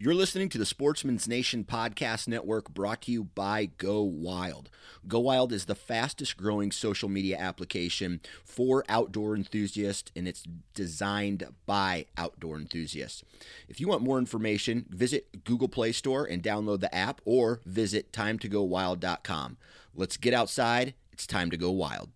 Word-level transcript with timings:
You're 0.00 0.12
listening 0.12 0.48
to 0.48 0.58
the 0.58 0.66
Sportsman's 0.66 1.28
Nation 1.28 1.62
Podcast 1.62 2.26
Network 2.26 2.74
brought 2.74 3.02
to 3.02 3.12
you 3.12 3.22
by 3.22 3.66
Go 3.78 4.02
Wild. 4.02 4.68
Go 5.06 5.20
Wild 5.20 5.52
is 5.52 5.66
the 5.66 5.76
fastest 5.76 6.36
growing 6.36 6.72
social 6.72 7.08
media 7.08 7.38
application 7.38 8.20
for 8.44 8.84
outdoor 8.88 9.36
enthusiasts, 9.36 10.10
and 10.16 10.26
it's 10.26 10.42
designed 10.74 11.46
by 11.64 12.06
outdoor 12.16 12.58
enthusiasts. 12.58 13.22
If 13.68 13.80
you 13.80 13.86
want 13.86 14.02
more 14.02 14.18
information, 14.18 14.86
visit 14.90 15.44
Google 15.44 15.68
Play 15.68 15.92
Store 15.92 16.24
and 16.24 16.42
download 16.42 16.80
the 16.80 16.92
app 16.92 17.20
or 17.24 17.60
visit 17.64 18.10
timetogowild.com. 18.10 19.56
Let's 19.94 20.16
get 20.16 20.34
outside. 20.34 20.94
It's 21.12 21.24
time 21.24 21.52
to 21.52 21.56
go 21.56 21.70
wild. 21.70 22.10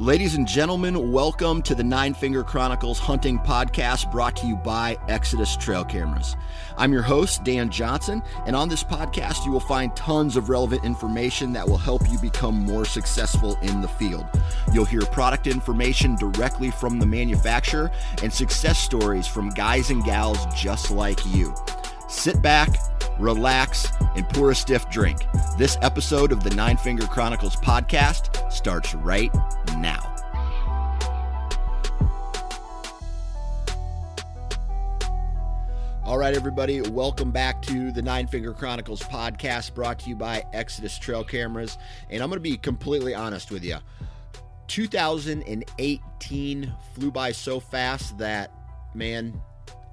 Ladies 0.00 0.34
and 0.34 0.48
gentlemen, 0.48 1.12
welcome 1.12 1.60
to 1.60 1.74
the 1.74 1.84
Nine 1.84 2.14
Finger 2.14 2.42
Chronicles 2.42 2.98
Hunting 2.98 3.38
Podcast 3.38 4.10
brought 4.10 4.34
to 4.36 4.46
you 4.46 4.56
by 4.56 4.96
Exodus 5.08 5.58
Trail 5.58 5.84
Cameras. 5.84 6.36
I'm 6.78 6.90
your 6.90 7.02
host, 7.02 7.44
Dan 7.44 7.68
Johnson, 7.68 8.22
and 8.46 8.56
on 8.56 8.70
this 8.70 8.82
podcast, 8.82 9.44
you 9.44 9.52
will 9.52 9.60
find 9.60 9.94
tons 9.94 10.38
of 10.38 10.48
relevant 10.48 10.86
information 10.86 11.52
that 11.52 11.68
will 11.68 11.76
help 11.76 12.10
you 12.10 12.18
become 12.18 12.64
more 12.64 12.86
successful 12.86 13.58
in 13.60 13.82
the 13.82 13.88
field. 13.88 14.24
You'll 14.72 14.86
hear 14.86 15.02
product 15.02 15.46
information 15.46 16.16
directly 16.16 16.70
from 16.70 16.98
the 16.98 17.04
manufacturer 17.04 17.90
and 18.22 18.32
success 18.32 18.78
stories 18.78 19.26
from 19.26 19.50
guys 19.50 19.90
and 19.90 20.02
gals 20.02 20.38
just 20.56 20.90
like 20.90 21.20
you. 21.26 21.54
Sit 22.08 22.40
back, 22.40 22.70
relax, 23.20 23.88
and 24.16 24.28
pour 24.30 24.50
a 24.50 24.54
stiff 24.54 24.88
drink. 24.90 25.18
This 25.58 25.78
episode 25.82 26.32
of 26.32 26.42
the 26.42 26.50
Nine 26.50 26.76
Finger 26.76 27.06
Chronicles 27.06 27.54
podcast 27.56 28.52
starts 28.52 28.94
right 28.94 29.32
now. 29.76 30.06
All 36.02 36.18
right, 36.18 36.34
everybody, 36.34 36.80
welcome 36.80 37.30
back 37.30 37.62
to 37.62 37.92
the 37.92 38.02
Nine 38.02 38.26
Finger 38.26 38.52
Chronicles 38.52 39.00
podcast 39.00 39.74
brought 39.74 40.00
to 40.00 40.08
you 40.08 40.16
by 40.16 40.44
Exodus 40.52 40.98
Trail 40.98 41.22
Cameras. 41.22 41.78
And 42.08 42.20
I'm 42.20 42.30
going 42.30 42.38
to 42.38 42.42
be 42.42 42.56
completely 42.56 43.14
honest 43.14 43.52
with 43.52 43.64
you. 43.64 43.76
2018 44.66 46.72
flew 46.94 47.12
by 47.12 47.30
so 47.30 47.60
fast 47.60 48.18
that, 48.18 48.50
man, 48.92 49.40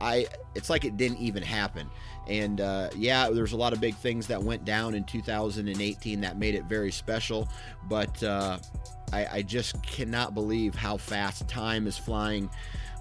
I 0.01 0.27
it's 0.55 0.69
like 0.69 0.85
it 0.85 0.97
didn't 0.97 1.17
even 1.17 1.43
happen. 1.43 1.89
And 2.27 2.59
uh, 2.59 2.89
yeah, 2.95 3.29
there's 3.29 3.53
a 3.53 3.57
lot 3.57 3.73
of 3.73 3.79
big 3.79 3.95
things 3.95 4.27
that 4.27 4.41
went 4.41 4.65
down 4.65 4.95
in 4.95 5.03
2018 5.05 6.21
that 6.21 6.37
made 6.37 6.55
it 6.55 6.65
very 6.65 6.91
special. 6.91 7.47
But 7.87 8.21
uh, 8.21 8.59
I, 9.13 9.27
I 9.31 9.41
just 9.41 9.81
cannot 9.83 10.33
believe 10.33 10.75
how 10.75 10.97
fast 10.97 11.47
time 11.47 11.87
is 11.87 11.97
flying 11.97 12.49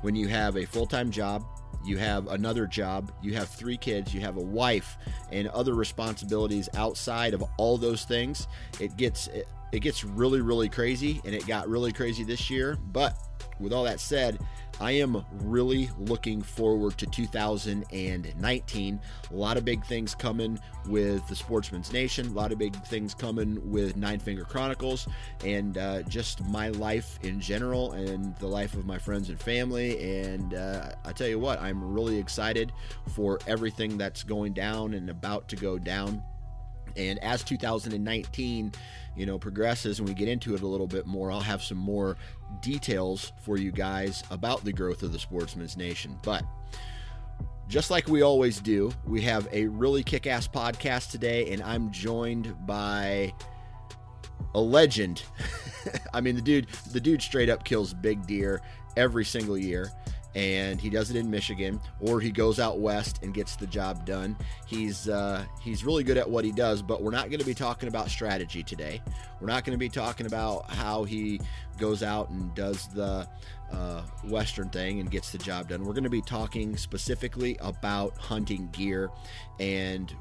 when 0.02 0.14
you 0.14 0.28
have 0.28 0.56
a 0.56 0.64
full 0.64 0.86
time 0.86 1.10
job, 1.10 1.44
you 1.84 1.98
have 1.98 2.28
another 2.28 2.66
job, 2.66 3.10
you 3.22 3.34
have 3.34 3.48
three 3.48 3.76
kids, 3.76 4.14
you 4.14 4.20
have 4.20 4.36
a 4.36 4.42
wife, 4.42 4.96
and 5.32 5.48
other 5.48 5.74
responsibilities 5.74 6.68
outside 6.74 7.34
of 7.34 7.44
all 7.58 7.76
those 7.78 8.04
things. 8.04 8.46
It 8.80 8.96
gets 8.96 9.26
it, 9.28 9.48
it 9.72 9.80
gets 9.80 10.04
really 10.04 10.40
really 10.40 10.68
crazy, 10.68 11.20
and 11.24 11.34
it 11.34 11.46
got 11.46 11.68
really 11.68 11.92
crazy 11.92 12.22
this 12.22 12.48
year. 12.48 12.78
But 12.92 13.16
with 13.58 13.72
all 13.72 13.84
that 13.84 14.00
said, 14.00 14.38
I 14.80 14.92
am 14.92 15.24
really 15.32 15.90
looking 15.98 16.42
forward 16.42 16.98
to 16.98 17.06
2019. 17.06 19.00
A 19.30 19.34
lot 19.34 19.56
of 19.56 19.64
big 19.64 19.84
things 19.86 20.14
coming 20.14 20.60
with 20.86 21.26
the 21.28 21.36
Sportsman's 21.36 21.92
Nation, 21.92 22.26
a 22.26 22.32
lot 22.32 22.52
of 22.52 22.58
big 22.58 22.76
things 22.84 23.14
coming 23.14 23.58
with 23.70 23.96
Nine 23.96 24.18
Finger 24.18 24.44
Chronicles, 24.44 25.08
and 25.44 25.78
uh, 25.78 26.02
just 26.02 26.44
my 26.44 26.68
life 26.68 27.18
in 27.22 27.40
general 27.40 27.92
and 27.92 28.36
the 28.36 28.46
life 28.46 28.74
of 28.74 28.84
my 28.84 28.98
friends 28.98 29.30
and 29.30 29.40
family. 29.40 30.22
And 30.22 30.52
uh, 30.54 30.92
I 31.04 31.12
tell 31.12 31.28
you 31.28 31.38
what, 31.38 31.58
I'm 31.60 31.82
really 31.82 32.18
excited 32.18 32.72
for 33.14 33.38
everything 33.46 33.96
that's 33.96 34.22
going 34.22 34.52
down 34.52 34.92
and 34.94 35.08
about 35.08 35.48
to 35.48 35.56
go 35.56 35.78
down. 35.78 36.22
And 36.96 37.22
as 37.22 37.42
2019, 37.42 38.72
you 39.16 39.26
know, 39.26 39.38
progresses 39.38 39.98
and 39.98 40.08
we 40.08 40.14
get 40.14 40.28
into 40.28 40.54
it 40.54 40.62
a 40.62 40.66
little 40.66 40.86
bit 40.86 41.06
more, 41.06 41.30
I'll 41.30 41.40
have 41.40 41.62
some 41.62 41.78
more 41.78 42.16
details 42.60 43.32
for 43.42 43.56
you 43.56 43.72
guys 43.72 44.22
about 44.30 44.64
the 44.64 44.72
growth 44.72 45.02
of 45.02 45.12
the 45.12 45.18
Sportsman's 45.18 45.76
Nation. 45.76 46.18
But 46.22 46.44
just 47.68 47.90
like 47.90 48.08
we 48.08 48.22
always 48.22 48.60
do, 48.60 48.92
we 49.06 49.20
have 49.22 49.48
a 49.52 49.66
really 49.66 50.02
kick 50.02 50.26
ass 50.26 50.46
podcast 50.46 51.10
today, 51.10 51.52
and 51.52 51.62
I'm 51.62 51.90
joined 51.90 52.54
by 52.66 53.32
a 54.54 54.60
legend. 54.60 55.22
I 56.14 56.20
mean, 56.20 56.36
the 56.36 56.42
dude, 56.42 56.68
the 56.92 57.00
dude 57.00 57.22
straight 57.22 57.48
up 57.48 57.64
kills 57.64 57.92
big 57.92 58.26
deer 58.26 58.62
every 58.96 59.24
single 59.24 59.58
year 59.58 59.92
and 60.36 60.78
he 60.78 60.90
does 60.90 61.08
it 61.08 61.16
in 61.16 61.30
Michigan, 61.30 61.80
or 61.98 62.20
he 62.20 62.30
goes 62.30 62.60
out 62.60 62.78
west 62.78 63.20
and 63.22 63.32
gets 63.32 63.56
the 63.56 63.66
job 63.66 64.04
done. 64.04 64.36
He's 64.66 65.08
uh, 65.08 65.46
he's 65.62 65.82
really 65.82 66.04
good 66.04 66.18
at 66.18 66.28
what 66.28 66.44
he 66.44 66.52
does, 66.52 66.82
but 66.82 67.02
we're 67.02 67.10
not 67.10 67.30
going 67.30 67.40
to 67.40 67.46
be 67.46 67.54
talking 67.54 67.88
about 67.88 68.10
strategy 68.10 68.62
today. 68.62 69.00
We're 69.40 69.46
not 69.46 69.64
going 69.64 69.72
to 69.72 69.78
be 69.78 69.88
talking 69.88 70.26
about 70.26 70.70
how 70.70 71.04
he 71.04 71.40
goes 71.78 72.02
out 72.02 72.28
and 72.28 72.54
does 72.54 72.86
the 72.88 73.26
uh, 73.72 74.02
Western 74.24 74.68
thing 74.68 75.00
and 75.00 75.10
gets 75.10 75.32
the 75.32 75.38
job 75.38 75.70
done. 75.70 75.84
We're 75.84 75.94
going 75.94 76.04
to 76.04 76.10
be 76.10 76.22
talking 76.22 76.76
specifically 76.76 77.56
about 77.60 78.14
hunting 78.18 78.68
gear 78.72 79.08
and 79.58 80.14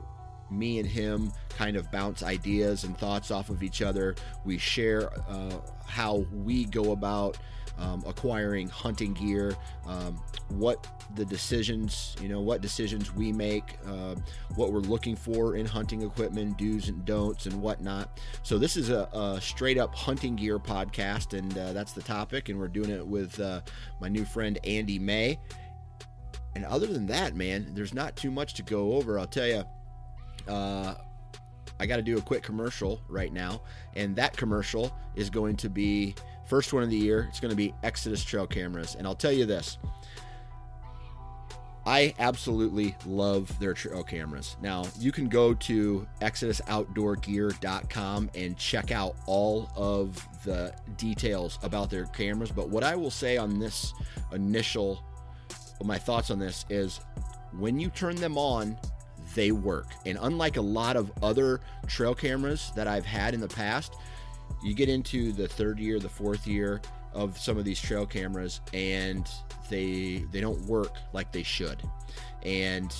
me 0.49 0.79
and 0.79 0.87
him 0.87 1.33
kind 1.49 1.75
of 1.75 1.91
bounce 1.91 2.23
ideas 2.23 2.85
and 2.85 2.97
thoughts 2.97 3.31
off 3.31 3.49
of 3.49 3.63
each 3.63 3.81
other. 3.81 4.15
We 4.45 4.59
share 4.59 5.11
uh, 5.27 5.59
how 5.85 6.25
we 6.31 6.65
go 6.65 6.93
about 6.93 7.37
um, 7.77 8.03
acquiring 8.07 8.69
hunting 8.69 9.13
gear, 9.13 9.55
um, 9.85 10.21
what 10.49 10.87
the 11.15 11.25
decisions, 11.25 12.15
you 12.21 12.29
know, 12.29 12.41
what 12.41 12.61
decisions 12.61 13.13
we 13.13 13.31
make, 13.31 13.77
uh, 13.87 14.15
what 14.55 14.71
we're 14.71 14.79
looking 14.79 15.15
for 15.15 15.55
in 15.55 15.65
hunting 15.65 16.01
equipment, 16.01 16.57
do's 16.57 16.89
and 16.89 17.05
don'ts, 17.05 17.45
and 17.45 17.61
whatnot. 17.61 18.19
So 18.43 18.57
this 18.57 18.77
is 18.77 18.89
a, 18.89 19.09
a 19.13 19.39
straight 19.41 19.77
up 19.77 19.93
hunting 19.95 20.35
gear 20.35 20.59
podcast, 20.59 21.37
and 21.37 21.57
uh, 21.57 21.73
that's 21.73 21.93
the 21.93 22.01
topic. 22.01 22.49
And 22.49 22.59
we're 22.59 22.67
doing 22.67 22.89
it 22.89 23.05
with 23.05 23.39
uh, 23.39 23.61
my 23.99 24.07
new 24.07 24.25
friend 24.25 24.57
Andy 24.63 24.99
May. 24.99 25.39
And 26.55 26.65
other 26.65 26.87
than 26.87 27.05
that, 27.07 27.35
man, 27.35 27.71
there's 27.73 27.93
not 27.93 28.15
too 28.15 28.31
much 28.31 28.53
to 28.55 28.63
go 28.63 28.93
over. 28.93 29.19
I'll 29.19 29.27
tell 29.27 29.47
you. 29.47 29.63
Uh, 30.47 30.95
I 31.79 31.85
got 31.85 31.97
to 31.97 32.01
do 32.01 32.17
a 32.17 32.21
quick 32.21 32.43
commercial 32.43 33.01
right 33.09 33.33
now, 33.33 33.61
and 33.95 34.15
that 34.15 34.37
commercial 34.37 34.95
is 35.15 35.29
going 35.29 35.57
to 35.57 35.69
be 35.69 36.15
First 36.45 36.73
one 36.73 36.83
of 36.83 36.89
the 36.89 36.97
year, 36.97 37.25
it's 37.29 37.39
going 37.39 37.51
to 37.51 37.55
be 37.55 37.73
Exodus 37.83 38.23
Trail 38.23 38.45
Cameras. 38.45 38.95
And 38.95 39.07
I'll 39.07 39.15
tell 39.15 39.31
you 39.31 39.45
this 39.45 39.77
I 41.87 42.15
absolutely 42.17 42.95
love 43.05 43.59
their 43.59 43.75
trail 43.75 44.03
cameras. 44.03 44.57
Now, 44.59 44.85
you 44.97 45.11
can 45.11 45.29
go 45.29 45.53
to 45.53 46.07
ExodusOutdoorGear.com 46.19 48.31
and 48.33 48.57
check 48.57 48.89
out 48.91 49.15
all 49.27 49.69
of 49.75 50.27
the 50.43 50.73
details 50.97 51.59
about 51.61 51.91
their 51.91 52.05
cameras. 52.05 52.51
But 52.51 52.69
what 52.69 52.83
I 52.83 52.95
will 52.95 53.11
say 53.11 53.37
on 53.37 53.59
this 53.59 53.93
initial, 54.31 55.03
my 55.83 55.99
thoughts 55.99 56.31
on 56.31 56.39
this 56.39 56.65
is 56.71 57.01
when 57.51 57.79
you 57.79 57.91
turn 57.91 58.15
them 58.15 58.35
on, 58.35 58.79
they 59.35 59.51
work. 59.51 59.93
And 60.07 60.17
unlike 60.21 60.57
a 60.57 60.61
lot 60.61 60.95
of 60.95 61.11
other 61.21 61.61
trail 61.85 62.15
cameras 62.15 62.71
that 62.75 62.87
I've 62.87 63.05
had 63.05 63.35
in 63.35 63.41
the 63.41 63.47
past, 63.47 63.93
you 64.63 64.73
get 64.73 64.89
into 64.89 65.31
the 65.31 65.47
third 65.47 65.79
year, 65.79 65.99
the 65.99 66.09
fourth 66.09 66.47
year 66.47 66.81
of 67.13 67.37
some 67.37 67.57
of 67.57 67.65
these 67.65 67.79
trail 67.79 68.05
cameras, 68.05 68.61
and 68.73 69.29
they 69.69 70.25
they 70.31 70.41
don't 70.41 70.61
work 70.65 70.97
like 71.13 71.31
they 71.31 71.43
should. 71.43 71.81
And 72.43 72.93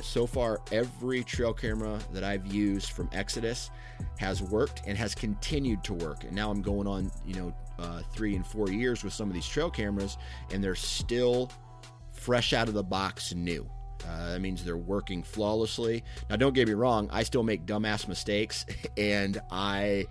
so 0.00 0.26
far, 0.26 0.60
every 0.70 1.24
trail 1.24 1.52
camera 1.52 1.98
that 2.12 2.24
I've 2.24 2.46
used 2.46 2.92
from 2.92 3.08
Exodus 3.12 3.70
has 4.18 4.42
worked 4.42 4.82
and 4.86 4.96
has 4.96 5.14
continued 5.14 5.82
to 5.84 5.94
work. 5.94 6.24
And 6.24 6.32
now 6.32 6.50
I'm 6.50 6.62
going 6.62 6.86
on, 6.86 7.10
you 7.26 7.34
know, 7.34 7.54
uh, 7.78 8.02
three 8.12 8.36
and 8.36 8.46
four 8.46 8.70
years 8.70 9.04
with 9.04 9.12
some 9.12 9.28
of 9.28 9.34
these 9.34 9.46
trail 9.46 9.70
cameras, 9.70 10.18
and 10.52 10.62
they're 10.62 10.74
still 10.74 11.50
fresh 12.12 12.52
out 12.52 12.68
of 12.68 12.74
the 12.74 12.82
box 12.82 13.34
new. 13.34 13.68
Uh, 14.06 14.32
that 14.32 14.40
means 14.40 14.64
they're 14.64 14.76
working 14.76 15.22
flawlessly. 15.22 16.04
Now, 16.30 16.36
don't 16.36 16.54
get 16.54 16.68
me 16.68 16.74
wrong, 16.74 17.08
I 17.12 17.22
still 17.22 17.42
make 17.42 17.66
dumbass 17.66 18.08
mistakes, 18.08 18.66
and 18.96 19.40
I 19.50 20.06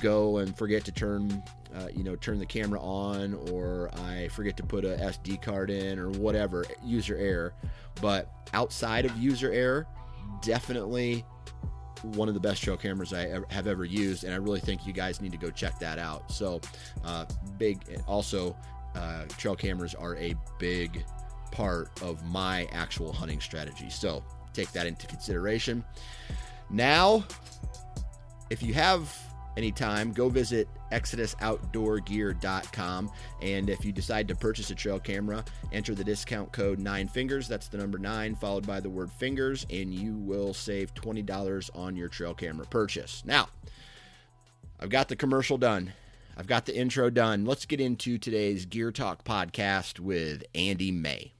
go 0.00 0.38
and 0.38 0.56
forget 0.56 0.84
to 0.84 0.92
turn 0.92 1.42
uh, 1.74 1.88
you 1.94 2.02
know 2.04 2.16
turn 2.16 2.38
the 2.38 2.46
camera 2.46 2.80
on 2.80 3.34
or 3.50 3.90
i 4.06 4.28
forget 4.28 4.56
to 4.56 4.62
put 4.62 4.84
a 4.84 4.96
sd 4.96 5.40
card 5.40 5.70
in 5.70 5.98
or 5.98 6.10
whatever 6.10 6.64
user 6.84 7.16
error 7.16 7.54
but 8.00 8.30
outside 8.52 9.04
of 9.04 9.16
user 9.16 9.52
error 9.52 9.86
definitely 10.42 11.24
one 12.02 12.28
of 12.28 12.34
the 12.34 12.40
best 12.40 12.62
trail 12.62 12.76
cameras 12.76 13.12
i 13.12 13.24
ever, 13.24 13.46
have 13.50 13.66
ever 13.66 13.84
used 13.84 14.24
and 14.24 14.32
i 14.32 14.36
really 14.36 14.60
think 14.60 14.86
you 14.86 14.92
guys 14.92 15.20
need 15.20 15.32
to 15.32 15.38
go 15.38 15.50
check 15.50 15.78
that 15.78 15.98
out 15.98 16.30
so 16.30 16.60
uh, 17.04 17.24
big 17.58 17.82
also 18.06 18.56
uh, 18.94 19.24
trail 19.36 19.54
cameras 19.54 19.94
are 19.94 20.16
a 20.16 20.34
big 20.58 21.04
part 21.50 21.90
of 22.02 22.24
my 22.26 22.68
actual 22.72 23.12
hunting 23.12 23.40
strategy 23.40 23.90
so 23.90 24.22
take 24.52 24.70
that 24.72 24.86
into 24.86 25.06
consideration 25.06 25.84
now 26.70 27.24
if 28.50 28.62
you 28.62 28.74
have 28.74 29.14
any 29.58 29.72
time, 29.72 30.12
go 30.12 30.28
visit 30.28 30.68
ExodusOutdoorGear.com. 30.92 33.10
And 33.42 33.68
if 33.68 33.84
you 33.84 33.90
decide 33.92 34.28
to 34.28 34.36
purchase 34.36 34.70
a 34.70 34.74
trail 34.74 34.98
camera, 35.00 35.44
enter 35.72 35.94
the 35.94 36.04
discount 36.04 36.52
code 36.52 36.78
nine 36.78 37.08
fingers. 37.08 37.48
That's 37.48 37.68
the 37.68 37.78
number 37.78 37.98
nine, 37.98 38.36
followed 38.36 38.66
by 38.66 38.80
the 38.80 38.88
word 38.88 39.12
fingers, 39.12 39.66
and 39.68 39.92
you 39.92 40.16
will 40.16 40.54
save 40.54 40.94
$20 40.94 41.70
on 41.74 41.96
your 41.96 42.08
trail 42.08 42.32
camera 42.34 42.64
purchase. 42.66 43.22
Now, 43.26 43.48
I've 44.80 44.90
got 44.90 45.08
the 45.08 45.16
commercial 45.16 45.58
done. 45.58 45.92
I've 46.36 46.46
got 46.46 46.66
the 46.66 46.76
intro 46.76 47.10
done. 47.10 47.44
Let's 47.44 47.66
get 47.66 47.80
into 47.80 48.16
today's 48.16 48.64
Gear 48.64 48.92
Talk 48.92 49.24
podcast 49.24 49.98
with 49.98 50.44
Andy 50.54 50.92
May. 50.92 51.32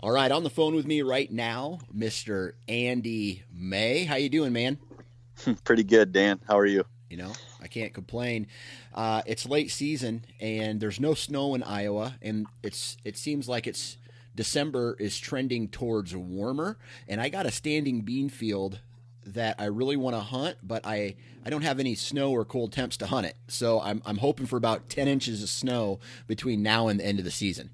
All 0.00 0.10
right, 0.10 0.30
on 0.30 0.44
the 0.44 0.50
phone 0.50 0.74
with 0.74 0.86
me 0.86 1.00
right 1.00 1.30
now, 1.32 1.78
Mr. 1.96 2.52
Andy 2.68 3.44
May. 3.50 4.04
How 4.04 4.16
you 4.16 4.28
doing, 4.28 4.52
man? 4.52 4.78
Pretty 5.64 5.84
good, 5.84 6.12
Dan. 6.12 6.38
How 6.46 6.58
are 6.58 6.66
you? 6.66 6.84
You 7.08 7.16
know, 7.16 7.32
I 7.62 7.66
can't 7.66 7.94
complain. 7.94 8.46
Uh, 8.94 9.22
it's 9.24 9.46
late 9.46 9.70
season 9.70 10.26
and 10.38 10.80
there's 10.80 11.00
no 11.00 11.14
snow 11.14 11.54
in 11.54 11.62
Iowa, 11.62 12.16
and 12.20 12.46
it's 12.62 12.98
it 13.04 13.16
seems 13.16 13.48
like 13.48 13.66
it's 13.66 13.96
December 14.34 14.96
is 15.00 15.18
trending 15.18 15.68
towards 15.68 16.14
warmer. 16.14 16.76
And 17.08 17.18
I 17.18 17.30
got 17.30 17.46
a 17.46 17.50
standing 17.50 18.02
bean 18.02 18.28
field 18.28 18.80
that 19.24 19.56
I 19.58 19.64
really 19.64 19.96
want 19.96 20.14
to 20.14 20.20
hunt, 20.20 20.58
but 20.62 20.86
I 20.86 21.16
I 21.42 21.48
don't 21.48 21.62
have 21.62 21.80
any 21.80 21.94
snow 21.94 22.32
or 22.32 22.44
cold 22.44 22.72
temps 22.72 22.98
to 22.98 23.06
hunt 23.06 23.26
it. 23.26 23.36
So 23.48 23.80
I'm 23.80 24.02
I'm 24.04 24.18
hoping 24.18 24.44
for 24.44 24.58
about 24.58 24.90
ten 24.90 25.08
inches 25.08 25.42
of 25.42 25.48
snow 25.48 26.00
between 26.26 26.62
now 26.62 26.88
and 26.88 27.00
the 27.00 27.06
end 27.06 27.18
of 27.18 27.24
the 27.24 27.30
season. 27.30 27.70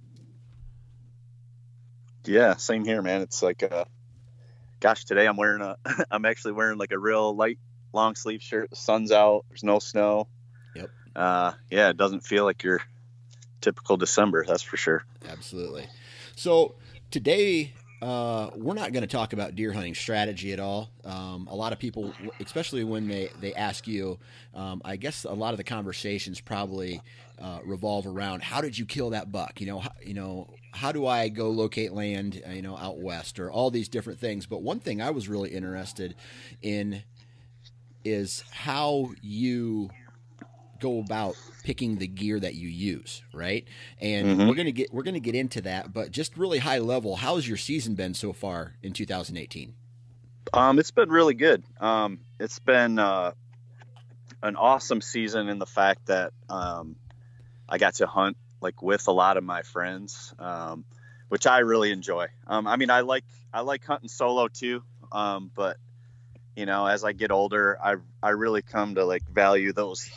Yeah, 2.24 2.56
same 2.56 2.84
here, 2.84 3.02
man. 3.02 3.22
It's 3.22 3.42
like, 3.42 3.62
uh, 3.62 3.84
gosh, 4.80 5.04
today 5.04 5.26
I'm 5.26 5.36
wearing 5.36 5.62
a 5.62 5.76
I'm 6.10 6.24
actually 6.24 6.52
wearing 6.52 6.78
like 6.78 6.92
a 6.92 6.98
real 6.98 7.34
light 7.34 7.58
long 7.92 8.14
sleeve 8.14 8.42
shirt. 8.42 8.70
The 8.70 8.76
sun's 8.76 9.12
out. 9.12 9.44
There's 9.48 9.64
no 9.64 9.78
snow. 9.78 10.28
Yep. 10.74 10.90
Uh, 11.14 11.52
yeah, 11.70 11.90
it 11.90 11.96
doesn't 11.96 12.20
feel 12.20 12.44
like 12.44 12.62
your 12.62 12.80
typical 13.60 13.96
December. 13.96 14.44
That's 14.46 14.62
for 14.62 14.76
sure. 14.76 15.04
Absolutely. 15.28 15.86
So 16.36 16.74
today 17.10 17.72
uh, 18.02 18.50
we're 18.56 18.74
not 18.74 18.92
going 18.92 19.02
to 19.02 19.06
talk 19.06 19.32
about 19.32 19.54
deer 19.54 19.72
hunting 19.72 19.94
strategy 19.94 20.52
at 20.52 20.58
all. 20.58 20.90
Um, 21.04 21.46
a 21.48 21.54
lot 21.54 21.72
of 21.72 21.78
people, 21.78 22.12
especially 22.40 22.82
when 22.82 23.06
they, 23.06 23.30
they 23.40 23.54
ask 23.54 23.86
you, 23.86 24.18
um, 24.54 24.82
I 24.84 24.96
guess 24.96 25.22
a 25.22 25.32
lot 25.32 25.54
of 25.54 25.56
the 25.56 25.64
conversations 25.64 26.40
probably 26.40 27.00
uh, 27.40 27.60
revolve 27.64 28.08
around 28.08 28.42
how 28.42 28.60
did 28.60 28.76
you 28.76 28.86
kill 28.86 29.10
that 29.10 29.30
buck? 29.30 29.60
You 29.60 29.68
know, 29.68 29.78
how, 29.78 29.92
you 30.04 30.14
know, 30.14 30.52
how 30.72 30.90
do 30.90 31.06
I 31.06 31.28
go 31.28 31.50
locate 31.50 31.92
land? 31.92 32.42
Uh, 32.44 32.50
you 32.50 32.62
know, 32.62 32.76
out 32.76 32.98
west 32.98 33.38
or 33.38 33.52
all 33.52 33.70
these 33.70 33.88
different 33.88 34.18
things. 34.18 34.46
But 34.46 34.62
one 34.62 34.80
thing 34.80 35.00
I 35.00 35.10
was 35.10 35.28
really 35.28 35.50
interested 35.50 36.16
in 36.60 37.04
is 38.04 38.42
how 38.50 39.10
you 39.22 39.90
go 40.82 40.98
about 40.98 41.36
picking 41.62 41.96
the 41.96 42.08
gear 42.08 42.40
that 42.40 42.54
you 42.54 42.68
use, 42.68 43.22
right? 43.32 43.66
And 44.00 44.26
mm-hmm. 44.26 44.48
we're 44.48 44.54
gonna 44.54 44.72
get 44.72 44.92
we're 44.92 45.04
gonna 45.04 45.20
get 45.20 45.34
into 45.34 45.60
that, 45.62 45.92
but 45.92 46.10
just 46.10 46.36
really 46.36 46.58
high 46.58 46.80
level, 46.80 47.16
how's 47.16 47.46
your 47.46 47.56
season 47.56 47.94
been 47.94 48.14
so 48.14 48.32
far 48.32 48.74
in 48.82 48.92
2018? 48.92 49.74
Um, 50.52 50.78
it's 50.78 50.90
been 50.90 51.08
really 51.08 51.34
good. 51.34 51.62
Um, 51.80 52.18
it's 52.40 52.58
been 52.58 52.98
uh, 52.98 53.32
an 54.42 54.56
awesome 54.56 55.00
season 55.00 55.48
in 55.48 55.58
the 55.58 55.66
fact 55.66 56.06
that 56.06 56.32
um, 56.50 56.96
I 57.68 57.78
got 57.78 57.94
to 57.94 58.06
hunt 58.06 58.36
like 58.60 58.82
with 58.82 59.06
a 59.08 59.12
lot 59.12 59.36
of 59.36 59.44
my 59.44 59.62
friends, 59.62 60.34
um, 60.38 60.84
which 61.28 61.46
I 61.46 61.60
really 61.60 61.92
enjoy. 61.92 62.26
Um, 62.46 62.66
I 62.66 62.76
mean, 62.76 62.90
I 62.90 63.00
like 63.00 63.24
I 63.52 63.60
like 63.60 63.84
hunting 63.84 64.08
solo 64.08 64.48
too, 64.48 64.82
um, 65.12 65.50
but 65.54 65.76
you 66.56 66.66
know, 66.66 66.86
as 66.86 67.04
I 67.04 67.12
get 67.12 67.30
older, 67.30 67.78
I 67.82 67.96
I 68.22 68.30
really 68.30 68.62
come 68.62 68.96
to 68.96 69.04
like 69.04 69.22
value 69.28 69.72
those 69.72 70.10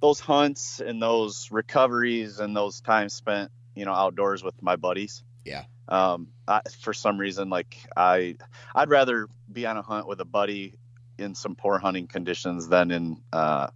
those 0.00 0.20
hunts 0.20 0.80
and 0.80 1.02
those 1.02 1.48
recoveries 1.50 2.38
and 2.38 2.56
those 2.56 2.80
times 2.80 3.14
spent, 3.14 3.50
you 3.74 3.84
know, 3.84 3.92
outdoors 3.92 4.42
with 4.42 4.62
my 4.62 4.76
buddies. 4.76 5.22
Yeah. 5.44 5.64
Um, 5.88 6.28
I, 6.46 6.60
for 6.80 6.92
some 6.92 7.18
reason, 7.18 7.48
like 7.50 7.76
I, 7.96 8.36
I'd 8.74 8.90
rather 8.90 9.28
be 9.50 9.66
on 9.66 9.76
a 9.76 9.82
hunt 9.82 10.06
with 10.06 10.20
a 10.20 10.24
buddy 10.24 10.74
in 11.18 11.34
some 11.34 11.54
poor 11.54 11.78
hunting 11.78 12.06
conditions 12.06 12.68
than 12.68 12.90
in, 12.90 13.22
uh, 13.32 13.68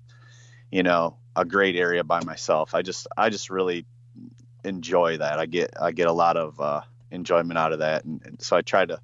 you 0.71 0.83
know, 0.83 1.17
a 1.35 1.45
great 1.45 1.77
area 1.77 2.05
by 2.05 2.23
myself. 2.23 2.75
I 2.75 2.83
just, 2.83 3.07
I 3.17 3.31
just 3.31 3.51
really 3.51 3.87
enjoy 4.65 5.19
that. 5.19 5.39
I 5.39 5.47
get, 5.47 5.71
I 5.81 5.93
get 5.93 6.07
a 6.07 6.13
lot 6.13 6.37
of 6.37 6.61
uh, 6.61 6.83
enjoyment 7.11 7.59
out 7.59 7.73
of 7.73 7.81
that, 7.81 8.05
and, 8.05 8.23
and 8.25 8.43
so 8.43 8.57
I 8.57 8.63
try 8.63 8.85
to 8.85 9.01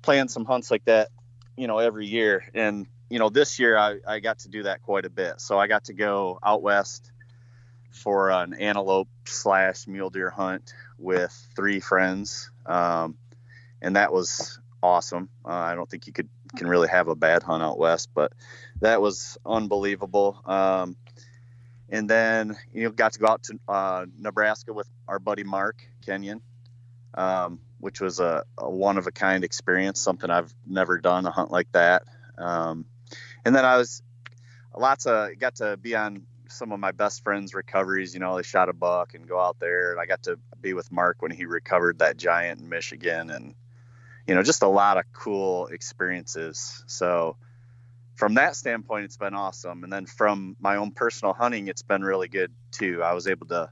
plan 0.00 0.28
some 0.28 0.44
hunts 0.44 0.70
like 0.70 0.84
that 0.86 1.10
you 1.56 1.66
know, 1.66 1.78
every 1.78 2.06
year. 2.06 2.44
And, 2.54 2.86
you 3.12 3.18
know, 3.18 3.28
this 3.28 3.58
year 3.58 3.76
I, 3.76 3.98
I 4.08 4.20
got 4.20 4.38
to 4.38 4.48
do 4.48 4.62
that 4.62 4.80
quite 4.80 5.04
a 5.04 5.10
bit. 5.10 5.38
So 5.38 5.58
I 5.58 5.66
got 5.66 5.84
to 5.84 5.92
go 5.92 6.38
out 6.42 6.62
west 6.62 7.12
for 7.90 8.30
an 8.30 8.54
antelope 8.54 9.10
slash 9.26 9.86
mule 9.86 10.08
deer 10.08 10.30
hunt 10.30 10.72
with 10.96 11.30
three 11.54 11.78
friends. 11.78 12.50
Um, 12.64 13.18
and 13.82 13.96
that 13.96 14.14
was 14.14 14.58
awesome. 14.82 15.28
Uh, 15.44 15.50
I 15.50 15.74
don't 15.74 15.90
think 15.90 16.06
you 16.06 16.14
could 16.14 16.30
can 16.56 16.68
really 16.68 16.88
have 16.88 17.08
a 17.08 17.14
bad 17.14 17.42
hunt 17.42 17.62
out 17.62 17.78
west, 17.78 18.08
but 18.14 18.32
that 18.80 19.02
was 19.02 19.36
unbelievable. 19.44 20.40
Um, 20.46 20.96
and 21.90 22.08
then 22.08 22.56
you 22.72 22.84
know 22.84 22.90
got 22.92 23.12
to 23.12 23.18
go 23.18 23.26
out 23.26 23.42
to 23.42 23.58
uh, 23.68 24.06
Nebraska 24.18 24.72
with 24.72 24.88
our 25.06 25.18
buddy 25.18 25.44
Mark 25.44 25.86
Kenyon. 26.06 26.40
Um, 27.12 27.60
which 27.78 28.00
was 28.00 28.20
a, 28.20 28.44
a 28.56 28.70
one 28.70 28.96
of 28.96 29.06
a 29.06 29.12
kind 29.12 29.44
experience, 29.44 30.00
something 30.00 30.30
I've 30.30 30.54
never 30.66 30.96
done 30.98 31.26
a 31.26 31.30
hunt 31.30 31.50
like 31.50 31.70
that. 31.72 32.04
Um, 32.38 32.86
and 33.44 33.54
then 33.54 33.64
I 33.64 33.76
was 33.76 34.02
lots 34.76 35.06
of 35.06 35.38
got 35.38 35.56
to 35.56 35.76
be 35.76 35.94
on 35.94 36.26
some 36.48 36.72
of 36.72 36.80
my 36.80 36.92
best 36.92 37.24
friends' 37.24 37.54
recoveries. 37.54 38.14
You 38.14 38.20
know, 38.20 38.36
they 38.36 38.42
shot 38.42 38.68
a 38.68 38.72
buck 38.72 39.14
and 39.14 39.26
go 39.26 39.40
out 39.40 39.58
there, 39.58 39.92
and 39.92 40.00
I 40.00 40.06
got 40.06 40.24
to 40.24 40.38
be 40.60 40.74
with 40.74 40.90
Mark 40.92 41.22
when 41.22 41.30
he 41.30 41.44
recovered 41.46 41.98
that 41.98 42.16
giant 42.16 42.60
in 42.60 42.68
Michigan, 42.68 43.30
and 43.30 43.54
you 44.26 44.34
know, 44.34 44.42
just 44.42 44.62
a 44.62 44.68
lot 44.68 44.98
of 44.98 45.04
cool 45.12 45.66
experiences. 45.66 46.84
So 46.86 47.36
from 48.14 48.34
that 48.34 48.54
standpoint, 48.54 49.04
it's 49.04 49.16
been 49.16 49.34
awesome. 49.34 49.82
And 49.84 49.92
then 49.92 50.06
from 50.06 50.56
my 50.60 50.76
own 50.76 50.92
personal 50.92 51.34
hunting, 51.34 51.68
it's 51.68 51.82
been 51.82 52.02
really 52.02 52.28
good 52.28 52.52
too. 52.70 53.02
I 53.02 53.14
was 53.14 53.26
able 53.26 53.46
to 53.48 53.70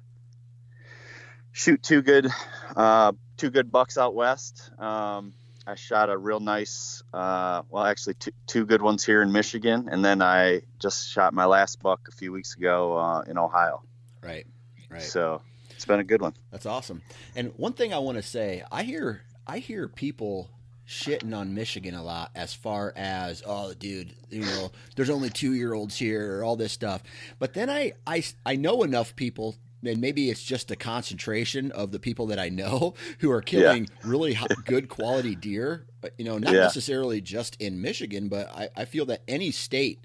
shoot 1.52 1.82
two 1.82 2.02
good 2.02 2.28
uh, 2.74 3.12
two 3.36 3.50
good 3.50 3.70
bucks 3.70 3.98
out 3.98 4.14
west. 4.14 4.70
Um, 4.78 5.34
I 5.70 5.76
shot 5.76 6.10
a 6.10 6.18
real 6.18 6.40
nice, 6.40 7.00
uh, 7.14 7.62
well, 7.70 7.84
actually 7.84 8.14
two, 8.14 8.32
two 8.48 8.66
good 8.66 8.82
ones 8.82 9.06
here 9.06 9.22
in 9.22 9.30
Michigan, 9.30 9.88
and 9.88 10.04
then 10.04 10.20
I 10.20 10.62
just 10.80 11.08
shot 11.08 11.32
my 11.32 11.44
last 11.44 11.80
buck 11.80 12.08
a 12.08 12.10
few 12.10 12.32
weeks 12.32 12.56
ago 12.56 12.98
uh, 12.98 13.20
in 13.20 13.38
Ohio. 13.38 13.84
Right, 14.20 14.48
right. 14.90 15.00
So, 15.00 15.42
it's 15.70 15.84
been 15.84 16.00
a 16.00 16.04
good 16.04 16.20
one. 16.20 16.34
That's 16.50 16.66
awesome. 16.66 17.02
And 17.36 17.52
one 17.56 17.74
thing 17.74 17.94
I 17.94 17.98
want 17.98 18.16
to 18.16 18.22
say, 18.22 18.64
I 18.72 18.82
hear 18.82 19.22
I 19.46 19.58
hear 19.58 19.86
people 19.86 20.50
shitting 20.88 21.32
on 21.36 21.54
Michigan 21.54 21.94
a 21.94 22.02
lot 22.02 22.32
as 22.34 22.52
far 22.52 22.92
as 22.96 23.44
oh 23.46 23.72
dude 23.74 24.12
you 24.28 24.40
know 24.40 24.72
there's 24.96 25.08
only 25.08 25.30
two 25.30 25.54
year 25.54 25.72
olds 25.72 25.96
here 25.96 26.36
or 26.36 26.44
all 26.44 26.56
this 26.56 26.72
stuff 26.72 27.00
but 27.38 27.54
then 27.54 27.70
I, 27.70 27.92
I 28.08 28.24
I 28.44 28.56
know 28.56 28.82
enough 28.82 29.14
people 29.14 29.54
and 29.84 30.00
maybe 30.00 30.30
it's 30.30 30.42
just 30.42 30.70
a 30.70 30.76
concentration 30.76 31.70
of 31.72 31.92
the 31.92 31.98
people 31.98 32.26
that 32.26 32.38
I 32.38 32.48
know 32.48 32.94
who 33.18 33.30
are 33.30 33.42
killing 33.42 33.84
yeah. 33.84 34.10
really 34.10 34.38
good 34.64 34.88
quality 34.88 35.34
deer 35.34 35.86
you 36.18 36.24
know 36.24 36.38
not 36.38 36.52
yeah. 36.52 36.60
necessarily 36.60 37.20
just 37.20 37.56
in 37.60 37.80
Michigan 37.80 38.28
but 38.28 38.48
I, 38.54 38.68
I 38.76 38.84
feel 38.84 39.06
that 39.06 39.22
any 39.28 39.50
state 39.50 40.04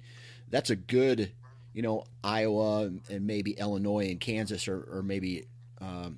that's 0.50 0.70
a 0.70 0.76
good 0.76 1.32
you 1.74 1.82
know 1.82 2.06
Iowa 2.24 2.92
and 3.10 3.28
maybe 3.28 3.52
Illinois 3.52 4.10
and 4.10 4.20
Kansas 4.20 4.68
or, 4.68 4.88
or 4.92 5.04
maybe 5.04 5.46
um, 5.82 6.18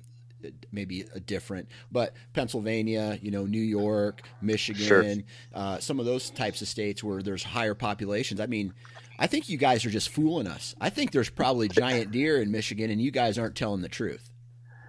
maybe 0.72 1.04
a 1.14 1.20
different, 1.20 1.68
but 1.90 2.14
Pennsylvania, 2.32 3.18
you 3.20 3.30
know, 3.30 3.44
New 3.44 3.60
York, 3.60 4.22
Michigan, 4.40 4.86
sure. 4.86 5.24
uh, 5.54 5.78
some 5.78 5.98
of 5.98 6.06
those 6.06 6.30
types 6.30 6.62
of 6.62 6.68
states 6.68 7.02
where 7.02 7.22
there's 7.22 7.42
higher 7.42 7.74
populations. 7.74 8.40
I 8.40 8.46
mean, 8.46 8.72
I 9.18 9.26
think 9.26 9.48
you 9.48 9.56
guys 9.56 9.84
are 9.84 9.90
just 9.90 10.10
fooling 10.10 10.46
us. 10.46 10.74
I 10.80 10.90
think 10.90 11.10
there's 11.10 11.30
probably 11.30 11.68
giant 11.68 12.12
deer 12.12 12.40
in 12.40 12.50
Michigan, 12.50 12.90
and 12.90 13.00
you 13.00 13.10
guys 13.10 13.38
aren't 13.38 13.56
telling 13.56 13.82
the 13.82 13.88
truth. 13.88 14.30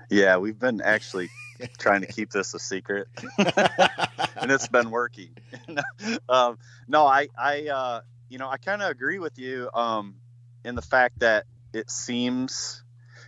Yeah, 0.09 0.37
we've 0.37 0.57
been 0.57 0.81
actually 0.81 1.29
trying 1.79 2.01
to 2.01 2.07
keep 2.07 2.31
this 2.31 2.53
a 2.53 2.59
secret, 2.59 3.07
and 3.37 4.51
it's 4.51 4.67
been 4.67 4.91
working. 4.91 5.29
um, 6.29 6.57
no, 6.87 7.05
I, 7.05 7.27
I, 7.37 7.67
uh, 7.67 8.01
you 8.29 8.37
know, 8.37 8.49
I 8.49 8.57
kind 8.57 8.81
of 8.81 8.89
agree 8.89 9.19
with 9.19 9.39
you 9.39 9.69
um, 9.73 10.15
in 10.63 10.75
the 10.75 10.81
fact 10.81 11.19
that 11.19 11.45
it 11.73 11.89
seems 11.89 12.83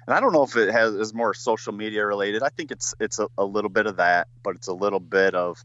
and 0.07 0.15
I 0.15 0.19
don't 0.19 0.33
know 0.33 0.43
if 0.43 0.55
it 0.57 0.71
has 0.71 0.93
is 0.95 1.13
more 1.13 1.33
social 1.33 1.73
media 1.73 2.05
related. 2.05 2.43
I 2.43 2.49
think 2.49 2.71
it's 2.71 2.95
it's 2.99 3.19
a, 3.19 3.27
a, 3.37 3.45
little 3.45 3.69
bit 3.69 3.85
of 3.85 3.97
that, 3.97 4.27
but 4.43 4.55
it's 4.55 4.67
a 4.67 4.73
little 4.73 4.99
bit 4.99 5.35
of 5.35 5.63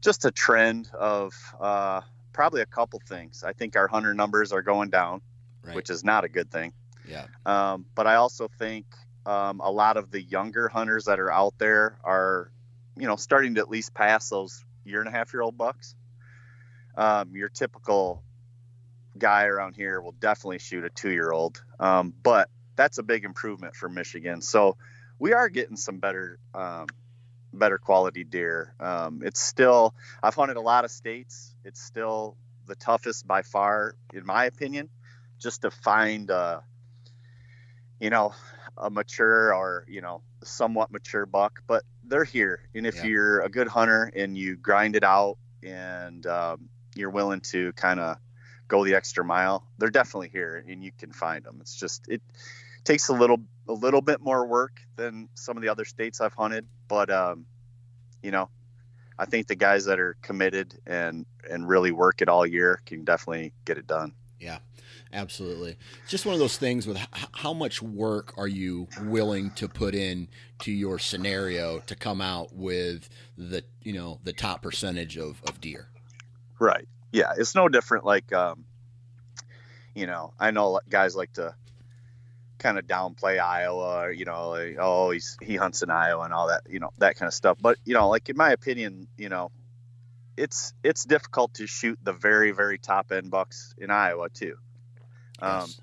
just 0.00 0.24
a 0.24 0.30
trend 0.30 0.90
of 0.92 1.32
uh, 1.60 2.00
probably 2.32 2.62
a 2.62 2.66
couple 2.66 3.00
things. 3.06 3.44
I 3.44 3.52
think 3.52 3.76
our 3.76 3.88
hunter 3.88 4.14
numbers 4.14 4.52
are 4.52 4.62
going 4.62 4.90
down, 4.90 5.20
right. 5.62 5.74
which 5.74 5.90
is 5.90 6.04
not 6.04 6.24
a 6.24 6.28
good 6.28 6.50
thing. 6.50 6.72
Yeah. 7.08 7.26
Um, 7.44 7.86
but 7.94 8.06
I 8.06 8.16
also 8.16 8.48
think 8.58 8.86
um, 9.26 9.60
a 9.60 9.70
lot 9.70 9.96
of 9.96 10.10
the 10.10 10.22
younger 10.22 10.68
hunters 10.68 11.06
that 11.06 11.20
are 11.20 11.30
out 11.30 11.54
there 11.58 11.98
are, 12.04 12.50
you 12.96 13.06
know, 13.06 13.16
starting 13.16 13.54
to 13.54 13.60
at 13.60 13.68
least 13.68 13.94
pass 13.94 14.28
those 14.28 14.64
year 14.84 15.00
and 15.00 15.08
a 15.08 15.12
half 15.12 15.32
year 15.32 15.42
old 15.42 15.56
bucks. 15.56 15.94
Um, 16.96 17.34
your 17.34 17.48
typical 17.48 18.22
guy 19.18 19.44
around 19.44 19.76
here 19.76 20.00
will 20.00 20.12
definitely 20.12 20.58
shoot 20.58 20.84
a 20.84 20.90
two 20.90 21.10
year 21.10 21.30
old. 21.30 21.62
Um, 21.78 22.12
but 22.22 22.48
that's 22.76 22.98
a 22.98 23.02
big 23.02 23.24
improvement 23.24 23.76
for 23.76 23.88
Michigan. 23.88 24.40
So 24.40 24.76
we 25.18 25.32
are 25.32 25.48
getting 25.48 25.76
some 25.76 25.98
better 25.98 26.38
um, 26.54 26.86
better 27.52 27.78
quality 27.78 28.24
deer. 28.24 28.74
Um, 28.80 29.22
it's 29.24 29.40
still 29.40 29.94
I've 30.22 30.34
hunted 30.34 30.56
a 30.56 30.60
lot 30.60 30.84
of 30.84 30.90
states. 30.90 31.51
It's 31.64 31.82
still 31.82 32.36
the 32.66 32.74
toughest 32.74 33.26
by 33.26 33.42
far, 33.42 33.96
in 34.12 34.24
my 34.26 34.44
opinion, 34.44 34.88
just 35.38 35.62
to 35.62 35.70
find 35.70 36.30
a 36.30 36.62
you 38.00 38.10
know 38.10 38.34
a 38.76 38.90
mature 38.90 39.54
or 39.54 39.84
you 39.88 40.00
know 40.00 40.22
somewhat 40.42 40.90
mature 40.90 41.26
buck. 41.26 41.62
But 41.66 41.84
they're 42.04 42.24
here, 42.24 42.68
and 42.74 42.86
if 42.86 42.96
yeah. 42.96 43.04
you're 43.04 43.40
a 43.40 43.48
good 43.48 43.68
hunter 43.68 44.12
and 44.14 44.36
you 44.36 44.56
grind 44.56 44.96
it 44.96 45.04
out 45.04 45.38
and 45.62 46.26
um, 46.26 46.68
you're 46.94 47.10
willing 47.10 47.40
to 47.40 47.72
kind 47.72 48.00
of 48.00 48.18
go 48.68 48.84
the 48.84 48.94
extra 48.94 49.24
mile, 49.24 49.66
they're 49.78 49.90
definitely 49.90 50.28
here, 50.28 50.64
and 50.68 50.82
you 50.82 50.92
can 50.96 51.12
find 51.12 51.44
them. 51.44 51.58
It's 51.60 51.74
just 51.74 52.06
it 52.08 52.22
takes 52.84 53.08
a 53.08 53.12
little 53.12 53.38
a 53.68 53.72
little 53.72 54.00
bit 54.00 54.20
more 54.20 54.46
work 54.46 54.80
than 54.96 55.28
some 55.34 55.56
of 55.56 55.62
the 55.62 55.68
other 55.68 55.84
states 55.84 56.20
I've 56.20 56.34
hunted, 56.34 56.66
but 56.88 57.10
um, 57.10 57.46
you 58.22 58.30
know, 58.30 58.48
I 59.18 59.26
think 59.26 59.46
the 59.46 59.54
guys 59.54 59.84
that 59.86 60.00
are 60.00 60.16
committed 60.22 60.74
and 60.86 61.26
and 61.48 61.68
really 61.68 61.92
work 61.92 62.22
it 62.22 62.28
all 62.28 62.46
year 62.46 62.80
can 62.86 63.04
definitely 63.04 63.52
get 63.64 63.78
it 63.78 63.86
done. 63.86 64.12
Yeah, 64.40 64.58
absolutely. 65.12 65.76
It's 66.02 66.10
just 66.10 66.26
one 66.26 66.34
of 66.34 66.40
those 66.40 66.58
things 66.58 66.86
with 66.86 66.98
how 67.32 67.52
much 67.52 67.80
work 67.80 68.34
are 68.36 68.48
you 68.48 68.88
willing 69.02 69.50
to 69.52 69.68
put 69.68 69.94
in 69.94 70.28
to 70.60 70.72
your 70.72 70.98
scenario 70.98 71.80
to 71.80 71.94
come 71.94 72.20
out 72.20 72.52
with 72.52 73.08
the 73.38 73.64
you 73.82 73.92
know 73.92 74.18
the 74.24 74.32
top 74.32 74.62
percentage 74.62 75.16
of, 75.16 75.40
of 75.48 75.60
deer. 75.60 75.88
Right. 76.58 76.88
Yeah, 77.12 77.32
it's 77.36 77.54
no 77.54 77.68
different. 77.68 78.04
Like, 78.04 78.32
um, 78.32 78.64
you 79.94 80.06
know, 80.06 80.32
I 80.40 80.50
know 80.50 80.80
guys 80.88 81.14
like 81.14 81.32
to 81.34 81.54
kind 82.62 82.78
of 82.78 82.86
downplay 82.86 83.40
Iowa, 83.40 84.04
or, 84.04 84.12
you 84.12 84.24
know, 84.24 84.50
like, 84.50 84.76
oh, 84.78 85.10
he's 85.10 85.36
he 85.42 85.56
hunts 85.56 85.82
in 85.82 85.90
Iowa 85.90 86.24
and 86.24 86.32
all 86.32 86.48
that, 86.48 86.62
you 86.70 86.78
know, 86.78 86.90
that 86.98 87.16
kind 87.16 87.26
of 87.26 87.34
stuff. 87.34 87.58
But 87.60 87.76
you 87.84 87.94
know, 87.94 88.08
like 88.08 88.28
in 88.28 88.36
my 88.36 88.52
opinion, 88.52 89.08
you 89.18 89.28
know, 89.28 89.50
it's 90.36 90.72
it's 90.82 91.04
difficult 91.04 91.54
to 91.54 91.66
shoot 91.66 91.98
the 92.02 92.12
very 92.12 92.52
very 92.52 92.78
top 92.78 93.12
end 93.12 93.30
bucks 93.30 93.74
in 93.76 93.90
Iowa 93.90 94.28
too. 94.30 94.56
Um, 95.40 95.60
yes. 95.60 95.80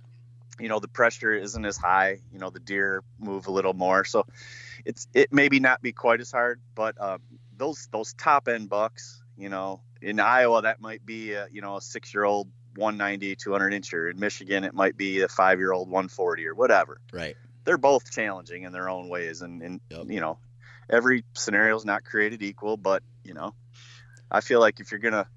You 0.59 0.67
know, 0.67 0.79
the 0.79 0.87
pressure 0.87 1.33
isn't 1.33 1.65
as 1.65 1.77
high. 1.77 2.19
You 2.33 2.39
know, 2.39 2.49
the 2.49 2.59
deer 2.59 3.03
move 3.19 3.47
a 3.47 3.51
little 3.51 3.73
more, 3.73 4.03
so 4.05 4.25
it's 4.85 5.07
it 5.13 5.31
maybe 5.31 5.59
not 5.59 5.81
be 5.81 5.91
quite 5.91 6.21
as 6.21 6.31
hard. 6.31 6.59
But 6.75 6.99
um, 6.99 7.21
those 7.55 7.87
those 7.91 8.13
top 8.13 8.47
end 8.47 8.69
bucks, 8.69 9.21
you 9.37 9.49
know, 9.49 9.81
in 10.01 10.19
Iowa 10.19 10.61
that 10.63 10.81
might 10.81 11.05
be 11.05 11.33
a, 11.33 11.47
you 11.51 11.61
know 11.61 11.77
a 11.77 11.81
six 11.81 12.13
year 12.13 12.23
old 12.23 12.49
190, 12.75 13.35
200 13.35 13.73
incher. 13.73 14.11
In 14.11 14.19
Michigan, 14.19 14.63
it 14.63 14.73
might 14.73 14.97
be 14.97 15.21
a 15.21 15.27
five 15.27 15.59
year 15.59 15.71
old 15.71 15.89
140 15.89 16.47
or 16.47 16.55
whatever. 16.55 16.99
Right. 17.11 17.35
They're 17.65 17.77
both 17.77 18.11
challenging 18.11 18.63
in 18.63 18.71
their 18.71 18.89
own 18.89 19.09
ways. 19.09 19.41
And, 19.41 19.61
and 19.61 19.81
yep. 19.89 20.05
you 20.07 20.19
know, 20.19 20.39
every 20.89 21.23
scenario 21.33 21.75
is 21.75 21.85
not 21.85 22.03
created 22.03 22.41
equal, 22.41 22.77
but, 22.77 23.03
you 23.23 23.33
know, 23.33 23.53
I 24.31 24.41
feel 24.41 24.59
like 24.59 24.79
if 24.79 24.91
you're 24.91 24.99
going 24.99 25.13
to, 25.13 25.27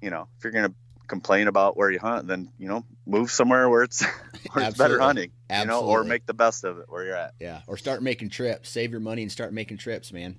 you 0.00 0.10
know, 0.10 0.28
if 0.36 0.44
you're 0.44 0.52
going 0.52 0.68
to 0.68 0.74
complain 1.06 1.48
about 1.48 1.76
where 1.76 1.90
you 1.90 1.98
hunt, 1.98 2.26
then, 2.26 2.52
you 2.58 2.68
know, 2.68 2.84
move 3.06 3.30
somewhere 3.30 3.68
where 3.68 3.82
it's, 3.82 4.04
where 4.52 4.66
it's 4.66 4.76
better 4.76 5.00
hunting, 5.00 5.32
Absolutely. 5.48 5.86
you 5.86 5.86
know, 5.86 6.00
or 6.00 6.04
make 6.04 6.26
the 6.26 6.34
best 6.34 6.64
of 6.64 6.78
it 6.78 6.86
where 6.88 7.04
you're 7.04 7.16
at. 7.16 7.34
Yeah. 7.40 7.62
Or 7.66 7.76
start 7.76 8.02
making 8.02 8.30
trips, 8.30 8.68
save 8.68 8.90
your 8.90 9.00
money 9.00 9.22
and 9.22 9.32
start 9.32 9.52
making 9.52 9.78
trips, 9.78 10.12
man. 10.12 10.36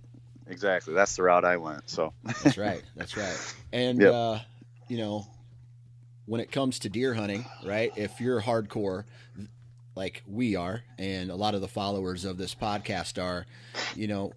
Exactly. 0.48 0.94
That's 0.94 1.16
the 1.16 1.24
route 1.24 1.46
I 1.46 1.58
went. 1.58 1.90
So 1.90 2.14
that's 2.24 2.58
right. 2.58 2.82
That's 2.96 3.16
right. 3.16 3.56
And, 3.72 4.02
yep. 4.02 4.14
uh, 4.14 4.40
you 4.88 4.98
know, 4.98 5.28
when 6.30 6.40
it 6.40 6.52
comes 6.52 6.78
to 6.78 6.90
deer 6.90 7.16
hunting, 7.16 7.44
right? 7.66 7.92
If 7.96 8.22
you're 8.22 8.40
hardcore, 8.40 9.06
like 9.96 10.22
we 10.28 10.56
are, 10.56 10.84
and 11.00 11.32
a 11.32 11.36
lot 11.36 11.56
of 11.56 11.62
the 11.62 11.68
followers 11.68 12.24
of 12.24 12.38
this 12.38 12.54
podcast 12.54 13.22
are, 13.22 13.48
you 13.96 14.08
know, 14.08 14.34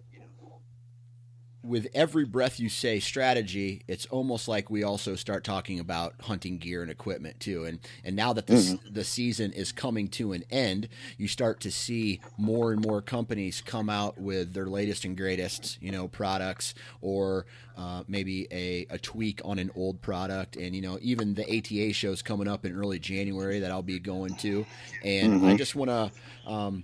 with 1.63 1.87
every 1.93 2.25
breath 2.25 2.59
you 2.59 2.67
say 2.67 2.99
strategy, 2.99 3.83
it's 3.87 4.05
almost 4.07 4.49
like 4.49 4.69
we 4.69 4.83
also 4.83 5.15
start 5.15 5.45
talking 5.45 5.79
about 5.79 6.13
hunting 6.21 6.57
gear 6.57 6.81
and 6.81 6.91
equipment 6.91 7.39
too. 7.39 7.63
And 7.63 7.79
and 8.03 8.15
now 8.15 8.33
that 8.33 8.47
this 8.47 8.73
mm-hmm. 8.73 8.93
the 8.93 9.03
season 9.05 9.53
is 9.53 9.71
coming 9.71 10.09
to 10.09 10.33
an 10.33 10.43
end, 10.51 10.89
you 11.17 11.27
start 11.29 11.61
to 11.61 11.71
see 11.71 12.19
more 12.37 12.73
and 12.73 12.81
more 12.85 13.01
companies 13.01 13.61
come 13.61 13.89
out 13.89 14.19
with 14.19 14.53
their 14.53 14.65
latest 14.65 15.05
and 15.05 15.15
greatest, 15.15 15.81
you 15.81 15.91
know, 15.91 16.09
products 16.09 16.73
or 17.01 17.45
uh, 17.77 18.03
maybe 18.07 18.45
a, 18.51 18.85
a 18.89 18.97
tweak 18.97 19.41
on 19.45 19.57
an 19.57 19.71
old 19.73 20.01
product. 20.01 20.57
And 20.57 20.75
you 20.75 20.81
know, 20.81 20.99
even 21.01 21.33
the 21.33 21.45
ATA 21.45 21.93
shows 21.93 22.21
coming 22.21 22.47
up 22.47 22.65
in 22.65 22.77
early 22.77 22.99
January 22.99 23.61
that 23.61 23.71
I'll 23.71 23.81
be 23.81 23.99
going 23.99 24.35
to. 24.35 24.65
And 25.03 25.35
mm-hmm. 25.35 25.45
I 25.45 25.55
just 25.55 25.75
want 25.75 25.89
to 25.89 26.49
um, 26.49 26.83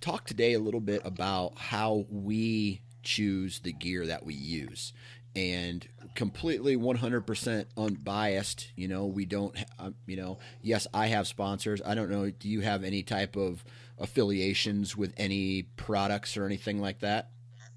talk 0.00 0.26
today 0.26 0.52
a 0.52 0.60
little 0.60 0.80
bit 0.80 1.02
about 1.04 1.58
how 1.58 2.06
we 2.08 2.82
choose 3.02 3.60
the 3.60 3.72
gear 3.72 4.06
that 4.06 4.24
we 4.24 4.34
use. 4.34 4.92
And 5.36 5.86
completely 6.14 6.76
100% 6.76 7.66
unbiased 7.76 8.72
you 8.74 8.88
know 8.88 9.06
we 9.06 9.24
don't 9.24 9.56
um, 9.78 9.94
you 10.06 10.16
know 10.16 10.38
yes 10.62 10.86
i 10.92 11.06
have 11.06 11.26
sponsors. 11.26 11.80
I 11.84 11.94
don't 11.94 12.10
know 12.10 12.30
do 12.30 12.48
you 12.48 12.60
have 12.62 12.82
any 12.84 13.02
type 13.02 13.36
of 13.36 13.64
affiliations 13.98 14.96
with 14.96 15.12
any 15.16 15.62
products 15.76 16.36
or 16.36 16.46
anything 16.46 16.80
like 16.80 17.00
that? 17.00 17.30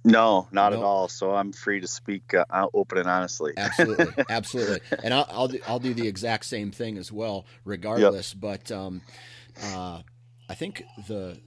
No 0.03 0.47
not 0.51 0.73
at 0.73 0.79
all. 0.79 1.07
So 1.07 1.35
i'm 1.35 1.51
free 1.53 1.79
to 1.79 1.87
speak 1.87 2.33
uh, 2.33 2.67
open 2.73 2.97
and 2.97 3.09
honestly. 3.09 3.53
Absolutely. 3.55 4.23
Absolutely. 4.29 4.79
And 5.03 5.13
I'll, 5.13 5.27
I'll 5.29 5.47
do, 5.47 5.59
I'll 5.67 5.79
do 5.79 5.93
the 5.93 6.07
exact 6.07 6.45
same 6.45 6.71
thing 6.71 6.97
as 6.97 7.11
well 7.11 7.45
regardless. 7.65 8.33
Yep. 8.33 8.41
but 8.41 8.71
um, 8.75 9.01
uh, 9.63 10.01
i 10.49 10.55
think 10.55 10.83
the 11.07 11.39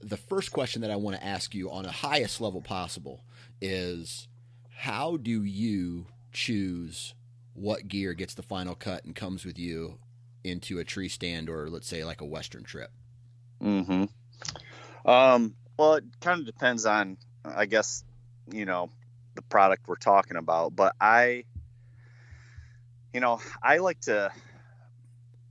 the 0.00 0.16
first 0.16 0.52
question 0.52 0.82
that 0.82 0.90
I 0.90 0.96
want 0.96 1.16
to 1.16 1.24
ask 1.24 1.54
you 1.54 1.70
on 1.70 1.84
the 1.84 1.92
highest 1.92 2.40
level 2.40 2.60
possible 2.60 3.24
is 3.60 4.28
how 4.70 5.16
do 5.16 5.44
you 5.44 6.06
choose 6.32 7.14
what 7.54 7.88
gear 7.88 8.14
gets 8.14 8.34
the 8.34 8.42
final 8.42 8.74
cut 8.74 9.04
and 9.04 9.14
comes 9.14 9.44
with 9.44 9.58
you 9.58 9.98
into 10.42 10.78
a 10.78 10.84
tree 10.84 11.08
stand 11.08 11.50
or 11.50 11.68
let's 11.68 11.88
say 11.88 12.04
like 12.04 12.20
a 12.20 12.26
western 12.26 12.64
trip? 12.64 12.90
Mm-hmm. 13.62 14.04
Um 15.08 15.54
well 15.76 15.94
it 15.94 16.04
kind 16.20 16.40
of 16.40 16.46
depends 16.46 16.86
on 16.86 17.18
I 17.44 17.66
guess 17.66 18.04
you 18.50 18.64
know 18.64 18.90
the 19.34 19.42
product 19.42 19.86
we're 19.86 19.96
talking 19.96 20.36
about, 20.36 20.74
but 20.74 20.94
I 21.00 21.44
you 23.12 23.20
know, 23.20 23.40
I 23.62 23.78
like 23.78 24.00
to 24.02 24.30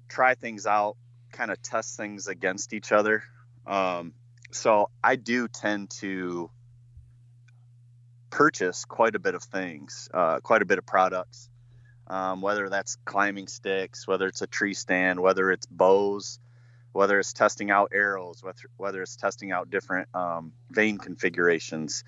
try 0.08 0.36
things 0.36 0.66
out, 0.66 0.96
kind 1.32 1.52
of 1.52 1.62
test 1.62 1.98
things 1.98 2.28
against 2.28 2.74
each 2.74 2.92
other. 2.92 3.24
Um, 3.68 4.14
so 4.52 4.90
I 5.04 5.16
do 5.16 5.48
tend 5.48 5.90
to 6.02 6.50
purchase 8.30 8.86
quite 8.86 9.16
a 9.16 9.20
bit 9.20 9.36
of 9.36 9.44
things, 9.44 10.10
uh, 10.14 10.40
quite 10.40 10.62
a 10.62 10.66
bit 10.66 10.78
of 10.78 10.86
products, 10.86 11.50
um, 12.08 12.42
whether 12.42 12.70
that's 12.70 12.98
climbing 13.06 13.48
sticks, 13.48 14.08
whether 14.08 14.28
it's 14.28 14.42
a 14.42 14.48
tree 14.48 14.74
stand, 14.74 15.20
whether 15.20 15.52
it's 15.52 15.66
bows, 15.66 16.40
whether 16.92 17.20
it's 17.20 17.34
testing 17.34 17.70
out 17.70 17.92
arrows, 17.94 18.42
whether, 18.44 18.62
whether 18.78 19.02
it's 19.02 19.16
testing 19.16 19.52
out 19.52 19.70
different 19.70 20.08
um, 20.14 20.52
vane 20.72 20.98
configurations. 20.98 22.04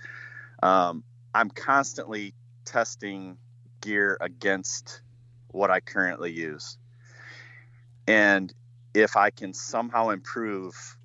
Um, 0.63 1.03
I'm 1.33 1.49
constantly 1.49 2.33
testing 2.65 3.37
gear 3.81 4.17
against 4.19 5.01
what 5.49 5.69
I 5.69 5.79
currently 5.79 6.31
use. 6.31 6.77
And 8.07 8.53
if 8.93 9.15
I 9.15 9.29
can 9.29 9.53
somehow 9.53 10.09
improve 10.09 10.97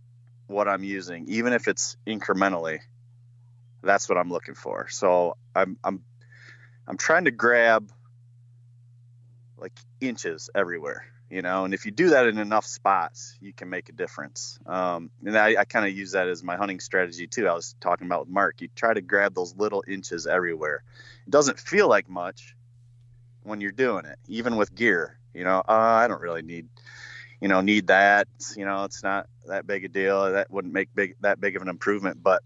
what 0.47 0.69
I'm 0.69 0.85
using, 0.85 1.26
even 1.29 1.53
if 1.53 1.69
it's 1.69 1.97
incrementally, 2.07 2.81
that's 3.83 4.09
what 4.09 4.19
I'm 4.19 4.31
looking 4.31 4.55
for. 4.55 4.88
So 4.88 5.37
I'm 5.55 5.79
I'm 5.83 6.03
I'm 6.87 6.97
trying 6.97 7.25
to 7.25 7.31
grab 7.31 7.91
like 9.57 9.73
inches 10.00 10.50
everywhere, 10.55 11.07
you 11.31 11.43
know. 11.43 11.65
And 11.65 11.75
if 11.75 11.87
you 11.87 11.93
do 11.93 12.11
that 12.11 12.26
in 12.26 12.38
enough 12.38 12.67
spots, 12.67 13.37
you 13.41 13.53
can 13.53 13.71
make 13.71 13.88
a 13.88 13.93
difference. 13.93 14.59
Um, 14.67 15.11
and 15.25 15.37
I, 15.37 15.57
I 15.61 15.65
kind 15.65 15.87
of 15.87 15.97
use 15.97 16.12
that 16.12 16.29
as 16.29 16.43
my 16.43 16.57
hunting 16.57 16.81
strategy 16.81 17.26
too. 17.26 17.49
I 17.49 17.55
was 17.55 17.75
talking 17.81 18.07
about 18.07 18.21
with 18.21 18.29
Mark. 18.29 18.61
You 18.61 18.69
try 18.75 18.95
to 18.95 19.00
grab 19.00 19.35
those 19.35 19.57
little 19.57 19.83
inches 19.87 20.26
everywhere. 20.26 20.83
It 21.26 21.31
doesn't 21.31 21.59
feel 21.59 21.88
like 21.88 22.09
much 22.09 22.55
when 23.43 23.61
you're 23.61 23.73
doing 23.73 24.05
it, 24.05 24.19
even 24.29 24.57
with 24.57 24.75
gear. 24.75 25.19
You 25.35 25.45
know, 25.45 25.59
uh, 25.59 25.73
I 25.73 26.09
don't 26.09 26.21
really 26.21 26.43
need 26.43 26.69
you 27.40 27.49
know 27.49 27.61
need 27.61 27.88
that 27.88 28.28
you 28.57 28.64
know 28.64 28.85
it's 28.85 29.02
not 29.02 29.26
that 29.47 29.66
big 29.66 29.85
a 29.85 29.88
deal. 29.88 30.33
That 30.33 30.50
wouldn't 30.50 30.75
make 30.75 30.95
big 30.95 31.16
that 31.21 31.40
big 31.40 31.57
of 31.57 31.62
an 31.62 31.69
improvement. 31.69 32.23
But 32.23 32.43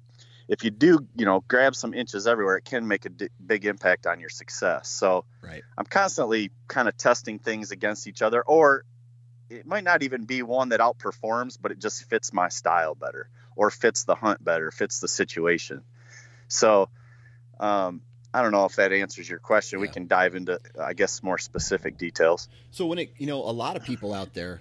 if 0.48 0.64
you 0.64 0.70
do 0.70 1.06
you 1.16 1.24
know 1.24 1.42
grab 1.46 1.74
some 1.74 1.94
inches 1.94 2.26
everywhere 2.26 2.56
it 2.56 2.64
can 2.64 2.86
make 2.86 3.06
a 3.06 3.08
d- 3.08 3.28
big 3.44 3.64
impact 3.64 4.06
on 4.06 4.20
your 4.20 4.28
success. 4.28 4.88
So 4.88 5.24
right. 5.42 5.62
I'm 5.78 5.86
constantly 5.86 6.50
kind 6.68 6.88
of 6.88 6.96
testing 6.96 7.38
things 7.38 7.70
against 7.70 8.06
each 8.06 8.20
other 8.20 8.42
or 8.42 8.84
it 9.48 9.66
might 9.66 9.84
not 9.84 10.02
even 10.02 10.24
be 10.24 10.42
one 10.42 10.70
that 10.70 10.80
outperforms 10.80 11.56
but 11.60 11.70
it 11.70 11.78
just 11.78 12.04
fits 12.04 12.32
my 12.32 12.48
style 12.48 12.94
better 12.94 13.28
or 13.56 13.70
fits 13.70 14.04
the 14.04 14.16
hunt 14.16 14.44
better 14.44 14.70
fits 14.70 15.00
the 15.00 15.08
situation. 15.08 15.82
So 16.48 16.88
um, 17.60 18.02
I 18.32 18.42
don't 18.42 18.52
know 18.52 18.64
if 18.64 18.76
that 18.76 18.92
answers 18.92 19.28
your 19.28 19.38
question. 19.38 19.78
Yeah. 19.78 19.82
We 19.82 19.88
can 19.88 20.06
dive 20.06 20.34
into, 20.34 20.60
I 20.80 20.92
guess, 20.92 21.22
more 21.22 21.38
specific 21.38 21.98
details. 21.98 22.48
So 22.70 22.86
when 22.86 22.98
it, 22.98 23.12
you 23.18 23.26
know, 23.26 23.38
a 23.38 23.50
lot 23.50 23.76
of 23.76 23.84
people 23.84 24.14
out 24.14 24.34
there, 24.34 24.60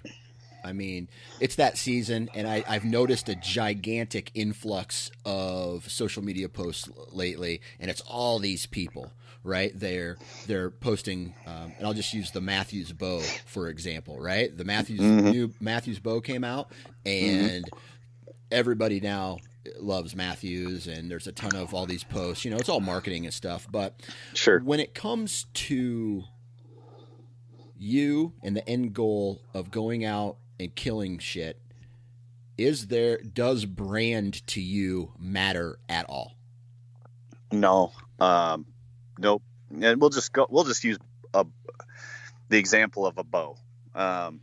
I 0.63 0.73
mean, 0.73 1.07
it's 1.39 1.55
that 1.55 1.77
season, 1.77 2.29
and 2.33 2.47
I, 2.47 2.61
have 2.61 2.85
noticed 2.85 3.29
a 3.29 3.35
gigantic 3.35 4.31
influx 4.33 5.11
of 5.25 5.89
social 5.89 6.23
media 6.23 6.49
posts 6.49 6.89
lately, 7.11 7.61
and 7.79 7.89
it's 7.89 8.01
all 8.01 8.39
these 8.39 8.65
people, 8.65 9.11
right? 9.43 9.71
They're 9.73 10.17
they're 10.47 10.69
posting, 10.69 11.33
um, 11.47 11.73
and 11.77 11.87
I'll 11.87 11.93
just 11.93 12.13
use 12.13 12.31
the 12.31 12.41
Mathews 12.41 12.91
bow 12.91 13.21
for 13.45 13.69
example, 13.69 14.19
right? 14.19 14.55
The 14.55 14.65
Mathews 14.65 14.99
mm-hmm. 14.99 15.29
new 15.29 15.53
Mathews 15.59 15.99
bow 15.99 16.21
came 16.21 16.43
out, 16.43 16.71
mm-hmm. 17.05 17.07
and 17.07 17.65
mm-hmm. 17.65 18.29
everybody 18.51 18.99
now 18.99 19.37
loves 19.79 20.15
Mathews 20.15 20.87
and 20.87 21.09
there's 21.09 21.27
a 21.27 21.31
ton 21.31 21.55
of 21.55 21.73
all 21.73 21.85
these 21.85 22.03
posts. 22.03 22.45
You 22.45 22.51
know, 22.51 22.57
it's 22.57 22.69
all 22.69 22.79
marketing 22.79 23.25
and 23.25 23.33
stuff. 23.33 23.67
But 23.69 24.01
sure, 24.33 24.59
when 24.59 24.79
it 24.79 24.93
comes 24.93 25.45
to 25.53 26.23
you 27.77 28.33
and 28.43 28.55
the 28.55 28.67
end 28.67 28.93
goal 28.93 29.41
of 29.53 29.71
going 29.71 30.05
out 30.05 30.37
and 30.59 30.73
killing 30.75 31.19
shit, 31.19 31.61
is 32.57 32.87
there 32.87 33.19
does 33.21 33.65
brand 33.65 34.45
to 34.47 34.61
you 34.61 35.13
matter 35.17 35.79
at 35.87 36.05
all? 36.05 36.35
No, 37.51 37.93
um, 38.19 38.65
nope. 39.17 39.41
And 39.81 40.01
we'll 40.01 40.09
just 40.09 40.33
go. 40.33 40.45
We'll 40.49 40.65
just 40.65 40.83
use 40.83 40.97
a, 41.33 41.45
the 42.49 42.57
example 42.57 43.05
of 43.05 43.17
a 43.17 43.23
bow. 43.23 43.57
Um, 43.95 44.41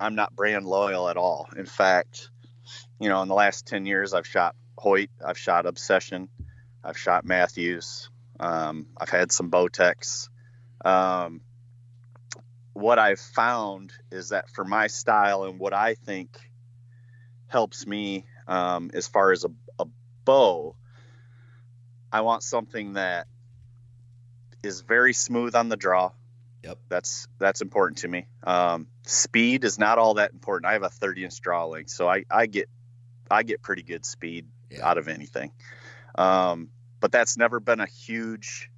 I'm 0.00 0.14
not 0.14 0.34
brand 0.36 0.64
loyal 0.64 1.08
at 1.08 1.16
all. 1.16 1.48
In 1.56 1.66
fact, 1.66 2.30
you 3.00 3.08
know, 3.08 3.22
in 3.22 3.28
the 3.28 3.34
last 3.34 3.66
10 3.66 3.86
years, 3.86 4.14
I've 4.14 4.26
shot 4.26 4.56
Hoyt, 4.76 5.10
I've 5.24 5.38
shot 5.38 5.66
Obsession, 5.66 6.28
I've 6.82 6.98
shot 6.98 7.24
Mathews, 7.24 8.10
um, 8.40 8.86
I've 8.96 9.10
had 9.10 9.32
some 9.32 9.50
Bowtechs. 9.50 10.28
Um, 10.84 11.40
what 12.72 12.98
I've 12.98 13.20
found 13.20 13.92
is 14.10 14.28
that 14.28 14.50
for 14.50 14.64
my 14.64 14.86
style 14.86 15.44
and 15.44 15.58
what 15.58 15.72
I 15.72 15.94
think 15.94 16.38
helps 17.48 17.86
me 17.86 18.24
um, 18.46 18.90
as 18.94 19.08
far 19.08 19.32
as 19.32 19.44
a, 19.44 19.50
a 19.80 19.86
bow, 20.24 20.76
I 22.12 22.20
want 22.20 22.42
something 22.42 22.94
that 22.94 23.26
is 24.62 24.80
very 24.80 25.12
smooth 25.12 25.54
on 25.54 25.68
the 25.68 25.76
draw. 25.76 26.12
Yep. 26.64 26.78
That's 26.88 27.28
that's 27.38 27.60
important 27.60 27.98
to 27.98 28.08
me. 28.08 28.26
Um, 28.42 28.88
speed 29.06 29.64
is 29.64 29.78
not 29.78 29.98
all 29.98 30.14
that 30.14 30.32
important. 30.32 30.68
I 30.68 30.72
have 30.72 30.82
a 30.82 30.88
30 30.88 31.24
inch 31.24 31.40
draw 31.40 31.66
length, 31.66 31.90
so 31.90 32.08
I, 32.08 32.24
I 32.30 32.46
get 32.46 32.68
I 33.30 33.42
get 33.42 33.62
pretty 33.62 33.82
good 33.82 34.04
speed 34.04 34.46
yeah. 34.70 34.86
out 34.86 34.98
of 34.98 35.08
anything. 35.08 35.52
Um, 36.16 36.70
but 37.00 37.12
that's 37.12 37.36
never 37.36 37.60
been 37.60 37.80
a 37.80 37.86
huge 37.86 38.70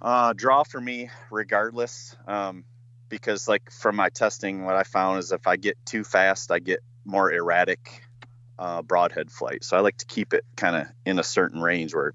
uh, 0.00 0.32
draw 0.32 0.62
for 0.62 0.80
me, 0.80 1.10
regardless. 1.30 2.16
Um, 2.26 2.64
because 3.08 3.48
like 3.48 3.70
from 3.70 3.96
my 3.96 4.08
testing, 4.08 4.64
what 4.64 4.76
I 4.76 4.82
found 4.82 5.18
is 5.18 5.32
if 5.32 5.46
I 5.46 5.56
get 5.56 5.76
too 5.84 6.04
fast, 6.04 6.50
I 6.50 6.58
get 6.58 6.80
more 7.04 7.30
erratic 7.32 8.02
uh, 8.58 8.82
broadhead 8.82 9.30
flight. 9.30 9.64
So 9.64 9.76
I 9.76 9.80
like 9.80 9.98
to 9.98 10.06
keep 10.06 10.34
it 10.34 10.44
kind 10.56 10.76
of 10.76 10.86
in 11.04 11.18
a 11.18 11.22
certain 11.22 11.60
range 11.60 11.94
where 11.94 12.14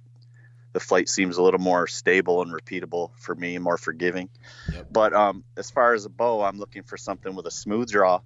the 0.74 0.80
flight 0.80 1.10
seems 1.10 1.38
a 1.38 1.44
little 1.44 1.60
more 1.60 1.88
stable 1.88 2.42
and 2.42 2.52
repeatable 2.52 3.12
for 3.18 3.36
me, 3.36 3.58
more 3.58 3.78
forgiving. 3.78 4.30
Yep. 4.72 4.88
But 4.92 5.14
um, 5.14 5.44
as 5.58 5.70
far 5.70 5.94
as 5.94 6.06
a 6.06 6.10
bow, 6.10 6.42
I'm 6.42 6.58
looking 6.58 6.84
for 6.84 6.98
something 6.98 7.36
with 7.36 7.46
a 7.46 7.52
smooth 7.52 7.90
draw 7.90 8.22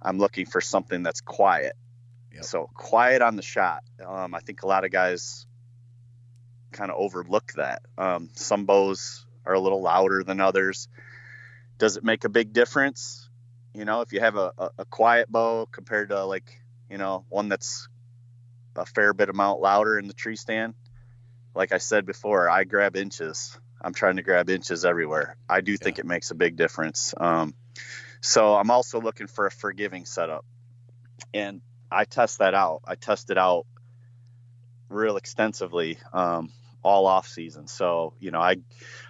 I'm 0.00 0.18
looking 0.18 0.46
for 0.46 0.60
something 0.60 1.02
that's 1.02 1.20
quiet. 1.20 1.74
Yep. 2.34 2.44
So 2.44 2.70
quiet 2.74 3.22
on 3.22 3.36
the 3.36 3.42
shot. 3.42 3.82
Um, 4.04 4.34
I 4.34 4.40
think 4.40 4.62
a 4.62 4.66
lot 4.66 4.84
of 4.84 4.90
guys 4.90 5.46
kind 6.72 6.90
of 6.90 6.98
overlook 6.98 7.52
that. 7.54 7.82
Um, 7.96 8.30
some 8.34 8.66
bows 8.66 9.24
are 9.44 9.54
a 9.54 9.60
little 9.60 9.82
louder 9.82 10.22
than 10.22 10.40
others. 10.40 10.88
Does 11.78 11.96
it 11.96 12.04
make 12.04 12.24
a 12.24 12.28
big 12.28 12.52
difference? 12.52 13.28
You 13.74 13.84
know, 13.84 14.00
if 14.00 14.12
you 14.12 14.20
have 14.20 14.36
a, 14.36 14.52
a, 14.58 14.70
a 14.78 14.84
quiet 14.84 15.30
bow 15.30 15.66
compared 15.70 16.10
to 16.10 16.24
like, 16.24 16.60
you 16.90 16.98
know, 16.98 17.24
one 17.28 17.48
that's 17.48 17.88
a 18.76 18.86
fair 18.86 19.12
bit 19.14 19.28
amount 19.28 19.60
louder 19.60 19.98
in 19.98 20.06
the 20.06 20.14
tree 20.14 20.36
stand. 20.36 20.74
Like 21.54 21.72
I 21.72 21.78
said 21.78 22.04
before, 22.04 22.50
I 22.50 22.64
grab 22.64 22.96
inches. 22.96 23.58
I'm 23.80 23.94
trying 23.94 24.16
to 24.16 24.22
grab 24.22 24.50
inches 24.50 24.84
everywhere. 24.84 25.36
I 25.48 25.60
do 25.60 25.72
yeah. 25.72 25.78
think 25.80 25.98
it 25.98 26.06
makes 26.06 26.30
a 26.30 26.34
big 26.34 26.56
difference. 26.56 27.14
Um, 27.16 27.54
so 28.20 28.54
I'm 28.54 28.70
also 28.70 29.00
looking 29.00 29.26
for 29.26 29.46
a 29.46 29.50
forgiving 29.50 30.04
setup. 30.04 30.44
And 31.32 31.60
I 31.90 32.04
test 32.04 32.38
that 32.38 32.54
out. 32.54 32.82
I 32.86 32.94
test 32.94 33.30
it 33.30 33.38
out 33.38 33.66
real 34.88 35.16
extensively 35.16 35.98
um, 36.12 36.52
all 36.82 37.06
off 37.06 37.28
season. 37.28 37.66
So, 37.66 38.14
you 38.20 38.30
know, 38.30 38.40
I 38.40 38.56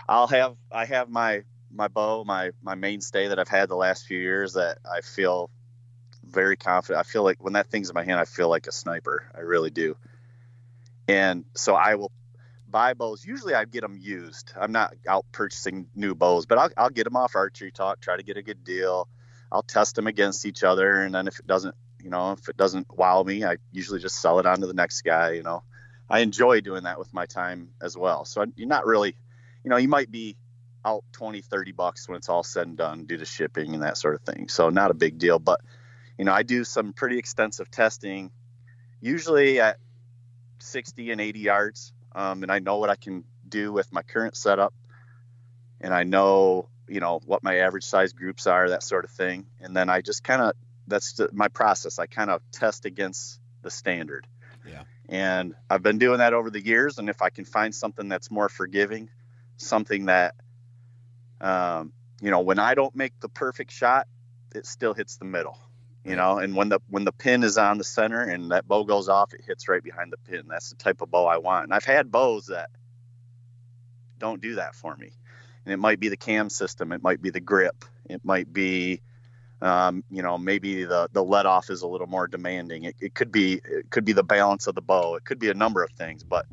I'll 0.08 0.28
have 0.28 0.56
I 0.70 0.84
have 0.86 1.08
my 1.08 1.42
my 1.70 1.88
bow, 1.88 2.24
my 2.24 2.50
my 2.62 2.74
mainstay 2.74 3.28
that 3.28 3.38
I've 3.38 3.48
had 3.48 3.68
the 3.68 3.76
last 3.76 4.06
few 4.06 4.18
years 4.18 4.54
that 4.54 4.78
I 4.90 5.00
feel 5.00 5.50
very 6.24 6.56
confident. 6.56 7.00
I 7.00 7.08
feel 7.08 7.22
like 7.22 7.42
when 7.42 7.54
that 7.54 7.68
thing's 7.68 7.90
in 7.90 7.94
my 7.94 8.04
hand, 8.04 8.18
I 8.18 8.24
feel 8.24 8.48
like 8.48 8.66
a 8.66 8.72
sniper. 8.72 9.30
I 9.34 9.40
really 9.40 9.70
do. 9.70 9.96
And 11.08 11.44
so 11.54 11.74
I 11.74 11.94
will 11.94 12.10
buy 12.76 12.92
bows. 12.92 13.24
Usually 13.24 13.54
I 13.54 13.64
get 13.64 13.80
them 13.80 13.96
used. 13.98 14.52
I'm 14.54 14.70
not 14.70 14.92
out 15.08 15.24
purchasing 15.32 15.86
new 15.94 16.14
bows, 16.14 16.44
but 16.44 16.58
I'll, 16.58 16.70
I'll 16.76 16.90
get 16.90 17.04
them 17.04 17.16
off 17.16 17.34
Archery 17.34 17.70
Talk, 17.70 18.02
try 18.02 18.18
to 18.18 18.22
get 18.22 18.36
a 18.36 18.42
good 18.42 18.64
deal. 18.64 19.08
I'll 19.50 19.62
test 19.62 19.94
them 19.94 20.06
against 20.06 20.44
each 20.44 20.62
other, 20.62 21.00
and 21.00 21.14
then 21.14 21.26
if 21.26 21.38
it 21.38 21.46
doesn't, 21.46 21.74
you 22.04 22.10
know, 22.10 22.32
if 22.32 22.50
it 22.50 22.56
doesn't 22.58 22.86
wow 22.94 23.22
me, 23.22 23.44
I 23.44 23.56
usually 23.72 23.98
just 23.98 24.20
sell 24.20 24.40
it 24.40 24.44
on 24.44 24.60
to 24.60 24.66
the 24.66 24.74
next 24.74 25.00
guy. 25.06 25.30
You 25.30 25.42
know, 25.42 25.62
I 26.10 26.18
enjoy 26.20 26.60
doing 26.60 26.82
that 26.82 26.98
with 26.98 27.14
my 27.14 27.24
time 27.24 27.70
as 27.80 27.96
well. 27.96 28.26
So 28.26 28.44
you're 28.56 28.68
not 28.68 28.84
really, 28.84 29.16
you 29.64 29.70
know, 29.70 29.78
you 29.78 29.88
might 29.88 30.10
be 30.10 30.36
out 30.84 31.02
20, 31.12 31.40
30 31.40 31.72
bucks 31.72 32.06
when 32.06 32.18
it's 32.18 32.28
all 32.28 32.42
said 32.42 32.66
and 32.66 32.76
done 32.76 33.06
due 33.06 33.16
to 33.16 33.24
shipping 33.24 33.72
and 33.72 33.84
that 33.84 33.96
sort 33.96 34.16
of 34.16 34.20
thing. 34.20 34.48
So 34.48 34.68
not 34.68 34.90
a 34.90 34.94
big 34.94 35.16
deal, 35.16 35.38
but 35.38 35.62
you 36.18 36.26
know, 36.26 36.32
I 36.34 36.42
do 36.42 36.62
some 36.62 36.92
pretty 36.92 37.16
extensive 37.16 37.70
testing, 37.70 38.30
usually 39.00 39.60
at 39.60 39.78
60 40.58 41.10
and 41.10 41.22
80 41.22 41.38
yards 41.38 41.94
um, 42.16 42.42
and 42.42 42.50
I 42.50 42.58
know 42.58 42.78
what 42.78 42.90
I 42.90 42.96
can 42.96 43.22
do 43.48 43.72
with 43.72 43.92
my 43.92 44.02
current 44.02 44.36
setup, 44.36 44.74
and 45.80 45.94
I 45.94 46.02
know 46.02 46.68
you 46.88 47.00
know 47.00 47.20
what 47.24 47.42
my 47.44 47.58
average 47.58 47.84
size 47.84 48.12
groups 48.12 48.46
are, 48.46 48.70
that 48.70 48.82
sort 48.82 49.04
of 49.04 49.10
thing. 49.10 49.46
And 49.60 49.76
then 49.76 49.88
I 49.88 50.00
just 50.00 50.24
kind 50.24 50.42
of 50.42 50.54
that's 50.86 51.14
the, 51.14 51.28
my 51.32 51.48
process. 51.48 51.98
I 51.98 52.06
kind 52.06 52.30
of 52.30 52.40
test 52.52 52.84
against 52.84 53.40
the 53.62 53.70
standard. 53.70 54.26
Yeah. 54.66 54.82
And 55.08 55.54
I've 55.68 55.82
been 55.82 55.98
doing 55.98 56.18
that 56.18 56.32
over 56.32 56.50
the 56.50 56.64
years. 56.64 56.98
And 56.98 57.08
if 57.08 57.22
I 57.22 57.30
can 57.30 57.44
find 57.44 57.74
something 57.74 58.08
that's 58.08 58.30
more 58.30 58.48
forgiving, 58.48 59.08
something 59.56 60.06
that, 60.06 60.34
um, 61.40 61.92
you 62.20 62.30
know, 62.30 62.40
when 62.40 62.58
I 62.58 62.74
don't 62.74 62.94
make 62.94 63.18
the 63.20 63.28
perfect 63.28 63.72
shot, 63.72 64.06
it 64.54 64.66
still 64.66 64.94
hits 64.94 65.16
the 65.16 65.24
middle. 65.24 65.58
You 66.06 66.16
know 66.16 66.38
and 66.38 66.54
when 66.54 66.68
the 66.68 66.80
when 66.88 67.04
the 67.04 67.12
pin 67.12 67.42
is 67.42 67.58
on 67.58 67.78
the 67.78 67.84
center 67.84 68.22
and 68.22 68.52
that 68.52 68.66
bow 68.68 68.84
goes 68.84 69.08
off 69.08 69.34
it 69.34 69.40
hits 69.46 69.68
right 69.68 69.82
behind 69.82 70.12
the 70.12 70.30
pin. 70.30 70.44
That's 70.48 70.70
the 70.70 70.76
type 70.76 71.00
of 71.00 71.10
bow 71.10 71.26
i 71.26 71.38
want. 71.38 71.64
And 71.64 71.74
i've 71.74 71.84
had 71.84 72.10
bows 72.10 72.46
that 72.46 72.70
don't 74.18 74.40
do 74.40 74.54
that 74.54 74.74
for 74.74 74.96
me. 74.96 75.10
And 75.64 75.72
it 75.72 75.78
might 75.78 76.00
be 76.00 76.08
the 76.08 76.16
cam 76.16 76.48
system. 76.48 76.92
It 76.92 77.02
might 77.02 77.20
be 77.20 77.30
the 77.30 77.40
grip. 77.40 77.84
It 78.08 78.24
might 78.24 78.52
be 78.52 79.02
um, 79.60 80.04
you 80.10 80.22
know 80.22 80.38
maybe 80.38 80.84
the 80.84 81.08
the 81.12 81.24
let 81.24 81.46
off 81.46 81.70
is 81.70 81.82
a 81.82 81.88
little 81.88 82.06
more 82.06 82.28
demanding. 82.28 82.84
It, 82.84 82.96
it 83.00 83.14
could 83.14 83.32
be 83.32 83.54
it 83.54 83.90
could 83.90 84.04
be 84.04 84.12
the 84.12 84.22
balance 84.22 84.66
of 84.68 84.74
the 84.74 84.82
bow. 84.82 85.16
It 85.16 85.24
could 85.24 85.38
be 85.38 85.50
a 85.50 85.54
number 85.54 85.82
of 85.82 85.90
things 85.92 86.22
but 86.22 86.46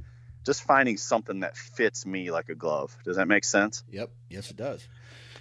just 0.46 0.64
finding 0.64 0.98
something 0.98 1.42
that 1.42 1.56
fits 1.56 2.06
me 2.06 2.32
like 2.32 2.50
a 2.50 2.56
glove. 2.56 2.98
Does 3.06 3.18
that 3.18 3.28
make 3.28 3.46
sense? 3.46 3.84
Yep. 3.92 4.10
Yes 4.30 4.50
it 4.50 4.58
does. 4.58 4.88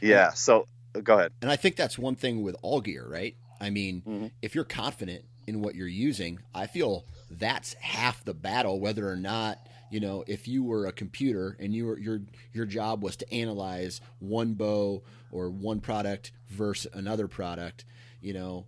Yeah 0.01 0.33
so 0.33 0.67
go 1.03 1.19
ahead. 1.19 1.33
and 1.41 1.51
i 1.51 1.57
think 1.57 1.75
that's 1.77 1.99
one 1.99 2.15
thing 2.15 2.43
with 2.43 2.55
all 2.61 2.81
gear 2.83 3.07
right 3.09 3.35
I 3.63 3.71
mean, 3.71 4.03
mm-hmm. 4.07 4.27
if 4.43 4.55
you're 4.55 4.65
confident 4.65 5.25
in 5.47 5.63
what 5.63 5.75
you're 5.75 5.87
using, 5.87 6.41
I 6.55 6.67
feel 6.67 7.07
that's 7.31 7.75
half 7.75 8.25
the 8.25 8.35
battle. 8.35 8.81
Whether 8.81 9.09
or 9.09 9.17
not 9.17 9.67
you 9.93 10.01
know, 10.01 10.25
if 10.27 10.49
you 10.49 10.65
were 10.65 10.87
a 10.87 10.93
computer 10.93 11.55
and 11.61 11.75
you 11.75 11.85
were 11.85 11.99
your 11.99 12.23
your 12.55 12.65
job 12.65 13.03
was 13.03 13.15
to 13.17 13.31
analyze 13.33 14.01
one 14.21 14.55
bow 14.55 15.03
or 15.31 15.51
one 15.51 15.81
product 15.81 16.33
versus 16.49 16.91
another 16.95 17.29
product, 17.29 17.85
you 18.23 18.33
know, 18.33 18.65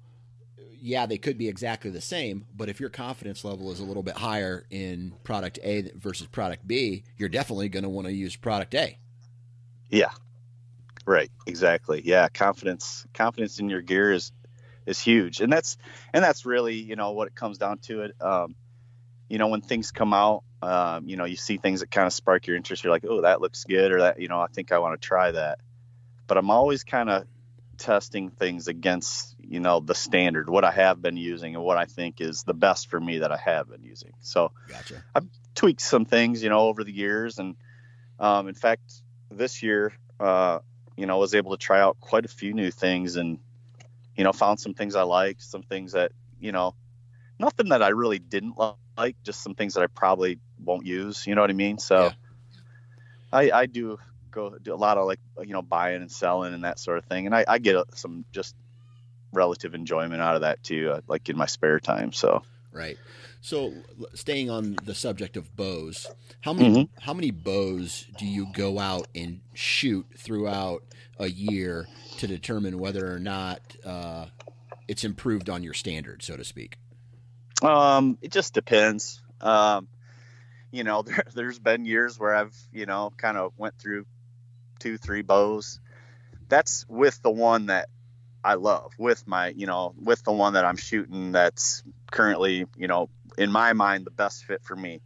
yeah, 0.79 1.07
they 1.07 1.17
could 1.17 1.39
be 1.39 1.49
exactly 1.49 1.91
the 1.91 2.03
same, 2.03 2.45
but 2.55 2.69
if 2.69 2.79
your 2.79 2.91
confidence 2.91 3.43
level 3.43 3.73
is 3.73 3.81
a 3.81 3.85
little 3.85 4.03
bit 4.03 4.19
higher 4.19 4.67
in 4.69 5.15
product 5.25 5.59
A 5.65 5.91
versus 5.97 6.27
product 6.27 6.69
B, 6.69 7.05
you're 7.17 7.31
definitely 7.31 7.71
going 7.71 7.85
to 7.85 7.89
want 7.89 8.07
to 8.07 8.13
use 8.13 8.37
product 8.37 8.75
A. 8.75 8.99
Yeah. 9.89 10.11
Right, 11.07 11.31
exactly. 11.47 12.03
Yeah, 12.05 12.29
confidence 12.29 13.07
confidence 13.15 13.61
in 13.61 13.71
your 13.71 13.81
gear 13.81 14.13
is 14.13 14.31
is 14.87 15.01
huge, 15.01 15.41
and 15.41 15.53
that's 15.53 15.77
and 16.13 16.23
that's 16.23 16.47
really 16.47 16.75
you 16.75 16.97
know 16.97 17.13
what 17.13 17.29
it 17.29 17.35
comes 17.35 17.59
down 17.59 17.79
to. 17.79 18.03
It, 18.03 18.17
um, 18.21 18.55
you 19.29 19.39
know, 19.39 19.49
when 19.49 19.63
things 19.63 19.91
come 19.91 20.13
out, 20.13 20.45
um, 20.63 21.09
you 21.09 21.17
know, 21.17 21.25
you 21.25 21.37
see 21.37 21.57
things 21.57 21.81
that 21.81 21.91
kind 21.91 22.07
of 22.07 22.13
spark 22.13 22.47
your 22.47 22.57
interest. 22.57 22.85
You're 22.85 22.93
like, 22.93 23.05
oh, 23.09 23.23
that 23.23 23.41
looks 23.41 23.65
good, 23.65 23.93
or 23.93 24.01
that 24.01 24.21
you 24.21 24.29
know, 24.29 24.41
I 24.41 24.47
think 24.49 24.73
I 24.73 24.79
want 24.79 25.01
to 25.01 25.07
try 25.07 25.31
that. 25.33 25.59
But 26.27 26.39
I'm 26.39 26.51
always 26.51 26.85
kind 26.85 27.11
of 27.11 27.27
testing 27.77 28.31
things 28.31 28.69
against 28.69 29.35
you 29.41 29.61
know 29.61 29.81
the 29.81 29.95
standard, 29.95 30.49
what 30.49 30.65
I 30.65 30.71
have 30.71 31.01
been 31.01 31.17
using, 31.17 31.55
and 31.55 31.65
what 31.65 31.79
I 31.79 31.87
think 31.87 32.21
is 32.21 32.43
the 32.43 32.55
best 32.55 32.89
for 32.91 33.01
me 33.01 33.19
that 33.19 33.33
I 33.33 33.37
have 33.37 33.69
been 33.69 33.83
using. 33.83 34.13
So, 34.21 34.53
gotcha. 34.69 35.05
I've 35.15 35.27
tweaked 35.55 35.81
some 35.81 36.05
things, 36.05 36.43
you 36.43 36.51
know, 36.51 36.61
over 36.61 36.85
the 36.85 36.93
years, 36.93 37.39
and 37.39 37.57
um, 38.19 38.49
in 38.49 38.55
fact, 38.55 38.83
this 39.31 39.63
year, 39.63 39.93
uh, 40.21 40.61
you 40.97 41.07
know, 41.07 41.17
I 41.17 41.19
was 41.19 41.35
able 41.35 41.53
to 41.53 41.57
try 41.57 41.81
out 41.81 41.99
quite 42.01 42.25
a 42.25 42.29
few 42.29 42.53
new 42.53 42.71
things 42.71 43.17
and 43.17 43.39
you 44.17 44.25
know, 44.25 44.33
found 44.33 44.61
some 44.61 44.75
things 44.75 44.95
I 44.95 45.03
liked, 45.03 45.43
some 45.43 45.63
things 45.63 45.93
that, 45.93 46.13
you 46.41 46.53
know, 46.53 46.75
nothing 47.39 47.71
that 47.71 47.83
I 47.83 47.89
really 47.89 48.19
didn't 48.19 48.57
like, 48.97 49.17
just 49.25 49.43
some 49.43 49.55
things 49.55 49.75
that 49.75 49.83
I 49.83 49.87
probably 49.89 50.39
won't 50.63 50.87
use. 50.87 51.27
You 51.27 51.35
know 51.35 51.41
what 51.41 51.51
I 51.51 51.55
mean? 51.55 51.79
So 51.79 52.05
yeah. 52.05 52.13
I, 53.33 53.51
I 53.51 53.67
do 53.67 53.99
go 54.31 54.57
do 54.59 54.75
a 54.75 54.77
lot 54.77 54.99
of 54.99 55.07
like, 55.07 55.21
you 55.41 55.53
know, 55.53 55.63
buying 55.63 56.01
and 56.01 56.11
selling 56.11 56.55
and 56.55 56.65
that 56.65 56.79
sort 56.79 56.99
of 56.99 57.05
thing. 57.07 57.27
And 57.27 57.35
I, 57.35 57.45
I 57.47 57.59
get 57.59 57.77
some 57.95 58.25
just 58.33 58.55
relative 59.33 59.75
enjoyment 59.75 60.23
out 60.23 60.37
of 60.37 60.43
that 60.43 60.63
too, 60.63 60.93
uh, 60.93 61.01
like 61.09 61.29
in 61.29 61.37
my 61.37 61.47
spare 61.47 61.81
time. 61.81 62.13
So, 62.13 62.43
right. 62.73 62.99
So, 63.45 63.75
staying 64.15 64.49
on 64.49 64.77
the 64.85 64.95
subject 64.95 65.37
of 65.37 65.55
bows, 65.55 66.07
how 66.41 66.55
many 66.55 66.71
mm-hmm. 66.71 66.99
how 66.99 67.13
many 67.13 67.31
bows 67.31 68.07
do 68.17 68.25
you 68.25 68.47
go 68.55 68.79
out 68.79 69.07
and 69.15 69.43
shoot 69.53 70.07
throughout 70.17 70.83
a 71.19 71.27
year 71.27 71.87
to 72.17 72.27
determine 72.27 72.79
whether 72.79 73.07
or 73.15 73.19
not 73.19 73.61
uh, 73.85 74.29
it's 74.89 75.05
improved 75.05 75.51
on 75.51 75.63
your 75.63 75.75
standard, 75.75 76.23
so 76.23 76.39
to 76.39 76.43
speak? 76.43 76.79
Um, 77.61 78.17
it 78.23 78.33
just 78.33 78.55
depends. 78.55 79.21
Um, 79.43 79.89
you 80.71 80.83
know, 80.83 81.03
there, 81.07 81.25
there's 81.35 81.59
been 81.59 81.85
years 81.85 82.19
where 82.19 82.35
I've 82.35 82.57
you 82.73 82.87
know 82.87 83.13
kind 83.15 83.37
of 83.37 83.53
went 83.59 83.77
through 83.79 84.07
two, 84.79 84.97
three 84.97 85.21
bows. 85.21 85.81
That's 86.49 86.87
with 86.89 87.21
the 87.21 87.31
one 87.31 87.67
that 87.67 87.91
I 88.45 88.55
love 88.55 88.93
with 88.99 89.27
my, 89.27 89.49
you 89.49 89.67
know, 89.67 89.95
with 89.99 90.23
the 90.23 90.33
one 90.33 90.53
that 90.53 90.67
I'm 90.67 90.77
shooting 90.77 91.33
that's 91.33 91.83
currently, 92.15 92.65
you 92.77 92.87
know, 92.87 93.11
in 93.37 93.51
my 93.51 93.73
mind 93.73 94.07
the 94.07 94.11
best 94.11 94.45
fit 94.45 94.63
for 94.63 94.77
me. 94.77 95.01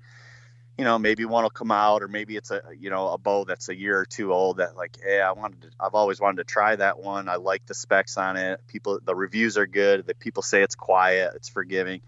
You 0.77 0.85
know, 0.85 0.99
maybe 0.99 1.25
one 1.25 1.42
will 1.42 1.51
come 1.51 1.73
out 1.73 2.03
or 2.03 2.09
maybe 2.09 2.37
it's 2.37 2.53
a, 2.53 2.62
you 2.79 2.90
know, 2.90 3.09
a 3.09 3.18
bow 3.18 3.44
that's 3.44 3.68
a 3.68 3.75
year 3.75 3.99
or 3.99 4.05
two 4.05 4.33
old 4.33 4.59
that 4.59 4.77
like, 4.77 4.97
hey, 5.03 5.21
I 5.21 5.33
wanted 5.33 5.62
to, 5.62 5.71
I've 5.81 5.94
always 5.94 6.21
wanted 6.21 6.37
to 6.37 6.44
try 6.44 6.77
that 6.77 7.01
one. 7.01 7.29
I 7.29 7.37
like 7.37 7.66
the 7.66 7.75
specs 7.75 8.16
on 8.16 8.37
it. 8.37 8.61
People, 8.68 9.01
the 9.03 9.14
reviews 9.14 9.57
are 9.59 9.66
good. 9.66 10.07
The 10.07 10.14
people 10.14 10.42
say 10.42 10.62
it's 10.62 10.77
quiet, 10.77 11.33
it's 11.35 11.49
forgiving. 11.49 12.03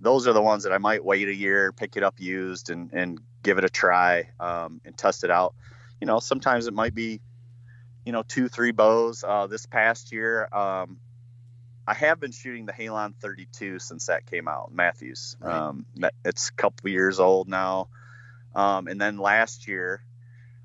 Those 0.00 0.26
are 0.26 0.32
the 0.32 0.42
ones 0.42 0.64
that 0.64 0.72
I 0.72 0.78
might 0.78 1.04
wait 1.04 1.28
a 1.28 1.34
year, 1.34 1.70
pick 1.70 1.96
it 1.96 2.02
up 2.02 2.18
used 2.18 2.70
and, 2.70 2.90
and 2.92 3.20
give 3.44 3.58
it 3.58 3.64
a 3.64 3.68
try 3.68 4.30
um, 4.40 4.80
and 4.84 4.96
test 4.96 5.22
it 5.22 5.30
out. 5.30 5.54
You 6.00 6.08
know, 6.08 6.18
sometimes 6.18 6.66
it 6.66 6.74
might 6.74 6.94
be 6.94 7.20
you 8.04 8.12
know, 8.12 8.22
two, 8.22 8.48
three 8.48 8.72
bows. 8.72 9.24
Uh, 9.24 9.46
this 9.46 9.66
past 9.66 10.12
year, 10.12 10.48
um, 10.52 10.98
I 11.86 11.94
have 11.94 12.20
been 12.20 12.32
shooting 12.32 12.66
the 12.66 12.72
Halon 12.72 13.14
32 13.16 13.78
since 13.78 14.06
that 14.06 14.26
came 14.26 14.46
out, 14.46 14.72
Mathews. 14.72 15.36
Right. 15.40 15.52
Um, 15.52 15.86
it's 16.24 16.48
a 16.48 16.52
couple 16.52 16.90
years 16.90 17.18
old 17.18 17.48
now. 17.48 17.88
Um, 18.54 18.86
and 18.86 19.00
then 19.00 19.18
last 19.18 19.66
year, 19.66 20.04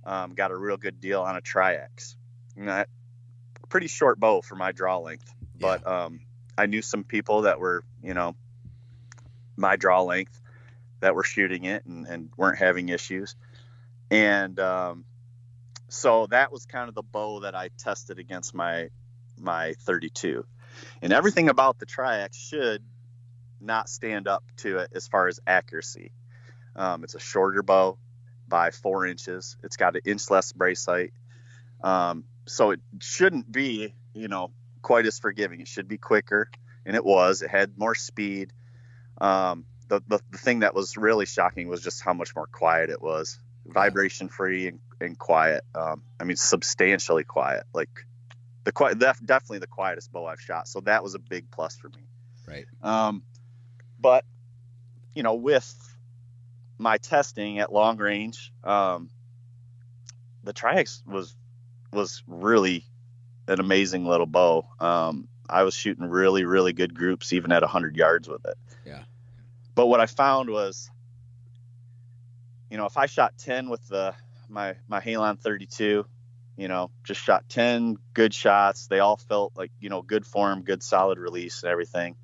um, 0.03 0.35
got 0.35 0.51
a 0.51 0.55
real 0.55 0.77
good 0.77 1.01
deal 1.01 1.21
on 1.21 1.35
a 1.35 1.41
Triax. 1.41 2.15
That 2.55 2.89
pretty 3.69 3.87
short 3.87 4.19
bow 4.19 4.41
for 4.41 4.55
my 4.55 4.71
draw 4.71 4.99
length, 4.99 5.33
yeah. 5.57 5.79
but 5.83 5.87
um, 5.87 6.21
I 6.57 6.67
knew 6.67 6.81
some 6.81 7.03
people 7.03 7.43
that 7.43 7.59
were, 7.59 7.83
you 8.03 8.13
know, 8.13 8.35
my 9.55 9.75
draw 9.75 10.03
length 10.03 10.39
that 10.99 11.15
were 11.15 11.23
shooting 11.23 11.65
it 11.65 11.85
and, 11.85 12.05
and 12.07 12.29
weren't 12.37 12.57
having 12.57 12.89
issues. 12.89 13.35
And 14.09 14.59
um, 14.59 15.05
so 15.89 16.27
that 16.27 16.51
was 16.51 16.65
kind 16.65 16.89
of 16.89 16.95
the 16.95 17.03
bow 17.03 17.41
that 17.41 17.55
I 17.55 17.69
tested 17.77 18.19
against 18.19 18.53
my 18.53 18.89
my 19.39 19.73
32. 19.81 20.45
And 21.01 21.13
everything 21.13 21.49
about 21.49 21.79
the 21.79 21.85
Triax 21.85 22.35
should 22.35 22.83
not 23.59 23.89
stand 23.89 24.27
up 24.27 24.43
to 24.57 24.79
it 24.79 24.91
as 24.95 25.07
far 25.07 25.27
as 25.27 25.39
accuracy. 25.47 26.11
Um, 26.75 27.03
it's 27.03 27.15
a 27.15 27.19
shorter 27.19 27.63
bow 27.63 27.97
by 28.47 28.71
four 28.71 29.05
inches. 29.05 29.57
It's 29.63 29.77
got 29.77 29.95
an 29.95 30.01
inch 30.05 30.29
less 30.29 30.51
brace 30.51 30.85
height. 30.85 31.13
Um, 31.83 32.23
so 32.45 32.71
it 32.71 32.79
shouldn't 32.99 33.51
be, 33.51 33.93
you 34.13 34.27
know, 34.27 34.51
quite 34.81 35.05
as 35.05 35.19
forgiving. 35.19 35.61
It 35.61 35.67
should 35.67 35.87
be 35.87 35.97
quicker, 35.97 36.49
and 36.85 36.95
it 36.95 37.03
was. 37.03 37.41
It 37.41 37.49
had 37.49 37.77
more 37.77 37.95
speed. 37.95 38.53
Um, 39.19 39.65
the, 39.87 40.01
the, 40.07 40.19
the 40.29 40.37
thing 40.37 40.59
that 40.59 40.75
was 40.75 40.97
really 40.97 41.25
shocking 41.25 41.67
was 41.67 41.81
just 41.81 42.01
how 42.01 42.13
much 42.13 42.35
more 42.35 42.47
quiet 42.47 42.89
it 42.89 43.01
was 43.01 43.39
vibration 43.65 44.29
free 44.29 44.67
and, 44.67 44.79
and 45.01 45.17
quiet. 45.17 45.63
Um, 45.75 46.03
I 46.19 46.23
mean, 46.23 46.37
substantially 46.37 47.23
quiet. 47.23 47.63
Like 47.73 47.89
the 48.67 48.73
quiet, 48.73 48.99
definitely 48.99 49.59
the 49.59 49.65
quietest 49.65 50.11
bow 50.11 50.25
I've 50.25 50.41
shot. 50.41 50.67
So 50.67 50.81
that 50.81 51.01
was 51.01 51.15
a 51.15 51.19
big 51.19 51.49
plus 51.51 51.77
for 51.77 51.87
me. 51.87 52.03
Right. 52.45 52.65
Um, 52.83 53.23
but 53.97 54.25
you 55.15 55.23
know, 55.23 55.35
with 55.35 55.73
my 56.77 56.97
testing 56.97 57.59
at 57.59 57.71
long 57.71 57.95
range, 57.95 58.51
um, 58.65 59.09
the 60.43 60.51
Triax 60.51 61.01
was 61.07 61.33
was 61.93 62.23
really 62.27 62.83
an 63.47 63.61
amazing 63.61 64.05
little 64.05 64.25
bow. 64.25 64.67
Um, 64.81 65.29
I 65.49 65.63
was 65.63 65.73
shooting 65.73 66.03
really, 66.09 66.43
really 66.43 66.73
good 66.73 66.93
groups, 66.93 67.31
even 67.31 67.53
at 67.53 67.61
100 67.61 67.95
yards 67.95 68.27
with 68.27 68.45
it. 68.45 68.57
Yeah. 68.85 69.03
But 69.75 69.87
what 69.87 70.01
I 70.01 70.07
found 70.07 70.49
was 70.49 70.91
you 72.69 72.75
know, 72.75 72.85
if 72.85 72.97
I 72.97 73.05
shot 73.05 73.37
10 73.37 73.69
with 73.69 73.87
the 73.87 74.13
my 74.49 74.75
my 74.89 74.99
Halon 74.99 75.39
32, 75.39 76.05
you 76.57 76.67
know, 76.67 76.89
just 77.03 77.21
shot 77.21 77.47
10 77.49 77.97
good 78.13 78.33
shots, 78.33 78.87
they 78.87 78.99
all 78.99 79.17
felt 79.17 79.53
like, 79.55 79.71
you 79.79 79.89
know, 79.89 80.01
good 80.01 80.25
form, 80.25 80.63
good 80.63 80.81
solid 80.81 81.19
release 81.19 81.63
and 81.63 81.71
everything. 81.71 82.15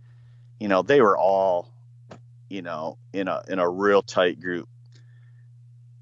You 0.60 0.68
know, 0.68 0.82
they 0.82 1.02
were 1.02 1.18
all, 1.18 1.72
you 2.50 2.64
know, 2.64 2.98
in 3.14 3.28
a 3.28 3.44
in 3.48 3.60
a 3.60 3.70
real 3.70 4.02
tight 4.02 4.42
group. 4.42 4.68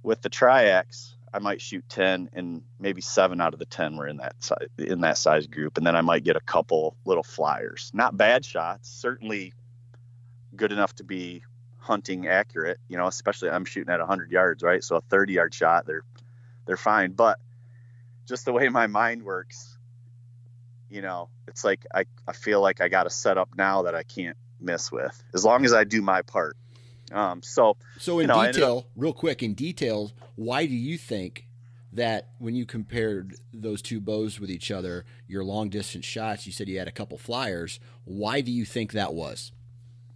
With 0.04 0.22
the 0.22 0.30
Triax, 0.30 1.14
I 1.34 1.40
might 1.40 1.62
shoot 1.62 1.86
10 1.90 2.30
and 2.34 2.64
maybe 2.80 3.02
7 3.02 3.40
out 3.40 3.54
of 3.54 3.60
the 3.60 3.66
10 3.66 3.98
were 3.98 4.08
in 4.08 4.18
that 4.18 4.42
size 4.42 4.68
in 4.78 5.02
that 5.02 5.18
size 5.18 5.48
group 5.48 5.78
and 5.78 5.86
then 5.86 5.96
I 5.96 6.02
might 6.02 6.24
get 6.24 6.36
a 6.36 6.42
couple 6.42 6.96
little 7.06 7.24
flyers. 7.24 7.92
Not 7.94 8.18
bad 8.18 8.46
shots, 8.46 8.90
certainly 8.90 9.54
good 10.56 10.72
enough 10.72 10.96
to 10.96 11.04
be 11.04 11.44
hunting 11.78 12.28
accurate, 12.28 12.80
you 12.88 12.98
know, 12.98 13.08
especially 13.08 13.50
I'm 13.50 13.66
shooting 13.66 13.92
at 13.94 14.00
100 14.00 14.32
yards, 14.32 14.64
right? 14.64 14.84
So 14.84 14.96
a 14.96 15.02
30 15.02 15.34
yard 15.34 15.54
shot, 15.54 15.86
they're 15.86 16.04
they're 16.66 16.78
fine. 16.78 17.12
But 17.12 17.40
just 18.28 18.46
the 18.46 18.54
way 18.54 18.70
my 18.70 18.88
mind 18.88 19.24
works, 19.24 19.78
you 20.90 21.02
know, 21.02 21.30
it's 21.48 21.64
like 21.64 21.86
I, 21.94 22.06
I 22.28 22.34
feel 22.34 22.62
like 22.62 22.82
I 22.82 22.90
got 22.90 23.08
a 23.08 23.10
setup 23.10 23.50
now 23.58 23.84
that 23.84 23.96
I 23.96 24.04
can't 24.04 24.38
miss 24.60 24.92
with 24.92 25.22
as 25.34 25.44
long 25.44 25.66
as 25.66 25.74
I 25.74 25.84
do 25.84 26.02
my 26.02 26.22
part. 26.22 26.58
Um, 27.12 27.42
so 27.44 27.76
so 27.98 28.20
in 28.20 28.24
you 28.24 28.28
know, 28.28 28.46
detail, 28.46 28.78
up, 28.80 28.86
real 28.96 29.14
quick, 29.14 29.44
in 29.44 29.54
detail, 29.54 30.12
why 30.36 30.66
do 30.66 30.76
you 30.76 30.98
think 30.98 31.48
that 31.94 32.30
when 32.40 32.56
you 32.56 32.66
compared 32.66 33.36
those 33.54 33.82
two 33.82 34.00
bows 34.00 34.40
with 34.40 34.50
each 34.50 34.72
other, 34.72 35.06
your 35.28 35.44
long 35.44 35.70
distance 35.70 36.06
shots, 36.06 36.46
you 36.46 36.54
said 36.54 36.70
you 36.70 36.80
had 36.80 36.88
a 36.88 36.92
couple 36.92 37.18
flyers. 37.18 37.80
Why 38.06 38.42
do 38.42 38.52
you 38.52 38.64
think 38.66 38.94
that 38.94 39.14
was? 39.14 39.52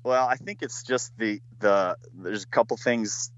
Well, 0.03 0.27
I 0.27 0.35
think 0.35 0.61
it's 0.61 0.83
just 0.83 1.17
the 1.17 1.41
the 1.59 1.97
there's 2.13 2.43
a 2.43 2.47
couple 2.47 2.77
things 2.77 3.31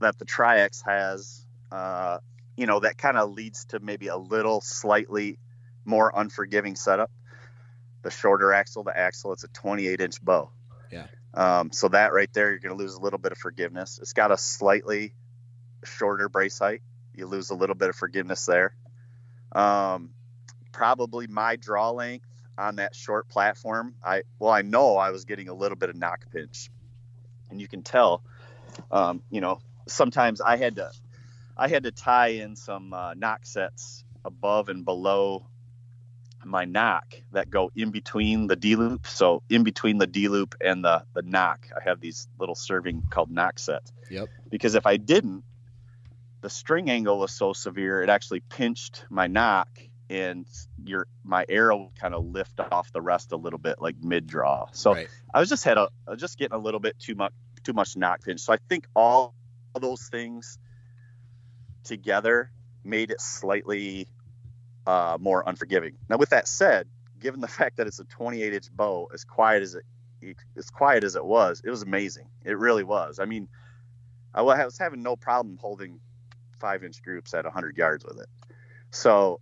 that 0.00 0.18
the 0.18 0.26
Triax 0.26 0.82
has, 0.86 1.44
uh, 1.72 2.18
you 2.56 2.66
know, 2.66 2.80
that 2.80 2.98
kind 2.98 3.16
of 3.16 3.30
leads 3.30 3.66
to 3.66 3.80
maybe 3.80 4.08
a 4.08 4.16
little 4.16 4.60
slightly 4.60 5.38
more 5.84 6.12
unforgiving 6.14 6.76
setup. 6.76 7.10
The 8.02 8.10
shorter 8.10 8.52
axle, 8.52 8.84
the 8.84 8.96
axle, 8.96 9.32
it's 9.32 9.44
a 9.44 9.48
28 9.48 10.00
inch 10.00 10.22
bow. 10.22 10.50
Yeah. 10.90 11.06
Um, 11.34 11.70
so 11.72 11.88
that 11.88 12.12
right 12.12 12.32
there, 12.32 12.50
you're 12.50 12.60
going 12.60 12.76
to 12.76 12.82
lose 12.82 12.94
a 12.94 13.00
little 13.00 13.18
bit 13.18 13.32
of 13.32 13.38
forgiveness. 13.38 13.98
It's 14.00 14.12
got 14.12 14.32
a 14.32 14.38
slightly 14.38 15.14
shorter 15.84 16.28
brace 16.28 16.58
height. 16.58 16.82
You 17.14 17.26
lose 17.26 17.50
a 17.50 17.54
little 17.54 17.74
bit 17.74 17.88
of 17.88 17.96
forgiveness 17.96 18.46
there. 18.46 18.74
Um, 19.52 20.10
probably 20.72 21.26
my 21.26 21.56
draw 21.56 21.90
length 21.90 22.26
on 22.58 22.76
that 22.76 22.94
short 22.94 23.28
platform. 23.28 23.94
I 24.04 24.22
well, 24.38 24.50
I 24.50 24.62
know 24.62 24.96
I 24.96 25.10
was 25.10 25.24
getting 25.24 25.48
a 25.48 25.54
little 25.54 25.76
bit 25.76 25.90
of 25.90 25.96
nock 25.96 26.24
pinch, 26.30 26.70
and 27.50 27.60
you 27.60 27.68
can 27.68 27.82
tell. 27.82 28.22
Um, 28.90 29.22
you 29.30 29.40
know, 29.40 29.60
sometimes 29.88 30.40
I 30.40 30.56
had 30.56 30.76
to, 30.76 30.90
I 31.56 31.68
had 31.68 31.84
to 31.84 31.92
tie 31.92 32.28
in 32.28 32.56
some 32.56 32.92
uh, 32.92 33.14
nock 33.14 33.46
sets 33.46 34.04
above 34.24 34.68
and 34.68 34.84
below 34.84 35.46
my 36.44 36.64
nock 36.64 37.14
that 37.32 37.50
go 37.50 37.70
in 37.74 37.90
between 37.90 38.46
the 38.46 38.56
D 38.56 38.76
loop. 38.76 39.06
So 39.06 39.42
in 39.48 39.64
between 39.64 39.98
the 39.98 40.06
D 40.06 40.28
loop 40.28 40.54
and 40.60 40.84
the 40.84 41.04
the 41.14 41.22
nock, 41.22 41.68
I 41.74 41.82
have 41.88 42.00
these 42.00 42.28
little 42.38 42.54
serving 42.54 43.04
called 43.10 43.30
nock 43.30 43.58
sets. 43.58 43.92
Yep. 44.10 44.28
Because 44.50 44.74
if 44.74 44.86
I 44.86 44.96
didn't, 44.96 45.44
the 46.42 46.50
string 46.50 46.90
angle 46.90 47.18
was 47.18 47.32
so 47.32 47.52
severe 47.52 48.02
it 48.02 48.10
actually 48.10 48.40
pinched 48.40 49.04
my 49.10 49.26
nock 49.26 49.68
and 50.08 50.46
your 50.84 51.08
my 51.24 51.44
arrow 51.48 51.90
kind 51.98 52.14
of 52.14 52.24
lift 52.24 52.60
off 52.70 52.92
the 52.92 53.00
rest 53.00 53.32
a 53.32 53.36
little 53.36 53.58
bit 53.58 53.80
like 53.80 53.96
mid 54.00 54.26
draw. 54.26 54.66
So 54.72 54.94
right. 54.94 55.08
I 55.34 55.40
was 55.40 55.48
just 55.48 55.64
had 55.64 55.78
a 55.78 55.88
was 56.06 56.20
just 56.20 56.38
getting 56.38 56.54
a 56.54 56.60
little 56.60 56.80
bit 56.80 56.98
too 56.98 57.14
much 57.14 57.32
too 57.64 57.72
much 57.72 57.96
nock 57.96 58.22
pinch. 58.22 58.40
So 58.40 58.52
I 58.52 58.58
think 58.68 58.86
all 58.94 59.34
those 59.80 60.08
things 60.08 60.58
together 61.86 62.50
made 62.84 63.10
it 63.10 63.20
slightly 63.20 64.08
uh, 64.86 65.18
more 65.20 65.42
unforgiving. 65.46 65.96
Now, 66.08 66.18
with 66.18 66.30
that 66.30 66.46
said, 66.46 66.86
given 67.18 67.40
the 67.40 67.48
fact 67.58 67.78
that 67.78 67.86
it's 67.86 67.98
a 67.98 68.04
28 68.04 68.52
inch 68.52 68.70
bow, 68.72 69.08
as 69.12 69.24
quiet 69.24 69.62
as 69.62 69.74
it 69.74 69.84
as 70.56 70.70
quiet 70.70 71.04
as 71.04 71.14
it 71.14 71.24
was, 71.24 71.62
it 71.64 71.70
was 71.70 71.82
amazing. 71.82 72.28
It 72.44 72.58
really 72.58 72.84
was. 72.84 73.18
I 73.18 73.26
mean, 73.26 73.48
I 74.34 74.42
was 74.42 74.78
having 74.78 75.02
no 75.02 75.16
problem 75.16 75.56
holding 75.60 76.00
five 76.58 76.84
inch 76.84 77.02
groups 77.02 77.32
at 77.34 77.44
100 77.44 77.76
yards 77.76 78.04
with 78.04 78.18
it. 78.18 78.26
So, 78.90 79.40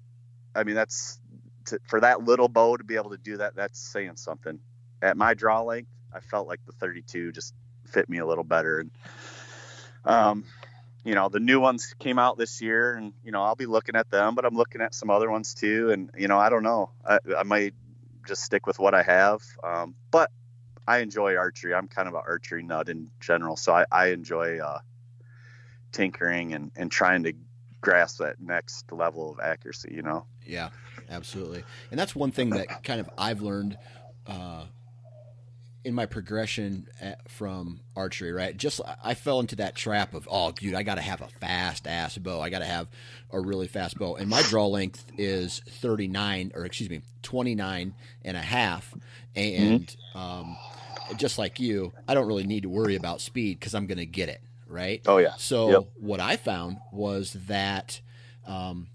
I 0.55 0.65
mean, 0.65 0.75
that's 0.75 1.21
to, 1.67 1.79
for 1.87 2.01
that 2.01 2.25
little 2.25 2.49
bow 2.49 2.77
to 2.77 2.85
be 2.85 2.97
able 2.97 3.11
to 3.11 3.17
do 3.17 3.39
that. 3.39 3.55
That's 3.57 3.79
saying 3.79 4.17
something. 4.17 4.59
At 5.03 5.17
my 5.17 5.35
draw 5.35 5.63
length, 5.63 5.91
I 6.13 6.21
felt 6.21 6.49
like 6.49 6.61
the 6.67 6.73
32 6.73 7.33
just 7.33 7.55
fit 7.87 8.09
me 8.09 8.19
a 8.19 8.27
little 8.27 8.45
better, 8.45 8.81
and 8.81 8.91
um, 10.05 10.45
you 11.05 11.15
know 11.15 11.29
the 11.29 11.41
new 11.41 11.61
ones 11.61 11.95
came 11.99 12.19
out 12.19 12.39
this 12.39 12.61
year 12.61 12.95
and 12.95 13.13
you 13.23 13.31
know 13.31 13.43
i'll 13.43 13.55
be 13.55 13.67
looking 13.67 13.95
at 13.95 14.11
them 14.11 14.35
but 14.35 14.45
i'm 14.45 14.57
looking 14.57 14.81
at 14.81 14.95
some 14.95 15.11
other 15.11 15.31
ones 15.31 15.55
too. 15.55 15.91
And 15.91 16.11
you 16.17 16.29
know 16.29 16.39
i 16.39 16.49
don't 16.49 16.63
know. 16.63 16.91
I, 17.07 17.19
I 17.39 17.43
might 17.43 17.75
just 18.27 18.43
stick 18.43 18.67
with 18.67 18.79
what 18.79 18.95
i 18.95 19.03
have. 19.03 19.43
Um, 19.63 19.95
but 20.11 20.31
i 20.89 20.99
enjoy 20.99 21.37
archery. 21.37 21.75
I'm 21.75 21.89
kind 21.89 22.09
of 22.09 22.15
an 22.15 22.23
archery 22.27 22.63
nut 22.63 22.89
in 22.89 23.11
general. 23.21 23.57
So 23.57 23.75
i, 23.75 23.85
I 23.93 24.07
enjoy 24.09 24.59
uh, 24.59 24.81
tinkering 25.93 26.55
and, 26.55 26.73
and 26.75 26.91
trying 26.91 27.23
to 27.25 27.35
grasp 27.81 28.19
that 28.19 28.41
next 28.41 28.91
level 28.91 29.31
of 29.31 29.41
accuracy 29.41 29.93
you 29.95 30.03
know? 30.03 30.25
Yeah 30.47 30.71
absolutely. 31.11 31.65
And 31.91 32.01
that's 32.01 32.17
one 32.17 32.31
thing 32.31 32.51
that 32.51 32.83
kind 32.83 32.99
of 33.01 33.11
i've 33.19 33.43
learned 33.43 33.77
uh, 34.27 34.65
in 35.85 35.95
my 35.95 36.07
progression 36.07 36.89
at, 37.01 37.31
from 37.31 37.81
archery, 37.95 38.33
right? 38.33 38.57
Just 38.57 38.81
I 39.03 39.15
fell 39.15 39.41
into 39.41 39.57
that 39.57 39.75
trap 39.75 40.15
of, 40.15 40.27
oh, 40.31 40.51
dude, 40.53 40.75
I 40.75 40.83
got 40.83 40.95
to 40.95 41.03
have 41.03 41.21
a 41.21 41.29
fast 41.29 41.87
ass 41.87 42.17
bow. 42.17 42.41
I 42.41 42.49
got 42.49 42.61
to 42.61 42.65
have 42.65 42.89
a 43.31 43.41
really 43.41 43.69
fast 43.69 43.99
bow. 43.99 44.17
And 44.17 44.29
my 44.29 44.43
draw 44.43 44.67
length 44.67 45.05
is 45.19 45.61
39, 45.69 46.53
or 46.55 46.65
excuse 46.65 46.89
me, 46.89 47.03
29 47.23 47.95
and 48.25 48.37
a 48.37 48.41
half. 48.41 48.95
And 49.37 49.87
mm-hmm. 49.87 50.19
um, 50.19 50.57
just 51.17 51.39
like 51.39 51.61
you, 51.61 51.93
I 52.09 52.15
don't 52.15 52.27
really 52.27 52.47
need 52.47 52.63
to 52.63 52.71
worry 52.71 52.97
about 52.97 53.21
speed 53.21 53.61
because 53.61 53.75
I'm 53.75 53.87
going 53.87 53.99
to 53.99 54.07
get 54.07 54.31
it, 54.31 54.41
right? 54.67 55.03
Oh, 55.07 55.19
yeah. 55.19 55.35
So 55.37 55.71
yep. 55.71 55.89
what 56.01 56.21
I 56.21 56.37
found 56.37 56.79
was 56.93 57.35
that. 57.47 58.01
Um, 58.47 58.89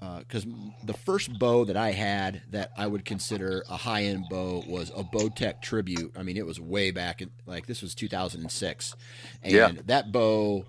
because 0.00 0.46
uh, 0.46 0.70
the 0.82 0.94
first 0.94 1.38
bow 1.38 1.64
that 1.66 1.76
I 1.76 1.92
had 1.92 2.42
that 2.50 2.72
I 2.76 2.86
would 2.86 3.04
consider 3.04 3.64
a 3.68 3.76
high 3.76 4.04
end 4.04 4.26
bow 4.30 4.64
was 4.66 4.90
a 4.96 5.04
Bowtech 5.04 5.60
Tribute. 5.60 6.12
I 6.16 6.22
mean, 6.22 6.36
it 6.36 6.46
was 6.46 6.58
way 6.58 6.90
back, 6.90 7.20
in, 7.20 7.30
like 7.46 7.66
this 7.66 7.82
was 7.82 7.94
2006, 7.94 8.96
and 9.42 9.52
yeah. 9.52 9.72
that 9.86 10.10
bow 10.10 10.64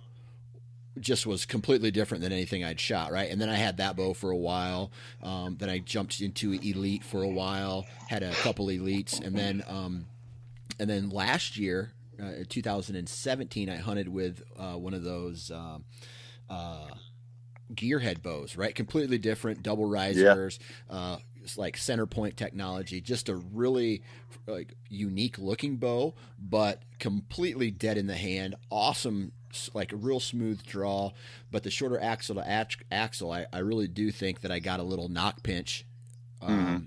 just 1.00 1.26
was 1.26 1.46
completely 1.46 1.92
different 1.92 2.22
than 2.22 2.34
anything 2.34 2.64
I'd 2.64 2.80
shot, 2.80 3.12
right? 3.12 3.30
And 3.30 3.40
then 3.40 3.50
I 3.50 3.56
had 3.56 3.78
that 3.78 3.96
bow 3.96 4.14
for 4.14 4.32
a 4.32 4.38
while. 4.38 4.92
Um, 5.24 5.56
then 5.58 5.70
I 5.70 5.80
jumped 5.80 6.20
into 6.20 6.52
Elite 6.52 7.04
for 7.04 7.24
a 7.24 7.30
while, 7.30 7.86
had 8.10 8.24
a 8.24 8.32
couple 8.34 8.68
Elites, 8.68 9.26
and 9.26 9.36
then 9.36 9.64
um, 9.68 10.06
and 10.80 10.90
then 10.90 11.10
last 11.10 11.58
year, 11.58 11.94
uh, 12.22 12.44
2017, 12.50 13.70
I 13.70 13.78
hunted 13.78 14.10
with 14.10 14.44
uh, 14.58 14.74
one 14.74 14.94
of 14.94 15.04
those. 15.04 15.52
Um, 15.52 15.86
uh, 16.50 16.88
gearhead 17.74 18.22
bows, 18.22 18.58
right? 18.58 18.74
Completely 18.74 19.18
different, 19.18 19.64
double 19.64 19.86
risers, 19.86 20.60
yeah. 20.90 20.96
uh, 20.96 21.18
it's 21.44 21.58
like 21.58 21.78
center 21.78 22.06
point 22.06 22.38
technology. 22.38 23.02
Just 23.02 23.30
a 23.30 23.36
really 23.36 24.04
like 24.48 24.74
unique 24.90 25.38
looking 25.38 25.78
bow, 25.78 26.14
but 26.40 26.84
completely 27.00 27.72
dead 27.72 27.98
in 27.98 28.08
the 28.08 28.16
hand. 28.16 28.56
Awesome, 28.70 29.32
like 29.74 29.92
a 29.92 29.96
real 29.96 30.20
smooth 30.20 30.64
draw. 30.64 31.12
But 31.52 31.64
the 31.64 31.72
shorter 31.72 32.00
axle 32.00 32.36
to 32.36 32.48
axle, 32.92 33.32
I, 33.32 33.46
I 33.52 33.60
really 33.60 33.88
do 33.88 34.12
think 34.12 34.42
that 34.42 34.52
I 34.52 34.60
got 34.60 34.80
a 34.80 34.84
little 34.84 35.10
nock 35.10 35.44
pinch. 35.44 35.86
Um, 36.42 36.60
mm-hmm. 36.60 36.78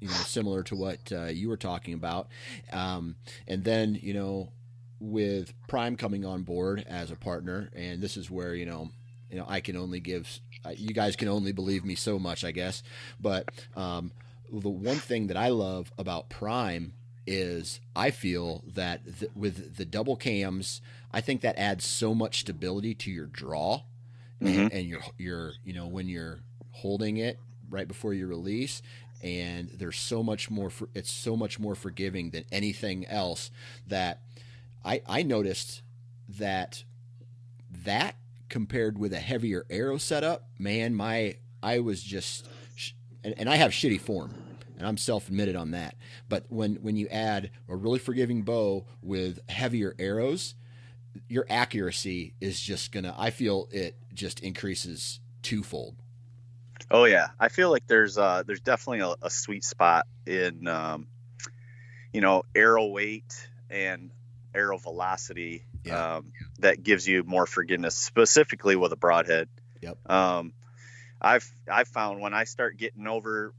You 0.00 0.08
know, 0.08 0.14
similar 0.14 0.62
to 0.64 0.76
what 0.76 1.12
uh, 1.12 1.26
you 1.26 1.48
were 1.48 1.58
talking 1.58 1.92
about, 1.92 2.28
um, 2.72 3.16
and 3.46 3.64
then 3.64 3.98
you 4.00 4.14
know, 4.14 4.50
with 4.98 5.52
Prime 5.68 5.96
coming 5.96 6.24
on 6.24 6.42
board 6.42 6.84
as 6.88 7.10
a 7.10 7.16
partner, 7.16 7.70
and 7.74 8.00
this 8.00 8.16
is 8.16 8.30
where 8.30 8.54
you 8.54 8.64
know 8.64 8.90
you 9.30 9.38
know, 9.38 9.46
I 9.48 9.60
can 9.60 9.76
only 9.76 10.00
give, 10.00 10.40
you 10.76 10.94
guys 10.94 11.16
can 11.16 11.28
only 11.28 11.52
believe 11.52 11.84
me 11.84 11.94
so 11.94 12.18
much, 12.18 12.44
I 12.44 12.50
guess. 12.50 12.82
But 13.20 13.48
um, 13.76 14.12
the 14.52 14.68
one 14.68 14.96
thing 14.96 15.28
that 15.28 15.36
I 15.36 15.48
love 15.48 15.92
about 15.98 16.28
Prime 16.28 16.92
is 17.26 17.80
I 17.94 18.10
feel 18.10 18.64
that 18.74 19.20
th- 19.20 19.30
with 19.34 19.76
the 19.76 19.84
double 19.84 20.16
cams, 20.16 20.80
I 21.12 21.20
think 21.20 21.42
that 21.42 21.58
adds 21.58 21.84
so 21.84 22.14
much 22.14 22.40
stability 22.40 22.94
to 22.96 23.10
your 23.10 23.26
draw 23.26 23.82
mm-hmm. 24.42 24.60
and, 24.60 24.72
and 24.72 24.86
your 24.86 25.00
your 25.18 25.52
you 25.64 25.72
know 25.72 25.86
when 25.86 26.08
you're 26.08 26.40
holding 26.72 27.18
it 27.18 27.38
right 27.68 27.86
before 27.86 28.14
you 28.14 28.26
release 28.26 28.82
and 29.22 29.68
there's 29.68 29.98
so 29.98 30.22
much 30.22 30.50
more 30.50 30.70
for, 30.70 30.88
it's 30.94 31.10
so 31.10 31.36
much 31.36 31.58
more 31.58 31.74
forgiving 31.74 32.30
than 32.30 32.44
anything 32.50 33.06
else 33.06 33.50
that 33.86 34.20
I 34.84 35.02
I 35.06 35.22
noticed 35.22 35.82
that 36.28 36.84
that 37.84 38.16
compared 38.50 38.98
with 38.98 39.14
a 39.14 39.20
heavier 39.20 39.64
arrow 39.70 39.96
setup, 39.96 40.48
man, 40.58 40.94
my 40.94 41.36
I 41.62 41.78
was 41.78 42.02
just 42.02 42.46
and, 43.24 43.34
and 43.38 43.48
I 43.48 43.56
have 43.56 43.70
shitty 43.70 44.00
form 44.00 44.34
and 44.80 44.86
I'm 44.88 44.96
self-admitted 44.96 45.56
on 45.56 45.70
that. 45.72 45.94
But 46.28 46.46
when 46.48 46.76
when 46.76 46.96
you 46.96 47.06
add 47.08 47.50
a 47.68 47.76
really 47.76 47.98
forgiving 47.98 48.42
bow 48.42 48.86
with 49.02 49.38
heavier 49.48 49.94
arrows, 49.98 50.54
your 51.28 51.46
accuracy 51.48 52.34
is 52.40 52.60
just 52.60 52.92
gonna. 52.92 53.14
I 53.16 53.30
feel 53.30 53.68
it 53.70 53.96
just 54.14 54.40
increases 54.40 55.20
twofold. 55.42 55.96
Oh 56.90 57.04
yeah, 57.04 57.28
I 57.38 57.48
feel 57.48 57.70
like 57.70 57.86
there's 57.86 58.18
uh 58.18 58.42
there's 58.46 58.60
definitely 58.60 59.00
a, 59.00 59.14
a 59.26 59.30
sweet 59.30 59.64
spot 59.64 60.06
in 60.26 60.66
um, 60.66 61.06
you 62.12 62.20
know 62.20 62.42
arrow 62.54 62.86
weight 62.86 63.48
and 63.68 64.10
arrow 64.54 64.78
velocity 64.78 65.62
yeah. 65.84 66.16
um, 66.16 66.32
that 66.60 66.82
gives 66.82 67.06
you 67.06 67.22
more 67.24 67.46
forgiveness, 67.46 67.96
specifically 67.96 68.76
with 68.76 68.92
a 68.92 68.96
broadhead. 68.96 69.48
Yep. 69.80 69.98
Um, 70.10 70.52
I've 71.20 71.50
I've 71.70 71.88
found 71.88 72.20
when 72.20 72.34
I 72.34 72.44
start 72.44 72.76
getting 72.76 73.06
over 73.06 73.52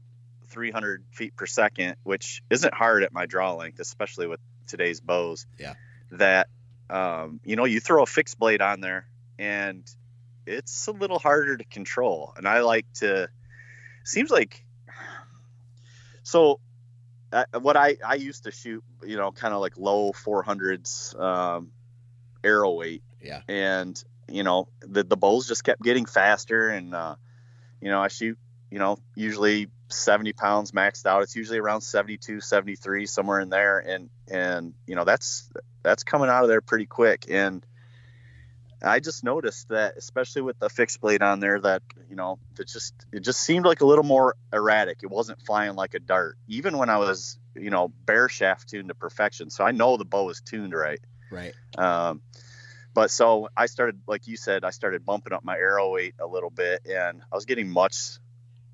300 0.48 1.04
feet 1.10 1.36
per 1.36 1.46
second, 1.46 1.96
which 2.02 2.42
isn't 2.50 2.74
hard 2.74 3.02
at 3.02 3.12
my 3.12 3.26
draw 3.26 3.54
length, 3.54 3.80
especially 3.80 4.26
with 4.26 4.40
today's 4.66 5.00
bows. 5.00 5.46
Yeah. 5.58 5.74
That 6.12 6.48
um, 6.90 7.40
you 7.44 7.56
know, 7.56 7.64
you 7.64 7.80
throw 7.80 8.02
a 8.02 8.06
fixed 8.06 8.38
blade 8.38 8.60
on 8.60 8.80
there, 8.80 9.06
and 9.38 9.88
it's 10.46 10.86
a 10.88 10.92
little 10.92 11.18
harder 11.18 11.56
to 11.56 11.64
control. 11.64 12.34
And 12.36 12.46
I 12.46 12.60
like 12.60 12.86
to. 12.94 13.28
Seems 14.04 14.30
like. 14.30 14.64
So 16.24 16.60
uh, 17.32 17.44
what 17.60 17.76
I 17.76 17.96
I 18.04 18.14
used 18.14 18.44
to 18.44 18.50
shoot, 18.50 18.84
you 19.04 19.16
know, 19.16 19.32
kind 19.32 19.54
of 19.54 19.60
like 19.60 19.76
low 19.78 20.12
400s 20.12 21.18
um, 21.18 21.70
arrow 22.44 22.72
weight. 22.72 23.02
Yeah. 23.20 23.42
And 23.48 24.02
you 24.28 24.42
know, 24.42 24.68
the 24.80 25.02
the 25.04 25.16
bowls 25.16 25.48
just 25.48 25.64
kept 25.64 25.82
getting 25.82 26.06
faster, 26.06 26.68
and 26.68 26.94
uh, 26.94 27.16
you 27.80 27.90
know, 27.90 28.00
I 28.00 28.08
shoot, 28.08 28.38
you 28.70 28.78
know, 28.78 28.98
usually 29.14 29.68
70 29.88 30.32
pounds 30.32 30.72
maxed 30.72 31.06
out. 31.06 31.22
It's 31.22 31.36
usually 31.36 31.58
around 31.58 31.82
72, 31.82 32.40
73, 32.40 33.06
somewhere 33.06 33.40
in 33.40 33.50
there, 33.50 33.78
and 33.78 34.10
and 34.30 34.74
you 34.86 34.94
know, 34.94 35.04
that's 35.04 35.50
that's 35.82 36.04
coming 36.04 36.28
out 36.28 36.44
of 36.44 36.48
there 36.48 36.60
pretty 36.60 36.86
quick, 36.86 37.26
and 37.28 37.64
I 38.84 39.00
just 39.00 39.22
noticed 39.22 39.68
that, 39.68 39.96
especially 39.96 40.42
with 40.42 40.58
the 40.58 40.68
fixed 40.68 41.00
blade 41.00 41.22
on 41.22 41.40
there, 41.40 41.60
that 41.60 41.82
you 42.10 42.16
know, 42.16 42.38
it 42.58 42.68
just 42.68 42.94
it 43.12 43.20
just 43.20 43.40
seemed 43.40 43.64
like 43.64 43.80
a 43.80 43.86
little 43.86 44.04
more 44.04 44.36
erratic. 44.52 44.98
It 45.02 45.10
wasn't 45.10 45.40
flying 45.42 45.74
like 45.74 45.94
a 45.94 46.00
dart, 46.00 46.36
even 46.48 46.78
when 46.78 46.90
I 46.90 46.98
was 46.98 47.38
you 47.54 47.70
know 47.70 47.88
bare 48.06 48.28
shaft 48.28 48.68
tuned 48.68 48.88
to 48.88 48.94
perfection. 48.94 49.50
So 49.50 49.64
I 49.64 49.70
know 49.72 49.96
the 49.96 50.04
bow 50.04 50.28
is 50.30 50.40
tuned 50.40 50.74
right. 50.74 51.00
Right. 51.32 51.54
Um, 51.78 52.22
but 52.94 53.10
so 53.10 53.48
I 53.56 53.66
started, 53.66 54.00
like 54.06 54.26
you 54.26 54.36
said, 54.36 54.64
I 54.64 54.70
started 54.70 55.04
bumping 55.04 55.32
up 55.32 55.44
my 55.44 55.56
arrow 55.56 55.92
weight 55.92 56.14
a 56.20 56.26
little 56.26 56.50
bit, 56.50 56.86
and 56.86 57.22
I 57.32 57.34
was 57.34 57.46
getting 57.46 57.68
much 57.68 58.18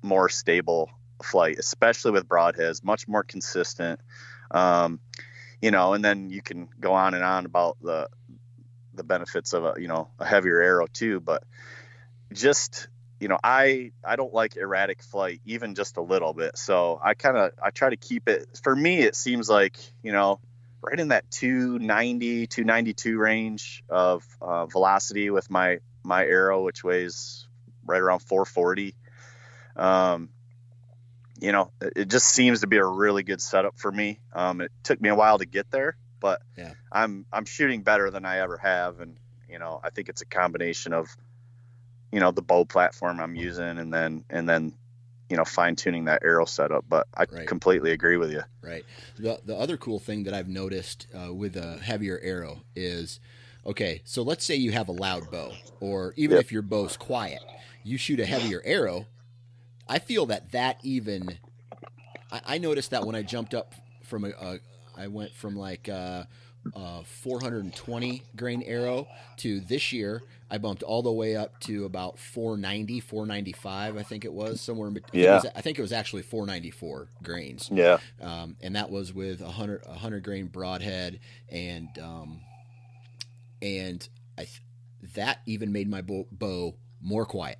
more 0.01 0.29
stable 0.29 0.89
flight, 1.23 1.57
especially 1.57 2.11
with 2.11 2.27
broadheads, 2.27 2.83
much 2.83 3.07
more 3.07 3.23
consistent. 3.23 3.99
Um, 4.51 4.99
you 5.61 5.71
know, 5.71 5.93
and 5.93 6.03
then 6.03 6.29
you 6.29 6.41
can 6.41 6.69
go 6.79 6.93
on 6.93 7.13
and 7.13 7.23
on 7.23 7.45
about 7.45 7.77
the 7.81 8.09
the 8.99 9.03
benefits 9.03 9.53
of 9.53 9.63
a 9.63 9.73
you 9.77 9.87
know 9.87 10.09
a 10.19 10.25
heavier 10.25 10.61
arrow 10.61 10.85
too 10.91 11.19
but 11.21 11.43
just 12.33 12.89
you 13.19 13.27
know 13.29 13.39
i 13.43 13.91
i 14.03 14.15
don't 14.17 14.33
like 14.33 14.57
erratic 14.57 15.01
flight 15.01 15.39
even 15.45 15.73
just 15.73 15.97
a 15.97 16.01
little 16.01 16.33
bit 16.33 16.57
so 16.57 16.99
i 17.01 17.13
kind 17.13 17.37
of 17.37 17.51
i 17.63 17.69
try 17.69 17.89
to 17.89 17.95
keep 17.95 18.27
it 18.27 18.45
for 18.61 18.75
me 18.75 18.99
it 18.99 19.15
seems 19.15 19.49
like 19.49 19.77
you 20.03 20.11
know 20.11 20.39
right 20.81 20.99
in 20.99 21.09
that 21.09 21.29
290 21.31 22.47
292 22.47 23.17
range 23.17 23.83
of 23.89 24.23
uh, 24.41 24.65
velocity 24.65 25.29
with 25.29 25.49
my 25.49 25.79
my 26.03 26.25
arrow 26.25 26.63
which 26.63 26.83
weighs 26.83 27.47
right 27.85 28.01
around 28.01 28.19
440 28.19 28.95
um 29.75 30.29
you 31.41 31.51
know 31.51 31.71
it 31.81 32.09
just 32.09 32.27
seems 32.27 32.61
to 32.61 32.67
be 32.67 32.77
a 32.77 32.85
really 32.85 33.23
good 33.23 33.41
setup 33.41 33.77
for 33.77 33.91
me 33.91 34.19
um 34.33 34.61
it 34.61 34.71
took 34.83 34.99
me 35.01 35.09
a 35.09 35.15
while 35.15 35.37
to 35.37 35.45
get 35.45 35.69
there 35.71 35.95
but 36.19 36.41
yeah. 36.57 36.73
I'm 36.91 37.25
I'm 37.31 37.45
shooting 37.45 37.81
better 37.81 38.11
than 38.11 38.25
I 38.25 38.39
ever 38.39 38.57
have, 38.57 38.99
and 38.99 39.17
you 39.49 39.59
know 39.59 39.79
I 39.83 39.89
think 39.89 40.09
it's 40.09 40.21
a 40.21 40.25
combination 40.25 40.93
of 40.93 41.15
you 42.11 42.19
know 42.19 42.31
the 42.31 42.41
bow 42.41 42.65
platform 42.65 43.19
I'm 43.19 43.35
using, 43.35 43.77
and 43.77 43.93
then 43.93 44.25
and 44.29 44.47
then 44.47 44.73
you 45.29 45.37
know 45.37 45.45
fine 45.45 45.75
tuning 45.75 46.05
that 46.05 46.23
arrow 46.23 46.45
setup. 46.45 46.85
But 46.89 47.07
I 47.15 47.25
right. 47.31 47.47
completely 47.47 47.91
agree 47.91 48.17
with 48.17 48.31
you. 48.31 48.41
Right. 48.61 48.83
The 49.17 49.39
the 49.45 49.55
other 49.55 49.77
cool 49.77 49.99
thing 49.99 50.23
that 50.23 50.33
I've 50.33 50.49
noticed 50.49 51.07
uh, 51.13 51.33
with 51.33 51.55
a 51.55 51.77
heavier 51.77 52.19
arrow 52.21 52.61
is. 52.75 53.19
Okay, 53.65 54.01
so 54.05 54.23
let's 54.23 54.45
say 54.45 54.55
you 54.55 54.71
have 54.71 54.87
a 54.87 54.93
loud 54.93 55.29
bow, 55.29 55.51
or 55.81 56.13
even 56.15 56.37
yep. 56.37 56.45
if 56.45 56.51
your 56.51 56.61
bow's 56.61 56.95
quiet, 56.95 57.41
you 57.83 57.97
shoot 57.97 58.19
a 58.19 58.25
heavier 58.25 58.61
arrow. 58.65 59.05
I 59.87 59.99
feel 59.99 60.25
that 60.27 60.53
that 60.53 60.79
even, 60.81 61.37
I, 62.31 62.41
I 62.45 62.57
noticed 62.57 62.91
that 62.91 63.05
when 63.05 63.15
I 63.15 63.21
jumped 63.21 63.53
up 63.53 63.75
from 64.05 64.23
a, 64.23 64.29
a, 64.29 64.59
I 64.95 65.07
went 65.07 65.33
from 65.33 65.57
like 65.57 65.89
uh, 65.89 66.23
uh, 66.73 67.03
420 67.03 68.23
grain 68.35 68.63
arrow 68.63 69.07
to 69.37 69.59
this 69.59 69.91
year 69.91 70.23
I 70.51 70.57
bumped 70.57 70.83
all 70.83 71.03
the 71.03 71.11
way 71.11 71.35
up 71.35 71.59
to 71.61 71.85
about 71.85 72.17
490, 72.17 72.99
495, 73.01 73.97
I 73.97 74.03
think 74.03 74.25
it 74.25 74.33
was 74.33 74.59
somewhere. 74.59 74.87
In 74.87 74.95
between. 74.95 75.23
Yeah. 75.23 75.31
I, 75.31 75.35
was, 75.35 75.45
I 75.57 75.61
think 75.61 75.77
it 75.77 75.81
was 75.81 75.93
actually 75.93 76.23
494 76.23 77.09
grains. 77.23 77.69
Yeah. 77.71 77.99
Um, 78.19 78.55
and 78.61 78.75
that 78.75 78.89
was 78.89 79.13
with 79.13 79.41
a 79.41 79.51
hundred, 79.51 79.83
a 79.85 79.93
hundred 79.93 80.23
grain 80.23 80.47
broadhead, 80.47 81.19
and 81.49 81.89
um, 81.99 82.41
and 83.61 84.07
I 84.37 84.43
th- 84.43 84.61
that 85.15 85.41
even 85.45 85.71
made 85.71 85.89
my 85.89 86.01
bow, 86.01 86.27
bow 86.31 86.75
more 87.01 87.25
quiet. 87.25 87.59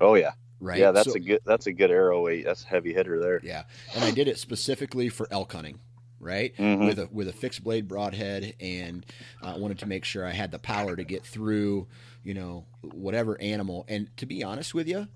Oh 0.00 0.14
yeah. 0.14 0.32
Right. 0.58 0.78
Yeah, 0.78 0.92
that's 0.92 1.10
so, 1.10 1.16
a 1.16 1.20
good 1.20 1.40
that's 1.44 1.66
a 1.66 1.72
good 1.72 1.90
arrow 1.90 2.22
weight. 2.22 2.46
That's 2.46 2.64
a 2.64 2.66
heavy 2.66 2.94
hitter 2.94 3.20
there. 3.20 3.40
Yeah, 3.42 3.64
and 3.94 4.02
I 4.02 4.10
did 4.10 4.26
it 4.26 4.38
specifically 4.38 5.10
for 5.10 5.28
elk 5.30 5.52
hunting 5.52 5.78
right? 6.20 6.56
Mm-hmm. 6.56 6.86
With 6.86 6.98
a 6.98 7.08
with 7.12 7.28
a 7.28 7.32
fixed 7.32 7.62
blade 7.62 7.88
broadhead, 7.88 8.54
and 8.60 9.04
I 9.42 9.52
uh, 9.52 9.58
wanted 9.58 9.78
to 9.80 9.86
make 9.86 10.04
sure 10.04 10.26
I 10.26 10.32
had 10.32 10.50
the 10.50 10.58
power 10.58 10.96
to 10.96 11.04
get 11.04 11.24
through, 11.24 11.86
you 12.22 12.34
know, 12.34 12.66
whatever 12.82 13.40
animal. 13.40 13.84
And 13.88 14.14
to 14.16 14.26
be 14.26 14.42
honest 14.42 14.74
with 14.74 14.88
you, 14.88 15.08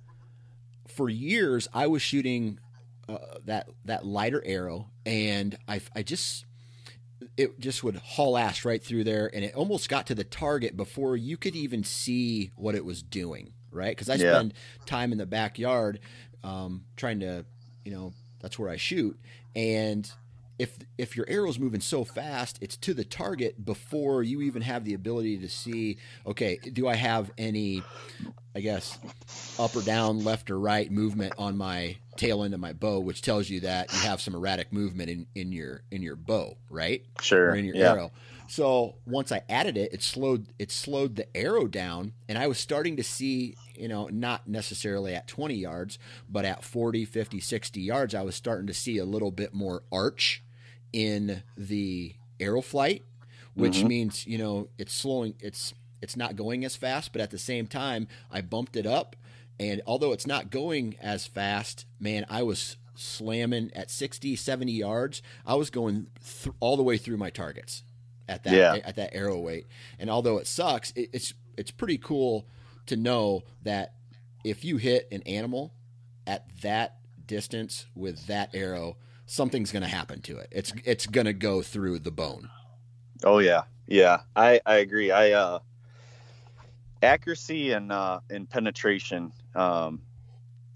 for 0.88 1.08
years 1.08 1.68
I 1.72 1.86
was 1.86 2.02
shooting 2.02 2.58
uh, 3.08 3.18
that 3.44 3.68
that 3.84 4.06
lighter 4.06 4.42
arrow, 4.44 4.90
and 5.06 5.56
I 5.66 5.80
I 5.94 6.02
just 6.02 6.44
it 7.36 7.58
just 7.60 7.82
would 7.82 7.96
haul 7.96 8.36
ass 8.36 8.64
right 8.64 8.82
through 8.82 9.04
there, 9.04 9.30
and 9.32 9.44
it 9.44 9.54
almost 9.54 9.88
got 9.88 10.06
to 10.08 10.14
the 10.14 10.24
target 10.24 10.76
before 10.76 11.16
you 11.16 11.36
could 11.36 11.56
even 11.56 11.84
see 11.84 12.50
what 12.56 12.74
it 12.74 12.84
was 12.84 13.02
doing, 13.02 13.52
right? 13.70 13.96
Because 13.96 14.08
I 14.08 14.14
yeah. 14.14 14.34
spend 14.34 14.54
time 14.86 15.12
in 15.12 15.18
the 15.18 15.26
backyard 15.26 16.00
um, 16.42 16.84
trying 16.96 17.20
to, 17.20 17.44
you 17.84 17.92
know, 17.92 18.12
that's 18.40 18.58
where 18.58 18.70
I 18.70 18.76
shoot, 18.76 19.18
and 19.54 20.10
if 20.60 20.76
if 20.98 21.16
your 21.16 21.24
arrow's 21.26 21.58
moving 21.58 21.80
so 21.80 22.04
fast, 22.04 22.58
it's 22.60 22.76
to 22.76 22.92
the 22.92 23.02
target 23.02 23.64
before 23.64 24.22
you 24.22 24.42
even 24.42 24.60
have 24.60 24.84
the 24.84 24.92
ability 24.92 25.38
to 25.38 25.48
see. 25.48 25.96
Okay, 26.26 26.58
do 26.58 26.86
I 26.86 26.96
have 26.96 27.30
any, 27.38 27.82
I 28.54 28.60
guess, 28.60 28.98
up 29.58 29.74
or 29.74 29.80
down, 29.80 30.22
left 30.22 30.50
or 30.50 30.58
right 30.58 30.90
movement 30.92 31.32
on 31.38 31.56
my 31.56 31.96
tail 32.16 32.44
end 32.44 32.52
of 32.52 32.60
my 32.60 32.74
bow, 32.74 33.00
which 33.00 33.22
tells 33.22 33.48
you 33.48 33.60
that 33.60 33.90
you 33.90 34.00
have 34.00 34.20
some 34.20 34.34
erratic 34.34 34.70
movement 34.70 35.08
in, 35.08 35.26
in 35.34 35.50
your 35.50 35.80
in 35.90 36.02
your 36.02 36.16
bow, 36.16 36.58
right? 36.68 37.06
Sure. 37.22 37.52
Or 37.52 37.54
in 37.54 37.64
your 37.64 37.76
yeah. 37.76 37.92
arrow. 37.92 38.12
So 38.46 38.96
once 39.06 39.32
I 39.32 39.42
added 39.48 39.78
it, 39.78 39.94
it 39.94 40.02
slowed 40.02 40.48
it 40.58 40.70
slowed 40.70 41.16
the 41.16 41.34
arrow 41.34 41.68
down, 41.68 42.12
and 42.28 42.36
I 42.36 42.48
was 42.48 42.58
starting 42.58 42.96
to 42.96 43.02
see, 43.02 43.56
you 43.74 43.88
know, 43.88 44.08
not 44.12 44.46
necessarily 44.46 45.14
at 45.14 45.26
20 45.26 45.54
yards, 45.54 45.98
but 46.28 46.44
at 46.44 46.64
40, 46.64 47.06
50, 47.06 47.40
60 47.40 47.80
yards, 47.80 48.14
I 48.14 48.20
was 48.20 48.34
starting 48.34 48.66
to 48.66 48.74
see 48.74 48.98
a 48.98 49.06
little 49.06 49.30
bit 49.30 49.54
more 49.54 49.84
arch 49.90 50.42
in 50.92 51.42
the 51.56 52.14
arrow 52.38 52.62
flight, 52.62 53.04
which 53.54 53.78
mm-hmm. 53.78 53.88
means 53.88 54.26
you 54.26 54.38
know 54.38 54.68
it's 54.78 54.92
slowing. 54.92 55.34
It's 55.40 55.74
it's 56.00 56.16
not 56.16 56.36
going 56.36 56.64
as 56.64 56.76
fast, 56.76 57.12
but 57.12 57.20
at 57.20 57.30
the 57.30 57.38
same 57.38 57.66
time, 57.66 58.08
I 58.30 58.40
bumped 58.40 58.76
it 58.76 58.86
up, 58.86 59.16
and 59.58 59.82
although 59.86 60.12
it's 60.12 60.26
not 60.26 60.50
going 60.50 60.96
as 61.00 61.26
fast, 61.26 61.86
man, 61.98 62.24
I 62.28 62.42
was 62.42 62.76
slamming 62.94 63.70
at 63.74 63.90
60, 63.90 64.36
70 64.36 64.72
yards. 64.72 65.22
I 65.46 65.54
was 65.54 65.70
going 65.70 66.08
th- 66.42 66.54
all 66.60 66.76
the 66.76 66.82
way 66.82 66.98
through 66.98 67.16
my 67.16 67.30
targets 67.30 67.82
at 68.28 68.44
that 68.44 68.54
yeah. 68.54 68.76
at 68.84 68.96
that 68.96 69.14
arrow 69.14 69.38
weight. 69.38 69.66
And 69.98 70.08
although 70.08 70.38
it 70.38 70.46
sucks, 70.46 70.92
it, 70.92 71.10
it's 71.12 71.34
it's 71.56 71.70
pretty 71.70 71.98
cool 71.98 72.46
to 72.86 72.96
know 72.96 73.42
that 73.62 73.94
if 74.44 74.64
you 74.64 74.76
hit 74.76 75.08
an 75.12 75.22
animal 75.22 75.74
at 76.26 76.46
that 76.62 76.96
distance 77.26 77.86
with 77.94 78.26
that 78.26 78.50
arrow, 78.54 78.96
something's 79.30 79.70
going 79.70 79.82
to 79.82 79.88
happen 79.88 80.20
to 80.22 80.36
it. 80.38 80.48
It's 80.50 80.72
it's 80.84 81.06
going 81.06 81.26
to 81.26 81.32
go 81.32 81.62
through 81.62 82.00
the 82.00 82.10
bone. 82.10 82.50
Oh 83.24 83.38
yeah, 83.38 83.62
yeah. 83.86 84.20
I 84.34 84.60
I 84.66 84.76
agree. 84.76 85.10
I 85.10 85.32
uh, 85.32 85.58
accuracy 87.02 87.72
and 87.72 87.92
uh, 87.92 88.20
and 88.28 88.48
penetration. 88.48 89.32
Um, 89.54 90.02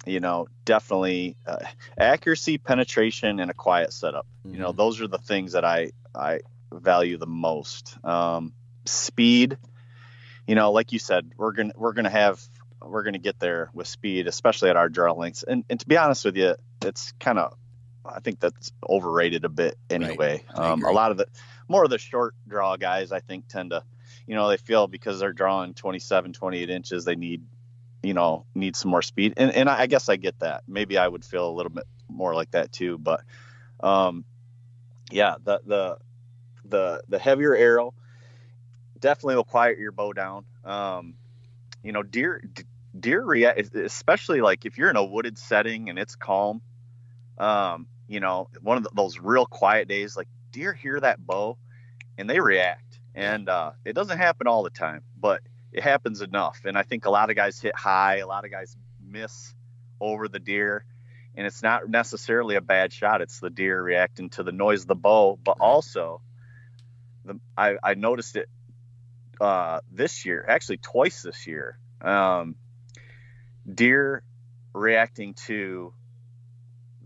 you 0.06 0.20
know, 0.20 0.48
definitely 0.64 1.36
uh, 1.46 1.64
accuracy, 1.98 2.58
penetration, 2.58 3.40
and 3.40 3.50
a 3.50 3.54
quiet 3.54 3.92
setup. 3.92 4.26
Mm-hmm. 4.40 4.54
You 4.54 4.60
know, 4.60 4.68
mm-hmm. 4.68 4.76
those 4.76 5.00
are 5.00 5.08
the 5.08 5.18
things 5.18 5.52
that 5.52 5.64
I 5.64 5.90
I 6.14 6.40
value 6.72 7.16
the 7.16 7.26
most. 7.26 7.96
Um, 8.04 8.52
speed. 8.84 9.58
You 10.46 10.54
know, 10.54 10.72
like 10.72 10.92
you 10.92 10.98
said, 10.98 11.32
we're 11.36 11.52
gonna 11.52 11.72
we're 11.76 11.94
gonna 11.94 12.10
have 12.10 12.40
we're 12.82 13.02
gonna 13.02 13.18
get 13.18 13.40
there 13.40 13.70
with 13.72 13.88
speed, 13.88 14.26
especially 14.28 14.70
at 14.70 14.76
our 14.76 14.88
draw 14.88 15.12
lengths. 15.12 15.42
And 15.42 15.64
and 15.70 15.80
to 15.80 15.86
be 15.86 15.96
honest 15.96 16.24
with 16.24 16.36
you, 16.36 16.54
it's 16.82 17.12
kind 17.18 17.38
of 17.38 17.56
I 18.04 18.20
think 18.20 18.40
that's 18.40 18.72
overrated 18.88 19.44
a 19.44 19.48
bit 19.48 19.78
anyway. 19.90 20.42
Right. 20.56 20.58
Um, 20.58 20.84
a 20.84 20.90
lot 20.90 21.10
of 21.10 21.16
the 21.16 21.26
more 21.68 21.84
of 21.84 21.90
the 21.90 21.98
short 21.98 22.34
draw 22.46 22.76
guys, 22.76 23.12
I 23.12 23.20
think, 23.20 23.48
tend 23.48 23.70
to, 23.70 23.82
you 24.26 24.34
know, 24.34 24.48
they 24.48 24.56
feel 24.56 24.86
because 24.86 25.18
they're 25.18 25.32
drawing 25.32 25.74
27, 25.74 26.32
28 26.32 26.70
inches, 26.70 27.04
they 27.04 27.16
need, 27.16 27.42
you 28.02 28.14
know, 28.14 28.44
need 28.54 28.76
some 28.76 28.90
more 28.90 29.02
speed. 29.02 29.34
And, 29.36 29.50
and 29.52 29.68
I 29.68 29.86
guess 29.86 30.08
I 30.08 30.16
get 30.16 30.38
that. 30.40 30.64
Maybe 30.68 30.98
I 30.98 31.08
would 31.08 31.24
feel 31.24 31.48
a 31.48 31.52
little 31.52 31.72
bit 31.72 31.84
more 32.08 32.34
like 32.34 32.50
that 32.50 32.72
too. 32.72 32.98
But, 32.98 33.22
um, 33.80 34.24
yeah, 35.10 35.36
the, 35.42 35.60
the, 35.64 35.98
the, 36.64 37.02
the 37.08 37.18
heavier 37.18 37.54
arrow 37.54 37.94
definitely 38.98 39.36
will 39.36 39.44
quiet 39.44 39.78
your 39.78 39.92
bow 39.92 40.12
down. 40.12 40.44
Um, 40.64 41.14
you 41.82 41.92
know, 41.92 42.02
deer, 42.02 42.42
deer 42.98 43.22
react, 43.22 43.74
especially 43.74 44.40
like 44.40 44.64
if 44.64 44.78
you're 44.78 44.90
in 44.90 44.96
a 44.96 45.04
wooded 45.04 45.38
setting 45.38 45.90
and 45.90 45.98
it's 45.98 46.16
calm, 46.16 46.62
um, 47.38 47.86
you 48.06 48.20
know, 48.20 48.48
one 48.60 48.76
of 48.76 48.84
the, 48.84 48.90
those 48.94 49.18
real 49.18 49.46
quiet 49.46 49.88
days, 49.88 50.16
like 50.16 50.28
deer 50.52 50.72
hear 50.72 51.00
that 51.00 51.24
bow 51.24 51.58
and 52.18 52.28
they 52.28 52.40
react. 52.40 53.00
And 53.14 53.48
uh, 53.48 53.72
it 53.84 53.94
doesn't 53.94 54.18
happen 54.18 54.46
all 54.46 54.62
the 54.62 54.70
time, 54.70 55.02
but 55.18 55.40
it 55.72 55.82
happens 55.82 56.20
enough. 56.20 56.60
And 56.64 56.76
I 56.76 56.82
think 56.82 57.06
a 57.06 57.10
lot 57.10 57.30
of 57.30 57.36
guys 57.36 57.60
hit 57.60 57.76
high, 57.76 58.16
a 58.18 58.26
lot 58.26 58.44
of 58.44 58.50
guys 58.50 58.76
miss 59.00 59.54
over 60.00 60.28
the 60.28 60.38
deer. 60.38 60.84
And 61.36 61.46
it's 61.46 61.62
not 61.62 61.88
necessarily 61.88 62.54
a 62.56 62.60
bad 62.60 62.92
shot. 62.92 63.20
It's 63.20 63.40
the 63.40 63.50
deer 63.50 63.82
reacting 63.82 64.30
to 64.30 64.42
the 64.42 64.52
noise 64.52 64.82
of 64.82 64.88
the 64.88 64.94
bow, 64.94 65.38
but 65.42 65.58
also 65.60 66.20
the, 67.24 67.40
I, 67.56 67.76
I 67.82 67.94
noticed 67.94 68.36
it 68.36 68.48
uh, 69.40 69.80
this 69.90 70.24
year, 70.24 70.44
actually 70.48 70.76
twice 70.78 71.22
this 71.22 71.46
year, 71.46 71.78
um, 72.00 72.54
deer 73.72 74.22
reacting 74.72 75.34
to 75.46 75.92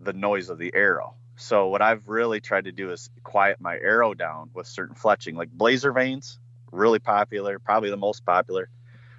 the 0.00 0.12
noise 0.12 0.48
of 0.48 0.58
the 0.58 0.72
arrow. 0.74 1.14
So 1.36 1.68
what 1.68 1.82
I've 1.82 2.08
really 2.08 2.40
tried 2.40 2.64
to 2.64 2.72
do 2.72 2.90
is 2.90 3.10
quiet 3.22 3.60
my 3.60 3.76
arrow 3.76 4.12
down 4.14 4.50
with 4.54 4.66
certain 4.66 4.96
fletching, 4.96 5.36
like 5.36 5.50
blazer 5.50 5.92
vanes, 5.92 6.38
really 6.72 6.98
popular, 6.98 7.58
probably 7.58 7.90
the 7.90 7.96
most 7.96 8.24
popular. 8.24 8.68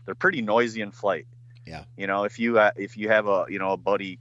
They're 0.05 0.15
pretty 0.15 0.41
noisy 0.41 0.81
in 0.81 0.91
flight. 0.91 1.27
Yeah. 1.65 1.83
You 1.95 2.07
know, 2.07 2.25
if 2.25 2.39
you 2.39 2.59
uh, 2.59 2.71
if 2.75 2.97
you 2.97 3.09
have 3.09 3.27
a 3.27 3.45
you 3.47 3.59
know 3.59 3.71
a 3.71 3.77
buddy, 3.77 4.19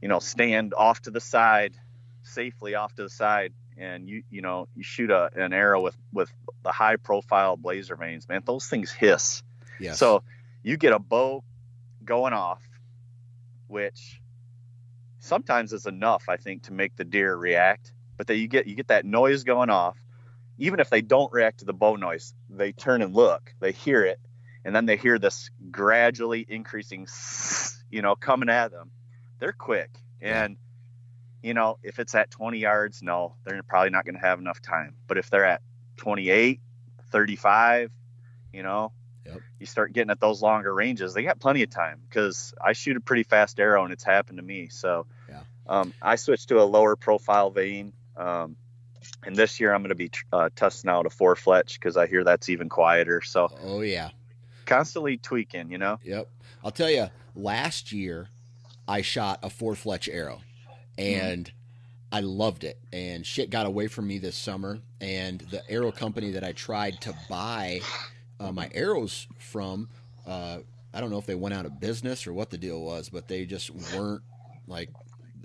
you 0.00 0.08
know, 0.08 0.18
stand 0.18 0.74
off 0.74 1.02
to 1.02 1.10
the 1.10 1.20
side, 1.20 1.76
safely 2.22 2.74
off 2.74 2.94
to 2.96 3.02
the 3.02 3.10
side, 3.10 3.52
and 3.76 4.08
you 4.08 4.24
you 4.30 4.42
know 4.42 4.66
you 4.74 4.82
shoot 4.82 5.10
a, 5.10 5.30
an 5.36 5.52
arrow 5.52 5.82
with 5.82 5.96
with 6.12 6.32
the 6.62 6.72
high 6.72 6.96
profile 6.96 7.56
blazer 7.56 7.96
vanes, 7.96 8.28
man, 8.28 8.42
those 8.44 8.66
things 8.66 8.90
hiss. 8.90 9.42
Yes. 9.78 9.98
So 9.98 10.22
you 10.62 10.76
get 10.76 10.92
a 10.92 10.98
bow 10.98 11.44
going 12.04 12.32
off, 12.32 12.62
which 13.68 14.20
sometimes 15.24 15.72
is 15.72 15.86
enough, 15.86 16.28
I 16.28 16.36
think, 16.36 16.64
to 16.64 16.72
make 16.72 16.96
the 16.96 17.04
deer 17.04 17.34
react. 17.34 17.92
But 18.16 18.28
that 18.28 18.36
you 18.36 18.46
get 18.46 18.66
you 18.66 18.76
get 18.76 18.88
that 18.88 19.04
noise 19.04 19.42
going 19.42 19.70
off, 19.70 19.98
even 20.58 20.78
if 20.78 20.88
they 20.88 21.02
don't 21.02 21.32
react 21.32 21.58
to 21.58 21.64
the 21.64 21.72
bow 21.72 21.96
noise, 21.96 22.32
they 22.48 22.70
turn 22.70 23.02
and 23.02 23.12
look, 23.12 23.52
they 23.58 23.72
hear 23.72 24.04
it, 24.04 24.20
and 24.64 24.74
then 24.74 24.86
they 24.86 24.96
hear 24.96 25.18
this 25.18 25.50
gradually 25.70 26.46
increasing, 26.48 27.08
you 27.90 28.02
know, 28.02 28.14
coming 28.14 28.48
at 28.48 28.70
them. 28.70 28.90
They're 29.40 29.52
quick, 29.52 29.90
and 30.20 30.56
you 31.42 31.54
know, 31.54 31.78
if 31.82 31.98
it's 31.98 32.14
at 32.14 32.30
20 32.30 32.58
yards, 32.58 33.02
no, 33.02 33.34
they're 33.44 33.62
probably 33.62 33.90
not 33.90 34.06
going 34.06 34.14
to 34.14 34.20
have 34.20 34.38
enough 34.38 34.62
time. 34.62 34.94
But 35.06 35.18
if 35.18 35.28
they're 35.28 35.44
at 35.44 35.60
28, 35.96 36.60
35, 37.10 37.90
you 38.52 38.62
know, 38.62 38.92
Yep. 39.26 39.40
you 39.58 39.66
start 39.66 39.92
getting 39.92 40.10
at 40.10 40.20
those 40.20 40.42
longer 40.42 40.72
ranges, 40.74 41.14
they 41.14 41.22
got 41.22 41.38
plenty 41.40 41.62
of 41.62 41.70
time 41.70 42.00
because 42.08 42.52
I 42.62 42.72
shoot 42.74 42.96
a 42.96 43.00
pretty 43.00 43.22
fast 43.22 43.58
arrow 43.58 43.84
and 43.84 43.92
it's 43.92 44.04
happened 44.04 44.38
to 44.38 44.44
me. 44.44 44.68
So 44.68 45.06
Yeah. 45.28 45.40
um, 45.66 45.94
I 46.02 46.16
switched 46.16 46.48
to 46.50 46.60
a 46.60 46.64
lower 46.64 46.96
profile 46.96 47.50
vane. 47.50 47.92
Um, 48.16 48.56
and 49.24 49.34
this 49.36 49.60
year 49.60 49.72
I'm 49.74 49.80
going 49.82 49.88
to 49.90 49.94
be 49.94 50.10
uh, 50.32 50.50
testing 50.54 50.90
out 50.90 51.06
a 51.06 51.10
four 51.10 51.36
fletch 51.36 51.78
because 51.80 51.96
I 51.96 52.06
hear 52.06 52.24
that's 52.24 52.48
even 52.48 52.68
quieter. 52.68 53.22
So 53.22 53.48
oh 53.62 53.80
yeah. 53.80 54.10
constantly 54.66 55.16
tweaking, 55.16 55.70
you 55.70 55.78
know? 55.78 55.98
Yep. 56.04 56.28
I'll 56.62 56.70
tell 56.70 56.90
you, 56.90 57.08
last 57.34 57.92
year 57.92 58.28
I 58.86 59.00
shot 59.02 59.40
a 59.42 59.50
four 59.50 59.74
fletch 59.74 60.08
arrow 60.08 60.40
and 60.98 61.50
I 62.12 62.20
loved 62.20 62.64
it. 62.64 62.78
And 62.92 63.26
shit 63.26 63.50
got 63.50 63.66
away 63.66 63.88
from 63.88 64.06
me 64.06 64.18
this 64.18 64.36
summer. 64.36 64.78
And 65.00 65.40
the 65.40 65.68
arrow 65.70 65.90
company 65.90 66.30
that 66.32 66.44
I 66.44 66.52
tried 66.52 67.00
to 67.02 67.14
buy 67.28 67.80
uh, 68.40 68.52
my 68.52 68.70
arrows 68.74 69.26
from, 69.38 69.88
uh, 70.26 70.58
I 70.92 71.00
don't 71.00 71.10
know 71.10 71.18
if 71.18 71.26
they 71.26 71.34
went 71.34 71.54
out 71.54 71.66
of 71.66 71.80
business 71.80 72.26
or 72.26 72.32
what 72.32 72.50
the 72.50 72.58
deal 72.58 72.80
was, 72.80 73.08
but 73.08 73.28
they 73.28 73.44
just 73.44 73.70
weren't 73.94 74.22
like, 74.66 74.90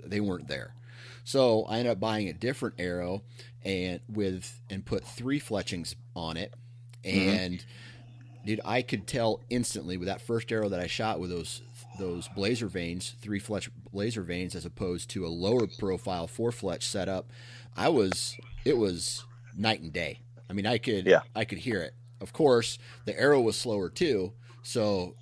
they 0.04 0.20
weren't 0.20 0.48
there. 0.48 0.74
So 1.24 1.64
I 1.64 1.78
ended 1.78 1.92
up 1.92 2.00
buying 2.00 2.28
a 2.28 2.32
different 2.32 2.76
arrow 2.78 3.22
and 3.64 4.00
with 4.08 4.60
and 4.70 4.84
put 4.84 5.04
three 5.04 5.38
fletchings 5.38 5.94
on 6.16 6.36
it. 6.36 6.54
And 7.04 7.64
dude, 8.44 8.60
I 8.64 8.82
could 8.82 9.06
tell 9.06 9.40
instantly 9.50 9.96
with 9.96 10.08
that 10.08 10.20
first 10.20 10.50
arrow 10.50 10.68
that 10.68 10.80
I 10.80 10.86
shot 10.86 11.20
with 11.20 11.30
those 11.30 11.62
those 11.98 12.28
blazer 12.28 12.68
vanes, 12.68 13.14
three 13.20 13.38
fletch 13.38 13.70
blazer 13.92 14.22
vanes, 14.22 14.54
as 14.54 14.64
opposed 14.64 15.10
to 15.10 15.26
a 15.26 15.28
lower 15.28 15.66
profile 15.66 16.26
four 16.26 16.52
fletch 16.52 16.86
setup. 16.86 17.30
I 17.76 17.88
was 17.88 18.36
it 18.64 18.76
was 18.76 19.24
night 19.56 19.80
and 19.82 19.92
day. 19.92 20.20
I 20.48 20.52
mean, 20.52 20.66
I 20.66 20.78
could 20.78 21.06
Yeah. 21.06 21.20
I 21.34 21.44
could 21.44 21.58
hear 21.58 21.80
it. 21.82 21.94
Of 22.20 22.32
course, 22.32 22.78
the 23.04 23.18
arrow 23.18 23.40
was 23.40 23.56
slower 23.56 23.88
too, 23.88 24.32
so 24.62 25.14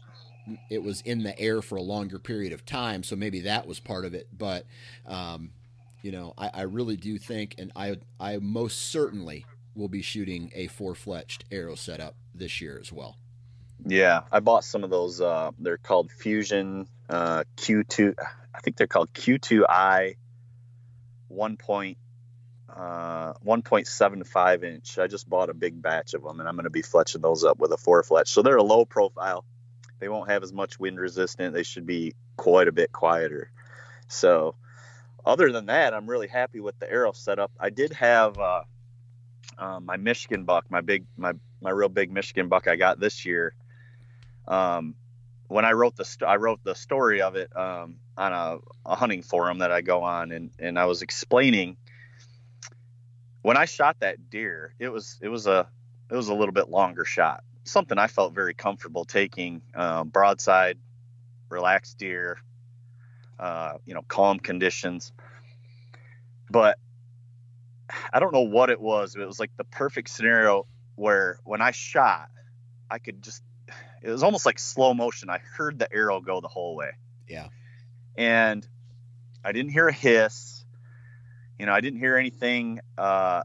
it 0.70 0.82
was 0.82 1.00
in 1.02 1.22
the 1.22 1.38
air 1.38 1.62
for 1.62 1.76
a 1.76 1.82
longer 1.82 2.18
period 2.18 2.52
of 2.52 2.64
time. 2.64 3.02
So 3.02 3.16
maybe 3.16 3.40
that 3.40 3.66
was 3.66 3.80
part 3.80 4.04
of 4.04 4.14
it. 4.14 4.28
But 4.36 4.64
um, 5.06 5.50
you 6.02 6.12
know, 6.12 6.34
I, 6.38 6.50
I 6.54 6.62
really 6.62 6.96
do 6.96 7.18
think, 7.18 7.54
and 7.58 7.72
I 7.76 7.96
I 8.18 8.38
most 8.38 8.90
certainly 8.90 9.46
will 9.74 9.88
be 9.88 10.02
shooting 10.02 10.50
a 10.54 10.66
four 10.66 10.94
fletched 10.94 11.42
arrow 11.52 11.74
setup 11.74 12.14
this 12.34 12.60
year 12.60 12.78
as 12.80 12.92
well. 12.92 13.16
Yeah, 13.86 14.22
I 14.32 14.40
bought 14.40 14.64
some 14.64 14.82
of 14.82 14.90
those. 14.90 15.20
Uh, 15.20 15.52
they're 15.58 15.78
called 15.78 16.10
Fusion 16.10 16.88
uh, 17.08 17.44
Q2. 17.56 18.14
I 18.54 18.60
think 18.60 18.76
they're 18.76 18.88
called 18.88 19.12
Q2i, 19.12 20.16
one 21.28 21.56
point, 21.56 21.96
uh, 22.74 23.32
one 23.42 23.62
point 23.62 23.86
seven 23.86 24.24
five 24.24 24.64
inch. 24.64 24.98
I 24.98 25.06
just 25.06 25.28
bought 25.28 25.50
a 25.50 25.54
big 25.54 25.80
batch 25.80 26.14
of 26.14 26.22
them, 26.22 26.40
and 26.40 26.48
I'm 26.48 26.54
going 26.54 26.64
to 26.64 26.70
be 26.70 26.82
fletching 26.82 27.22
those 27.22 27.44
up 27.44 27.58
with 27.58 27.72
a 27.72 27.76
four 27.76 28.02
fletch. 28.02 28.28
So 28.28 28.42
they're 28.42 28.56
a 28.56 28.62
low 28.62 28.84
profile. 28.84 29.44
They 30.00 30.08
won't 30.08 30.30
have 30.30 30.42
as 30.42 30.52
much 30.52 30.78
wind 30.78 30.98
resistant. 30.98 31.54
They 31.54 31.64
should 31.64 31.86
be 31.86 32.14
quite 32.36 32.68
a 32.68 32.72
bit 32.72 32.92
quieter. 32.92 33.50
So, 34.06 34.54
other 35.26 35.50
than 35.50 35.66
that, 35.66 35.92
I'm 35.92 36.08
really 36.08 36.28
happy 36.28 36.60
with 36.60 36.78
the 36.78 36.90
arrow 36.90 37.12
setup. 37.12 37.50
I 37.58 37.70
did 37.70 37.92
have 37.94 38.38
uh, 38.38 38.62
uh, 39.58 39.80
my 39.80 39.96
Michigan 39.96 40.44
buck, 40.44 40.66
my 40.70 40.80
big, 40.80 41.06
my 41.16 41.32
my 41.60 41.70
real 41.70 41.88
big 41.88 42.12
Michigan 42.12 42.48
buck 42.48 42.68
I 42.68 42.76
got 42.76 43.00
this 43.00 43.26
year 43.26 43.54
um, 44.48 44.94
when 45.46 45.64
I 45.64 45.72
wrote 45.72 45.94
the 45.96 46.04
st- 46.04 46.28
I 46.28 46.36
wrote 46.36 46.60
the 46.64 46.74
story 46.74 47.22
of 47.22 47.36
it 47.36 47.54
um, 47.56 47.96
on 48.16 48.32
a, 48.32 48.58
a 48.84 48.96
hunting 48.96 49.22
forum 49.22 49.58
that 49.58 49.70
I 49.70 49.82
go 49.82 50.02
on, 50.02 50.32
and 50.32 50.50
and 50.58 50.78
I 50.78 50.86
was 50.86 51.02
explaining 51.02 51.76
when 53.48 53.56
I 53.56 53.64
shot 53.64 54.00
that 54.00 54.28
deer, 54.28 54.74
it 54.78 54.90
was 54.90 55.16
it 55.22 55.28
was 55.28 55.46
a 55.46 55.66
it 56.10 56.14
was 56.14 56.28
a 56.28 56.34
little 56.34 56.52
bit 56.52 56.68
longer 56.68 57.06
shot, 57.06 57.42
something 57.64 57.96
I 57.96 58.06
felt 58.06 58.34
very 58.34 58.52
comfortable 58.52 59.06
taking, 59.06 59.62
um, 59.74 60.10
broadside, 60.10 60.76
relaxed 61.48 61.96
deer, 61.96 62.36
uh, 63.38 63.78
you 63.86 63.94
know, 63.94 64.02
calm 64.06 64.38
conditions, 64.38 65.14
but 66.50 66.76
I 68.12 68.20
don't 68.20 68.34
know 68.34 68.42
what 68.42 68.68
it 68.68 68.82
was. 68.82 69.16
It 69.16 69.24
was 69.26 69.40
like 69.40 69.52
the 69.56 69.64
perfect 69.64 70.10
scenario 70.10 70.66
where 70.96 71.38
when 71.44 71.62
I 71.62 71.70
shot, 71.70 72.28
I 72.90 72.98
could 72.98 73.22
just 73.22 73.42
it 74.02 74.10
was 74.10 74.22
almost 74.22 74.44
like 74.44 74.58
slow 74.58 74.92
motion. 74.92 75.30
I 75.30 75.38
heard 75.38 75.78
the 75.78 75.90
arrow 75.90 76.20
go 76.20 76.42
the 76.42 76.48
whole 76.48 76.76
way. 76.76 76.90
Yeah. 77.26 77.48
And 78.14 78.68
I 79.42 79.52
didn't 79.52 79.70
hear 79.70 79.88
a 79.88 79.92
hiss. 79.92 80.57
You 81.58 81.66
know, 81.66 81.72
I 81.72 81.80
didn't 81.80 81.98
hear 81.98 82.16
anything 82.16 82.80
uh, 82.96 83.42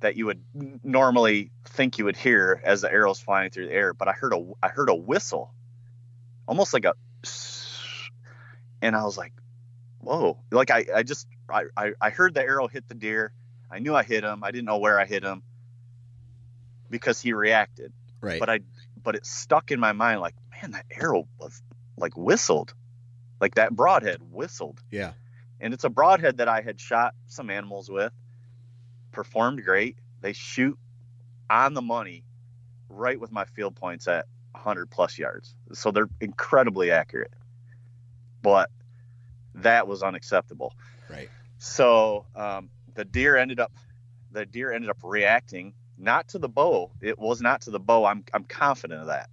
that 0.00 0.16
you 0.16 0.26
would 0.26 0.42
normally 0.82 1.50
think 1.64 1.98
you 1.98 2.04
would 2.06 2.16
hear 2.16 2.60
as 2.64 2.80
the 2.80 2.92
arrow's 2.92 3.20
flying 3.20 3.50
through 3.50 3.66
the 3.66 3.72
air. 3.72 3.94
But 3.94 4.08
I 4.08 4.12
heard 4.12 4.32
a 4.32 4.44
I 4.62 4.68
heard 4.68 4.88
a 4.88 4.94
whistle, 4.94 5.54
almost 6.46 6.74
like 6.74 6.84
a, 6.84 6.94
and 8.82 8.96
I 8.96 9.04
was 9.04 9.16
like, 9.16 9.32
"Whoa!" 9.98 10.38
Like 10.50 10.70
I 10.70 10.86
I 10.94 11.02
just 11.02 11.28
I 11.48 11.64
I, 11.76 11.92
I 12.00 12.10
heard 12.10 12.34
the 12.34 12.42
arrow 12.42 12.66
hit 12.66 12.88
the 12.88 12.94
deer. 12.94 13.32
I 13.70 13.78
knew 13.78 13.94
I 13.94 14.02
hit 14.02 14.24
him. 14.24 14.42
I 14.42 14.50
didn't 14.50 14.66
know 14.66 14.78
where 14.78 14.98
I 14.98 15.04
hit 15.04 15.22
him 15.22 15.42
because 16.90 17.20
he 17.20 17.32
reacted 17.32 17.92
Right. 18.20 18.38
but 18.38 18.50
I 18.50 18.60
but 19.02 19.14
it 19.14 19.24
stuck 19.24 19.70
in 19.70 19.80
my 19.80 19.92
mind 19.92 20.20
like 20.20 20.34
man 20.50 20.72
that 20.72 20.84
arrow 20.90 21.26
was 21.38 21.62
like 21.96 22.16
whistled 22.16 22.74
like 23.40 23.54
that 23.54 23.74
broadhead 23.74 24.18
whistled 24.30 24.82
yeah. 24.90 25.12
And 25.60 25.74
it's 25.74 25.84
a 25.84 25.90
broadhead 25.90 26.38
that 26.38 26.48
I 26.48 26.60
had 26.62 26.80
shot 26.80 27.14
some 27.26 27.50
animals 27.50 27.90
with 27.90 28.12
performed 29.12 29.64
great 29.64 29.96
they 30.20 30.32
shoot 30.32 30.78
on 31.48 31.74
the 31.74 31.82
money 31.82 32.24
right 32.88 33.18
with 33.20 33.32
my 33.32 33.44
field 33.44 33.74
points 33.76 34.06
at 34.08 34.26
100 34.52 34.90
plus 34.90 35.18
yards 35.18 35.54
so 35.72 35.90
they're 35.90 36.08
incredibly 36.20 36.90
accurate 36.90 37.32
but 38.42 38.70
that 39.54 39.86
was 39.86 40.02
unacceptable 40.02 40.72
Right. 41.08 41.28
so 41.58 42.24
um, 42.36 42.70
the 42.94 43.04
deer 43.04 43.36
ended 43.36 43.58
up 43.58 43.72
the 44.32 44.46
deer 44.46 44.72
ended 44.72 44.90
up 44.90 44.98
reacting 45.02 45.74
not 45.98 46.28
to 46.28 46.38
the 46.38 46.48
bow. 46.48 46.90
It 47.00 47.18
was 47.18 47.40
not 47.40 47.62
to 47.62 47.70
the 47.70 47.80
bow. 47.80 48.04
I'm 48.04 48.24
I'm 48.32 48.44
confident 48.44 49.00
of 49.02 49.06
that. 49.08 49.28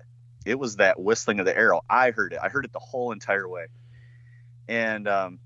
It 0.46 0.60
was 0.60 0.78
that 0.78 1.00
whistling 1.00 1.40
of 1.40 1.46
the 1.46 1.58
arrow. 1.58 1.82
I 1.90 2.12
heard 2.12 2.34
it. 2.34 2.40
I 2.42 2.50
heard 2.50 2.66
it 2.66 2.74
the 2.74 2.80
whole 2.80 3.12
entire 3.12 3.48
way. 3.48 3.68
And 4.68 5.08
um, 5.08 5.40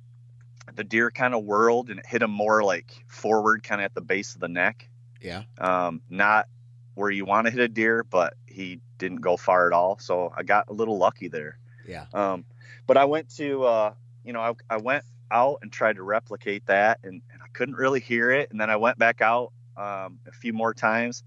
the 0.76 0.84
deer 0.84 1.12
kind 1.12 1.34
of 1.34 1.44
whirled 1.44 1.90
and 1.90 2.00
it 2.00 2.06
hit 2.06 2.22
him 2.22 2.32
more 2.32 2.64
like 2.64 3.04
forward, 3.08 3.64
kind 3.64 3.82
of 3.82 3.86
at 3.86 3.94
the 3.94 4.02
base 4.02 4.36
of 4.36 4.42
the 4.42 4.48
neck. 4.48 4.90
Yeah. 5.22 5.44
Um, 5.58 6.02
not 6.10 6.48
where 6.96 7.10
you 7.10 7.26
want 7.26 7.48
to 7.48 7.52
hit 7.52 7.60
a 7.60 7.68
deer, 7.68 8.04
but 8.04 8.36
he 8.46 8.80
didn't 8.98 9.22
go 9.22 9.38
far 9.38 9.68
at 9.68 9.74
all. 9.74 9.98
So 10.00 10.34
I 10.36 10.44
got 10.44 10.70
a 10.70 10.74
little 10.74 10.98
lucky 10.98 11.28
there. 11.28 11.58
Yeah. 11.88 12.06
Um, 12.14 12.46
but 12.88 12.98
I 12.98 13.06
went 13.06 13.30
to, 13.38 13.64
uh, 13.64 13.94
you 14.24 14.34
know, 14.34 14.42
I, 14.42 14.54
I 14.70 14.78
went 14.78 15.04
out 15.32 15.60
and 15.62 15.72
tried 15.72 15.96
to 15.96 16.04
replicate 16.04 16.66
that, 16.68 17.00
and, 17.04 17.22
and 17.32 17.42
I 17.42 17.48
couldn't 17.54 17.76
really 17.76 18.00
hear 18.00 18.32
it. 18.32 18.52
And 18.52 18.60
then 18.60 18.70
I 18.70 18.76
went 18.76 18.98
back 18.98 19.22
out 19.22 19.52
um, 19.78 20.20
a 20.28 20.32
few 20.32 20.54
more 20.54 20.74
times, 20.74 21.24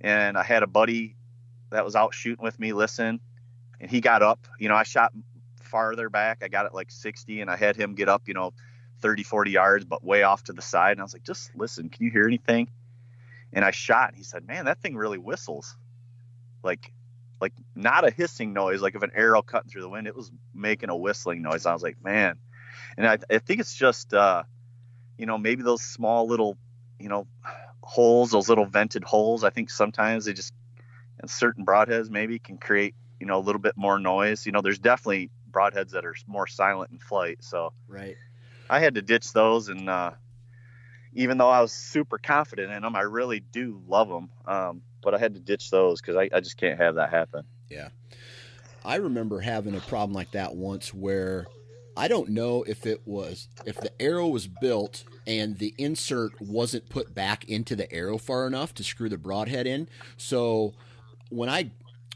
and 0.00 0.36
I 0.36 0.42
had 0.42 0.62
a 0.62 0.66
buddy 0.66 1.16
that 1.70 1.84
was 1.84 1.96
out 1.96 2.14
shooting 2.14 2.44
with 2.44 2.58
me 2.60 2.72
listen, 2.72 3.20
and 3.80 3.90
he 3.90 4.00
got 4.00 4.22
up. 4.22 4.46
You 4.58 4.68
know, 4.68 4.76
I 4.76 4.82
shot 4.82 5.12
farther 5.66 6.08
back. 6.08 6.38
I 6.42 6.48
got 6.48 6.66
it 6.66 6.74
like 6.74 6.90
60, 6.90 7.40
and 7.40 7.50
I 7.50 7.56
had 7.56 7.76
him 7.76 7.94
get 7.94 8.08
up, 8.08 8.22
you 8.26 8.34
know, 8.34 8.52
30, 9.02 9.22
40 9.24 9.50
yards, 9.50 9.84
but 9.84 10.02
way 10.04 10.22
off 10.22 10.44
to 10.44 10.52
the 10.52 10.62
side. 10.62 10.92
And 10.92 11.00
I 11.00 11.04
was 11.04 11.12
like, 11.12 11.24
just 11.24 11.54
listen, 11.54 11.88
can 11.90 12.04
you 12.04 12.10
hear 12.10 12.26
anything? 12.26 12.68
and 13.52 13.64
I 13.64 13.70
shot. 13.70 14.10
And 14.10 14.16
he 14.16 14.22
said, 14.22 14.46
"Man, 14.46 14.66
that 14.66 14.80
thing 14.80 14.96
really 14.96 15.18
whistles, 15.18 15.76
like 16.62 16.92
like 17.40 17.52
not 17.74 18.06
a 18.06 18.10
hissing 18.10 18.52
noise, 18.52 18.80
like 18.80 18.94
if 18.94 19.02
an 19.02 19.10
arrow 19.14 19.42
cutting 19.42 19.70
through 19.70 19.82
the 19.82 19.88
wind. 19.88 20.06
It 20.06 20.16
was 20.16 20.30
making 20.54 20.90
a 20.90 20.96
whistling 20.96 21.42
noise. 21.42 21.66
I 21.66 21.72
was 21.72 21.82
like, 21.82 22.02
man, 22.02 22.36
and 22.96 23.06
I, 23.06 23.18
I 23.30 23.38
think 23.38 23.60
it's 23.60 23.74
just, 23.74 24.14
uh, 24.14 24.42
you 25.18 25.26
know, 25.26 25.36
maybe 25.36 25.62
those 25.62 25.82
small 25.82 26.26
little, 26.26 26.56
you 26.98 27.08
know, 27.08 27.26
holes, 27.82 28.30
those 28.30 28.48
little 28.48 28.64
vented 28.64 29.04
holes. 29.04 29.44
I 29.44 29.50
think 29.50 29.70
sometimes 29.70 30.24
they 30.24 30.32
just, 30.32 30.54
and 31.20 31.30
certain 31.30 31.64
broadheads 31.64 32.10
maybe 32.10 32.38
can 32.38 32.58
create, 32.58 32.94
you 33.20 33.26
know, 33.26 33.38
a 33.38 33.44
little 33.44 33.60
bit 33.60 33.76
more 33.76 33.98
noise. 33.98 34.46
You 34.46 34.52
know, 34.52 34.62
there's 34.62 34.78
definitely 34.78 35.30
broadheads 35.56 35.90
that 35.90 36.04
are 36.04 36.14
more 36.26 36.46
silent 36.46 36.90
in 36.90 36.98
flight. 36.98 37.38
So 37.40 37.72
right, 37.88 38.16
I 38.68 38.80
had 38.80 38.94
to 38.94 39.02
ditch 39.02 39.32
those, 39.32 39.68
and 39.68 39.88
uh, 39.88 40.12
even 41.14 41.38
though 41.38 41.50
I 41.50 41.60
was 41.60 41.72
super 41.72 42.18
confident 42.18 42.72
in 42.72 42.82
them, 42.82 42.94
I 42.94 43.02
really 43.02 43.40
do 43.40 43.82
love 43.88 44.08
them. 44.08 44.30
Um, 44.46 44.82
but 45.02 45.14
I 45.14 45.18
had 45.18 45.34
to 45.34 45.40
ditch 45.40 45.70
those 45.70 46.00
because 46.00 46.16
I, 46.16 46.28
I 46.34 46.40
just 46.40 46.56
can't 46.56 46.78
have 46.78 46.96
that 46.96 47.10
happen. 47.10 47.44
Yeah. 47.70 47.88
I 48.84 48.96
remember 48.96 49.40
having 49.40 49.74
a 49.74 49.80
problem 49.80 50.14
like 50.14 50.32
that 50.32 50.54
once 50.54 50.92
where 50.92 51.46
I 51.96 52.08
don't 52.08 52.28
know 52.30 52.62
if 52.64 52.86
it 52.86 53.02
was 53.06 53.48
if 53.64 53.80
the 53.80 53.90
arrow 54.00 54.28
was 54.28 54.46
built 54.46 55.04
and 55.26 55.58
the 55.58 55.74
insert 55.78 56.40
wasn't 56.40 56.88
put 56.88 57.14
back 57.14 57.44
into 57.46 57.74
the 57.74 57.90
arrow 57.92 58.18
far 58.18 58.46
enough 58.46 58.74
to 58.74 58.84
screw 58.84 59.08
the 59.08 59.16
broadhead 59.18 59.66
in. 59.66 59.88
So 60.16 60.74
when 61.30 61.48
I 61.48 61.70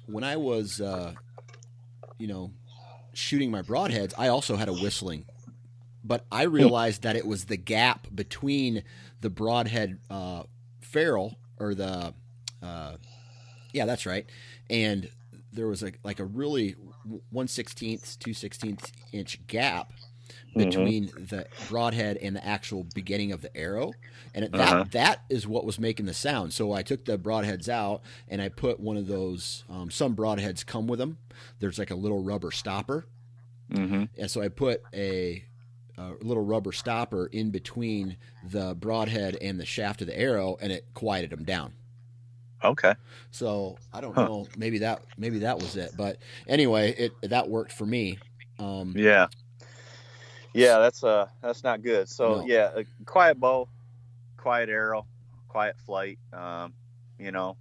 when 0.07 0.22
I 0.22 0.36
was 0.36 0.80
uh, 0.80 1.14
you 2.18 2.28
know 2.28 2.53
shooting 3.12 3.50
my 3.50 3.62
broadheads, 3.62 4.12
I 4.18 4.28
also 4.28 4.56
had 4.56 4.68
a 4.68 4.72
whistling, 4.72 5.24
but 6.04 6.24
I 6.30 6.42
realized 6.44 7.02
that 7.02 7.16
it 7.16 7.26
was 7.26 7.46
the 7.46 7.56
gap 7.56 8.06
between 8.14 8.82
the 9.20 9.30
broadhead 9.30 9.98
uh, 10.11 10.44
ferrule 10.80 11.36
or 11.58 11.74
the 11.74 12.14
uh, 12.62 12.96
yeah, 13.72 13.86
that's 13.86 14.06
right, 14.06 14.26
and 14.68 15.08
there 15.52 15.66
was 15.66 15.82
a 15.82 15.92
like 16.04 16.20
a 16.20 16.24
really 16.24 16.76
one 17.30 17.48
sixteenth, 17.48 18.18
two 18.18 18.34
sixteenth 18.34 18.92
inch 19.12 19.46
gap. 19.46 19.92
Between 20.55 21.09
mm-hmm. 21.09 21.24
the 21.24 21.46
broadhead 21.68 22.16
and 22.16 22.34
the 22.34 22.44
actual 22.44 22.84
beginning 22.94 23.32
of 23.32 23.42
the 23.42 23.57
arrow, 23.57 23.92
and 24.34 24.44
that 24.46 24.55
uh-huh. 24.55 24.84
that 24.92 25.22
is 25.28 25.46
what 25.46 25.64
was 25.64 25.78
making 25.78 26.07
the 26.07 26.14
sound. 26.14 26.53
So 26.53 26.72
I 26.72 26.82
took 26.82 27.05
the 27.05 27.18
broadheads 27.18 27.68
out 27.68 28.03
and 28.28 28.42
I 28.42 28.48
put 28.48 28.80
one 28.80 28.96
of 28.96 29.07
those. 29.07 29.64
Um, 29.70 29.90
some 29.90 30.16
broadheads 30.16 30.64
come 30.64 30.86
with 30.86 30.98
them. 30.98 31.18
There's 31.59 31.78
like 31.78 31.90
a 31.90 31.96
little 31.96 32.22
rubber 32.22 32.51
stopper, 32.51 33.07
mm-hmm. 33.72 34.05
and 34.18 34.30
so 34.30 34.42
I 34.42 34.48
put 34.48 34.82
a 34.92 35.44
a 35.98 36.14
little 36.22 36.44
rubber 36.44 36.72
stopper 36.72 37.26
in 37.26 37.51
between 37.51 38.16
the 38.42 38.74
broadhead 38.74 39.36
and 39.40 39.61
the 39.61 39.66
shaft 39.66 40.01
of 40.01 40.07
the 40.07 40.18
arrow, 40.18 40.57
and 40.61 40.72
it 40.72 40.86
quieted 40.94 41.30
them 41.30 41.44
down. 41.44 41.74
Okay. 42.62 42.94
So 43.30 43.78
I 43.92 44.01
don't 44.01 44.14
huh. 44.14 44.24
know. 44.24 44.48
Maybe 44.57 44.78
that 44.78 45.03
maybe 45.16 45.40
that 45.40 45.59
was 45.59 45.76
it. 45.76 45.92
But 45.96 46.18
anyway, 46.46 46.94
it 46.96 47.30
that 47.30 47.48
worked 47.48 47.72
for 47.72 47.86
me. 47.86 48.18
Um, 48.59 48.94
yeah. 48.96 49.28
Yeah, 50.53 50.78
that's 50.78 51.05
uh 51.05 51.28
that's 51.42 51.62
not 51.62 51.82
good. 51.82 52.09
So 52.09 52.36
no. 52.36 52.46
yeah, 52.46 52.70
a 52.74 52.84
quiet 53.05 53.38
bow, 53.38 53.68
quiet 54.36 54.68
arrow, 54.68 55.07
quiet 55.48 55.76
flight. 55.78 56.18
Um, 56.32 56.72
you 57.18 57.30
know, 57.32 57.57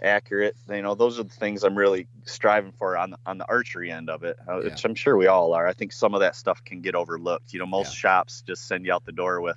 accurate. 0.00 0.56
You 0.68 0.82
know, 0.82 0.94
those 0.94 1.18
are 1.18 1.24
the 1.24 1.34
things 1.34 1.64
I'm 1.64 1.76
really 1.76 2.06
striving 2.24 2.72
for 2.72 2.96
on 2.96 3.10
the, 3.10 3.18
on 3.26 3.38
the 3.38 3.48
archery 3.48 3.90
end 3.90 4.10
of 4.10 4.22
it, 4.22 4.36
uh, 4.48 4.58
yeah. 4.58 4.64
which 4.64 4.84
I'm 4.84 4.94
sure 4.94 5.16
we 5.16 5.26
all 5.26 5.54
are. 5.54 5.66
I 5.66 5.72
think 5.72 5.92
some 5.92 6.14
of 6.14 6.20
that 6.20 6.36
stuff 6.36 6.62
can 6.64 6.80
get 6.80 6.94
overlooked. 6.94 7.52
You 7.52 7.60
know, 7.60 7.66
most 7.66 7.94
yeah. 7.94 7.98
shops 7.98 8.42
just 8.46 8.68
send 8.68 8.86
you 8.86 8.92
out 8.92 9.04
the 9.04 9.12
door 9.12 9.40
with, 9.40 9.56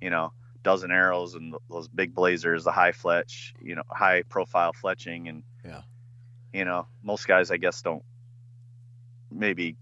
you 0.00 0.10
know, 0.10 0.32
dozen 0.62 0.90
arrows 0.90 1.34
and 1.34 1.54
those 1.70 1.88
big 1.88 2.14
blazers, 2.14 2.64
the 2.64 2.72
high 2.72 2.92
fletch, 2.92 3.54
you 3.62 3.74
know, 3.74 3.82
high 3.90 4.22
profile 4.22 4.72
fletching, 4.72 5.28
and 5.28 5.42
yeah, 5.64 5.82
you 6.52 6.64
know, 6.64 6.86
most 7.02 7.28
guys 7.28 7.50
I 7.50 7.58
guess 7.58 7.82
don't. 7.82 8.02
Maybe 9.30 9.76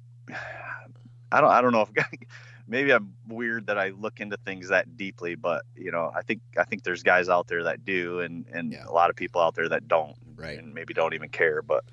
I 1.33 1.41
don't. 1.41 1.51
I 1.51 1.61
don't 1.61 1.73
know 1.73 1.83
if 1.83 2.07
maybe 2.69 2.93
I'm 2.93 3.15
weird 3.29 3.67
that 3.67 3.79
I 3.79 3.91
look 3.91 4.21
into 4.21 4.37
things 4.37 4.69
that 4.69 4.97
deeply, 4.97 5.35
but 5.35 5.65
you 5.75 5.91
know, 5.91 6.13
I 6.15 6.23
think 6.23 6.41
I 6.59 6.65
think 6.65 6.83
there's 6.83 7.03
guys 7.03 7.29
out 7.29 7.47
there 7.47 7.65
that 7.65 7.85
do, 7.85 8.21
and 8.21 8.47
and 8.53 8.73
yeah. 8.73 8.85
a 8.87 8.93
lot 8.93 9.11
of 9.11 9.17
people 9.17 9.41
out 9.41 9.55
there 9.55 9.69
that 9.69 9.89
don't, 9.89 10.17
right? 10.37 10.59
And 10.59 10.75
maybe 10.75 10.95
don't 10.95 11.15
even 11.15 11.29
care. 11.29 11.63
But 11.63 11.85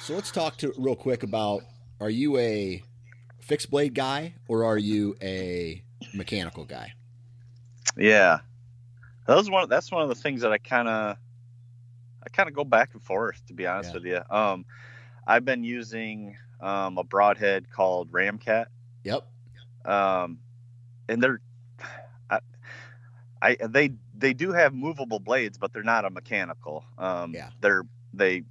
so 0.00 0.14
let's 0.14 0.30
talk 0.30 0.56
to 0.58 0.72
real 0.76 0.96
quick 0.96 1.22
about: 1.22 1.62
Are 2.00 2.10
you 2.10 2.36
a 2.38 2.82
fixed 3.40 3.70
blade 3.70 3.94
guy 3.94 4.34
or 4.48 4.64
are 4.64 4.78
you 4.78 5.16
a 5.22 5.82
mechanical 6.14 6.64
guy? 6.64 6.92
Yeah, 7.96 8.40
that 9.26 9.36
was 9.36 9.50
one. 9.50 9.68
That's 9.68 9.90
one 9.90 10.02
of 10.02 10.08
the 10.08 10.14
things 10.14 10.42
that 10.42 10.52
I 10.52 10.58
kind 10.58 10.88
of, 10.88 11.16
I 12.22 12.28
kind 12.30 12.48
of 12.48 12.54
go 12.54 12.64
back 12.64 12.90
and 12.94 13.02
forth. 13.02 13.42
To 13.46 13.54
be 13.54 13.66
honest 13.66 13.90
yeah. 13.90 13.94
with 13.94 14.04
you, 14.04 14.36
um, 14.36 14.64
I've 15.26 15.44
been 15.44 15.64
using 15.64 16.36
um, 16.60 16.98
a 16.98 17.04
broadhead 17.04 17.70
called 17.70 18.12
Ramcat. 18.12 18.66
Yep. 19.04 19.26
Um, 19.84 20.38
and 21.08 21.22
they're, 21.22 21.40
I, 22.30 22.40
I, 23.40 23.56
they 23.68 23.92
they 24.16 24.32
do 24.32 24.52
have 24.52 24.74
movable 24.74 25.20
blades, 25.20 25.58
but 25.58 25.72
they're 25.72 25.82
not 25.82 26.04
a 26.04 26.10
mechanical. 26.10 26.84
Um, 26.98 27.34
yeah. 27.34 27.50
They're 27.60 27.84
they 28.12 28.44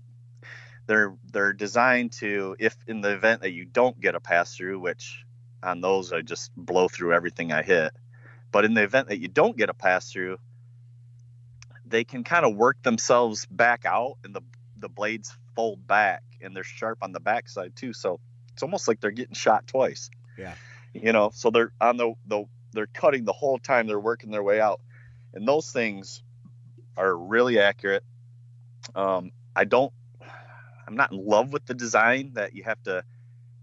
they're 0.88 1.16
they're 1.32 1.54
designed 1.54 2.14
to 2.14 2.56
if 2.60 2.76
in 2.88 3.02
the 3.02 3.12
event 3.12 3.42
that 3.42 3.52
you 3.52 3.66
don't 3.66 4.00
get 4.00 4.16
a 4.16 4.20
pass 4.20 4.56
through, 4.56 4.80
which 4.80 5.26
on 5.64 5.82
those 5.82 6.14
I 6.14 6.22
just 6.22 6.52
blow 6.56 6.88
through 6.88 7.14
everything 7.14 7.52
I 7.52 7.64
hit. 7.64 7.92
But 8.52 8.66
in 8.66 8.74
the 8.74 8.84
event 8.84 9.10
that 9.10 9.20
you 9.20 9.28
don't 9.28 9.58
get 9.58 9.70
a 9.70 9.74
pass 9.74 10.12
through, 10.12 10.38
they 11.86 12.04
can 12.04 12.24
kind 12.24 12.46
of 12.46 12.56
work 12.56 12.82
themselves 12.84 13.46
back 13.48 13.86
out 13.86 14.18
and 14.24 14.34
the 14.34 14.42
the 14.78 14.90
blades 14.90 15.36
fold 15.56 15.86
back 15.88 16.24
and 16.42 16.56
they're 16.56 16.64
sharp 16.64 17.00
on 17.02 17.12
the 17.12 17.20
backside 17.20 17.76
too. 17.76 17.94
So 17.94 18.20
it's 18.54 18.64
almost 18.64 18.88
like 18.88 19.00
they're 19.00 19.12
getting 19.12 19.36
shot 19.36 19.68
twice. 19.68 20.10
Yeah. 20.38 20.56
You 20.94 21.12
know, 21.12 21.32
so 21.34 21.50
they're 21.50 21.72
on 21.82 21.98
the, 21.98 22.14
the 22.28 22.46
they're 22.72 22.88
cutting 22.88 23.26
the 23.26 23.34
whole 23.34 23.58
time 23.58 23.88
they're 23.88 24.00
working 24.00 24.32
their 24.32 24.44
way 24.44 24.60
out. 24.60 24.82
And 25.34 25.48
those 25.48 25.72
things 25.72 26.24
are 26.98 27.16
really 27.16 27.60
accurate. 27.60 28.04
Um, 28.96 29.32
I 29.56 29.66
don't 29.66 29.92
I'm 30.88 30.96
not 30.96 31.12
in 31.12 31.26
love 31.26 31.52
with 31.52 31.66
the 31.66 31.74
design 31.74 32.34
that 32.36 32.54
you 32.54 32.64
have 32.64 32.82
to 32.84 33.04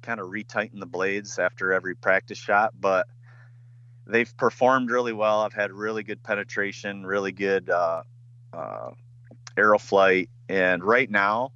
kind 0.02 0.20
of 0.20 0.28
retighten 0.28 0.80
the 0.80 0.86
blades 0.86 1.38
after 1.38 1.72
every 1.72 1.94
practice 1.94 2.38
shot, 2.38 2.72
but 2.78 3.06
they've 4.06 4.36
performed 4.36 4.90
really 4.90 5.12
well. 5.12 5.42
I've 5.42 5.52
had 5.52 5.70
really 5.70 6.02
good 6.02 6.22
penetration, 6.22 7.06
really 7.06 7.32
good 7.32 7.70
uh, 7.70 8.02
uh, 8.52 8.90
arrow 9.56 9.78
flight, 9.78 10.28
and 10.48 10.82
right 10.82 11.08
now, 11.08 11.52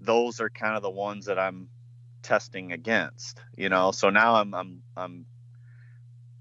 those 0.00 0.40
are 0.40 0.50
kind 0.50 0.76
of 0.76 0.82
the 0.82 0.90
ones 0.90 1.26
that 1.26 1.38
I'm 1.38 1.68
testing 2.22 2.72
against. 2.72 3.40
You 3.56 3.68
know, 3.68 3.90
so 3.92 4.10
now 4.10 4.36
I'm 4.36 4.54
I'm 4.54 4.82
I'm 4.96 5.26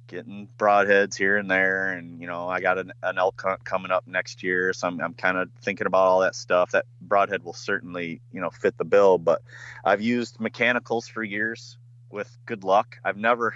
getting 0.07 0.47
broadheads 0.57 1.17
here 1.17 1.37
and 1.37 1.51
there, 1.51 1.89
and 1.89 2.21
you 2.21 2.27
know, 2.27 2.47
I 2.47 2.61
got 2.61 2.77
an, 2.77 2.93
an 3.03 3.17
elk 3.17 3.41
hunt 3.41 3.63
coming 3.63 3.91
up 3.91 4.07
next 4.07 4.43
year, 4.43 4.73
so 4.73 4.87
I'm 4.87 4.99
I'm 5.01 5.13
kind 5.13 5.37
of 5.37 5.49
thinking 5.61 5.87
about 5.87 6.07
all 6.07 6.21
that 6.21 6.35
stuff. 6.35 6.71
That 6.71 6.85
broadhead 7.01 7.43
will 7.43 7.53
certainly 7.53 8.21
you 8.31 8.41
know 8.41 8.49
fit 8.49 8.77
the 8.77 8.85
bill, 8.85 9.17
but 9.17 9.41
I've 9.83 10.01
used 10.01 10.39
mechanicals 10.39 11.07
for 11.07 11.23
years 11.23 11.77
with 12.09 12.35
good 12.45 12.63
luck. 12.63 12.97
I've 13.03 13.17
never 13.17 13.55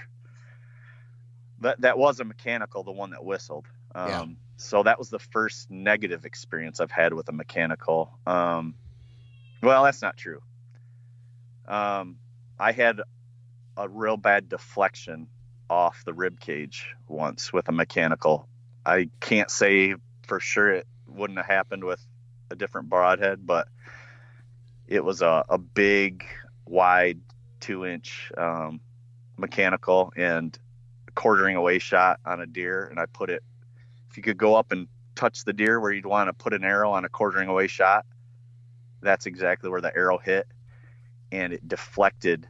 that 1.61 1.81
that 1.81 1.97
was 1.97 2.19
a 2.19 2.23
mechanical, 2.23 2.83
the 2.83 2.91
one 2.91 3.11
that 3.11 3.23
whistled. 3.23 3.65
Um, 3.95 4.09
yeah. 4.09 4.25
So 4.57 4.83
that 4.83 4.99
was 4.99 5.09
the 5.09 5.19
first 5.19 5.71
negative 5.71 6.25
experience 6.25 6.79
I've 6.79 6.91
had 6.91 7.13
with 7.13 7.29
a 7.29 7.31
mechanical. 7.31 8.19
Um, 8.27 8.75
well, 9.61 9.83
that's 9.83 10.01
not 10.01 10.17
true. 10.17 10.41
Um, 11.67 12.17
I 12.59 12.71
had 12.71 13.01
a 13.77 13.87
real 13.87 14.17
bad 14.17 14.49
deflection 14.49 15.27
off 15.69 16.03
the 16.05 16.13
rib 16.13 16.39
cage 16.39 16.87
once 17.07 17.53
with 17.53 17.69
a 17.69 17.71
mechanical. 17.71 18.47
I 18.85 19.09
can't 19.19 19.49
say 19.49 19.95
for 20.27 20.39
sure 20.39 20.71
it 20.71 20.87
wouldn't 21.07 21.39
have 21.39 21.47
happened 21.47 21.83
with 21.83 22.05
a 22.49 22.55
different 22.55 22.89
broadhead, 22.89 23.45
but 23.45 23.67
it 24.87 25.03
was 25.03 25.21
a, 25.21 25.45
a 25.47 25.57
big, 25.57 26.25
wide, 26.65 27.19
two 27.59 27.85
inch 27.85 28.31
um, 28.37 28.81
mechanical, 29.37 30.11
and 30.17 30.57
quartering 31.15 31.55
away 31.55 31.79
shot 31.79 32.19
on 32.25 32.41
a 32.41 32.45
deer, 32.45 32.85
and 32.85 32.99
I 32.99 33.05
put 33.05 33.29
it. 33.29 33.43
If 34.09 34.17
you 34.17 34.23
could 34.23 34.37
go 34.37 34.55
up 34.55 34.71
and 34.73 34.87
touch 35.15 35.45
the 35.45 35.53
deer 35.53 35.79
where 35.79 35.91
you'd 35.91 36.05
want 36.05 36.27
to 36.27 36.33
put 36.33 36.53
an 36.53 36.63
arrow 36.63 36.91
on 36.91 37.05
a 37.05 37.09
quartering 37.09 37.47
away 37.47 37.67
shot, 37.67 38.05
that's 39.01 39.25
exactly 39.25 39.69
where 39.69 39.81
the 39.81 39.95
arrow 39.95 40.17
hit, 40.17 40.47
and 41.31 41.53
it 41.53 41.67
deflected 41.67 42.47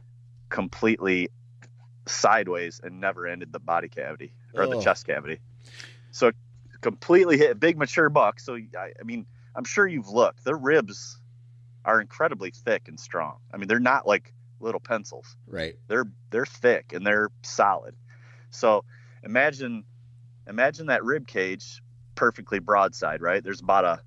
completely 0.48 1.28
sideways 2.06 2.80
and 2.82 3.00
never 3.00 3.26
ended 3.26 3.52
the 3.52 3.60
body 3.60 3.88
cavity 3.88 4.34
or 4.54 4.64
oh. 4.64 4.70
the 4.70 4.80
chest 4.80 5.06
cavity. 5.06 5.38
So 6.10 6.32
completely 6.80 7.38
hit 7.38 7.50
a 7.50 7.54
big 7.54 7.78
mature 7.78 8.08
buck. 8.08 8.40
So 8.40 8.56
I, 8.56 8.92
I 9.00 9.02
mean, 9.04 9.26
I'm 9.54 9.64
sure 9.64 9.86
you've 9.86 10.08
looked. 10.08 10.44
Their 10.44 10.56
ribs 10.56 11.18
are 11.84 12.00
incredibly 12.00 12.50
thick 12.50 12.88
and 12.88 12.98
strong. 12.98 13.38
I 13.52 13.56
mean, 13.56 13.68
they're 13.68 13.80
not 13.80 14.06
like 14.06 14.32
little 14.60 14.80
pencils. 14.80 15.36
Right. 15.46 15.74
They're 15.88 16.06
they're 16.30 16.46
thick 16.46 16.92
and 16.92 17.06
they're 17.06 17.30
solid. 17.42 17.94
So 18.50 18.84
imagine 19.22 19.84
imagine 20.46 20.86
that 20.86 21.04
rib 21.04 21.26
cage 21.26 21.82
perfectly 22.14 22.58
broadside, 22.58 23.22
right? 23.22 23.42
There's 23.42 23.60
about 23.60 23.84
a, 23.84 24.00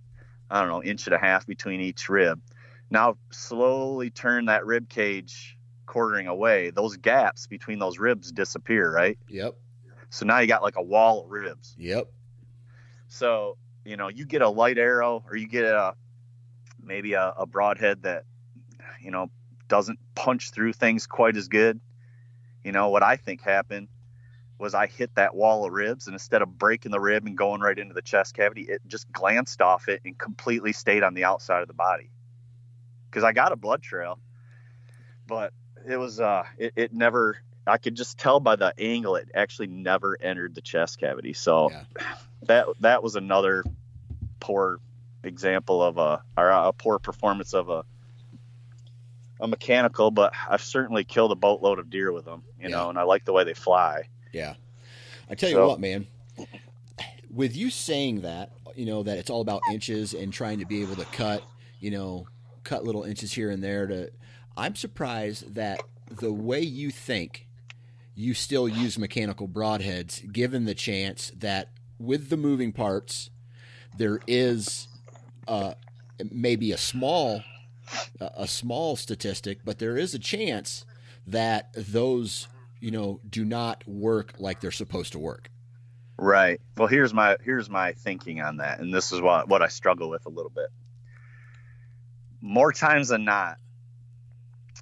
I 0.50 0.60
don't 0.60 0.70
know, 0.70 0.84
inch 0.84 1.08
and 1.08 1.16
a 1.16 1.20
half 1.20 1.46
between 1.46 1.82
each 1.82 2.10
rib. 2.10 2.42
Now 2.90 3.18
slowly 3.32 4.10
turn 4.10 4.46
that 4.46 4.66
rib 4.66 4.90
cage 4.90 5.58
quartering 5.86 6.28
away. 6.28 6.70
Those 6.70 6.98
gaps 6.98 7.48
between 7.48 7.80
those 7.80 8.00
ribs 8.00 8.32
disappear, 8.32 8.92
right? 8.92 9.18
Yep. 9.30 9.56
So 10.10 10.26
now 10.26 10.40
you 10.40 10.48
got 10.48 10.62
like 10.62 10.78
a 10.78 10.84
wall 10.84 11.24
of 11.24 11.32
ribs. 11.32 11.76
Yep. 11.78 12.08
So, 13.08 13.58
you 13.84 13.98
know, 13.98 14.08
you 14.08 14.26
get 14.26 14.42
a 14.42 14.50
light 14.50 14.78
arrow 14.78 15.24
or 15.30 15.36
you 15.36 15.48
get 15.48 15.66
a 15.66 15.96
maybe 16.82 17.14
a, 17.14 17.34
a 17.38 17.46
broadhead 17.46 18.04
that, 18.04 18.24
you 19.02 19.12
know, 19.12 19.30
doesn't 19.68 20.00
punch 20.14 20.52
through 20.52 20.74
things 20.74 21.08
quite 21.08 21.36
as 21.36 21.48
good. 21.48 21.80
You 22.64 22.72
know, 22.72 22.90
what 22.90 23.04
I 23.04 23.16
think 23.16 23.42
happened 23.42 23.88
was 24.58 24.74
I 24.74 24.88
hit 24.88 25.14
that 25.16 25.36
wall 25.36 25.66
of 25.66 25.74
ribs 25.74 26.08
and 26.08 26.14
instead 26.14 26.42
of 26.42 26.58
breaking 26.58 26.92
the 26.92 27.00
rib 27.00 27.26
and 27.26 27.38
going 27.38 27.62
right 27.62 27.78
into 27.78 27.94
the 27.94 28.02
chest 28.02 28.36
cavity, 28.36 28.62
it 28.62 28.82
just 28.88 29.12
glanced 29.12 29.62
off 29.62 29.90
it 29.90 30.02
and 30.06 30.18
completely 30.18 30.72
stayed 30.72 31.04
on 31.04 31.14
the 31.14 31.26
outside 31.26 31.62
of 31.62 31.68
the 31.68 31.74
body. 31.74 32.10
Cause 33.12 33.24
I 33.24 33.32
got 33.32 33.52
a 33.52 33.56
blood 33.56 33.82
trail, 33.82 34.20
but 35.28 35.54
it 35.88 35.98
was, 35.98 36.20
uh, 36.20 36.44
it, 36.58 36.74
it 36.76 36.94
never, 36.94 37.38
I 37.68 37.78
could 37.78 37.96
just 37.96 38.18
tell 38.18 38.40
by 38.40 38.56
the 38.56 38.74
angle, 38.78 39.16
it 39.16 39.30
actually 39.34 39.68
never 39.68 40.18
entered 40.22 40.56
the 40.56 40.62
chest 40.62 41.00
cavity. 41.00 41.34
So 41.34 41.72
Yeah. 41.72 41.84
that, 42.44 42.68
that 42.80 43.04
was 43.04 43.16
another 43.16 43.64
poor 44.40 44.80
example 45.24 45.82
of 45.82 45.98
a, 45.98 46.24
or 46.38 46.50
a 46.50 46.72
poor 46.74 47.00
performance 47.00 47.54
of 47.54 47.70
a, 47.70 47.84
a 49.40 49.48
mechanical, 49.48 50.12
but 50.12 50.34
I've 50.50 50.64
certainly 50.64 51.04
killed 51.04 51.32
a 51.34 51.36
boatload 51.36 51.80
of 51.80 51.90
deer 51.90 52.12
with 52.12 52.24
them, 52.26 52.44
you 52.58 52.70
Yeah. 52.70 52.78
know, 52.78 52.90
and 52.90 52.98
I 52.98 53.04
like 53.04 53.26
the 53.26 53.34
way 53.34 53.44
they 53.44 53.54
fly. 53.54 54.08
Yeah. 54.36 54.56
I 55.30 55.36
tell 55.36 55.50
you 55.50 55.56
So- 55.56 55.68
what, 55.70 55.80
man. 55.80 56.08
With 57.32 57.56
you 57.56 57.70
saying 57.70 58.22
that, 58.22 58.52
you 58.76 58.86
know, 58.86 59.04
that 59.04 59.18
it's 59.18 59.30
all 59.30 59.42
about 59.42 59.62
inches 59.72 60.14
and 60.14 60.32
trying 60.32 60.60
to 60.60 60.66
be 60.66 60.82
able 60.82 60.96
to 60.98 61.06
cut, 61.06 61.44
you 61.80 61.92
know, 61.92 62.28
cut 62.64 62.84
little 62.84 63.04
inches 63.04 63.32
here 63.34 63.50
and 63.50 63.64
there 63.64 63.88
to 63.88 64.12
I'm 64.58 64.76
surprised 64.76 65.56
that 65.56 65.82
the 66.10 66.32
way 66.34 66.62
you 66.62 66.90
think 66.92 67.48
you 68.16 68.34
still 68.34 68.68
use 68.68 68.98
mechanical 68.98 69.48
broadheads 69.48 70.32
given 70.32 70.66
the 70.66 70.74
chance 70.76 71.32
that 71.38 71.70
with 72.00 72.30
the 72.30 72.38
moving 72.38 72.72
parts 72.72 73.30
there 73.98 74.20
is 74.28 74.88
uh 75.48 75.74
maybe 76.32 76.72
a 76.72 76.78
small 76.78 77.44
a 78.20 78.32
a 78.38 78.48
small 78.48 78.96
statistic, 78.96 79.60
but 79.64 79.78
there 79.80 79.98
is 79.98 80.14
a 80.16 80.20
chance 80.20 80.86
that 81.28 81.70
those 81.76 82.48
you 82.86 82.92
know 82.92 83.20
do 83.28 83.44
not 83.44 83.84
work 83.88 84.36
like 84.38 84.62
they're 84.62 84.70
supposed 84.70 85.14
to 85.14 85.20
work. 85.20 85.50
Right. 86.20 86.62
Well, 86.78 86.88
here's 86.88 87.16
my 87.16 87.36
here's 87.44 87.68
my 87.68 87.94
thinking 87.94 88.42
on 88.42 88.58
that, 88.58 88.80
and 88.80 88.94
this 88.94 89.12
is 89.12 89.20
what 89.20 89.50
what 89.50 89.64
I 89.64 89.70
struggle 89.70 90.08
with 90.08 90.28
a 90.28 90.30
little 90.30 90.52
bit. 90.52 90.68
More 92.42 92.72
times 92.72 93.08
than 93.08 93.26
not, 93.26 93.58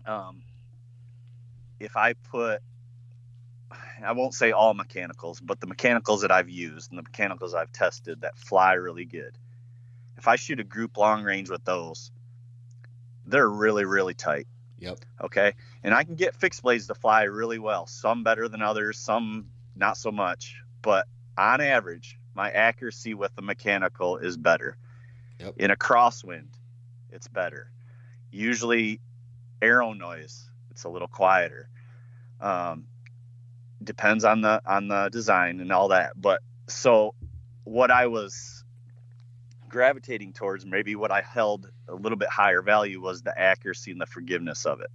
um, 0.06 0.41
if 1.80 1.95
I 1.95 2.12
put, 2.30 2.62
I 4.06 4.12
won't 4.12 4.34
say 4.34 4.51
all 4.51 4.74
mechanicals, 4.74 5.39
but 5.39 5.62
the 5.62 5.68
mechanicals 5.68 6.24
that 6.24 6.32
I've 6.32 6.49
used 6.49 6.91
and 6.91 6.97
the 6.99 7.04
mechanicals 7.04 7.54
I've 7.54 7.72
tested 7.72 8.20
that 8.22 8.38
fly 8.38 8.74
really 8.74 9.06
good. 9.06 9.38
If 10.18 10.28
I 10.28 10.36
shoot 10.36 10.60
a 10.60 10.66
group 10.66 10.97
long 10.97 11.24
range 11.24 11.49
with 11.49 11.64
those, 11.64 12.12
they're 13.26 13.49
really 13.49 13.86
really 13.86 14.14
tight. 14.14 14.47
Yep. 14.80 15.00
Okay. 15.22 15.54
And 15.84 15.94
I 15.94 16.04
can 16.04 16.16
get 16.16 16.36
fixed 16.36 16.62
blades 16.64 16.88
to 16.88 16.96
fly 16.96 17.24
really 17.24 17.60
well, 17.60 17.88
some 17.88 18.24
better 18.24 18.48
than 18.48 18.62
others, 18.62 18.98
some 18.98 19.48
not 19.76 19.98
so 19.98 20.12
much. 20.12 20.56
But 20.82 21.08
on 21.38 21.62
average, 21.62 22.20
my 22.36 22.52
accuracy 22.52 23.14
with 23.14 23.36
the 23.36 23.42
mechanical 23.42 24.18
is 24.18 24.38
better. 24.38 24.78
Yep. 25.40 25.56
In 25.58 25.72
a 25.72 25.76
crosswind, 25.76 26.48
it's 27.12 27.28
better. 27.28 27.72
Usually, 28.32 29.00
arrow 29.62 29.94
noise, 29.94 30.50
it's 30.72 30.84
a 30.84 30.90
little 30.90 31.08
quieter. 31.08 31.70
Um, 32.42 32.86
depends 33.84 34.26
on 34.26 34.42
the 34.42 34.62
on 34.66 34.88
the 34.88 35.10
design 35.12 35.60
and 35.60 35.72
all 35.72 35.90
that. 35.90 36.14
But 36.20 36.42
so, 36.68 37.14
what 37.64 37.92
I 37.92 38.08
was 38.08 38.62
gravitating 39.74 40.34
towards, 40.34 40.66
maybe 40.66 40.96
what 40.96 41.12
I 41.12 41.22
held 41.22 41.68
a 41.90 41.96
little 41.96 42.18
bit 42.18 42.30
higher 42.30 42.62
value, 42.62 43.02
was 43.02 43.24
the 43.24 43.38
accuracy 43.38 43.92
and 43.92 44.00
the 44.00 44.06
forgiveness 44.06 44.66
of 44.66 44.82
it. 44.82 44.92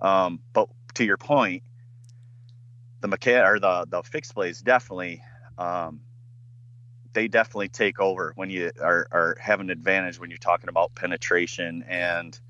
Um, 0.00 0.40
but 0.54 0.68
to 0.94 1.04
your 1.04 1.18
point, 1.18 1.62
the 3.02 3.08
mechan 3.08 3.46
or 3.46 3.60
the 3.60 3.84
the 3.88 4.02
fixed 4.02 4.34
blades 4.34 4.62
definitely 4.62 5.22
um, 5.58 6.00
they 7.12 7.28
definitely 7.28 7.68
take 7.68 8.00
over 8.00 8.32
when 8.36 8.48
you 8.48 8.70
are, 8.80 9.06
are 9.12 9.36
have 9.40 9.60
an 9.60 9.68
advantage 9.70 10.18
when 10.18 10.30
you're 10.30 10.38
talking 10.38 10.70
about 10.70 10.94
penetration 10.94 11.84
and 11.86 12.40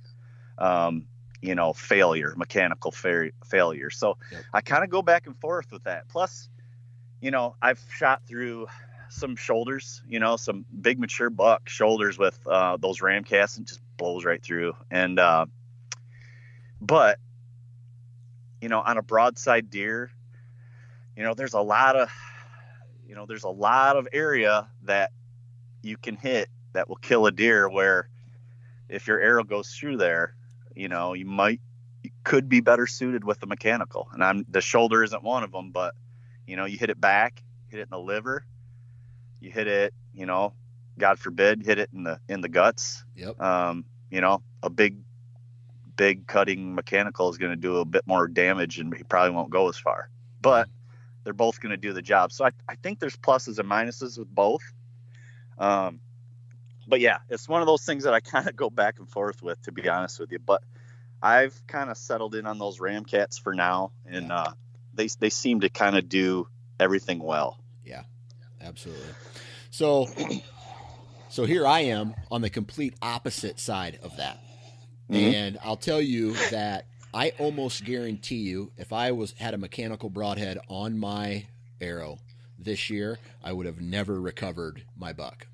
um, 0.59 1.09
you 1.40 1.55
know 1.55 1.72
failure 1.72 2.34
mechanical 2.36 2.93
fa- 2.93 3.32
failure 3.45 3.90
so 3.90 4.16
Yep. 4.30 4.45
i 4.53 4.61
kind 4.61 4.84
of 4.84 4.90
go 4.90 5.03
back 5.03 5.26
and 5.26 5.36
forth 5.40 5.72
with 5.72 5.82
that 5.84 6.09
plus 6.09 6.49
you 7.20 7.30
know 7.30 7.57
i've 7.61 7.84
shot 7.97 8.22
through 8.28 8.66
some 9.12 9.36
shoulders 9.36 10.02
you 10.08 10.18
know 10.18 10.36
some 10.36 10.64
big 10.80 10.98
mature 10.98 11.30
buck 11.30 11.68
shoulders 11.68 12.18
with 12.18 12.38
uh, 12.46 12.76
those 12.78 13.00
Ramcats 13.00 13.58
and 13.58 13.66
just 13.66 13.80
blows 13.96 14.24
right 14.24 14.42
through. 14.42 14.74
And 14.90 15.18
uh, 15.18 15.46
but 16.80 17.18
you 18.60 18.68
know 18.68 18.80
on 18.80 18.98
a 18.98 19.02
broadside 19.02 19.70
deer 19.70 20.10
you 21.16 21.22
know 21.22 21.34
there's 21.34 21.54
a 21.54 21.60
lot 21.60 21.96
of 21.96 22.10
you 23.06 23.14
know 23.14 23.26
there's 23.26 23.44
a 23.44 23.48
lot 23.48 23.96
of 23.96 24.08
area 24.12 24.68
that 24.84 25.12
you 25.82 25.96
can 25.96 26.16
hit 26.16 26.48
that 26.72 26.88
will 26.88 26.96
kill 26.96 27.26
a 27.26 27.32
deer 27.32 27.68
where 27.68 28.08
if 28.88 29.06
your 29.06 29.20
arrow 29.20 29.44
goes 29.44 29.70
through 29.74 29.96
there 29.96 30.34
you 30.74 30.88
know 30.88 31.12
you 31.12 31.26
might 31.26 31.60
you 32.02 32.10
could 32.24 32.48
be 32.48 32.60
better 32.60 32.86
suited 32.86 33.22
with 33.22 33.38
the 33.38 33.46
mechanical. 33.46 34.08
And 34.12 34.24
i'm 34.24 34.44
the 34.48 34.60
shoulder 34.60 35.04
isn't 35.04 35.22
one 35.22 35.42
of 35.42 35.52
them 35.52 35.70
but 35.70 35.94
you 36.46 36.56
know 36.56 36.64
you 36.64 36.78
hit 36.78 36.90
it 36.90 37.00
back 37.00 37.42
hit 37.68 37.78
it 37.78 37.82
in 37.82 37.90
the 37.90 37.98
liver 37.98 38.44
you 39.43 39.51
hit 39.51 39.66
it 39.66 39.93
you 40.14 40.26
know 40.26 40.53
god 40.99 41.18
forbid 41.18 41.62
hit 41.62 41.78
it 41.78 41.90
in 41.93 42.05
the 42.05 42.18
in 42.28 42.40
the 42.40 42.49
guts 42.49 43.05
Yep. 43.16 43.40
um, 43.40 43.84
you 44.12 44.20
know, 44.20 44.43
a 44.62 44.68
big, 44.68 44.99
big 45.97 46.26
cutting 46.26 46.74
mechanical 46.74 47.30
is 47.30 47.38
going 47.38 47.51
to 47.51 47.57
do 47.57 47.78
a 47.78 47.84
bit 47.84 48.07
more 48.07 48.28
damage 48.28 48.78
and 48.78 48.95
he 48.95 49.03
probably 49.03 49.34
won't 49.34 49.49
go 49.49 49.70
as 49.70 49.78
far. 49.78 50.11
But 50.43 50.68
they're 51.24 51.32
both 51.32 51.61
going 51.61 51.70
to 51.70 51.78
do 51.78 51.95
the 51.95 52.03
job. 52.03 52.30
So 52.30 52.45
I, 52.45 52.51
I 52.68 52.74
think 52.74 53.01
there's 53.01 53.16
pluses 53.16 53.59
and 53.59 53.68
minuses 53.68 54.18
with 54.18 54.28
both. 54.28 54.61
Um, 55.57 56.01
but 56.86 57.01
yeah, 57.01 57.18
it's 57.30 57.49
one 57.49 57.62
of 57.62 57.66
those 57.66 57.82
things 57.82 58.05
that 58.05 58.12
I 58.12 58.20
kind 58.34 58.47
of 58.47 58.55
go 58.55 58.68
back 58.68 58.99
and 58.99 59.09
forth 59.09 59.43
with, 59.43 59.61
to 59.62 59.72
be 59.72 59.88
honest 59.88 60.20
with 60.20 60.30
you. 60.30 60.38
But 60.38 60.62
I've 61.22 61.66
kind 61.66 61.88
of 61.88 61.97
settled 61.97 62.34
in 62.34 62.47
on 62.47 62.59
those 62.59 62.80
Ramcats 62.80 63.40
for 63.40 63.55
now, 63.55 63.93
and 64.05 64.30
uh, 64.30 64.53
they 64.93 65.07
they 65.20 65.30
seem 65.30 65.61
to 65.61 65.70
kind 65.70 65.97
of 65.97 66.09
do 66.09 66.49
everything 66.80 67.20
well. 67.20 67.61
Absolutely. 68.62 69.08
So, 69.70 70.08
so 71.28 71.44
here 71.44 71.66
I 71.66 71.80
am 71.80 72.14
on 72.30 72.42
the 72.42 72.50
complete 72.50 72.94
opposite 73.02 73.58
side 73.58 73.98
of 74.02 74.16
that, 74.16 74.38
Mhm. 75.10 75.34
and 75.34 75.58
I'll 75.62 75.76
tell 75.76 76.00
you 76.00 76.34
that 76.50 76.86
I 77.14 77.30
almost 77.38 77.84
guarantee 77.84 78.36
you, 78.36 78.72
if 78.76 78.92
I 78.92 79.12
was 79.12 79.32
had 79.32 79.54
a 79.54 79.58
mechanical 79.58 80.08
broadhead 80.10 80.58
on 80.68 80.98
my 80.98 81.46
arrow 81.80 82.18
this 82.58 82.88
year, 82.90 83.18
I 83.42 83.52
would 83.52 83.66
have 83.66 83.80
never 83.80 84.20
recovered 84.20 84.84
my 84.96 85.12
buck 85.12 85.46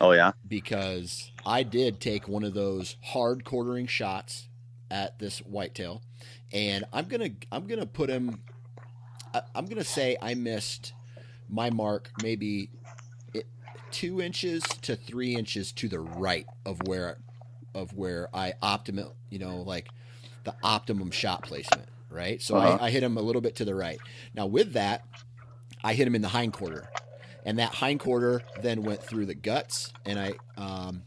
Oh 0.00 0.12
yeah, 0.12 0.32
because 0.46 1.30
I 1.46 1.62
did 1.62 2.00
take 2.00 2.28
one 2.28 2.44
of 2.44 2.54
those 2.54 2.96
hard 3.02 3.44
quartering 3.44 3.86
shots 3.86 4.48
at 4.90 5.18
this 5.18 5.38
whitetail, 5.40 6.02
and 6.52 6.84
I'm 6.92 7.06
gonna 7.06 7.30
I'm 7.50 7.66
gonna 7.66 7.86
put 7.86 8.10
him. 8.10 8.42
I'm 9.54 9.66
gonna 9.66 9.82
say 9.84 10.16
I 10.22 10.34
missed 10.34 10.92
my 11.48 11.70
mark 11.70 12.10
maybe 12.16 12.70
two 13.90 14.20
inches 14.20 14.62
to 14.82 14.96
three 14.96 15.36
inches 15.36 15.72
to 15.72 15.88
the 15.88 16.00
right 16.00 16.46
of 16.66 16.80
where 16.88 17.18
of 17.74 17.92
where 17.92 18.28
I 18.34 18.54
optimum 18.60 19.10
you 19.30 19.38
know 19.38 19.58
like 19.58 19.90
the 20.44 20.54
optimum 20.62 21.10
shot 21.10 21.44
placement 21.44 21.88
right. 22.10 22.40
So 22.42 22.56
Uh-huh. 22.56 22.78
I, 22.80 22.86
I 22.86 22.90
hit 22.90 23.02
him 23.02 23.16
a 23.16 23.22
little 23.22 23.40
bit 23.42 23.56
to 23.56 23.64
the 23.64 23.74
right. 23.74 24.00
Now 24.34 24.46
with 24.46 24.72
that, 24.74 25.04
I 25.82 25.94
hit 25.94 26.06
him 26.06 26.14
in 26.14 26.22
the 26.22 26.28
hind 26.28 26.52
quarter 26.52 26.90
and 27.44 27.58
that 27.58 27.74
hind 27.74 28.00
quarter 28.00 28.42
then 28.56 28.82
went 28.84 29.02
through 29.02 29.26
the 29.26 29.34
guts 29.34 29.92
and 30.06 30.18
i 30.18 30.34
um, 30.56 31.02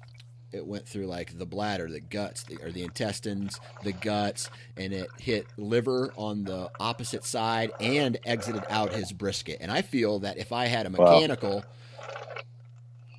it 0.52 0.66
went 0.66 0.88
through 0.88 1.08
like 1.08 1.38
the 1.38 1.46
bladder 1.46 1.90
the 1.90 2.00
guts 2.02 2.44
the, 2.46 2.62
or 2.62 2.72
the 2.72 2.84
intestines 2.84 3.62
the 3.82 3.94
guts 3.94 4.50
and 4.78 4.94
it 4.94 5.14
hit 5.18 5.52
liver 5.58 6.14
on 6.18 6.46
the 6.46 6.72
opposite 6.80 7.26
side 7.26 7.74
and 7.80 8.18
exited 8.26 8.66
out 8.70 8.94
his 8.94 9.12
brisket 9.14 9.58
and 9.62 9.72
i 9.72 9.82
feel 9.82 10.20
that 10.20 10.38
if 10.38 10.52
i 10.52 10.68
had 10.68 10.86
a 10.86 10.90
Wow. 10.98 11.28
mechanical 11.30 11.70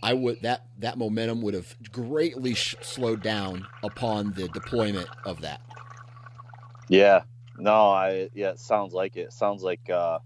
i 0.03 0.13
would 0.15 0.41
that 0.43 0.67
that 0.79 0.99
momentum 0.99 1.43
would 1.43 1.55
have 1.55 1.77
greatly 1.93 2.55
sh- 2.55 2.77
slowed 2.83 3.23
down 3.23 3.69
upon 3.83 4.33
the 4.35 4.49
deployment 4.49 5.11
of 5.25 5.41
that 5.43 5.63
Yeah. 6.89 7.23
No, 7.57 7.91
I 7.91 8.31
yeah, 8.35 8.51
it 8.51 8.61
sounds 8.61 8.95
like 8.95 9.17
it. 9.17 9.33
Sounds 9.33 9.63
like 9.63 9.89
uh 9.91 10.21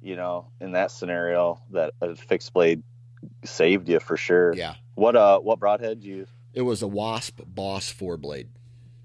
you 0.00 0.16
know, 0.16 0.50
in 0.60 0.72
that 0.72 0.90
scenario 0.90 1.62
that 1.70 1.94
a 2.00 2.16
fixed 2.16 2.52
blade 2.52 2.82
saved 3.44 3.88
you 3.88 4.00
for 4.00 4.16
sure. 4.16 4.54
Yeah. 4.54 4.74
What 4.94 5.16
uh 5.16 5.38
what 5.40 5.58
broadhead 5.58 6.00
did 6.00 6.06
you 6.06 6.16
use? 6.16 6.28
It 6.54 6.62
was 6.62 6.82
a 6.82 6.88
Wasp 6.88 7.40
Boss 7.46 7.90
four 7.90 8.16
blade. 8.16 8.48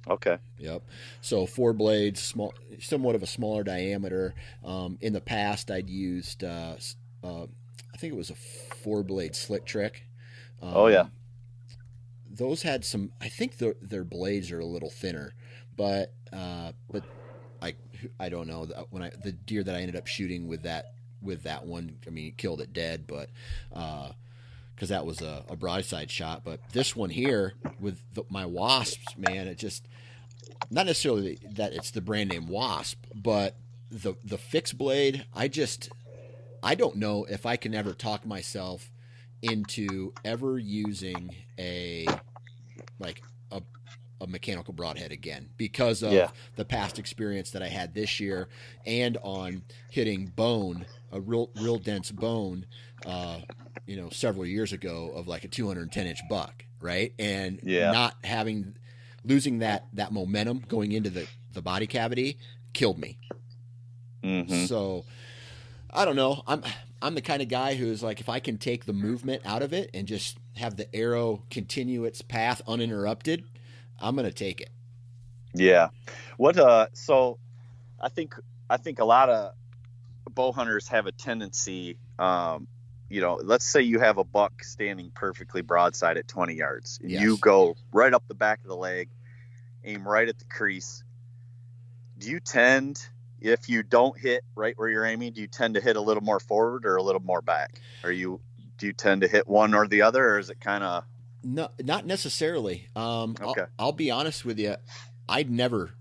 Okay. 0.10 0.38
Yep. 0.60 0.84
So 1.22 1.46
four 1.46 1.74
blades, 1.74 2.22
small, 2.22 2.54
somewhat 2.80 3.16
of 3.16 3.24
a 3.24 3.28
smaller 3.28 3.64
diameter. 3.64 4.34
Um, 4.64 4.98
in 5.02 5.14
the 5.14 5.22
past, 5.22 5.70
I'd 5.70 5.90
used, 5.90 6.44
uh, 6.44 6.76
uh, 7.24 7.44
I 7.94 7.98
think 7.98 8.14
it 8.14 8.16
was 8.16 8.30
a 8.30 8.36
four 8.36 9.04
blade 9.04 9.36
slick 9.36 9.66
trick. 9.66 10.04
Um, 10.62 10.72
Oh, 10.74 10.88
yeah. 10.88 11.08
Those 12.30 12.62
had 12.62 12.86
some. 12.86 13.12
I 13.20 13.30
think 13.30 13.58
their 13.58 13.76
their 13.82 14.04
blades 14.04 14.52
are 14.52 14.60
a 14.60 14.66
little 14.66 14.90
thinner, 14.92 15.34
but 15.76 16.14
uh, 16.32 16.74
but 16.92 17.04
I 17.62 17.74
I 18.20 18.30
don't 18.30 18.48
know 18.48 18.68
when 18.92 19.02
I 19.02 19.12
the 19.24 19.32
deer 19.32 19.64
that 19.64 19.76
I 19.76 19.80
ended 19.80 19.96
up 19.96 20.06
shooting 20.06 20.48
with 20.48 20.64
that 20.64 20.94
with 21.22 21.44
that 21.44 21.66
one. 21.66 21.98
I 22.06 22.12
mean, 22.12 22.28
it 22.28 22.38
killed 22.38 22.62
it 22.62 22.74
dead, 22.74 23.08
but. 23.08 23.30
Because 24.78 24.90
that 24.90 25.08
was 25.08 25.22
a, 25.22 25.44
a, 25.50 25.56
broadside 25.56 26.12
shot. 26.12 26.44
But 26.46 26.60
this 26.72 26.96
one 26.96 27.10
here 27.10 27.54
with 27.80 28.00
the, 28.14 28.24
my 28.30 28.46
wasps, 28.46 29.18
man, 29.18 29.48
it 29.48 29.58
just 29.58 29.88
not 30.70 30.86
necessarily 30.86 31.40
that 31.56 31.74
it's 31.74 31.90
the 31.90 32.02
brand 32.02 32.30
name 32.30 32.48
Wasp, 32.48 33.04
but 33.16 33.56
the 33.90 34.14
the 34.24 34.38
fixed 34.38 34.78
blade. 34.78 35.26
I 35.34 35.48
just 35.48 35.90
I 36.62 36.76
don't 36.76 36.98
know 36.98 37.26
if 37.26 37.46
I 37.46 37.56
can 37.56 37.74
ever 37.74 37.94
talk 37.94 38.26
myself 38.26 38.92
into 39.42 40.14
ever 40.26 40.60
using 40.60 41.36
a 41.58 42.06
like 43.00 43.24
a 43.52 43.62
a 44.20 44.28
mechanical 44.28 44.74
broadhead 44.74 45.12
again 45.12 45.50
because 45.58 46.02
of 46.04 46.12
Yeah. 46.12 46.30
the 46.56 46.66
past 46.66 47.00
experience 47.00 47.52
that 47.52 47.62
I 47.62 47.68
had 47.68 47.94
this 47.94 48.20
year 48.20 48.50
and 48.86 49.18
on 49.24 49.64
hitting 49.90 50.28
bone 50.28 50.86
a 51.12 51.22
real 51.22 51.50
real 51.62 51.78
dense 51.78 52.12
bone 52.12 52.66
uh, 53.06 53.40
you 53.86 53.96
know 53.96 54.10
several 54.10 54.46
years 54.46 54.74
ago 54.74 55.12
of 55.16 55.28
like 55.28 55.44
a 55.44 55.48
210 55.48 56.08
inch 56.08 56.20
buck 56.30 56.66
right 56.82 57.14
and 57.20 57.60
Yeah. 57.64 57.92
not 57.92 58.16
having 58.24 58.76
losing 59.24 59.60
that 59.60 59.88
that 59.94 60.12
momentum 60.12 60.64
going 60.68 60.92
into 60.92 61.10
the 61.10 61.28
the 61.54 61.62
body 61.62 61.88
cavity 61.88 62.38
killed 62.74 63.00
me 63.00 63.18
hmm 64.24 64.66
so 64.66 65.06
I 65.94 66.06
don't 66.06 66.16
know. 66.16 66.44
I'm 66.46 66.64
I'm 67.02 67.16
the 67.16 67.22
kind 67.22 67.42
of 67.42 67.48
guy 67.48 67.76
who's 67.76 68.04
like 68.04 68.20
if 68.20 68.30
I 68.30 68.40
can 68.40 68.58
take 68.58 68.86
the 68.86 68.94
movement 68.94 69.42
out 69.46 69.62
of 69.62 69.74
it 69.74 69.90
and 69.94 70.08
just 70.08 70.38
have 70.56 70.76
the 70.76 70.94
arrow 70.96 71.44
continue 71.50 72.04
its 72.06 72.22
path 72.22 72.62
uninterrupted, 72.68 73.44
I'm 74.00 74.16
gonna 74.16 74.32
take 74.32 74.62
it. 74.62 74.70
Yeah. 75.54 75.90
What 76.38 76.58
uh 76.58 76.88
so 76.94 77.40
I 78.00 78.10
think 78.10 78.36
I 78.70 78.78
think 78.78 79.00
a 79.00 79.06
lot 79.06 79.30
of 79.30 79.54
bow 80.32 80.52
hunters 80.52 80.88
have 80.90 81.06
a 81.08 81.12
tendency 81.12 81.98
um 82.20 82.68
you 83.10 83.22
know, 83.22 83.40
let's 83.42 83.66
say 83.66 83.82
you 83.82 84.00
have 84.00 84.18
a 84.18 84.24
buck 84.24 84.64
standing 84.64 85.12
perfectly 85.14 85.62
broadside 85.62 86.18
at 86.18 86.28
20 86.28 86.56
yards. 86.56 87.00
And 87.02 87.12
Yes. 87.12 87.22
You 87.22 87.38
go 87.38 87.76
right 87.92 88.14
up 88.14 88.28
the 88.28 88.36
back 88.36 88.60
of 88.62 88.68
the 88.68 88.76
leg, 88.76 89.10
aim 89.84 90.08
right 90.08 90.28
at 90.28 90.38
the 90.40 90.46
crease. 90.46 91.04
Do 92.18 92.30
you 92.30 92.40
tend 92.40 93.00
if 93.40 93.70
you 93.70 93.84
don't 93.84 94.18
hit 94.18 94.44
right 94.56 94.74
where 94.78 94.90
you're 94.90 95.06
aiming, 95.06 95.34
do 95.34 95.42
you 95.42 95.48
tend 95.48 95.76
to 95.76 95.82
hit 95.82 95.96
a 95.96 96.02
little 96.02 96.24
more 96.24 96.40
forward 96.40 96.86
or 96.86 96.96
a 96.96 97.04
little 97.04 97.22
more 97.22 97.42
back? 97.42 97.80
Are 98.04 98.12
you 98.12 98.42
do 98.78 98.88
you 98.88 98.94
tend 98.94 99.22
to 99.22 99.28
hit 99.28 99.48
one 99.48 99.74
or 99.74 99.88
the 99.88 100.02
other 100.04 100.24
or 100.24 100.40
is 100.40 100.50
it 100.50 100.60
kind 100.60 100.84
of 100.84 101.04
No, 101.44 101.70
not 101.84 102.06
necessarily. 102.06 102.88
Um, 102.96 103.36
Okay. 103.40 103.62
I'll, 103.62 103.88
I'll 103.88 103.92
be 103.92 104.12
honest 104.12 104.44
with 104.44 104.60
you. 104.60 104.76
I'd 105.30 105.50
never. 105.50 105.92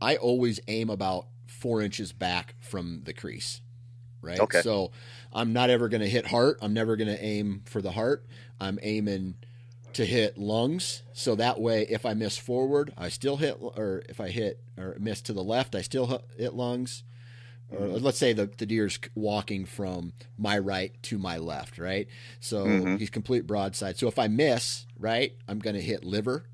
I 0.00 0.16
always 0.16 0.60
aim 0.66 0.90
about 0.90 1.26
four 1.46 1.82
inches 1.82 2.12
back 2.12 2.54
from 2.60 3.02
the 3.04 3.12
crease. 3.12 3.60
Right. 4.22 4.40
Okay. 4.40 4.62
So 4.62 4.92
I'm 5.32 5.52
not 5.52 5.70
ever 5.70 5.88
going 5.88 6.00
to 6.00 6.08
hit 6.08 6.26
heart. 6.26 6.58
I'm 6.62 6.72
never 6.74 6.96
going 6.96 7.08
to 7.08 7.22
aim 7.24 7.62
for 7.66 7.80
the 7.80 7.92
heart. 7.92 8.26
I'm 8.60 8.78
aiming 8.82 9.34
to 9.92 10.04
hit 10.04 10.38
lungs. 10.38 11.02
So 11.12 11.34
that 11.36 11.60
way, 11.60 11.86
if 11.88 12.04
I 12.06 12.14
miss 12.14 12.36
forward, 12.38 12.92
I 12.96 13.08
still 13.08 13.36
hit, 13.36 13.56
or 13.60 14.02
if 14.08 14.20
I 14.20 14.28
hit 14.28 14.60
or 14.78 14.96
miss 15.00 15.20
to 15.22 15.32
the 15.32 15.42
left, 15.44 15.74
I 15.74 15.82
still 15.82 16.22
hit 16.36 16.54
lungs. 16.54 17.02
Or 17.72 17.86
let's 17.86 18.18
say 18.18 18.32
the, 18.32 18.46
the 18.58 18.66
deer's 18.66 18.98
walking 19.14 19.64
from 19.64 20.12
my 20.36 20.58
right 20.58 20.92
to 21.04 21.18
my 21.18 21.38
left, 21.38 21.78
right? 21.78 22.08
So 22.40 22.66
Mhm. 22.66 22.98
he's 22.98 23.10
complete 23.10 23.46
broadside. 23.46 23.96
So 23.96 24.08
if 24.08 24.18
I 24.18 24.26
miss, 24.26 24.86
right, 24.98 25.36
I'm 25.46 25.60
going 25.60 25.76
to 25.76 25.82
hit 25.82 26.02
liver, 26.04 26.46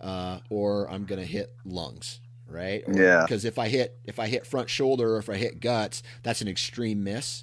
uh, 0.00 0.38
or 0.48 0.88
I'm 0.88 1.04
going 1.04 1.20
to 1.20 1.26
hit 1.26 1.52
lungs, 1.64 2.20
right? 2.48 2.84
Or- 2.86 2.94
Yeah. 3.00 3.22
Because 3.22 3.44
if 3.44 3.58
I 3.58 3.66
hit 3.68 3.98
if 4.04 4.20
I 4.20 4.28
hit 4.28 4.46
front 4.46 4.70
shoulder 4.70 5.14
or 5.14 5.18
if 5.18 5.28
I 5.28 5.36
hit 5.36 5.58
guts, 5.60 6.02
that's 6.22 6.40
an 6.40 6.46
extreme 6.48 7.02
miss, 7.02 7.42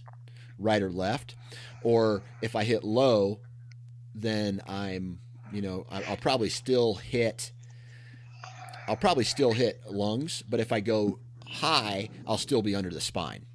right 0.63 0.81
or 0.81 0.91
left. 0.91 1.35
Or 1.83 2.23
if 2.41 2.55
I 2.55 2.63
hit 2.63 2.83
low, 2.83 3.39
then 4.15 4.61
I'm 4.67 5.19
you 5.51 5.61
know 5.61 5.85
I'll 5.89 6.17
probably 6.17 6.49
still 6.49 6.95
hit. 6.95 7.51
I'll 8.87 8.97
probably 8.97 9.23
still 9.23 9.53
hit 9.53 9.81
lungs, 9.89 10.43
but 10.49 10.59
if 10.59 10.71
I 10.71 10.79
go 10.81 11.19
high, 11.47 12.09
I'll 12.27 12.37
still 12.37 12.61
be 12.61 12.75
under 12.75 12.89
the 12.89 13.01
spine. 13.01 13.45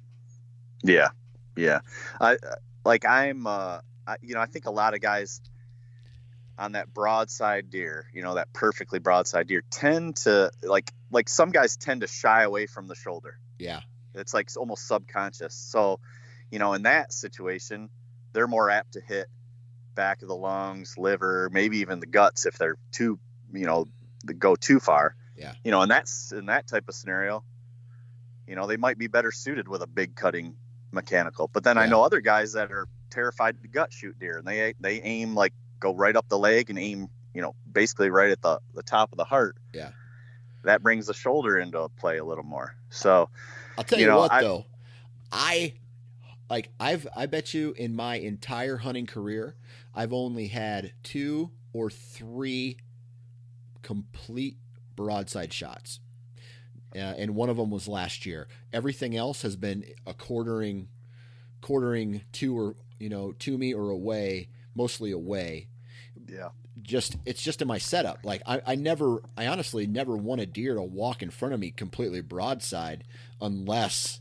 Yeah, 0.83 1.09
yeah. 1.55 1.81
I 2.19 2.37
like 2.85 3.05
I'm 3.05 3.45
uh 3.45 3.79
I, 4.07 4.15
you 4.21 4.33
know 4.33 4.41
I 4.41 4.45
think 4.45 4.65
a 4.65 4.71
lot 4.71 4.93
of 4.93 5.01
guys 5.01 5.41
on 6.57 6.73
that 6.73 6.93
broadside 6.93 7.69
deer, 7.69 8.05
you 8.13 8.21
know 8.21 8.35
that 8.35 8.51
perfectly 8.53 8.99
broadside 8.99 9.47
deer, 9.47 9.63
tend 9.69 10.17
to 10.17 10.51
like 10.63 10.91
like 11.11 11.29
some 11.29 11.51
guys 11.51 11.77
tend 11.77 12.01
to 12.01 12.07
shy 12.07 12.43
away 12.43 12.65
from 12.65 12.87
the 12.87 12.95
shoulder. 12.95 13.39
Yeah, 13.57 13.81
It's 14.13 14.33
like 14.33 14.49
almost 14.57 14.87
subconscious. 14.87 15.53
So, 15.53 15.99
you 16.51 16.59
know, 16.59 16.73
in 16.73 16.83
that 16.83 17.13
situation, 17.13 17.89
they're 18.33 18.47
more 18.47 18.69
apt 18.69 18.93
to 18.93 19.01
hit 19.01 19.27
back 19.95 20.21
of 20.21 20.27
the 20.27 20.35
lungs, 20.35 20.97
liver, 20.97 21.49
maybe 21.51 21.79
even 21.79 21.99
the 21.99 22.05
guts 22.05 22.45
if 22.45 22.57
they're 22.57 22.77
too, 22.91 23.19
you 23.53 23.65
know, 23.65 23.85
they 24.25 24.33
go 24.33 24.55
too 24.55 24.79
far. 24.79 25.15
Yeah. 25.35 25.53
You 25.63 25.71
know, 25.71 25.81
and 25.81 25.91
that's 25.91 26.31
in 26.31 26.47
that 26.47 26.67
type 26.67 26.85
of 26.87 26.95
scenario, 26.95 27.43
you 28.47 28.55
know, 28.55 28.67
they 28.67 28.77
might 28.77 28.97
be 28.97 29.07
better 29.07 29.31
suited 29.31 29.67
with 29.67 29.81
a 29.81 29.87
big 29.87 30.15
cutting 30.15 30.55
mechanical. 30.91 31.49
But 31.51 31.63
then 31.63 31.77
I 31.77 31.85
know 31.85 32.03
other 32.03 32.19
guys 32.21 32.53
that 32.53 32.71
are 32.71 32.87
terrified 33.09 33.61
to 33.61 33.67
gut 33.67 33.91
shoot 33.91 34.17
deer 34.19 34.37
and 34.37 34.47
they 34.47 34.73
they 34.79 35.01
aim 35.01 35.33
like 35.35 35.53
go 35.79 35.93
right 35.95 36.15
up 36.15 36.27
the 36.29 36.37
leg 36.37 36.69
and 36.69 36.77
aim, 36.77 37.09
you 37.33 37.41
know, 37.41 37.55
basically 37.71 38.09
right 38.09 38.31
at 38.31 38.41
the 38.41 38.59
the 38.75 38.83
top 38.83 39.11
of 39.11 39.17
the 39.17 39.23
heart. 39.23 39.55
Yeah. 39.73 39.91
That 40.63 40.83
brings 40.83 41.07
the 41.07 41.13
shoulder 41.13 41.57
into 41.57 41.87
play 41.97 42.17
a 42.17 42.23
little 42.23 42.43
more. 42.43 42.75
So, 42.89 43.29
I'll 43.77 43.83
tell 43.83 43.97
You 43.97 44.05
you, 44.05 44.11
know, 44.11 44.19
what 44.19 44.31
I- 44.33 44.41
though, 44.41 44.65
I 45.31 45.73
like 46.49 46.69
I've 46.79 47.07
I 47.15 47.25
bet 47.25 47.53
you 47.53 47.73
in 47.77 47.95
my 47.95 48.15
entire 48.15 48.77
hunting 48.77 49.05
career, 49.05 49.55
I've 49.93 50.13
only 50.13 50.47
had 50.47 50.93
two 51.03 51.51
or 51.73 51.89
three 51.89 52.77
complete 53.81 54.57
broadside 54.95 55.53
shots, 55.53 55.99
uh, 56.95 56.99
and 56.99 57.35
one 57.35 57.49
of 57.49 57.57
them 57.57 57.69
was 57.69 57.87
last 57.87 58.25
year. 58.25 58.47
Everything 58.73 59.15
else 59.15 59.41
has 59.43 59.55
been 59.55 59.85
a 60.05 60.13
quartering, 60.13 60.89
quartering 61.61 62.21
to 62.33 62.57
or 62.57 62.75
you 62.99 63.09
know 63.09 63.33
to 63.33 63.57
me 63.57 63.73
or 63.73 63.89
away, 63.89 64.49
mostly 64.75 65.11
away 65.11 65.67
yeah. 66.27 66.49
just 66.81 67.15
it's 67.25 67.41
just 67.41 67.61
in 67.61 67.67
my 67.67 67.77
setup. 67.77 68.19
Like 68.23 68.41
I, 68.45 68.61
I 68.65 68.75
never 68.75 69.21
I 69.37 69.47
honestly 69.47 69.87
never 69.87 70.15
want 70.15 70.41
a 70.41 70.45
deer 70.45 70.75
to 70.75 70.81
walk 70.81 71.21
in 71.21 71.29
front 71.29 71.53
of 71.53 71.59
me 71.59 71.71
completely 71.71 72.21
broadside 72.21 73.03
unless 73.41 74.19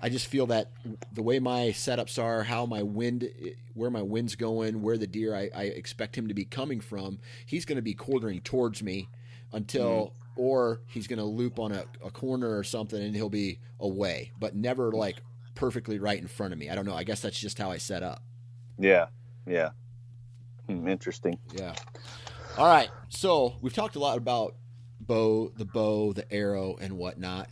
I 0.00 0.08
just 0.08 0.26
feel 0.26 0.46
that 0.46 0.70
the 1.12 1.22
way 1.22 1.38
my 1.38 1.68
setups 1.68 2.22
are, 2.22 2.42
how 2.42 2.66
my 2.66 2.82
wind 2.82 3.28
where 3.74 3.90
my 3.90 4.02
wind's 4.02 4.36
going, 4.36 4.82
where 4.82 4.98
the 4.98 5.06
deer 5.06 5.34
I, 5.34 5.50
I 5.54 5.62
expect 5.64 6.16
him 6.16 6.28
to 6.28 6.34
be 6.34 6.44
coming 6.44 6.80
from, 6.80 7.18
he's 7.46 7.64
gonna 7.64 7.82
be 7.82 7.94
quartering 7.94 8.40
towards 8.40 8.82
me 8.82 9.08
until 9.52 10.12
or 10.36 10.80
he's 10.86 11.06
gonna 11.06 11.24
loop 11.24 11.58
on 11.58 11.72
a, 11.72 11.84
a 12.04 12.10
corner 12.10 12.56
or 12.56 12.64
something 12.64 13.02
and 13.02 13.14
he'll 13.14 13.28
be 13.28 13.58
away, 13.80 14.32
but 14.38 14.54
never 14.54 14.92
like 14.92 15.22
perfectly 15.54 15.98
right 15.98 16.20
in 16.20 16.28
front 16.28 16.52
of 16.52 16.58
me. 16.58 16.70
I 16.70 16.74
don't 16.74 16.86
know. 16.86 16.94
I 16.94 17.04
guess 17.04 17.20
that's 17.20 17.38
just 17.38 17.58
how 17.58 17.70
I 17.70 17.78
set 17.78 18.02
up. 18.02 18.22
Yeah, 18.78 19.06
yeah. 19.46 19.70
Hmm, 20.68 20.86
interesting. 20.86 21.38
Yeah. 21.54 21.74
All 22.56 22.66
right. 22.66 22.90
So 23.08 23.56
we've 23.60 23.72
talked 23.74 23.96
a 23.96 23.98
lot 23.98 24.18
about 24.18 24.54
bow, 25.00 25.52
the 25.56 25.64
bow, 25.64 26.12
the 26.12 26.30
arrow, 26.32 26.76
and 26.80 26.96
whatnot. 26.96 27.48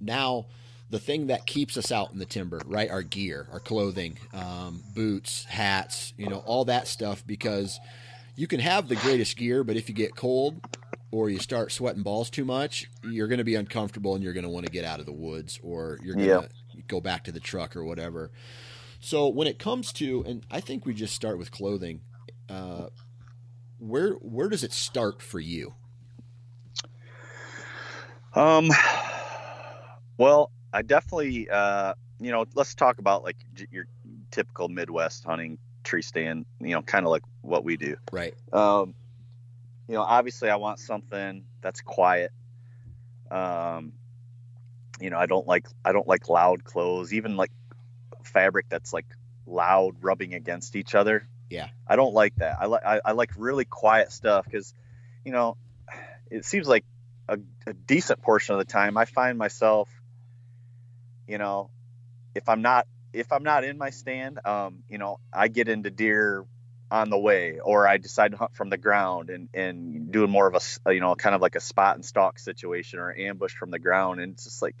Now, 0.00 0.46
the 0.90 0.98
thing 0.98 1.28
that 1.28 1.46
keeps 1.46 1.76
us 1.76 1.92
out 1.92 2.12
in 2.12 2.18
the 2.18 2.26
timber, 2.26 2.60
right? 2.66 2.90
Our 2.90 3.02
gear, 3.02 3.46
our 3.52 3.60
clothing, 3.60 4.18
um, 4.34 4.82
boots, 4.94 5.44
hats, 5.44 6.12
you 6.16 6.28
know, 6.28 6.38
all 6.38 6.64
that 6.66 6.88
stuff. 6.88 7.24
Because 7.26 7.78
you 8.36 8.46
can 8.46 8.60
have 8.60 8.88
the 8.88 8.96
greatest 8.96 9.36
gear, 9.36 9.64
but 9.64 9.76
if 9.76 9.88
you 9.88 9.94
get 9.94 10.16
cold 10.16 10.60
or 11.12 11.30
you 11.30 11.38
start 11.38 11.72
sweating 11.72 12.02
balls 12.02 12.28
too 12.28 12.44
much, 12.44 12.88
you're 13.04 13.28
going 13.28 13.38
to 13.38 13.44
be 13.44 13.54
uncomfortable 13.54 14.14
and 14.14 14.24
you're 14.24 14.32
going 14.32 14.44
to 14.44 14.50
want 14.50 14.66
to 14.66 14.72
get 14.72 14.84
out 14.84 15.00
of 15.00 15.06
the 15.06 15.12
woods 15.12 15.58
or 15.62 15.98
you're 16.02 16.16
going 16.16 16.28
to 16.28 16.48
go 16.88 17.00
back 17.00 17.24
to 17.24 17.32
the 17.32 17.40
truck 17.40 17.76
or 17.76 17.84
whatever. 17.84 18.30
So 19.00 19.28
when 19.28 19.46
it 19.46 19.58
comes 19.58 19.92
to, 19.94 20.24
and 20.26 20.44
I 20.50 20.60
think 20.60 20.84
we 20.84 20.94
just 20.94 21.14
start 21.14 21.38
with 21.38 21.50
clothing. 21.50 22.02
Uh, 22.48 22.88
where 23.78 24.12
where 24.14 24.48
does 24.48 24.62
it 24.62 24.72
start 24.72 25.22
for 25.22 25.40
you? 25.40 25.74
Um, 28.34 28.70
well, 30.18 30.50
I 30.72 30.82
definitely, 30.82 31.48
uh, 31.50 31.94
you 32.20 32.30
know, 32.30 32.46
let's 32.54 32.74
talk 32.74 32.98
about 32.98 33.24
like 33.24 33.36
your 33.70 33.86
typical 34.30 34.68
Midwest 34.68 35.24
hunting 35.24 35.58
tree 35.82 36.02
stand, 36.02 36.46
you 36.60 36.70
know, 36.70 36.82
kind 36.82 37.04
of 37.04 37.10
like 37.10 37.22
what 37.42 37.64
we 37.64 37.76
do. 37.76 37.96
Right. 38.12 38.34
Um, 38.52 38.94
you 39.88 39.94
know, 39.94 40.02
obviously 40.02 40.50
I 40.50 40.56
want 40.56 40.78
something 40.78 41.44
that's 41.60 41.80
quiet. 41.80 42.32
Um, 43.30 43.92
you 45.00 45.10
know, 45.10 45.18
I 45.18 45.26
don't 45.26 45.46
like 45.46 45.66
I 45.84 45.92
don't 45.92 46.06
like 46.06 46.28
loud 46.28 46.64
clothes, 46.64 47.12
even 47.12 47.36
like 47.36 47.50
fabric 48.22 48.66
that's 48.68 48.92
like 48.92 49.06
loud 49.46 49.96
rubbing 50.02 50.34
against 50.34 50.76
each 50.76 50.94
other. 50.94 51.26
Yeah. 51.48 51.68
I 51.88 51.96
don't 51.96 52.14
like 52.14 52.36
that. 52.36 52.58
I 52.60 52.66
like 52.66 52.84
I, 52.84 53.00
I 53.04 53.12
like 53.12 53.32
really 53.36 53.64
quiet 53.64 54.12
stuff 54.12 54.44
because, 54.44 54.74
you 55.24 55.32
know, 55.32 55.56
it 56.30 56.44
seems 56.44 56.68
like 56.68 56.84
a, 57.28 57.38
a 57.66 57.72
decent 57.72 58.22
portion 58.22 58.54
of 58.54 58.58
the 58.58 58.64
time 58.64 58.96
I 58.96 59.06
find 59.06 59.38
myself, 59.38 59.88
you 61.30 61.38
know, 61.38 61.70
if 62.34 62.48
I'm 62.48 62.60
not 62.60 62.86
if 63.12 63.32
I'm 63.32 63.42
not 63.42 63.64
in 63.64 63.78
my 63.78 63.90
stand, 63.90 64.38
um, 64.44 64.82
you 64.88 64.98
know, 64.98 65.18
I 65.32 65.48
get 65.48 65.68
into 65.68 65.90
deer 65.90 66.44
on 66.90 67.08
the 67.08 67.18
way, 67.18 67.60
or 67.60 67.86
I 67.86 67.98
decide 67.98 68.32
to 68.32 68.36
hunt 68.36 68.56
from 68.56 68.68
the 68.68 68.76
ground 68.76 69.30
and 69.30 69.48
and 69.54 70.10
doing 70.10 70.30
more 70.30 70.48
of 70.48 70.54
a 70.84 70.92
you 70.92 71.00
know 71.00 71.14
kind 71.14 71.34
of 71.34 71.40
like 71.40 71.54
a 71.54 71.60
spot 71.60 71.94
and 71.94 72.04
stalk 72.04 72.38
situation 72.38 72.98
or 72.98 73.16
ambush 73.16 73.54
from 73.54 73.70
the 73.70 73.78
ground, 73.78 74.20
and 74.20 74.32
it's 74.32 74.44
just 74.44 74.60
like, 74.60 74.76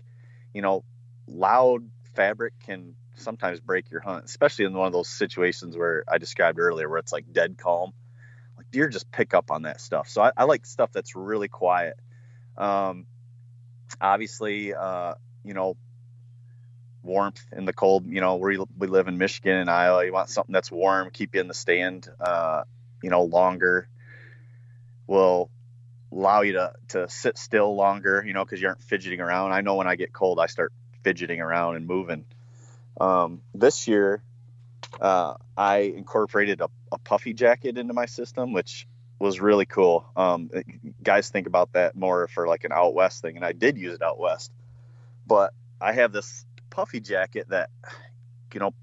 you 0.52 0.60
know, 0.60 0.84
loud 1.28 1.88
fabric 2.14 2.54
can 2.66 2.96
sometimes 3.14 3.60
break 3.60 3.90
your 3.90 4.00
hunt, 4.00 4.24
especially 4.24 4.64
in 4.64 4.72
one 4.72 4.88
of 4.88 4.92
those 4.92 5.08
situations 5.08 5.76
where 5.76 6.04
I 6.08 6.18
described 6.18 6.58
earlier, 6.58 6.88
where 6.88 6.98
it's 6.98 7.12
like 7.12 7.32
dead 7.32 7.58
calm. 7.58 7.92
Like 8.56 8.70
deer 8.72 8.88
just 8.88 9.10
pick 9.10 9.34
up 9.34 9.50
on 9.50 9.62
that 9.62 9.80
stuff. 9.80 10.08
So 10.08 10.20
I, 10.20 10.32
I 10.36 10.44
like 10.44 10.66
stuff 10.66 10.90
that's 10.92 11.14
really 11.14 11.48
quiet. 11.48 11.94
Um, 12.58 13.06
obviously, 14.00 14.74
uh, 14.74 15.14
you 15.44 15.54
know, 15.54 15.76
warmth 17.02 17.44
in 17.52 17.64
the 17.64 17.72
cold. 17.72 18.06
You 18.06 18.20
know, 18.20 18.36
we 18.36 18.58
we 18.76 18.86
live 18.86 19.08
in 19.08 19.18
Michigan 19.18 19.56
and 19.56 19.70
Iowa. 19.70 20.04
You 20.04 20.12
want 20.12 20.28
something 20.28 20.52
that's 20.52 20.70
warm, 20.70 21.10
keep 21.10 21.34
you 21.34 21.40
in 21.40 21.48
the 21.48 21.54
stand. 21.54 22.08
Uh, 22.20 22.64
you 23.02 23.10
know, 23.10 23.22
longer 23.22 23.88
will 25.06 25.50
allow 26.12 26.42
you 26.42 26.52
to 26.52 26.72
to 26.88 27.08
sit 27.08 27.38
still 27.38 27.74
longer. 27.74 28.22
You 28.26 28.32
know, 28.32 28.44
because 28.44 28.60
you 28.60 28.68
aren't 28.68 28.82
fidgeting 28.82 29.20
around. 29.20 29.52
I 29.52 29.60
know 29.60 29.76
when 29.76 29.86
I 29.86 29.96
get 29.96 30.12
cold, 30.12 30.38
I 30.40 30.46
start 30.46 30.72
fidgeting 31.02 31.40
around 31.40 31.76
and 31.76 31.86
moving. 31.86 32.24
Um, 33.00 33.40
this 33.54 33.88
year, 33.88 34.22
uh, 35.00 35.34
I 35.56 35.78
incorporated 35.78 36.60
a, 36.60 36.68
a, 36.92 36.98
puffy 36.98 37.32
jacket 37.32 37.78
into 37.78 37.94
my 37.94 38.06
system, 38.06 38.52
which 38.52 38.86
was 39.18 39.40
really 39.40 39.66
cool. 39.66 40.06
Um, 40.16 40.50
guys 41.02 41.30
think 41.30 41.46
about 41.46 41.72
that 41.72 41.96
more 41.96 42.28
for 42.28 42.46
like 42.46 42.64
an 42.64 42.72
out 42.72 42.94
west 42.94 43.22
thing, 43.22 43.36
and 43.36 43.44
I 43.44 43.52
did 43.52 43.78
use 43.78 43.94
it 43.94 44.02
out 44.02 44.18
west. 44.18 44.52
But 45.26 45.52
I 45.80 45.92
have 45.92 46.12
this 46.12 46.44
puffy 46.70 47.00
jacket 47.00 47.48
that, 47.50 47.70
you 48.54 48.60
know, 48.60 48.74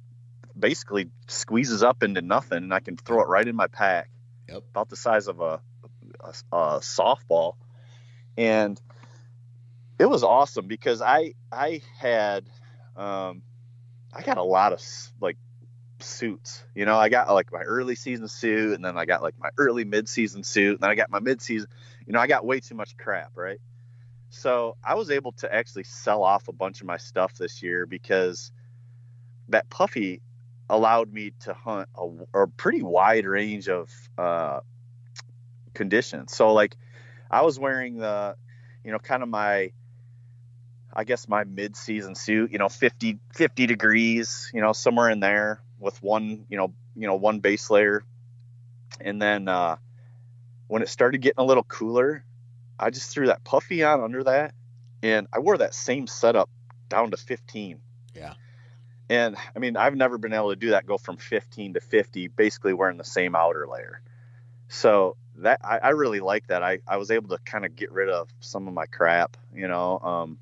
basically 0.58 1.10
squeezes 1.28 1.84
up 1.84 2.04
into 2.04 2.22
nothing, 2.22 2.60
and 2.60 2.74
I 2.74 2.80
can 2.80 2.98
throw 2.98 3.22
it 3.22 3.28
right 3.28 3.48
in 3.48 3.56
my 3.56 3.68
pack, 3.68 4.10
yep. 4.48 4.64
about 4.72 4.90
the 4.90 4.96
size 4.96 5.28
of 5.28 5.40
a, 5.40 5.62
a, 6.20 6.34
a 6.52 6.80
softball, 6.80 7.54
and 8.38 8.80
it 10.00 10.06
was 10.06 10.24
awesome 10.24 10.68
because 10.68 11.02
I 11.02 11.34
I 11.52 11.82
had 12.00 12.46
um, 12.96 13.42
I 14.14 14.22
got 14.24 14.38
a 14.38 14.44
lot 14.44 14.74
of 14.74 14.82
like 15.20 15.38
suits. 16.00 16.64
You 16.76 16.86
know, 16.86 16.98
I 16.98 17.10
got 17.10 17.32
like 17.34 17.52
my 17.52 17.62
early 17.62 17.96
season 17.96 18.28
suit, 18.28 18.76
and 18.76 18.86
then 18.86 18.98
I 18.98 19.06
got 19.06 19.22
like 19.22 19.36
my 19.40 19.50
early 19.58 19.86
mid 19.86 20.08
season 20.10 20.44
suit, 20.44 20.74
and 20.74 20.80
then 20.82 20.90
I 20.90 20.96
got 20.96 21.10
my 21.10 21.20
mid 21.20 21.42
season. 21.42 21.70
You 22.06 22.14
know, 22.14 22.20
I 22.20 22.28
got 22.28 22.46
way 22.46 22.60
too 22.60 22.76
much 22.76 22.98
crap, 22.98 23.32
right? 23.36 23.60
So 24.30 24.76
I 24.84 24.96
was 24.96 25.10
able 25.10 25.32
to 25.34 25.54
actually 25.54 25.84
sell 25.84 26.24
off 26.24 26.48
a 26.48 26.54
bunch 26.54 26.82
of 26.82 26.88
my 26.88 26.98
stuff 26.98 27.34
this 27.36 27.64
year 27.64 27.86
because 27.86 28.52
that 29.50 29.70
puffy 29.70 30.22
allowed 30.70 31.14
me 31.14 31.34
to 31.42 31.54
hunt 31.54 31.88
a, 31.96 32.42
a 32.42 32.48
pretty 32.48 32.82
wide 32.82 33.26
range 33.26 33.70
of 33.70 33.90
uh, 34.18 34.60
conditions. 35.74 36.36
So 36.36 36.54
like 36.54 36.76
I 37.32 37.42
was 37.42 37.58
wearing 37.58 37.98
the, 37.98 38.36
you 38.84 38.92
know, 38.92 39.00
kind 39.00 39.24
of 39.24 39.30
my, 39.30 39.72
I 40.94 41.04
guess 41.04 41.28
my 41.28 41.44
mid-season 41.44 42.16
suit, 42.16 42.52
you 42.52 42.58
know, 42.58 42.70
50, 42.70 43.20
50 43.34 43.68
degrees, 43.68 44.50
you 44.54 44.62
know, 44.62 44.74
somewhere 44.74 45.10
in 45.10 45.20
there 45.20 45.62
with 45.80 46.02
one, 46.02 46.46
you 46.50 46.58
know, 46.58 46.74
you 46.96 47.08
know, 47.08 47.16
one 47.16 47.40
base 47.40 47.70
layer. 47.70 48.04
And 49.00 49.22
then 49.22 49.48
uh, 49.48 49.78
when 50.68 50.82
it 50.82 50.90
started 50.90 51.22
getting 51.22 51.40
a 51.40 51.46
little 51.46 51.64
cooler, 51.64 52.26
I 52.80 52.90
just 52.90 53.12
threw 53.12 53.28
that 53.28 53.44
puffy 53.44 53.84
on 53.84 54.02
under 54.02 54.24
that, 54.24 54.54
and 55.02 55.28
I 55.34 55.40
wore 55.40 55.58
that 55.58 55.74
same 55.74 56.08
setup 56.08 56.50
down 56.90 57.12
to 57.12 57.18
15. 57.18 57.80
Yeah. 58.16 58.34
And 59.10 59.38
I 59.56 59.60
mean, 59.60 59.78
I've 59.78 59.96
never 59.96 60.18
been 60.18 60.34
able 60.34 60.50
to 60.50 60.56
do 60.56 60.72
that, 60.72 60.86
go 60.86 60.98
from 60.98 61.18
15 61.18 61.76
to 61.76 61.80
50, 61.80 62.28
basically 62.30 62.74
wearing 62.74 62.98
the 62.98 63.04
same 63.04 63.36
outer 63.36 63.68
layer. 63.68 64.02
So 64.70 65.16
that 65.38 65.60
I, 65.64 65.78
I 65.78 65.90
really 65.90 66.20
like 66.20 66.48
that. 66.48 66.64
I, 66.64 66.80
I 66.88 66.98
was 66.98 67.12
able 67.12 67.30
to 67.30 67.38
kind 67.46 67.66
of 67.66 67.76
get 67.76 67.92
rid 67.92 68.10
of 68.10 68.30
some 68.40 68.68
of 68.68 68.74
my 68.74 68.86
crap, 68.86 69.38
you 69.54 69.68
know, 69.68 70.00
um, 70.00 70.40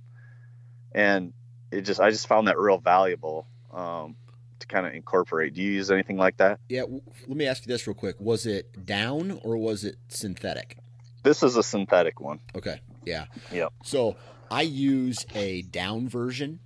and 0.94 1.34
it 1.72 1.82
just 1.82 2.00
I 2.00 2.10
just 2.10 2.28
found 2.28 2.48
that 2.48 2.58
real 2.58 2.78
valuable 2.78 3.48
um, 3.72 4.16
to 4.60 4.68
kind 4.68 4.88
of 4.88 4.94
incorporate. 4.94 5.54
Do 5.54 5.62
you 5.62 5.72
use 5.72 5.92
anything 5.92 6.18
like 6.18 6.38
that? 6.38 6.60
Yeah. 6.70 6.84
Let 7.28 7.38
me 7.38 7.46
ask 7.46 7.66
you 7.66 7.72
this 7.72 7.86
real 7.86 7.94
quick: 7.94 8.16
Was 8.20 8.46
it 8.46 8.86
down 8.86 9.40
or 9.44 9.58
was 9.58 9.84
it 9.84 9.98
synthetic? 10.08 10.78
This 11.26 11.42
is 11.42 11.56
a 11.56 11.64
synthetic 11.64 12.22
one. 12.22 12.40
Okay. 12.56 12.80
Yeah. 13.04 13.26
Yep. 13.52 13.74
So 13.84 14.16
I 14.52 14.62
use 14.62 15.26
a 15.34 15.64
down 15.64 16.08
version 16.08 16.60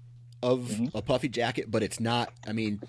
of 0.44 0.68
mm-hmm. 0.68 0.98
a 0.98 1.02
puffy 1.02 1.30
jacket, 1.30 1.72
but 1.72 1.82
it's 1.82 2.02
not. 2.02 2.34
I 2.46 2.52
mean, 2.52 2.82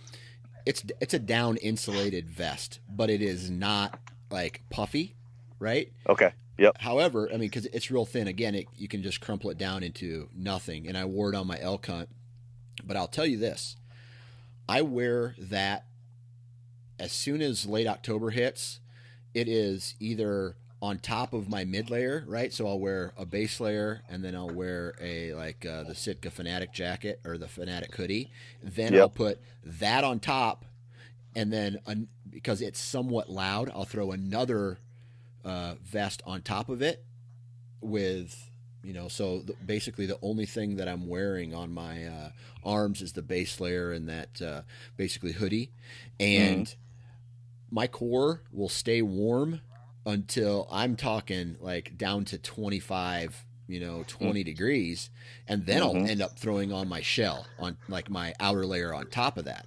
it's 0.66 0.82
it's 1.00 1.14
a 1.14 1.20
down 1.20 1.58
insulated 1.58 2.28
vest, 2.28 2.80
but 2.88 3.08
it 3.08 3.22
is 3.22 3.50
not 3.50 4.00
like 4.32 4.62
puffy, 4.68 5.14
right? 5.60 5.92
Okay. 6.08 6.32
Yep. 6.58 6.78
However, 6.80 7.28
I 7.28 7.36
mean, 7.36 7.48
because 7.48 7.66
it's 7.66 7.88
real 7.88 8.04
thin. 8.04 8.26
Again, 8.26 8.56
it, 8.56 8.66
you 8.76 8.88
can 8.88 9.04
just 9.04 9.20
crumple 9.20 9.48
it 9.50 9.56
down 9.56 9.84
into 9.84 10.28
nothing. 10.34 10.88
And 10.88 10.98
I 10.98 11.04
wore 11.04 11.32
it 11.32 11.36
on 11.36 11.46
my 11.46 11.58
elk 11.60 11.86
hunt. 11.86 12.08
But 12.82 12.96
I'll 12.96 13.06
tell 13.06 13.26
you 13.26 13.36
this: 13.36 13.76
I 14.68 14.82
wear 14.82 15.36
that 15.38 15.86
as 16.98 17.12
soon 17.12 17.40
as 17.40 17.64
late 17.64 17.86
October 17.86 18.30
hits. 18.30 18.80
It 19.32 19.46
is 19.46 19.94
either 20.00 20.56
on 20.82 20.98
top 20.98 21.32
of 21.32 21.48
my 21.48 21.64
mid 21.64 21.90
layer, 21.90 22.24
right? 22.26 22.52
So 22.52 22.66
I'll 22.66 22.80
wear 22.80 23.12
a 23.18 23.26
base 23.26 23.60
layer 23.60 24.02
and 24.08 24.24
then 24.24 24.34
I'll 24.34 24.50
wear 24.50 24.94
a 25.00 25.34
like 25.34 25.66
uh, 25.66 25.84
the 25.84 25.94
Sitka 25.94 26.30
Fanatic 26.30 26.72
jacket 26.72 27.20
or 27.24 27.36
the 27.36 27.48
Fanatic 27.48 27.94
hoodie. 27.94 28.30
Then 28.62 28.94
yep. 28.94 29.02
I'll 29.02 29.08
put 29.10 29.40
that 29.64 30.04
on 30.04 30.20
top, 30.20 30.64
and 31.36 31.52
then 31.52 31.78
because 32.28 32.62
it's 32.62 32.80
somewhat 32.80 33.28
loud, 33.28 33.70
I'll 33.74 33.84
throw 33.84 34.12
another 34.12 34.78
uh, 35.44 35.74
vest 35.82 36.22
on 36.26 36.42
top 36.42 36.68
of 36.68 36.82
it 36.82 37.04
with 37.80 38.50
you 38.82 38.92
know 38.92 39.08
so 39.08 39.40
the, 39.40 39.54
basically 39.64 40.06
the 40.06 40.18
only 40.22 40.44
thing 40.44 40.76
that 40.76 40.86
i'm 40.86 41.06
wearing 41.08 41.54
on 41.54 41.72
my 41.72 42.04
uh, 42.04 42.28
arms 42.62 43.00
is 43.00 43.12
the 43.12 43.22
base 43.22 43.58
layer 43.58 43.92
and 43.92 44.08
that 44.08 44.42
uh, 44.42 44.60
basically 44.96 45.32
hoodie 45.32 45.70
and 46.18 46.66
mm. 46.66 46.74
my 47.70 47.86
core 47.86 48.42
will 48.52 48.68
stay 48.68 49.00
warm 49.00 49.60
until 50.06 50.66
I'm 50.70 50.96
talking 50.96 51.56
like 51.60 51.96
down 51.96 52.24
to 52.26 52.38
25, 52.38 53.44
you 53.68 53.80
know, 53.80 54.04
20 54.06 54.40
mm. 54.40 54.44
degrees. 54.44 55.10
And 55.46 55.66
then 55.66 55.82
mm-hmm. 55.82 55.98
I'll 55.98 56.10
end 56.10 56.22
up 56.22 56.38
throwing 56.38 56.72
on 56.72 56.88
my 56.88 57.00
shell 57.00 57.46
on 57.58 57.76
like 57.88 58.10
my 58.10 58.34
outer 58.40 58.66
layer 58.66 58.94
on 58.94 59.06
top 59.06 59.36
of 59.36 59.44
that. 59.44 59.66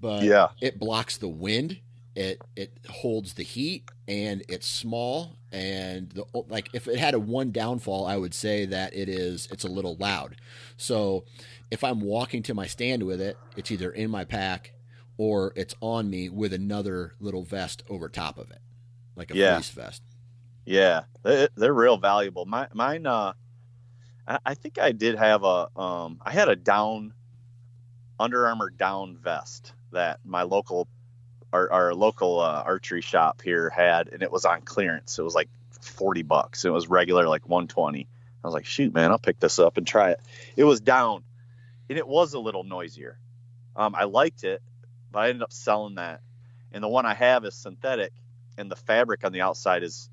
But 0.00 0.22
yeah, 0.22 0.48
it 0.60 0.78
blocks 0.78 1.16
the 1.16 1.28
wind. 1.28 1.78
It 2.14 2.40
it 2.56 2.72
holds 2.88 3.34
the 3.34 3.42
heat 3.42 3.88
and 4.08 4.42
it's 4.48 4.66
small 4.66 5.36
and 5.52 6.10
the 6.10 6.24
like 6.48 6.68
if 6.72 6.88
it 6.88 6.98
had 6.98 7.14
a 7.14 7.20
one 7.20 7.52
downfall 7.52 8.04
I 8.04 8.16
would 8.16 8.34
say 8.34 8.66
that 8.66 8.94
it 8.94 9.08
is 9.08 9.48
it's 9.52 9.64
a 9.64 9.68
little 9.68 9.96
loud. 9.96 10.36
So 10.76 11.24
if 11.70 11.84
I'm 11.84 12.00
walking 12.00 12.42
to 12.44 12.54
my 12.54 12.66
stand 12.66 13.04
with 13.04 13.20
it, 13.20 13.36
it's 13.56 13.70
either 13.70 13.90
in 13.90 14.10
my 14.10 14.24
pack 14.24 14.72
or 15.18 15.52
it's 15.54 15.74
on 15.80 16.10
me 16.10 16.28
with 16.28 16.52
another 16.52 17.14
little 17.20 17.44
vest 17.44 17.84
over 17.88 18.08
top 18.08 18.38
of 18.38 18.50
it 18.50 18.60
like 19.20 19.30
a 19.30 19.36
yeah. 19.36 19.60
vest. 19.60 20.02
Yeah, 20.64 21.02
they're 21.22 21.74
real 21.74 21.98
valuable. 21.98 22.46
My, 22.46 22.68
mine, 22.72 23.06
uh, 23.06 23.34
I 24.26 24.54
think 24.54 24.78
I 24.78 24.92
did 24.92 25.16
have 25.16 25.44
a, 25.44 25.68
um, 25.78 26.20
I 26.22 26.30
had 26.30 26.48
a 26.48 26.56
down, 26.56 27.12
Under 28.18 28.46
Armour 28.46 28.70
down 28.70 29.16
vest 29.16 29.72
that 29.92 30.20
my 30.24 30.42
local, 30.42 30.88
our, 31.52 31.70
our 31.72 31.94
local 31.94 32.40
uh, 32.40 32.62
archery 32.64 33.00
shop 33.00 33.42
here 33.42 33.70
had, 33.70 34.08
and 34.08 34.22
it 34.22 34.30
was 34.30 34.44
on 34.44 34.62
clearance. 34.62 35.18
It 35.18 35.22
was 35.22 35.34
like 35.34 35.48
forty 35.80 36.22
bucks. 36.22 36.64
It 36.64 36.70
was 36.70 36.88
regular 36.88 37.26
like 37.26 37.48
one 37.48 37.66
twenty. 37.66 38.08
I 38.44 38.46
was 38.46 38.54
like, 38.54 38.66
shoot, 38.66 38.94
man, 38.94 39.10
I'll 39.10 39.18
pick 39.18 39.40
this 39.40 39.58
up 39.58 39.76
and 39.76 39.86
try 39.86 40.10
it. 40.10 40.20
It 40.56 40.64
was 40.64 40.80
down, 40.80 41.24
and 41.88 41.98
it 41.98 42.06
was 42.06 42.34
a 42.34 42.38
little 42.38 42.64
noisier. 42.64 43.18
Um, 43.74 43.94
I 43.94 44.04
liked 44.04 44.44
it, 44.44 44.62
but 45.10 45.20
I 45.20 45.28
ended 45.28 45.42
up 45.42 45.52
selling 45.52 45.96
that. 45.96 46.20
And 46.72 46.84
the 46.84 46.88
one 46.88 47.06
I 47.06 47.14
have 47.14 47.44
is 47.44 47.54
synthetic, 47.54 48.12
and 48.60 48.70
the 48.70 48.76
fabric 48.76 49.24
on 49.24 49.32
the 49.32 49.40
outside 49.40 49.82
is 49.82 50.08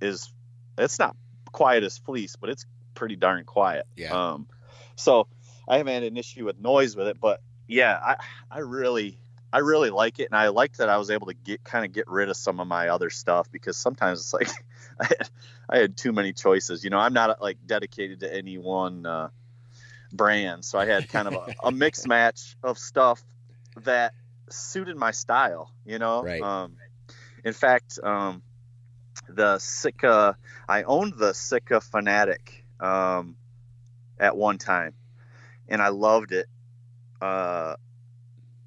is 0.00 0.32
it's 0.78 0.98
not 0.98 1.16
quiet 1.52 1.84
as 1.84 1.98
fleece, 1.98 2.34
but 2.36 2.50
it's 2.50 2.66
pretty 2.94 3.14
darn 3.14 3.44
quiet. 3.44 3.86
Yeah. 3.96 4.12
Um, 4.12 4.48
so 4.96 5.28
I 5.68 5.76
haven't 5.76 5.92
had 5.92 6.02
an 6.02 6.16
issue 6.16 6.46
with 6.46 6.58
noise 6.58 6.96
with 6.96 7.06
it, 7.06 7.20
but 7.20 7.40
yeah, 7.68 7.98
I 8.02 8.16
I 8.50 8.58
really 8.60 9.18
I 9.52 9.58
really 9.58 9.90
like 9.90 10.18
it, 10.18 10.28
and 10.30 10.34
I 10.34 10.48
like 10.48 10.78
that 10.78 10.88
I 10.88 10.96
was 10.96 11.10
able 11.10 11.26
to 11.26 11.34
get 11.34 11.62
kind 11.62 11.84
of 11.84 11.92
get 11.92 12.08
rid 12.08 12.30
of 12.30 12.36
some 12.36 12.58
of 12.58 12.66
my 12.66 12.88
other 12.88 13.10
stuff 13.10 13.52
because 13.52 13.76
sometimes 13.76 14.20
it's 14.20 14.32
like 14.32 14.48
I 15.00 15.04
had, 15.04 15.30
I 15.68 15.78
had 15.78 15.96
too 15.96 16.12
many 16.12 16.32
choices. 16.32 16.82
You 16.82 16.90
know, 16.90 16.98
I'm 16.98 17.12
not 17.12 17.40
like 17.40 17.58
dedicated 17.66 18.20
to 18.20 18.34
any 18.34 18.58
one 18.58 19.06
uh, 19.06 19.28
brand, 20.12 20.64
so 20.64 20.78
I 20.78 20.86
had 20.86 21.08
kind 21.08 21.28
of 21.28 21.34
a, 21.34 21.54
a 21.64 21.70
mixed 21.70 22.08
match 22.08 22.56
of 22.62 22.78
stuff 22.78 23.22
that 23.82 24.14
suited 24.48 24.96
my 24.96 25.10
style. 25.10 25.70
You 25.84 25.98
know, 25.98 26.22
right. 26.22 26.42
Um, 26.42 26.76
in 27.44 27.52
fact, 27.52 27.98
um, 28.02 28.42
the 29.28 29.58
Sitka, 29.58 30.36
I 30.68 30.82
owned 30.82 31.14
the 31.16 31.32
Sitka 31.32 31.80
Fanatic 31.80 32.64
um, 32.80 33.36
at 34.18 34.36
one 34.36 34.58
time, 34.58 34.94
and 35.68 35.82
I 35.82 35.88
loved 35.88 36.32
it. 36.32 36.46
Uh, 37.20 37.76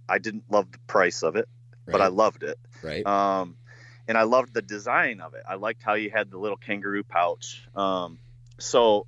I 0.08 0.20
didn't 0.20 0.44
love 0.50 0.72
the 0.72 0.80
price 0.88 1.24
of 1.24 1.36
it, 1.36 1.48
right. 1.86 1.92
but 1.94 2.02
I 2.02 2.08
loved 2.08 2.44
it. 2.44 2.58
Right. 2.84 3.06
Um, 3.06 3.58
and 4.08 4.18
I 4.18 4.24
loved 4.24 4.54
the 4.54 4.62
design 4.62 5.20
of 5.20 5.34
it. 5.34 5.44
I 5.48 5.56
liked 5.56 5.82
how 5.82 5.96
you 5.96 6.12
had 6.12 6.30
the 6.30 6.38
little 6.38 6.58
kangaroo 6.58 7.04
pouch. 7.04 7.68
Um, 7.76 8.20
so, 8.60 9.08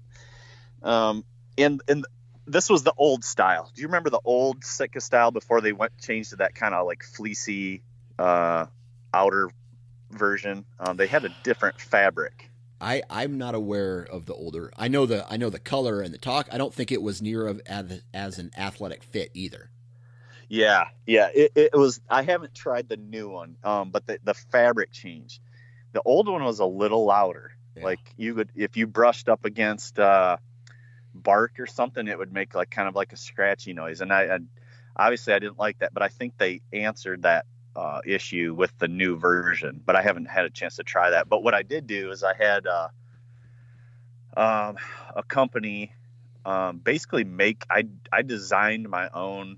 um, 0.82 1.24
and 1.58 1.82
and 1.88 2.06
this 2.46 2.70
was 2.70 2.84
the 2.84 2.94
old 2.98 3.24
style. 3.24 3.70
Do 3.76 3.82
you 3.82 3.88
remember 3.88 4.10
the 4.10 4.22
old 4.24 4.64
Sitka 4.64 5.02
style 5.02 5.32
before 5.32 5.62
they 5.62 5.74
went 5.74 5.98
changed 6.00 6.32
to 6.32 6.38
that 6.38 6.56
kind 6.56 6.74
of 6.74 6.88
like 6.88 7.04
fleecy 7.04 7.84
uh, 8.18 8.66
outer 9.14 9.50
version? 10.12 10.66
Um, 10.80 10.98
they 10.98 11.08
had 11.08 11.26
a 11.26 11.36
different 11.44 11.80
fabric. 11.80 12.50
I 12.80 13.02
I'm 13.10 13.38
not 13.38 13.56
aware 13.56 14.02
of 14.04 14.26
the 14.26 14.34
older. 14.34 14.72
I 14.78 14.88
know 14.88 15.06
the 15.06 15.26
I 15.32 15.38
know 15.38 15.50
the 15.50 15.60
color 15.60 16.02
and 16.02 16.14
the 16.14 16.20
talk. 16.20 16.48
I 16.52 16.58
don't 16.58 16.74
think 16.74 16.92
it 16.92 17.02
was 17.02 17.22
near 17.22 17.48
of 17.48 17.62
as, 17.66 18.02
as 18.14 18.40
an 18.40 18.52
athletic 18.58 19.04
fit 19.04 19.32
either. 19.34 19.72
Yeah, 20.50 20.86
yeah. 21.06 21.30
It, 21.34 21.52
it 21.56 21.74
was. 21.74 22.00
I 22.10 22.22
haven't 22.22 22.54
tried 22.54 22.88
the 22.88 22.98
new 22.98 23.30
one, 23.30 23.58
um, 23.64 23.90
but 23.90 24.06
the 24.06 24.20
the 24.24 24.34
fabric 24.34 24.92
change. 24.92 25.42
The 25.94 26.02
old 26.04 26.28
one 26.28 26.44
was 26.44 26.60
a 26.60 26.66
little 26.66 27.06
louder. 27.06 27.52
Yeah. 27.76 27.84
Like 27.84 28.00
you 28.16 28.36
would, 28.36 28.52
if 28.56 28.78
you 28.78 28.88
brushed 28.88 29.30
up 29.30 29.46
against 29.46 30.00
uh, 30.00 30.38
bark 31.14 31.60
or 31.60 31.66
something, 31.66 32.08
it 32.08 32.18
would 32.18 32.32
make 32.32 32.56
like 32.56 32.70
kind 32.70 32.88
of 32.88 32.96
like 32.96 33.14
a 33.14 33.18
scratchy 33.18 33.74
noise. 33.74 34.02
And 34.02 34.14
I, 34.14 34.36
I 34.36 34.40
obviously 34.96 35.34
I 35.34 35.40
didn't 35.40 35.60
like 35.60 35.80
that, 35.80 35.94
but 35.94 36.04
I 36.04 36.10
think 36.10 36.38
they 36.38 36.62
answered 36.72 37.24
that 37.24 37.46
uh, 37.78 38.02
issue 38.06 38.56
with 38.58 38.76
the 38.80 38.88
new 38.88 39.18
version. 39.18 39.82
But 39.86 39.96
I 39.96 40.02
haven't 40.02 40.26
had 40.26 40.46
a 40.46 40.50
chance 40.50 40.78
to 40.78 40.84
try 40.84 41.12
that. 41.12 41.30
But 41.30 41.44
what 41.44 41.54
I 41.54 41.62
did 41.62 41.86
do 41.86 42.12
is 42.12 42.24
I 42.24 42.34
had 42.34 42.66
uh, 42.66 42.88
um, 44.36 44.78
a 45.16 45.24
company 45.24 45.94
um, 46.44 46.80
basically 46.80 47.24
make. 47.24 47.64
I 47.70 47.84
I 48.12 48.24
designed 48.24 48.90
my 48.90 49.10
own 49.14 49.58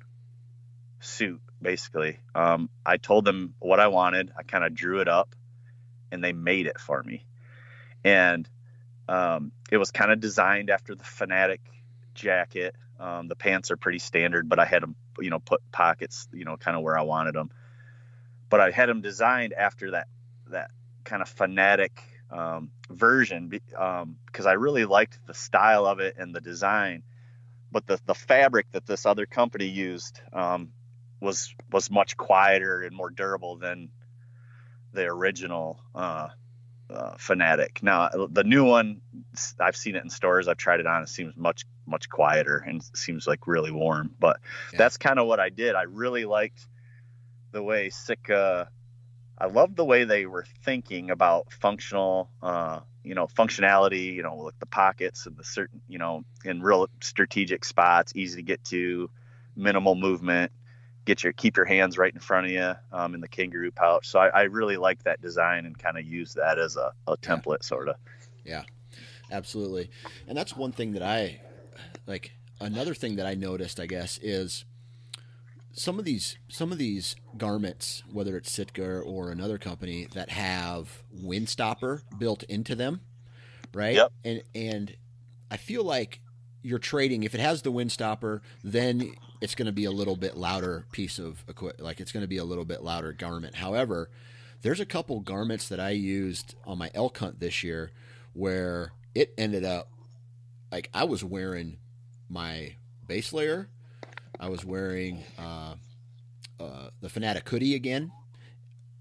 suit 1.00 1.42
basically. 1.62 2.20
Um, 2.36 2.70
I 2.86 2.98
told 2.98 3.26
them 3.26 3.54
what 3.60 3.80
I 3.80 3.88
wanted. 3.88 4.32
I 4.38 4.44
kind 4.44 4.64
of 4.64 4.74
drew 4.74 5.00
it 5.00 5.08
up, 5.08 5.34
and 6.12 6.24
they 6.24 6.34
made 6.34 6.68
it 6.68 6.80
for 6.80 7.02
me. 7.02 7.26
And 8.04 8.48
um, 9.08 9.52
it 9.72 9.78
was 9.78 9.92
kind 9.92 10.12
of 10.12 10.20
designed 10.20 10.70
after 10.70 10.96
the 10.96 11.04
Fanatic 11.04 11.62
jacket. 12.14 12.76
Um, 13.00 13.28
the 13.28 13.36
pants 13.36 13.72
are 13.72 13.78
pretty 13.78 14.00
standard, 14.00 14.50
but 14.50 14.60
I 14.60 14.66
had 14.66 14.84
them, 14.84 14.96
you 15.20 15.30
know, 15.30 15.40
put 15.40 15.62
pockets, 15.72 16.28
you 16.34 16.46
know, 16.46 16.58
kind 16.58 16.76
of 16.76 16.84
where 16.84 16.98
I 16.98 17.04
wanted 17.04 17.34
them. 17.34 17.50
But 18.50 18.62
I 18.62 18.72
had 18.72 18.90
them 18.90 19.02
designed 19.02 19.54
after 19.54 19.92
that 19.92 20.08
that 20.48 20.72
kind 21.04 21.22
of 21.22 21.30
Fanatic 21.30 22.02
um, 22.32 22.72
version 22.90 23.50
because 23.50 24.04
um, 24.04 24.48
I 24.48 24.54
really 24.54 24.86
liked 24.86 25.20
the 25.26 25.34
style 25.34 25.86
of 25.86 26.00
it 26.00 26.16
and 26.18 26.34
the 26.34 26.42
design. 26.42 27.04
But 27.72 27.86
the 27.88 28.00
the 28.06 28.16
fabric 28.16 28.68
that 28.72 28.86
this 28.86 29.06
other 29.06 29.26
company 29.26 29.66
used 29.66 30.20
um, 30.34 30.70
was 31.20 31.54
was 31.72 31.92
much 31.92 32.18
quieter 32.18 32.82
and 32.82 32.96
more 32.96 33.10
durable 33.10 33.58
than 33.58 33.90
the 34.94 35.06
original 35.06 35.80
uh, 35.94 36.30
uh, 36.90 37.16
Fanatic. 37.18 37.84
Now 37.84 38.10
the 38.32 38.44
new 38.44 38.66
one, 38.66 39.02
I've 39.60 39.76
seen 39.76 39.96
it 39.96 40.04
in 40.04 40.10
stores. 40.10 40.48
I've 40.48 40.58
tried 40.58 40.80
it 40.80 40.88
on. 40.88 41.04
It 41.04 41.10
seems 41.10 41.36
much 41.38 41.66
much 41.86 42.10
quieter 42.10 42.58
and 42.58 42.84
seems 42.96 43.28
like 43.28 43.48
really 43.48 43.72
warm. 43.72 44.12
But 44.20 44.40
yeah. 44.72 44.80
that's 44.80 44.98
kind 44.98 45.20
of 45.20 45.28
what 45.28 45.40
I 45.40 45.50
did. 45.50 45.76
I 45.76 45.84
really 45.84 46.26
liked 46.26 46.68
the 47.52 47.64
way 47.64 47.90
Sitka. 47.90 48.70
I 49.42 49.46
love 49.46 49.76
the 49.76 49.86
way 49.86 50.04
they 50.04 50.26
were 50.26 50.46
thinking 50.66 51.12
about 51.12 51.54
functional, 51.54 52.30
uh, 52.44 52.82
you 53.04 53.16
know, 53.16 53.28
functionality. 53.28 54.14
You 54.14 54.24
know, 54.24 54.36
like 54.36 54.60
the 54.60 54.66
pockets 54.66 55.26
and 55.26 55.38
the 55.38 55.44
certain, 55.44 55.82
you 55.88 55.98
know, 55.98 56.24
in 56.44 56.62
real 56.62 56.88
strategic 57.02 57.64
spots, 57.64 58.14
easy 58.16 58.38
to 58.38 58.44
get 58.44 58.64
to, 58.66 59.10
minimal 59.56 59.96
movement 59.96 60.52
get 61.10 61.24
your 61.24 61.34
keep 61.34 61.58
your 61.58 61.66
hands 61.66 61.98
right 61.98 62.14
in 62.14 62.20
front 62.20 62.46
of 62.46 62.52
you 62.52 62.74
um, 62.92 63.16
in 63.16 63.22
the 63.22 63.28
kangaroo 63.28 63.72
pouch. 63.72 64.08
So 64.08 64.20
I, 64.20 64.28
I 64.28 64.42
really 64.44 64.78
like 64.78 65.04
that 65.04 65.20
design 65.22 65.66
and 65.66 65.78
kind 65.78 65.98
of 65.98 66.06
use 66.06 66.36
that 66.36 66.60
as 66.60 66.76
a, 66.76 66.94
a 67.08 67.18
template, 67.18 67.58
yeah. 67.62 67.66
sort 67.66 67.90
of. 67.90 67.96
Yeah, 68.46 68.64
absolutely. 69.32 69.90
And 70.28 70.38
that's 70.38 70.56
one 70.56 70.72
thing 70.72 70.94
that 70.94 71.04
I 71.04 71.42
like. 72.06 72.32
Another 72.62 72.94
thing 72.94 73.16
that 73.16 73.26
I 73.26 73.36
noticed, 73.36 73.80
I 73.80 73.86
guess, 73.86 74.20
is 74.22 74.66
some 75.72 76.00
of 76.00 76.06
these 76.06 76.38
some 76.48 76.72
of 76.72 76.78
these 76.78 77.16
garments, 77.38 78.04
whether 78.12 78.36
it's 78.38 78.52
Sitka 78.52 79.00
or 79.00 79.32
another 79.32 79.58
company, 79.58 80.08
that 80.14 80.30
have 80.30 81.04
windstopper 81.16 82.02
built 82.18 82.44
into 82.44 82.76
them, 82.76 83.02
right? 83.74 83.96
Yep. 83.96 84.12
And 84.24 84.44
and 84.56 84.96
I 85.52 85.58
feel 85.58 85.84
like 85.84 86.22
you're 86.62 86.80
trading 86.80 87.24
if 87.24 87.34
it 87.34 87.42
has 87.42 87.62
the 87.62 87.72
windstopper, 87.72 88.42
then 88.64 89.14
it's 89.42 89.56
going 89.56 89.68
to 89.68 89.72
be 89.72 89.86
a 89.86 89.92
little 89.92 90.16
bit 90.16 90.36
louder 90.36 90.86
piece 90.92 91.20
of 91.20 91.44
equipment. 91.48 91.82
Like 91.84 92.00
it's 92.00 92.12
going 92.12 92.24
to 92.24 92.28
be 92.28 92.38
a 92.38 92.44
little 92.44 92.66
bit 92.66 92.84
louder 92.84 93.14
garment. 93.14 93.56
However, 93.56 94.10
there's 94.62 94.80
a 94.80 94.86
couple 94.86 95.22
garments 95.22 95.70
that 95.70 95.80
I 95.80 95.92
used 95.92 96.56
on 96.66 96.78
my 96.78 96.92
elk 96.94 97.18
hunt 97.18 97.40
this 97.40 97.64
year 97.64 97.92
where 98.34 98.92
it 99.16 99.34
ended 99.38 99.64
up 99.64 99.92
like 100.72 100.90
I 100.94 101.06
was 101.06 101.24
wearing 101.24 101.78
my 102.28 102.76
base 103.08 103.34
layer. 103.34 103.70
I 104.40 104.48
was 104.48 104.64
wearing 104.64 105.24
uh, 105.38 105.76
uh, 106.60 106.90
the 107.02 107.10
Fanatic 107.10 107.48
hoodie 107.50 107.76
again. 107.76 108.12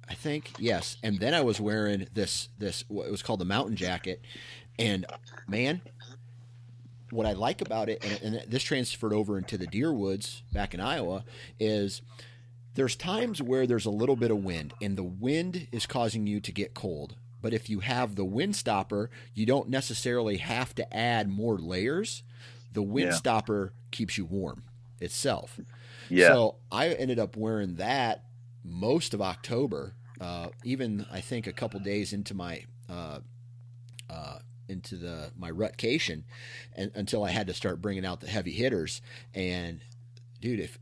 I 0.09 0.15
think 0.15 0.53
yes, 0.59 0.97
and 1.03 1.19
then 1.21 1.35
I 1.35 1.43
was 1.43 1.61
wearing 1.61 2.09
this 2.15 2.49
this 2.59 2.83
what 2.89 3.11
was 3.11 3.23
called 3.23 3.41
the 3.41 3.45
mountain 3.45 3.77
jacket, 3.77 4.23
and 4.79 5.05
man, 5.47 5.83
what 7.11 7.27
I 7.27 7.33
like 7.33 7.61
about 7.61 7.91
it, 7.91 8.03
and, 8.03 8.35
and 8.35 8.51
this 8.51 8.63
transferred 8.63 9.13
over 9.13 9.37
into 9.37 9.59
the 9.59 9.67
deer 9.67 9.93
woods 9.93 10.43
back 10.51 10.73
in 10.73 10.81
Iowa, 10.81 11.25
is 11.61 12.01
there's 12.75 12.97
times 12.97 13.43
where 13.43 13.67
there's 13.67 13.85
a 13.85 13.91
little 13.91 14.17
bit 14.17 14.31
of 14.31 14.43
wind, 14.43 14.73
and 14.81 14.97
the 14.97 15.03
wind 15.03 15.69
is 15.73 15.85
causing 15.85 16.27
you 16.27 16.41
to 16.41 16.53
get 16.53 16.75
cold. 16.75 17.17
But 17.43 17.53
if 17.53 17.69
you 17.69 17.81
have 17.81 18.17
the 18.17 18.25
wind 18.25 18.57
stopper, 18.57 19.11
you 19.35 19.45
don't 19.45 19.69
necessarily 19.69 20.39
have 20.39 20.75
to 20.77 20.97
add 20.97 21.29
more 21.29 21.59
layers. 21.59 22.23
The 22.73 22.83
wind 22.83 23.11
yeah. 23.11 23.17
stopper 23.17 23.75
keeps 23.91 24.17
you 24.17 24.25
warm 24.25 24.65
itself. 25.01 25.59
Yeah. 26.09 26.29
So 26.29 26.57
I 26.71 26.89
ended 26.89 27.19
up 27.19 27.37
wearing 27.37 27.77
that 27.77 28.25
most 28.65 29.15
of 29.15 29.23
October, 29.23 29.95
uh, 30.21 30.49
even 30.65 31.07
I 31.11 31.21
think 31.21 31.47
a 31.47 31.53
couple 31.53 31.81
days 31.81 32.13
into 32.13 32.35
my 32.35 32.65
uh, 32.89 33.21
uh, 34.09 34.39
into 34.69 34.97
the 34.97 35.31
my 35.37 35.51
rutcation 35.51 36.25
and 36.75 36.91
until 36.95 37.25
I 37.25 37.31
had 37.31 37.47
to 37.47 37.55
start 37.55 37.83
bringing 37.83 38.05
out 38.05 38.21
the 38.21 38.29
heavy 38.29 38.53
hitters. 38.53 39.01
And 39.35 39.81
dude, 40.41 40.61
if 40.61 40.79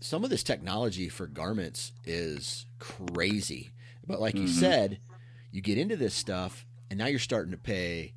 some 0.00 0.24
of 0.24 0.30
this 0.30 0.42
technology 0.42 1.08
for 1.08 1.26
garments 1.26 1.92
is 2.04 2.66
crazy, 2.78 3.70
but 4.06 4.20
like 4.20 4.34
mm-hmm. 4.34 4.46
you 4.46 4.52
said, 4.52 4.98
you 5.50 5.60
get 5.60 5.78
into 5.78 5.96
this 5.96 6.14
stuff 6.14 6.66
and 6.90 6.98
now 6.98 7.06
you're 7.06 7.18
starting 7.18 7.52
to 7.52 7.58
pay 7.58 8.14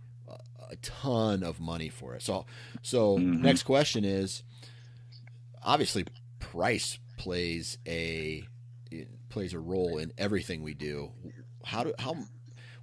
a, 0.70 0.76
ton 0.82 1.44
of 1.44 1.60
money 1.60 1.90
for 1.90 2.16
it. 2.16 2.22
So, 2.22 2.46
so 2.82 3.18
mm-hmm. 3.18 3.42
next 3.42 3.64
question 3.64 4.04
is 4.04 4.44
obviously 5.66 6.06
price 6.40 7.00
plays 7.18 7.78
a 7.88 8.48
plays 9.30 9.54
a 9.54 9.60
role 9.60 9.98
in 9.98 10.14
everything 10.18 10.62
we 10.62 10.74
do. 10.74 11.12
How 11.66 11.84
do 11.84 11.94
how 12.00 12.16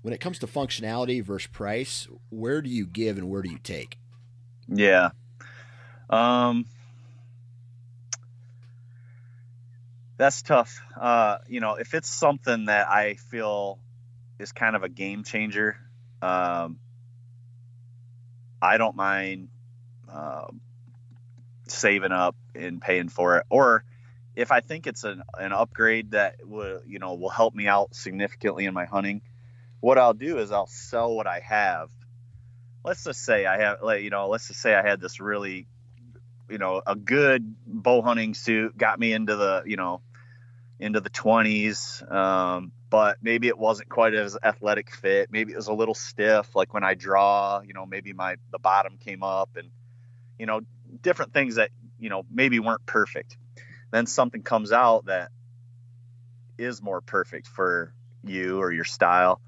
when 0.02 0.12
it 0.12 0.20
comes 0.20 0.40
to 0.40 0.46
functionality 0.46 1.22
versus 1.24 1.46
price, 1.46 2.08
where 2.28 2.60
do 2.60 2.68
you 2.68 2.86
give 2.86 3.16
and 3.16 3.30
where 3.30 3.40
do 3.40 3.50
you 3.50 3.58
take? 3.58 3.98
Yeah. 4.68 5.10
Um, 6.10 6.66
that's 10.16 10.42
tough. 10.42 10.82
Uh, 11.00 11.38
you 11.48 11.60
know, 11.60 11.76
if 11.76 11.94
it's 11.94 12.10
something 12.10 12.66
that 12.66 12.88
I 12.88 13.14
feel 13.14 13.78
is 14.38 14.52
kind 14.52 14.76
of 14.76 14.82
a 14.82 14.88
game 14.88 15.24
changer, 15.24 15.76
um, 16.20 16.78
I 18.60 18.76
don't 18.76 18.96
mind 18.96 19.48
uh, 20.12 20.48
saving 21.68 22.12
up 22.12 22.36
and 22.54 22.80
paying 22.80 23.08
for 23.08 23.38
it. 23.38 23.46
Or 23.50 23.84
if 24.34 24.50
I 24.50 24.60
think 24.60 24.86
it's 24.86 25.04
an, 25.04 25.22
an 25.38 25.52
upgrade 25.52 26.12
that 26.12 26.36
will, 26.44 26.80
you 26.86 26.98
know, 26.98 27.14
will 27.14 27.28
help 27.28 27.54
me 27.54 27.66
out 27.66 27.94
significantly 27.94 28.64
in 28.66 28.74
my 28.74 28.84
hunting, 28.84 29.22
what 29.80 29.98
I'll 29.98 30.14
do 30.14 30.38
is 30.38 30.52
I'll 30.52 30.66
sell 30.66 31.14
what 31.14 31.26
I 31.26 31.40
have. 31.40 31.90
Let's 32.84 33.04
just 33.04 33.24
say 33.24 33.46
I 33.46 33.58
have, 33.58 33.82
like, 33.82 34.02
you 34.02 34.10
know, 34.10 34.28
let's 34.28 34.48
just 34.48 34.60
say 34.60 34.74
I 34.74 34.82
had 34.86 35.00
this 35.00 35.20
really 35.20 35.66
you 36.52 36.58
know, 36.58 36.82
a 36.86 36.94
good 36.94 37.54
bow 37.66 38.02
hunting 38.02 38.34
suit 38.34 38.76
got 38.76 39.00
me 39.00 39.14
into 39.14 39.36
the, 39.36 39.62
you 39.64 39.76
know, 39.76 40.02
into 40.78 41.00
the 41.00 41.08
20s. 41.08 42.12
Um, 42.12 42.72
but 42.90 43.16
maybe 43.22 43.48
it 43.48 43.56
wasn't 43.56 43.88
quite 43.88 44.12
as 44.12 44.36
athletic 44.42 44.94
fit. 44.94 45.30
Maybe 45.32 45.52
it 45.52 45.56
was 45.56 45.68
a 45.68 45.72
little 45.72 45.94
stiff. 45.94 46.54
Like 46.54 46.74
when 46.74 46.84
I 46.84 46.92
draw, 46.92 47.62
you 47.62 47.72
know, 47.72 47.86
maybe 47.86 48.12
my, 48.12 48.36
the 48.50 48.58
bottom 48.58 48.98
came 48.98 49.22
up 49.22 49.56
and, 49.56 49.70
you 50.38 50.44
know, 50.44 50.60
different 51.00 51.32
things 51.32 51.54
that, 51.54 51.70
you 52.02 52.10
know, 52.10 52.24
maybe 52.30 52.58
weren't 52.58 52.84
perfect. 52.84 53.36
Then 53.90 54.06
something 54.06 54.42
comes 54.42 54.72
out 54.72 55.06
that 55.06 55.30
is 56.58 56.82
more 56.82 57.00
perfect 57.00 57.46
for 57.46 57.94
you 58.24 58.60
or 58.60 58.72
your 58.72 58.84
style. 58.84 59.40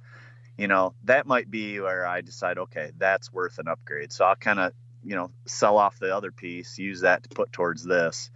You 0.57 0.69
know, 0.69 0.95
that 1.05 1.27
might 1.27 1.51
be 1.51 1.81
where 1.81 2.07
I 2.07 2.21
decide, 2.21 2.59
okay, 2.59 2.93
that's 2.97 3.33
worth 3.33 3.59
an 3.59 3.69
upgrade. 3.69 4.13
So 4.13 4.25
I'll 4.25 4.37
kind 4.37 4.61
of 4.61 4.73
you 5.05 5.15
know 5.15 5.31
sell 5.47 5.77
off 5.77 5.99
the 5.99 6.17
other 6.17 6.33
piece 6.33 6.79
use 6.79 7.03
that 7.03 7.23
to 7.23 7.29
put 7.29 7.53
towards 7.53 7.85
this 7.85 8.31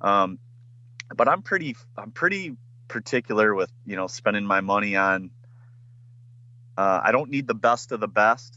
um, 0.00 0.38
but 1.16 1.28
i'm 1.28 1.42
pretty 1.42 1.76
i'm 1.96 2.12
pretty 2.12 2.56
particular 2.88 3.54
with 3.54 3.70
you 3.84 3.96
know 3.96 4.06
spending 4.06 4.46
my 4.46 4.60
money 4.60 4.96
on 4.96 5.30
uh, 6.78 7.00
i 7.02 7.12
don't 7.12 7.30
need 7.30 7.46
the 7.46 7.54
best 7.54 7.92
of 7.92 8.00
the 8.00 8.08
best 8.08 8.56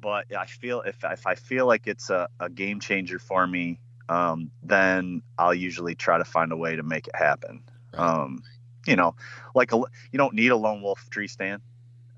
but 0.00 0.26
i 0.34 0.46
feel 0.46 0.80
if, 0.82 0.96
if 1.04 1.26
i 1.26 1.34
feel 1.34 1.66
like 1.66 1.86
it's 1.86 2.10
a, 2.10 2.28
a 2.40 2.50
game 2.50 2.80
changer 2.80 3.18
for 3.18 3.46
me 3.46 3.78
um, 4.10 4.50
then 4.62 5.22
i'll 5.38 5.54
usually 5.54 5.94
try 5.94 6.18
to 6.18 6.24
find 6.24 6.52
a 6.52 6.56
way 6.56 6.76
to 6.76 6.82
make 6.82 7.06
it 7.06 7.16
happen 7.16 7.62
right. 7.92 8.00
um, 8.00 8.42
you 8.86 8.96
know 8.96 9.14
like 9.54 9.72
a, 9.72 9.76
you 10.12 10.18
don't 10.18 10.34
need 10.34 10.50
a 10.50 10.56
lone 10.56 10.82
wolf 10.82 11.08
tree 11.10 11.28
stand 11.28 11.62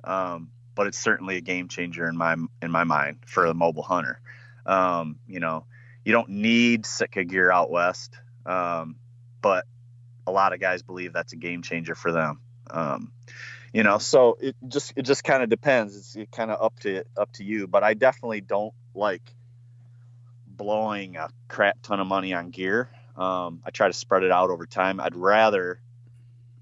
um, 0.04 0.50
but 0.74 0.86
it's 0.86 0.98
certainly 0.98 1.36
a 1.36 1.40
game 1.40 1.68
changer 1.68 2.08
in 2.08 2.16
my 2.16 2.34
in 2.60 2.70
my 2.70 2.84
mind 2.84 3.18
for 3.26 3.46
a 3.46 3.54
mobile 3.54 3.82
hunter 3.82 4.20
um, 4.66 5.18
you 5.26 5.40
know, 5.40 5.66
you 6.04 6.12
don't 6.12 6.28
need 6.28 6.86
Sitka 6.86 7.24
gear 7.24 7.50
out 7.50 7.70
west, 7.70 8.18
um, 8.46 8.96
but 9.40 9.66
a 10.26 10.32
lot 10.32 10.52
of 10.52 10.60
guys 10.60 10.82
believe 10.82 11.12
that's 11.12 11.32
a 11.32 11.36
game 11.36 11.62
changer 11.62 11.94
for 11.94 12.12
them. 12.12 12.40
Um, 12.70 13.12
you 13.72 13.82
know, 13.82 13.98
so 13.98 14.36
it 14.40 14.56
just 14.68 14.92
it 14.96 15.02
just 15.02 15.24
kind 15.24 15.42
of 15.42 15.48
depends. 15.48 16.16
It's 16.16 16.30
kind 16.30 16.50
of 16.50 16.62
up 16.62 16.78
to 16.80 17.04
up 17.16 17.32
to 17.34 17.44
you. 17.44 17.66
But 17.66 17.82
I 17.82 17.94
definitely 17.94 18.40
don't 18.40 18.74
like 18.94 19.22
blowing 20.62 21.16
a 21.16 21.28
crap 21.48 21.82
ton 21.82 21.98
of 21.98 22.06
money 22.06 22.32
on 22.32 22.50
gear. 22.50 22.88
Um, 23.16 23.62
I 23.66 23.70
try 23.70 23.88
to 23.88 23.92
spread 23.92 24.22
it 24.22 24.30
out 24.30 24.50
over 24.50 24.64
time. 24.64 25.00
I'd 25.00 25.16
rather 25.16 25.80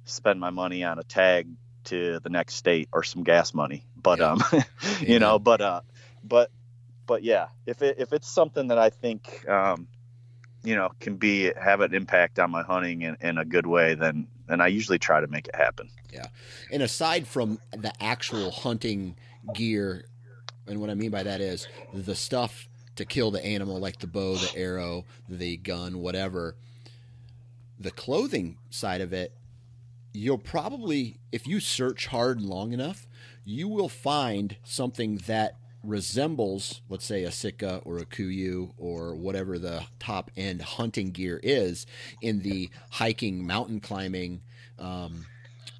spend 0.05 0.41
my 0.41 0.49
money 0.49 0.83
on 0.85 0.99
a 0.99 1.05
tag 1.05 1.49
to 1.85 2.19
the 2.21 2.31
next 2.31 2.55
state 2.55 2.89
or 2.93 3.03
some 3.03 3.25
gas 3.25 3.53
money. 3.53 3.85
But 4.03 4.21
yeah. 4.21 4.33
um, 4.33 4.43
you 4.53 4.63
yeah. 5.07 5.19
know, 5.19 5.39
but 5.39 5.61
uh, 5.61 5.83
but 6.25 6.51
but 7.07 7.23
yeah, 7.23 7.49
if 7.67 7.83
it 7.83 7.97
if 7.99 8.15
it's 8.15 8.29
something 8.29 8.69
that 8.69 8.79
I 8.79 8.89
think 8.89 9.47
um, 9.49 9.87
you 10.65 10.75
know 10.75 10.91
can 10.99 11.17
be 11.17 11.53
have 11.61 11.83
an 11.83 11.95
impact 11.95 12.39
on 12.39 12.51
my 12.51 12.63
hunting 12.63 13.03
in, 13.03 13.19
in 13.21 13.37
a 13.37 13.45
good 13.45 13.67
way, 13.67 13.95
then 13.95 14.27
then 14.47 14.63
I 14.63 14.69
usually 14.69 14.99
try 14.99 15.21
to 15.21 15.27
make 15.27 15.47
it 15.47 15.55
happen. 15.55 15.91
Yeah, 16.11 16.27
and 16.73 16.83
aside 16.83 17.27
from 17.27 17.61
the 17.73 17.93
actual 18.03 18.51
hunting 18.51 19.17
gear, 19.55 20.07
and 20.67 20.81
what 20.81 20.89
I 20.89 20.95
mean 20.95 21.11
by 21.11 21.23
that 21.23 21.43
is 21.43 21.69
the 21.93 22.15
stuff 22.15 22.67
to 22.97 23.05
kill 23.05 23.31
the 23.31 23.45
animal, 23.45 23.79
like 23.79 23.99
the 23.99 24.07
bow, 24.07 24.37
the 24.37 24.57
arrow, 24.57 25.05
the 25.29 25.57
gun, 25.57 25.99
whatever. 25.99 26.57
The 27.79 27.91
clothing 27.91 28.59
side 28.69 29.01
of 29.01 29.13
it, 29.13 29.33
you'll 30.13 30.39
probably, 30.39 31.19
if 31.33 31.47
you 31.47 31.61
search 31.61 32.07
hard 32.09 32.43
long 32.43 32.73
enough, 32.73 33.07
you 33.45 33.69
will 33.69 33.89
find 33.89 34.57
something 34.65 35.17
that 35.27 35.57
resembles, 35.83 36.83
let's 36.89 37.07
say, 37.07 37.25
a 37.25 37.31
Sitka 37.31 37.81
or 37.85 37.99
a 37.99 38.05
Kuiu 38.05 38.73
or 38.77 39.15
whatever 39.15 39.59
the 39.59 39.85
top 39.99 40.31
end 40.37 40.61
hunting 40.61 41.11
gear 41.11 41.41
is 41.43 41.87
in 42.21 42.41
the 42.43 42.71
hiking, 42.91 43.47
mountain 43.47 43.81
climbing 43.81 44.43
um, 44.79 45.27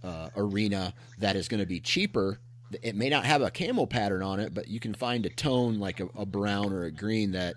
uh, 0.03 0.31
arena 0.37 0.95
that 1.19 1.37
is 1.37 1.49
going 1.49 1.61
to 1.61 1.67
be 1.67 1.81
cheaper. 1.81 2.39
It 2.83 2.95
may 2.95 3.09
not 3.09 3.25
have 3.25 3.43
a 3.43 3.51
camo 3.51 3.87
pattern 3.87 4.23
on 4.23 4.41
it, 4.41 4.55
but 4.55 4.69
you 4.69 4.81
can 4.81 4.95
find 4.95 5.27
a 5.27 5.31
tone 5.31 5.79
like 5.79 6.01
a, 6.01 6.09
a 6.17 6.27
brown 6.27 6.73
or 6.73 6.85
a 6.85 6.91
green 6.91 7.33
that 7.33 7.57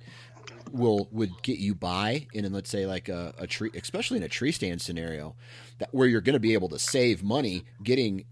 will 0.72 1.08
would 1.12 1.30
get 1.44 1.60
you 1.60 1.76
by 1.76 2.26
in 2.34 2.52
let's 2.52 2.70
say 2.70 2.86
like 2.86 3.10
a, 3.10 3.34
a 3.38 3.46
tree 3.46 3.70
especially 3.76 4.18
in 4.18 4.24
a 4.24 4.30
tree 4.30 4.52
stand 4.52 4.82
scenario 4.82 5.36
that 5.78 5.90
where 5.94 6.08
you're 6.08 6.22
going 6.22 6.34
to 6.34 6.40
be 6.40 6.54
able 6.54 6.70
to 6.70 6.80
save 6.80 7.22
money 7.22 7.64
getting 7.84 8.24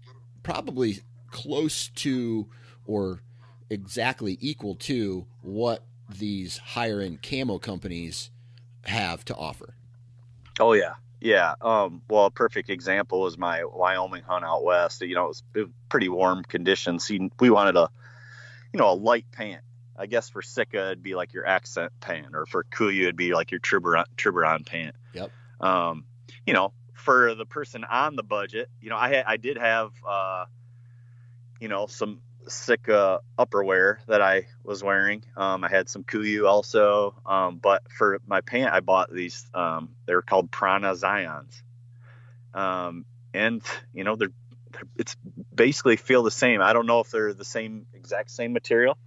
probably 0.42 1.00
close 1.30 1.88
to 1.88 2.48
or 2.86 3.22
exactly 3.70 4.38
equal 4.40 4.74
to 4.74 5.26
what 5.40 5.84
these 6.18 6.58
higher 6.58 7.00
end 7.00 7.22
camo 7.22 7.58
companies 7.58 8.30
have 8.84 9.24
to 9.24 9.34
offer. 9.34 9.74
Oh 10.60 10.74
yeah. 10.74 10.94
Yeah. 11.22 11.54
Um, 11.60 12.02
well, 12.10 12.26
a 12.26 12.30
perfect 12.30 12.68
example 12.68 13.20
was 13.20 13.38
my 13.38 13.64
Wyoming 13.64 14.24
hunt 14.24 14.44
out 14.44 14.64
west. 14.64 15.02
You 15.02 15.14
know, 15.14 15.26
it 15.26 15.28
was, 15.28 15.42
it 15.54 15.60
was 15.60 15.70
pretty 15.88 16.08
warm 16.08 16.42
conditions. 16.42 17.10
we 17.38 17.48
wanted 17.48 17.76
a, 17.76 17.88
you 18.72 18.80
know, 18.80 18.90
a 18.90 18.94
light 18.94 19.26
pant. 19.30 19.62
I 19.96 20.06
guess 20.06 20.30
for 20.30 20.42
Sitka, 20.42 20.86
it'd 20.86 21.02
be 21.02 21.14
like 21.14 21.32
your 21.32 21.44
Ascent 21.44 21.92
pant, 22.00 22.34
or 22.34 22.46
for 22.46 22.64
Kuiu 22.64 23.02
it'd 23.02 23.16
be 23.16 23.34
like 23.34 23.52
your 23.52 23.60
Tiburon, 23.60 24.04
Tiburon 24.16 24.64
pant. 24.64 24.96
Yep. 25.12 25.30
Um, 25.60 26.04
you 26.44 26.54
know, 26.54 26.72
for 26.94 27.34
the 27.34 27.46
person 27.46 27.84
on 27.84 28.16
the 28.16 28.24
budget, 28.24 28.68
you 28.80 28.90
know, 28.90 28.96
I 28.96 29.10
had, 29.10 29.24
I 29.26 29.36
did 29.36 29.58
have, 29.58 29.90
uh, 30.08 30.46
you 31.60 31.68
know, 31.68 31.86
some 31.86 32.20
Sitka 32.48 33.20
upperwear 33.38 33.98
that 34.06 34.20
I 34.20 34.46
was 34.64 34.82
wearing. 34.82 35.24
Um, 35.36 35.64
I 35.64 35.68
had 35.68 35.88
some 35.88 36.04
Kuiu 36.04 36.48
also, 36.48 37.14
um, 37.26 37.58
but 37.58 37.82
for 37.90 38.20
my 38.26 38.40
pant, 38.40 38.72
I 38.72 38.80
bought 38.80 39.12
these. 39.12 39.46
Um, 39.54 39.90
they're 40.06 40.22
called 40.22 40.50
Prana 40.50 40.92
Zions, 40.94 41.62
um, 42.54 43.04
and 43.32 43.62
you 43.92 44.04
know 44.04 44.16
they're, 44.16 44.32
they're, 44.70 44.82
it's 44.96 45.16
basically 45.54 45.96
feel 45.96 46.22
the 46.22 46.30
same. 46.30 46.60
I 46.60 46.72
don't 46.72 46.86
know 46.86 47.00
if 47.00 47.10
they're 47.10 47.34
the 47.34 47.44
same 47.44 47.86
exact 47.94 48.30
same 48.30 48.52
material, 48.52 48.98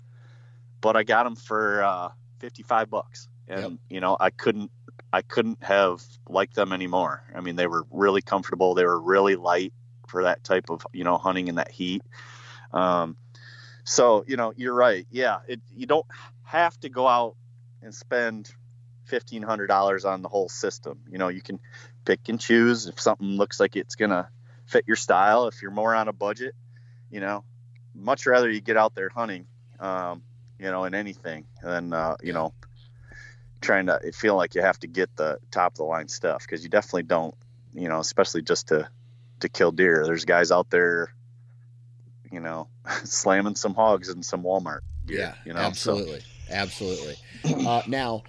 but 0.81 0.95
I 0.95 1.03
got 1.03 1.23
them 1.23 1.35
for 1.35 1.83
uh, 1.83 2.09
fifty 2.39 2.63
five 2.63 2.89
bucks, 2.89 3.27
and 3.47 3.61
yep. 3.61 3.71
you 3.89 3.99
know 3.99 4.17
I 4.19 4.29
couldn't 4.29 4.71
I 5.11 5.21
couldn't 5.21 5.63
have 5.63 6.03
liked 6.29 6.55
them 6.55 6.73
anymore. 6.73 7.23
I 7.35 7.41
mean 7.41 7.55
they 7.55 7.67
were 7.67 7.85
really 7.91 8.21
comfortable. 8.21 8.73
They 8.73 8.85
were 8.85 8.99
really 8.99 9.35
light 9.35 9.73
for 10.07 10.23
that 10.23 10.43
type 10.43 10.69
of 10.69 10.85
you 10.93 11.03
know 11.03 11.17
hunting 11.17 11.47
in 11.47 11.55
that 11.55 11.71
heat. 11.71 12.01
Um, 12.71 13.15
so, 13.85 14.25
you 14.27 14.35
know, 14.35 14.51
you're 14.57 14.73
right. 14.73 15.07
Yeah, 15.11 15.37
it, 15.47 15.61
you 15.75 15.85
don't 15.85 16.07
have 16.43 16.77
to 16.81 16.89
go 16.89 17.07
out 17.07 17.35
and 17.83 17.93
spend 17.93 18.51
fifteen 19.05 19.43
hundred 19.43 19.67
dollars 19.67 20.05
on 20.05 20.23
the 20.23 20.27
whole 20.27 20.49
system. 20.49 20.99
You 21.09 21.19
know, 21.19 21.27
you 21.27 21.41
can 21.41 21.59
pick 22.03 22.27
and 22.27 22.39
choose 22.39 22.87
if 22.87 22.99
something 22.99 23.27
looks 23.27 23.59
like 23.59 23.75
it's 23.75 23.95
gonna 23.95 24.27
fit 24.65 24.85
your 24.87 24.95
style. 24.95 25.47
If 25.47 25.61
you're 25.61 25.71
more 25.71 25.93
on 25.93 26.07
a 26.07 26.13
budget, 26.13 26.55
you 27.11 27.19
know, 27.19 27.43
much 27.93 28.25
rather 28.25 28.49
you 28.49 28.59
get 28.59 28.75
out 28.75 28.95
there 28.95 29.09
hunting, 29.09 29.45
um, 29.79 30.23
you 30.59 30.65
know, 30.65 30.85
in 30.85 30.95
anything 30.95 31.45
than 31.61 31.93
uh, 31.93 32.17
you 32.23 32.33
know 32.33 32.53
trying 33.61 33.85
to 33.85 33.99
feel 34.13 34.35
like 34.35 34.55
you 34.55 34.61
have 34.61 34.79
to 34.79 34.87
get 34.87 35.15
the 35.15 35.37
top 35.51 35.73
of 35.73 35.77
the 35.77 35.83
line 35.83 36.07
stuff 36.07 36.41
because 36.41 36.63
you 36.63 36.69
definitely 36.69 37.03
don't. 37.03 37.35
You 37.75 37.89
know, 37.89 37.99
especially 37.99 38.41
just 38.41 38.69
to 38.69 38.89
to 39.41 39.49
kill 39.49 39.71
deer. 39.71 40.05
There's 40.05 40.25
guys 40.25 40.51
out 40.51 40.71
there 40.71 41.14
you 42.35 42.41
know, 42.41 42.67
slamming 43.03 43.55
some 43.55 43.73
hogs 43.73 44.09
in 44.09 44.21
some 44.21 44.43
Walmart. 44.43 44.81
Gear, 45.07 45.19
yeah, 45.19 45.33
you 45.45 45.53
know, 45.53 45.59
absolutely, 45.59 46.19
so. 46.19 46.53
absolutely. 46.53 47.15
Uh, 47.45 47.81
now, 47.87 48.23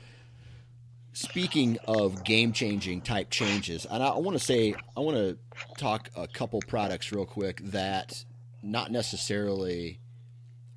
speaking 1.13 1.79
of 1.87 2.23
game 2.25 2.53
changing 2.53 3.01
type 3.01 3.31
changes, 3.31 3.87
and 3.91 4.03
I, 4.03 4.09
I 4.09 4.19
want 4.19 4.39
to 4.39 4.45
say 4.45 4.75
I 4.97 5.01
want 5.01 5.17
to 5.17 5.39
talk 5.79 6.11
a 6.17 6.27
couple 6.27 6.61
products 6.67 7.13
real 7.13 7.27
quick 7.27 7.61
that 7.65 8.25
not 8.63 8.91
necessarily. 8.91 10.01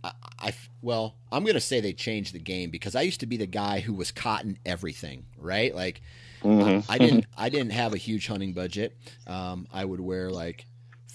I, 0.02 0.12
I 0.40 0.54
well, 0.82 1.16
I'm 1.30 1.44
going 1.44 1.56
to 1.56 1.60
say 1.62 1.82
they 1.82 1.92
changed 1.92 2.34
the 2.34 2.40
game 2.40 2.70
because 2.70 2.96
I 2.96 3.02
used 3.02 3.20
to 3.20 3.26
be 3.26 3.36
the 3.36 3.46
guy 3.46 3.82
who 3.82 3.94
was 3.94 4.12
cotton 4.12 4.58
everything, 4.66 5.26
right? 5.38 5.76
Like, 5.76 6.02
mm-hmm. 6.42 6.90
I, 6.90 6.96
I, 6.96 6.98
didn't 6.98 7.26
I 7.38 7.50
didn't 7.50 7.72
have 7.72 7.94
a 7.94 7.98
huge 7.98 8.28
hunting 8.28 8.54
budget. 8.54 8.96
Um, 9.28 9.68
I 9.74 9.84
would 9.84 10.00
wear 10.00 10.30
like 10.30 10.66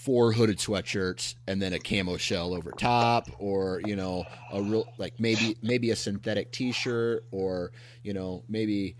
four 0.05 0.31
hooded 0.31 0.59
sweatshirts 0.59 1.33
and 1.47 1.59
then 1.59 1.73
a 1.73 1.79
camo 1.79 2.15
shell 2.15 2.53
over 2.53 2.71
top 2.71 3.27
or 3.39 3.81
you 3.85 3.95
know 3.95 4.23
a 4.53 4.61
real 4.61 4.85
like 4.99 5.19
maybe 5.19 5.57
maybe 5.63 5.89
a 5.89 5.95
synthetic 5.95 6.51
t-shirt 6.51 7.25
or 7.31 7.71
you 8.03 8.13
know 8.13 8.43
maybe 8.47 8.95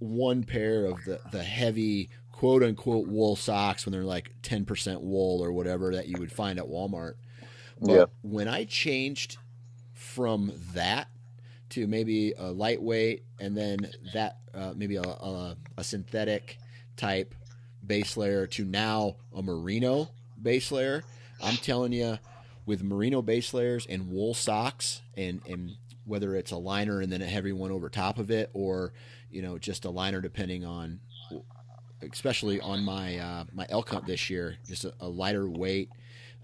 one 0.00 0.42
pair 0.42 0.86
of 0.86 0.96
the 1.04 1.20
the 1.30 1.44
heavy 1.44 2.10
quote 2.32 2.64
unquote 2.64 3.06
wool 3.06 3.36
socks 3.36 3.86
when 3.86 3.92
they're 3.92 4.02
like 4.02 4.34
10% 4.42 5.00
wool 5.00 5.40
or 5.40 5.52
whatever 5.52 5.94
that 5.94 6.08
you 6.08 6.16
would 6.18 6.32
find 6.32 6.58
at 6.58 6.64
Walmart. 6.64 7.14
But 7.80 7.92
yeah. 7.92 8.04
when 8.22 8.48
I 8.48 8.64
changed 8.64 9.36
from 9.94 10.52
that 10.74 11.06
to 11.68 11.86
maybe 11.86 12.32
a 12.36 12.50
lightweight 12.50 13.22
and 13.38 13.56
then 13.56 13.88
that 14.12 14.38
uh, 14.52 14.72
maybe 14.74 14.96
a, 14.96 15.02
a, 15.02 15.56
a 15.76 15.84
synthetic 15.84 16.58
type 16.96 17.32
base 17.86 18.16
layer 18.16 18.48
to 18.48 18.64
now 18.64 19.14
a 19.32 19.40
merino 19.40 20.08
base 20.42 20.72
layer. 20.72 21.04
I'm 21.42 21.56
telling 21.56 21.92
you, 21.92 22.18
with 22.66 22.82
merino 22.82 23.22
base 23.22 23.52
layers 23.52 23.86
and 23.86 24.08
wool 24.08 24.34
socks 24.34 25.02
and, 25.16 25.40
and 25.48 25.72
whether 26.04 26.36
it's 26.36 26.50
a 26.50 26.56
liner 26.56 27.00
and 27.00 27.12
then 27.12 27.22
a 27.22 27.26
heavy 27.26 27.52
one 27.52 27.70
over 27.70 27.88
top 27.88 28.18
of 28.18 28.30
it, 28.30 28.50
or 28.52 28.92
you 29.30 29.42
know 29.42 29.58
just 29.58 29.84
a 29.84 29.90
liner 29.90 30.20
depending 30.20 30.64
on, 30.64 31.00
especially 32.02 32.60
on 32.60 32.84
my 32.84 33.18
uh, 33.18 33.44
my 33.52 33.66
elk 33.68 33.90
hunt 33.90 34.06
this 34.06 34.30
year, 34.30 34.56
just 34.66 34.84
a, 34.84 34.94
a 35.00 35.08
lighter 35.08 35.48
weight 35.48 35.90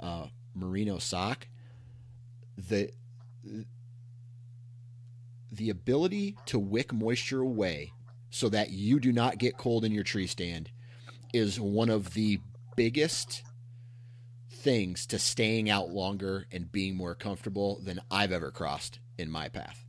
uh, 0.01 0.27
merino 0.55 0.99
sock. 0.99 1.49
The 2.57 2.91
the 5.51 5.71
ability 5.71 6.37
to 6.47 6.59
wick 6.59 6.93
moisture 6.93 7.41
away 7.41 7.93
so 8.31 8.49
that 8.49 8.71
you 8.71 9.01
do 9.01 9.13
not 9.13 9.39
get 9.39 9.57
cold 9.57 9.85
in 9.85 9.93
your 9.93 10.05
tree 10.05 10.27
stand 10.27 10.71
is 11.33 11.59
one 11.61 11.89
of 11.89 12.15
the 12.15 12.39
biggest 12.77 13.43
things 14.59 15.07
to 15.07 15.19
staying 15.19 15.71
out 15.71 15.91
longer 15.91 16.47
and 16.51 16.71
being 16.71 16.97
more 16.97 17.15
comfortable 17.15 17.81
than 17.83 18.01
I've 18.11 18.33
ever 18.33 18.51
crossed 18.51 18.99
in 19.17 19.31
my 19.31 19.49
path. 19.49 19.85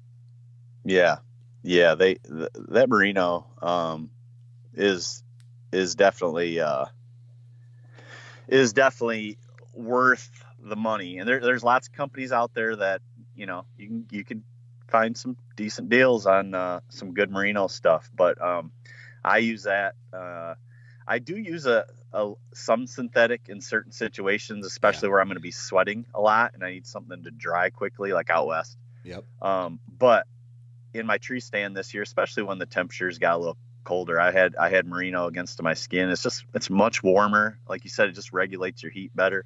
Yeah. 0.86 1.18
Yeah, 1.64 1.96
they 1.96 2.16
th- 2.16 2.50
that 2.70 2.90
merino 2.90 3.46
um 3.62 4.10
is 4.74 5.24
is 5.74 5.96
definitely 5.96 6.60
uh 6.60 6.86
is 8.48 8.72
definitely 8.74 9.38
worth 9.74 10.30
the 10.62 10.76
money. 10.76 11.18
And 11.18 11.28
there, 11.28 11.40
there's 11.40 11.64
lots 11.64 11.88
of 11.88 11.94
companies 11.94 12.32
out 12.32 12.54
there 12.54 12.76
that, 12.76 13.02
you 13.36 13.46
know, 13.46 13.66
you 13.78 13.88
can 13.88 14.06
you 14.12 14.24
can 14.24 14.44
find 14.88 15.18
some 15.18 15.36
decent 15.56 15.90
deals 15.90 16.26
on 16.26 16.54
uh, 16.56 16.80
some 16.90 17.14
good 17.14 17.30
merino 17.30 17.68
stuff, 17.68 18.10
but 18.16 18.42
um 18.42 18.72
I 19.24 19.40
use 19.40 19.64
that 19.64 19.96
uh 20.14 20.56
I 21.08 21.20
do 21.20 21.36
use 21.38 21.66
a, 21.66 21.86
a 22.14 22.34
some 22.54 22.88
synthetic 22.88 23.50
in 23.50 23.62
certain 23.62 23.92
situations, 23.92 24.66
especially 24.66 25.08
yeah. 25.08 25.12
where 25.12 25.22
I'm 25.22 25.28
going 25.28 25.36
to 25.36 25.42
be 25.42 25.52
sweating 25.52 26.06
a 26.14 26.22
lot 26.22 26.54
and 26.54 26.64
I 26.64 26.72
need 26.72 26.88
something 26.88 27.24
to 27.24 27.32
dry 27.32 27.70
quickly, 27.70 28.14
like 28.14 28.30
out 28.30 28.48
west. 28.48 28.78
Yep. 29.04 29.24
Um, 29.42 29.80
but 29.98 30.28
in 30.94 31.06
my 31.06 31.18
tree 31.18 31.40
stand 31.40 31.76
this 31.76 31.94
year, 31.94 32.04
especially 32.04 32.44
when 32.44 32.58
the 32.58 32.66
temperatures 32.66 33.20
got 33.20 33.36
a 33.36 33.38
little 33.38 33.58
colder, 33.84 34.20
I 34.20 34.32
had 34.32 34.56
I 34.56 34.70
had 34.70 34.88
merino 34.88 35.28
against 35.28 35.62
my 35.62 35.74
skin. 35.74 36.10
It's 36.10 36.24
just 36.24 36.46
it's 36.54 36.70
much 36.70 37.04
warmer. 37.04 37.60
Like 37.68 37.84
you 37.84 37.90
said, 37.90 38.10
it 38.10 38.14
just 38.14 38.34
regulates 38.34 38.82
your 38.84 38.92
heat 38.92 39.16
better. 39.16 39.46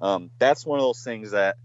Um, 0.00 0.30
that's 0.38 0.66
one 0.66 0.78
of 0.78 0.84
those 0.84 1.02
things 1.02 1.32
that 1.32 1.56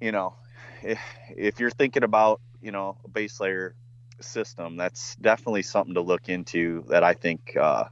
you 0.00 0.12
know, 0.12 0.34
if, 0.82 1.00
if 1.36 1.60
you're 1.60 1.70
thinking 1.70 2.02
about 2.02 2.40
you 2.60 2.72
know 2.72 2.98
a 3.04 3.08
base 3.08 3.40
layer 3.40 3.74
system, 4.20 4.76
that's 4.76 5.16
definitely 5.16 5.62
something 5.62 5.94
to 5.94 6.00
look 6.00 6.28
into. 6.28 6.84
That 6.88 7.04
I 7.04 7.14
think 7.14 7.56
uh, 7.60 7.84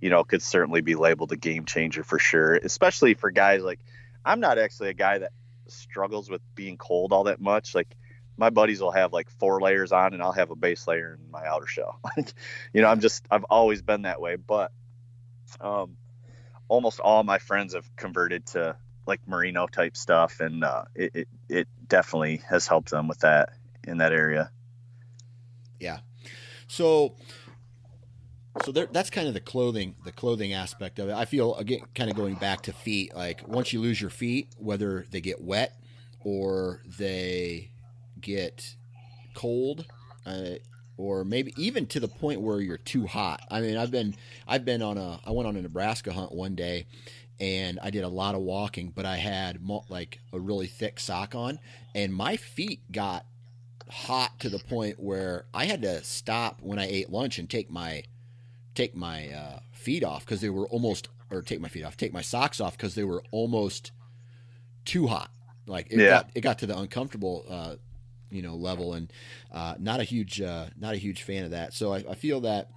you 0.00 0.10
know, 0.10 0.24
could 0.24 0.42
certainly 0.42 0.80
be 0.80 0.94
labeled 0.94 1.32
a 1.32 1.36
game 1.36 1.64
changer 1.64 2.04
for 2.04 2.18
sure, 2.18 2.54
especially 2.54 3.14
for 3.14 3.30
guys 3.30 3.62
like 3.62 3.80
I'm 4.24 4.40
not 4.40 4.58
actually 4.58 4.90
a 4.90 4.94
guy 4.94 5.18
that 5.18 5.32
struggles 5.68 6.28
with 6.28 6.42
being 6.54 6.76
cold 6.76 7.12
all 7.12 7.24
that 7.24 7.40
much. 7.40 7.74
Like 7.74 7.96
my 8.36 8.50
buddies 8.50 8.80
will 8.80 8.92
have 8.92 9.12
like 9.12 9.30
four 9.30 9.60
layers 9.60 9.92
on 9.92 10.12
and 10.12 10.22
I'll 10.22 10.32
have 10.32 10.50
a 10.50 10.56
base 10.56 10.86
layer 10.86 11.18
in 11.18 11.30
my 11.30 11.46
outer 11.46 11.66
shell. 11.66 12.00
Like, 12.16 12.32
you 12.72 12.82
know, 12.82 12.88
I'm 12.88 13.00
just 13.00 13.26
I've 13.30 13.44
always 13.44 13.82
been 13.82 14.02
that 14.02 14.20
way, 14.20 14.36
but 14.36 14.72
um 15.60 15.96
almost 16.68 17.00
all 17.00 17.22
my 17.22 17.38
friends 17.38 17.74
have 17.74 17.88
converted 17.96 18.46
to 18.46 18.76
like 19.06 19.20
merino 19.26 19.68
type 19.68 19.96
stuff 19.96 20.40
and 20.40 20.64
uh 20.64 20.84
it, 20.94 21.10
it, 21.14 21.28
it 21.48 21.68
definitely 21.86 22.42
has 22.48 22.66
helped 22.66 22.90
them 22.90 23.06
with 23.08 23.20
that 23.20 23.50
in 23.84 23.98
that 23.98 24.12
area. 24.12 24.50
Yeah. 25.78 26.00
So 26.68 27.14
so 28.64 28.72
there, 28.72 28.86
that's 28.86 29.10
kind 29.10 29.28
of 29.28 29.34
the 29.34 29.40
clothing, 29.40 29.94
the 30.04 30.12
clothing 30.12 30.52
aspect 30.52 30.98
of 30.98 31.08
it. 31.08 31.14
I 31.14 31.24
feel 31.24 31.54
again, 31.56 31.80
kind 31.94 32.10
of 32.10 32.16
going 32.16 32.34
back 32.34 32.62
to 32.62 32.72
feet. 32.72 33.14
Like 33.14 33.46
once 33.46 33.72
you 33.72 33.80
lose 33.80 34.00
your 34.00 34.10
feet, 34.10 34.48
whether 34.58 35.06
they 35.10 35.20
get 35.20 35.42
wet 35.42 35.78
or 36.20 36.82
they 36.98 37.70
get 38.20 38.74
cold, 39.34 39.86
uh, 40.24 40.56
or 40.96 41.24
maybe 41.24 41.52
even 41.56 41.86
to 41.86 42.00
the 42.00 42.08
point 42.08 42.40
where 42.40 42.60
you're 42.60 42.78
too 42.78 43.06
hot. 43.06 43.40
I 43.50 43.60
mean, 43.60 43.76
I've 43.76 43.90
been, 43.90 44.14
I've 44.48 44.64
been 44.64 44.82
on 44.82 44.96
a, 44.96 45.20
I 45.26 45.30
went 45.30 45.46
on 45.46 45.56
a 45.56 45.62
Nebraska 45.62 46.12
hunt 46.12 46.32
one 46.32 46.54
day, 46.54 46.86
and 47.38 47.78
I 47.82 47.90
did 47.90 48.02
a 48.02 48.08
lot 48.08 48.34
of 48.34 48.40
walking, 48.40 48.92
but 48.94 49.04
I 49.04 49.16
had 49.16 49.60
like 49.88 50.20
a 50.32 50.40
really 50.40 50.66
thick 50.66 50.98
sock 50.98 51.34
on, 51.34 51.58
and 51.94 52.14
my 52.14 52.36
feet 52.36 52.80
got 52.90 53.26
hot 53.90 54.40
to 54.40 54.48
the 54.48 54.58
point 54.58 54.98
where 54.98 55.44
I 55.54 55.66
had 55.66 55.82
to 55.82 56.02
stop 56.02 56.60
when 56.60 56.78
I 56.78 56.88
ate 56.88 57.10
lunch 57.10 57.38
and 57.38 57.48
take 57.48 57.70
my 57.70 58.02
take 58.76 58.94
my 58.94 59.28
uh, 59.30 59.58
feet 59.72 60.04
off 60.04 60.24
because 60.24 60.40
they 60.40 60.50
were 60.50 60.68
almost, 60.68 61.08
or 61.30 61.42
take 61.42 61.60
my 61.60 61.68
feet 61.68 61.84
off, 61.84 61.96
take 61.96 62.12
my 62.12 62.20
socks 62.20 62.60
off 62.60 62.76
because 62.76 62.94
they 62.94 63.04
were 63.04 63.24
almost 63.32 63.90
too 64.84 65.08
hot. 65.08 65.30
Like 65.66 65.88
it 65.90 65.98
yeah. 65.98 66.08
got 66.08 66.30
it 66.34 66.40
got 66.42 66.58
to 66.60 66.66
the 66.66 66.78
uncomfortable, 66.78 67.44
uh, 67.48 67.74
you 68.30 68.42
know, 68.42 68.54
level, 68.54 68.94
and 68.94 69.12
uh, 69.52 69.74
not 69.80 69.98
a 69.98 70.04
huge 70.04 70.40
uh, 70.40 70.66
not 70.78 70.94
a 70.94 70.96
huge 70.96 71.22
fan 71.22 71.44
of 71.44 71.50
that. 71.50 71.74
So 71.74 71.92
I, 71.92 72.04
I 72.08 72.14
feel 72.14 72.42
that 72.42 72.70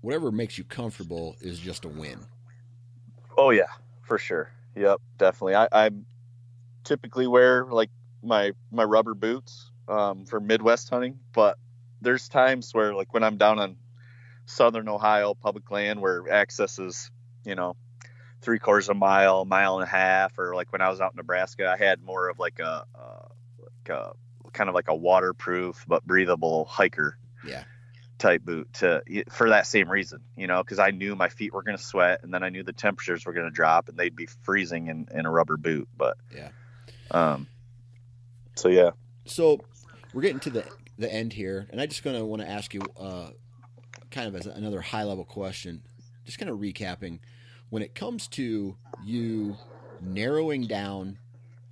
whatever 0.00 0.32
makes 0.32 0.58
you 0.58 0.64
comfortable 0.64 1.36
is 1.40 1.60
just 1.60 1.84
a 1.84 1.88
win. 1.88 2.18
Oh 3.38 3.50
yeah, 3.50 3.70
for 4.02 4.18
sure. 4.18 4.50
Yep, 4.74 5.00
definitely. 5.18 5.54
I, 5.54 5.68
I 5.70 5.90
typically 6.82 7.28
wear 7.28 7.66
like 7.66 7.90
my 8.24 8.52
my 8.72 8.82
rubber 8.82 9.14
boots 9.14 9.70
um, 9.86 10.24
for 10.24 10.40
Midwest 10.40 10.90
hunting, 10.90 11.20
but 11.32 11.58
there's 12.00 12.28
times 12.28 12.74
where 12.74 12.92
like 12.92 13.14
when 13.14 13.22
I'm 13.22 13.36
down 13.36 13.60
on 13.60 13.76
southern 14.46 14.88
Ohio 14.88 15.34
public 15.34 15.70
land 15.70 16.00
where 16.00 16.30
access 16.30 16.78
is, 16.78 17.10
you 17.44 17.54
know, 17.54 17.76
three 18.42 18.58
quarters 18.58 18.88
of 18.88 18.96
a 18.96 18.98
mile, 18.98 19.44
mile 19.44 19.74
and 19.76 19.84
a 19.84 19.90
half, 19.90 20.38
or 20.38 20.54
like 20.54 20.72
when 20.72 20.82
I 20.82 20.90
was 20.90 21.00
out 21.00 21.12
in 21.12 21.16
Nebraska, 21.16 21.68
I 21.68 21.82
had 21.82 22.02
more 22.02 22.28
of 22.28 22.38
like 22.38 22.58
a, 22.58 22.84
uh, 22.94 23.28
like 23.58 23.88
a 23.88 24.12
kind 24.52 24.68
of 24.68 24.74
like 24.74 24.88
a 24.88 24.94
waterproof 24.94 25.84
but 25.86 26.04
breathable 26.06 26.64
hiker. 26.64 27.18
Yeah. 27.46 27.64
Type 28.16 28.42
boot 28.42 28.72
to 28.74 29.02
for 29.28 29.48
that 29.48 29.66
same 29.66 29.90
reason, 29.90 30.20
you 30.36 30.46
know, 30.46 30.62
because 30.62 30.78
I 30.78 30.92
knew 30.92 31.16
my 31.16 31.28
feet 31.28 31.52
were 31.52 31.64
going 31.64 31.76
to 31.76 31.82
sweat, 31.82 32.20
and 32.22 32.32
then 32.32 32.44
I 32.44 32.48
knew 32.48 32.62
the 32.62 32.72
temperatures 32.72 33.26
were 33.26 33.32
going 33.32 33.46
to 33.46 33.50
drop, 33.50 33.88
and 33.88 33.98
they'd 33.98 34.14
be 34.14 34.26
freezing 34.26 34.86
in, 34.86 35.08
in 35.12 35.26
a 35.26 35.30
rubber 35.30 35.56
boot. 35.56 35.88
But 35.96 36.16
yeah, 36.34 36.50
um, 37.10 37.48
so 38.54 38.68
yeah. 38.68 38.90
So 39.26 39.60
we're 40.14 40.22
getting 40.22 40.38
to 40.40 40.50
the 40.50 40.64
the 40.96 41.12
end 41.12 41.32
here, 41.32 41.66
and 41.70 41.80
I 41.80 41.86
just 41.86 42.04
gonna 42.04 42.24
want 42.24 42.40
to 42.40 42.48
ask 42.48 42.72
you 42.72 42.82
uh, 42.96 43.30
kind 44.14 44.28
of 44.28 44.36
as 44.36 44.46
another 44.46 44.80
high 44.80 45.02
level 45.02 45.24
question, 45.24 45.82
just 46.24 46.38
kind 46.38 46.48
of 46.48 46.58
recapping, 46.58 47.18
when 47.70 47.82
it 47.82 47.94
comes 47.94 48.28
to 48.28 48.76
you 49.04 49.56
narrowing 50.00 50.66
down, 50.66 51.18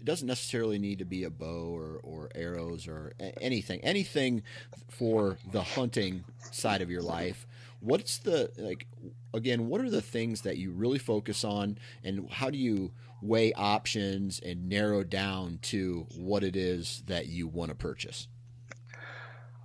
it 0.00 0.04
doesn't 0.04 0.26
necessarily 0.26 0.80
need 0.80 0.98
to 0.98 1.04
be 1.04 1.22
a 1.22 1.30
bow 1.30 1.72
or, 1.72 2.00
or 2.02 2.28
arrows 2.34 2.88
or 2.88 3.12
anything, 3.40 3.78
anything 3.84 4.42
for 4.88 5.38
the 5.52 5.62
hunting 5.62 6.24
side 6.50 6.82
of 6.82 6.90
your 6.90 7.02
life. 7.02 7.46
What's 7.78 8.18
the, 8.18 8.50
like, 8.58 8.88
again, 9.32 9.68
what 9.68 9.80
are 9.80 9.90
the 9.90 10.02
things 10.02 10.40
that 10.40 10.56
you 10.56 10.72
really 10.72 10.98
focus 10.98 11.44
on 11.44 11.78
and 12.02 12.28
how 12.28 12.50
do 12.50 12.58
you 12.58 12.90
weigh 13.20 13.52
options 13.52 14.40
and 14.40 14.68
narrow 14.68 15.04
down 15.04 15.60
to 15.62 16.08
what 16.16 16.42
it 16.42 16.56
is 16.56 17.04
that 17.06 17.26
you 17.28 17.46
want 17.46 17.68
to 17.68 17.76
purchase? 17.76 18.26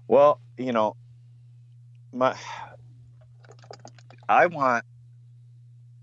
Well, 0.07 0.39
you 0.57 0.71
know, 0.71 0.95
my 2.13 2.35
I 4.29 4.47
want 4.47 4.85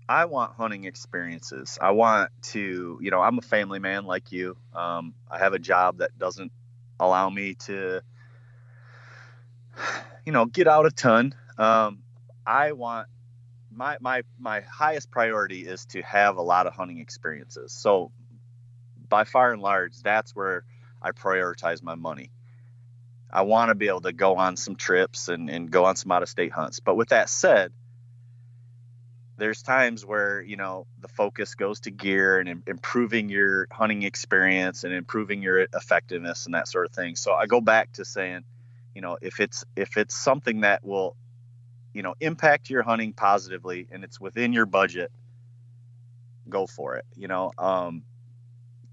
I 0.07 0.25
want 0.25 0.53
hunting 0.53 0.85
experiences. 0.85 1.79
I 1.81 1.91
want 1.91 2.29
to, 2.53 2.99
you 3.01 3.11
know, 3.11 3.21
I'm 3.21 3.39
a 3.39 3.41
family 3.41 3.79
man 3.79 4.05
like 4.05 4.31
you. 4.31 4.55
Um, 4.73 5.15
I 5.29 5.39
have 5.39 5.53
a 5.53 5.59
job 5.59 5.97
that 5.97 6.17
doesn't 6.17 6.51
allow 6.99 7.29
me 7.29 7.55
to, 7.65 8.01
you 10.25 10.31
know, 10.31 10.45
get 10.45 10.67
out 10.67 10.85
a 10.85 10.91
ton. 10.91 11.33
Um, 11.57 12.03
I 12.45 12.73
want 12.73 13.07
my 13.71 13.97
my 13.99 14.21
my 14.39 14.61
highest 14.61 15.09
priority 15.09 15.61
is 15.61 15.85
to 15.87 16.01
have 16.03 16.37
a 16.37 16.41
lot 16.41 16.67
of 16.67 16.73
hunting 16.73 16.99
experiences. 16.99 17.73
So, 17.73 18.11
by 19.09 19.23
far 19.23 19.53
and 19.53 19.61
large, 19.61 20.01
that's 20.01 20.35
where 20.35 20.65
I 21.01 21.11
prioritize 21.11 21.81
my 21.81 21.95
money. 21.95 22.31
I 23.31 23.41
want 23.41 23.69
to 23.69 23.75
be 23.75 23.87
able 23.87 24.01
to 24.01 24.13
go 24.13 24.35
on 24.37 24.55
some 24.55 24.75
trips 24.75 25.27
and, 25.27 25.49
and 25.49 25.69
go 25.69 25.85
on 25.85 25.95
some 25.95 26.11
out 26.11 26.23
of 26.23 26.29
state 26.29 26.51
hunts. 26.51 26.79
But 26.79 26.95
with 26.95 27.09
that 27.09 27.29
said, 27.29 27.71
there's 29.37 29.61
times 29.61 30.05
where 30.05 30.41
you 30.41 30.55
know 30.55 30.87
the 30.99 31.07
focus 31.07 31.55
goes 31.55 31.81
to 31.81 31.91
gear 31.91 32.39
and 32.39 32.63
improving 32.67 33.29
your 33.29 33.67
hunting 33.71 34.03
experience 34.03 34.83
and 34.83 34.93
improving 34.93 35.41
your 35.41 35.67
effectiveness 35.73 36.45
and 36.45 36.55
that 36.55 36.67
sort 36.67 36.85
of 36.85 36.91
thing 36.91 37.15
so 37.15 37.33
i 37.33 37.45
go 37.45 37.59
back 37.59 37.91
to 37.91 38.05
saying 38.05 38.43
you 38.93 39.01
know 39.01 39.17
if 39.21 39.39
it's 39.39 39.65
if 39.75 39.97
it's 39.97 40.15
something 40.15 40.61
that 40.61 40.83
will 40.85 41.15
you 41.93 42.01
know 42.01 42.15
impact 42.19 42.69
your 42.69 42.83
hunting 42.83 43.13
positively 43.13 43.87
and 43.91 44.03
it's 44.03 44.19
within 44.19 44.53
your 44.53 44.65
budget 44.65 45.11
go 46.47 46.67
for 46.67 46.95
it 46.95 47.05
you 47.15 47.27
know 47.27 47.51
um 47.57 48.03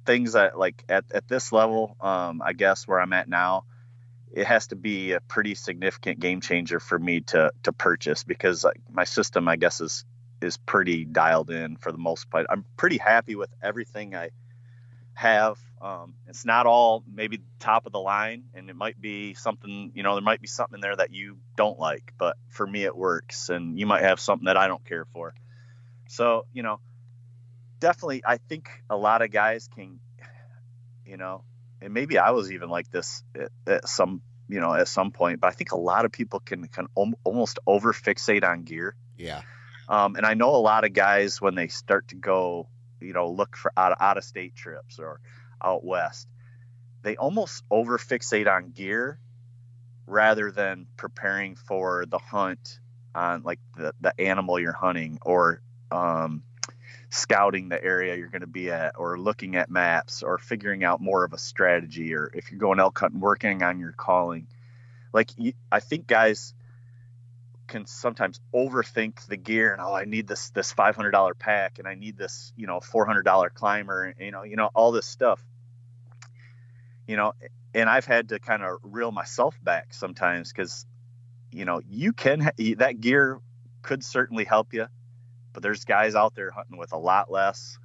things 0.04 0.32
that 0.32 0.58
like 0.58 0.82
at, 0.88 1.04
at 1.14 1.28
this 1.28 1.52
level 1.52 1.96
um 2.00 2.42
i 2.42 2.52
guess 2.52 2.88
where 2.88 3.00
i'm 3.00 3.12
at 3.12 3.28
now 3.28 3.64
it 4.32 4.46
has 4.46 4.68
to 4.68 4.76
be 4.76 5.12
a 5.12 5.20
pretty 5.20 5.54
significant 5.54 6.20
game 6.20 6.40
changer 6.40 6.80
for 6.80 6.98
me 6.98 7.20
to 7.20 7.52
to 7.62 7.72
purchase 7.72 8.24
because 8.24 8.64
my 8.90 9.04
system 9.04 9.48
i 9.48 9.56
guess 9.56 9.80
is 9.80 10.04
is 10.42 10.56
pretty 10.56 11.04
dialed 11.04 11.50
in 11.50 11.76
for 11.76 11.92
the 11.92 11.98
most 11.98 12.30
part. 12.30 12.46
I'm 12.50 12.64
pretty 12.76 12.98
happy 12.98 13.34
with 13.36 13.50
everything 13.62 14.14
I 14.14 14.30
have. 15.14 15.58
Um, 15.80 16.14
it's 16.28 16.44
not 16.44 16.66
all 16.66 17.04
maybe 17.12 17.42
top 17.58 17.86
of 17.86 17.92
the 17.92 18.00
line, 18.00 18.44
and 18.54 18.68
it 18.70 18.76
might 18.76 19.00
be 19.00 19.34
something, 19.34 19.92
you 19.94 20.02
know, 20.02 20.14
there 20.14 20.22
might 20.22 20.40
be 20.40 20.48
something 20.48 20.76
in 20.76 20.80
there 20.80 20.96
that 20.96 21.12
you 21.12 21.38
don't 21.56 21.78
like, 21.78 22.12
but 22.18 22.36
for 22.48 22.66
me, 22.66 22.84
it 22.84 22.96
works. 22.96 23.48
And 23.48 23.78
you 23.78 23.86
might 23.86 24.02
have 24.02 24.20
something 24.20 24.46
that 24.46 24.56
I 24.56 24.68
don't 24.68 24.84
care 24.84 25.06
for. 25.06 25.34
So, 26.08 26.46
you 26.52 26.62
know, 26.62 26.80
definitely, 27.80 28.22
I 28.24 28.36
think 28.36 28.68
a 28.90 28.96
lot 28.96 29.22
of 29.22 29.30
guys 29.30 29.68
can, 29.74 29.98
you 31.04 31.16
know, 31.16 31.44
and 31.82 31.92
maybe 31.92 32.18
I 32.18 32.30
was 32.30 32.52
even 32.52 32.68
like 32.70 32.90
this 32.90 33.22
at, 33.34 33.50
at 33.66 33.88
some, 33.88 34.22
you 34.48 34.60
know, 34.60 34.72
at 34.72 34.88
some 34.88 35.10
point, 35.10 35.40
but 35.40 35.48
I 35.48 35.50
think 35.50 35.72
a 35.72 35.76
lot 35.76 36.04
of 36.04 36.12
people 36.12 36.40
can, 36.40 36.68
can 36.68 36.86
almost 36.94 37.58
over 37.66 37.92
fixate 37.92 38.44
on 38.44 38.62
gear. 38.62 38.94
Yeah. 39.16 39.42
Um, 39.88 40.16
and 40.16 40.24
I 40.24 40.34
know 40.34 40.54
a 40.54 40.62
lot 40.62 40.84
of 40.84 40.92
guys 40.92 41.40
when 41.40 41.54
they 41.54 41.68
start 41.68 42.08
to 42.08 42.16
go, 42.16 42.68
you 43.00 43.12
know, 43.12 43.30
look 43.30 43.56
for 43.56 43.72
out, 43.76 43.96
out 44.00 44.16
of 44.16 44.24
state 44.24 44.54
trips 44.54 44.98
or 44.98 45.20
out 45.62 45.84
west, 45.84 46.28
they 47.02 47.16
almost 47.16 47.64
over 47.70 47.98
fixate 47.98 48.50
on 48.50 48.70
gear 48.70 49.18
rather 50.06 50.50
than 50.50 50.86
preparing 50.96 51.56
for 51.56 52.06
the 52.06 52.18
hunt 52.18 52.80
on 53.14 53.42
like 53.42 53.58
the, 53.76 53.92
the 54.00 54.18
animal 54.20 54.58
you're 54.58 54.72
hunting 54.72 55.18
or 55.22 55.60
um, 55.90 56.42
scouting 57.12 57.68
the 57.68 57.82
area 57.84 58.16
you're 58.16 58.28
going 58.28 58.40
to 58.40 58.46
be 58.46 58.70
at 58.70 58.94
or 58.96 59.18
looking 59.18 59.54
at 59.54 59.70
maps 59.70 60.22
or 60.22 60.38
figuring 60.38 60.82
out 60.82 60.98
more 60.98 61.24
of 61.24 61.34
a 61.34 61.38
strategy 61.38 62.14
or 62.14 62.30
if 62.32 62.50
you're 62.50 62.58
going 62.58 62.80
elk 62.80 62.98
hunting 62.98 63.20
working 63.20 63.62
on 63.62 63.78
your 63.78 63.92
calling. 63.92 64.46
Like 65.12 65.30
i 65.70 65.80
think 65.80 66.06
guys 66.06 66.54
can 67.68 67.84
sometimes 67.84 68.40
overthink 68.54 69.26
the 69.26 69.36
gear 69.36 69.74
and 69.74 69.82
oh 69.82 69.92
I 69.92 70.06
need 70.06 70.26
this 70.26 70.50
this 70.50 70.72
five 70.72 70.96
hundred 70.96 71.10
dollar 71.10 71.34
pack 71.34 71.78
and 71.78 71.86
I 71.86 71.96
need 71.96 72.16
this 72.16 72.50
you 72.56 72.66
know 72.66 72.80
four 72.80 73.04
hundred 73.04 73.24
dollar 73.24 73.50
climber 73.50 74.04
and, 74.04 74.14
you 74.18 74.30
know 74.30 74.42
you 74.44 74.56
know 74.56 74.70
all 74.72 74.90
this 74.90 75.06
stuff. 75.06 75.44
You 77.06 77.16
know 77.16 77.34
and 77.74 77.90
I've 77.90 78.06
had 78.06 78.30
to 78.30 78.38
kind 78.38 78.62
of 78.62 78.78
reel 78.82 79.12
myself 79.12 79.58
back 79.62 79.92
sometimes 79.92 80.50
because 80.50 80.86
you 81.50 81.66
know 81.66 81.82
you 81.86 82.14
can 82.14 82.50
that 82.78 83.00
gear 83.00 83.38
could 83.82 84.02
certainly 84.02 84.44
help 84.44 84.72
you 84.72 84.86
but 85.52 85.62
there's 85.62 85.84
guys 85.84 86.14
out 86.14 86.34
there 86.34 86.50
hunting 86.50 86.78
with 86.78 86.92
a 86.92 86.98
lot 86.98 87.30
less 87.30 87.78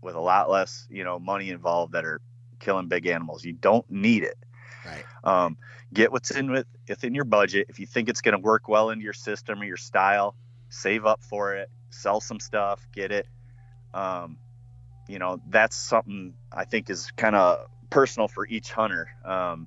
with 0.00 0.14
a 0.14 0.20
lot 0.20 0.50
less 0.50 0.86
you 0.90 1.04
know 1.04 1.18
money 1.18 1.50
involved 1.50 1.92
that 1.92 2.04
are 2.04 2.20
killing 2.58 2.88
big 2.88 3.06
animals 3.06 3.44
you 3.44 3.52
don't 3.52 3.88
need 3.90 4.22
it 4.22 4.38
Right. 4.84 5.04
Um, 5.24 5.56
get 5.92 6.12
what's 6.12 6.30
in 6.30 6.50
with 6.50 6.66
within 6.88 7.14
your 7.14 7.24
budget. 7.24 7.66
If 7.68 7.78
you 7.78 7.86
think 7.86 8.08
it's 8.08 8.20
going 8.20 8.32
to 8.32 8.40
work 8.40 8.68
well 8.68 8.90
into 8.90 9.04
your 9.04 9.12
system 9.12 9.60
or 9.60 9.64
your 9.64 9.76
style, 9.76 10.34
save 10.68 11.06
up 11.06 11.22
for 11.22 11.54
it. 11.54 11.70
Sell 11.90 12.20
some 12.20 12.40
stuff. 12.40 12.86
Get 12.92 13.12
it. 13.12 13.26
Um, 13.94 14.38
you 15.08 15.18
know, 15.18 15.40
that's 15.48 15.76
something 15.76 16.34
I 16.50 16.64
think 16.64 16.90
is 16.90 17.10
kind 17.16 17.36
of 17.36 17.66
personal 17.90 18.28
for 18.28 18.46
each 18.46 18.72
hunter. 18.72 19.08
Um, 19.24 19.66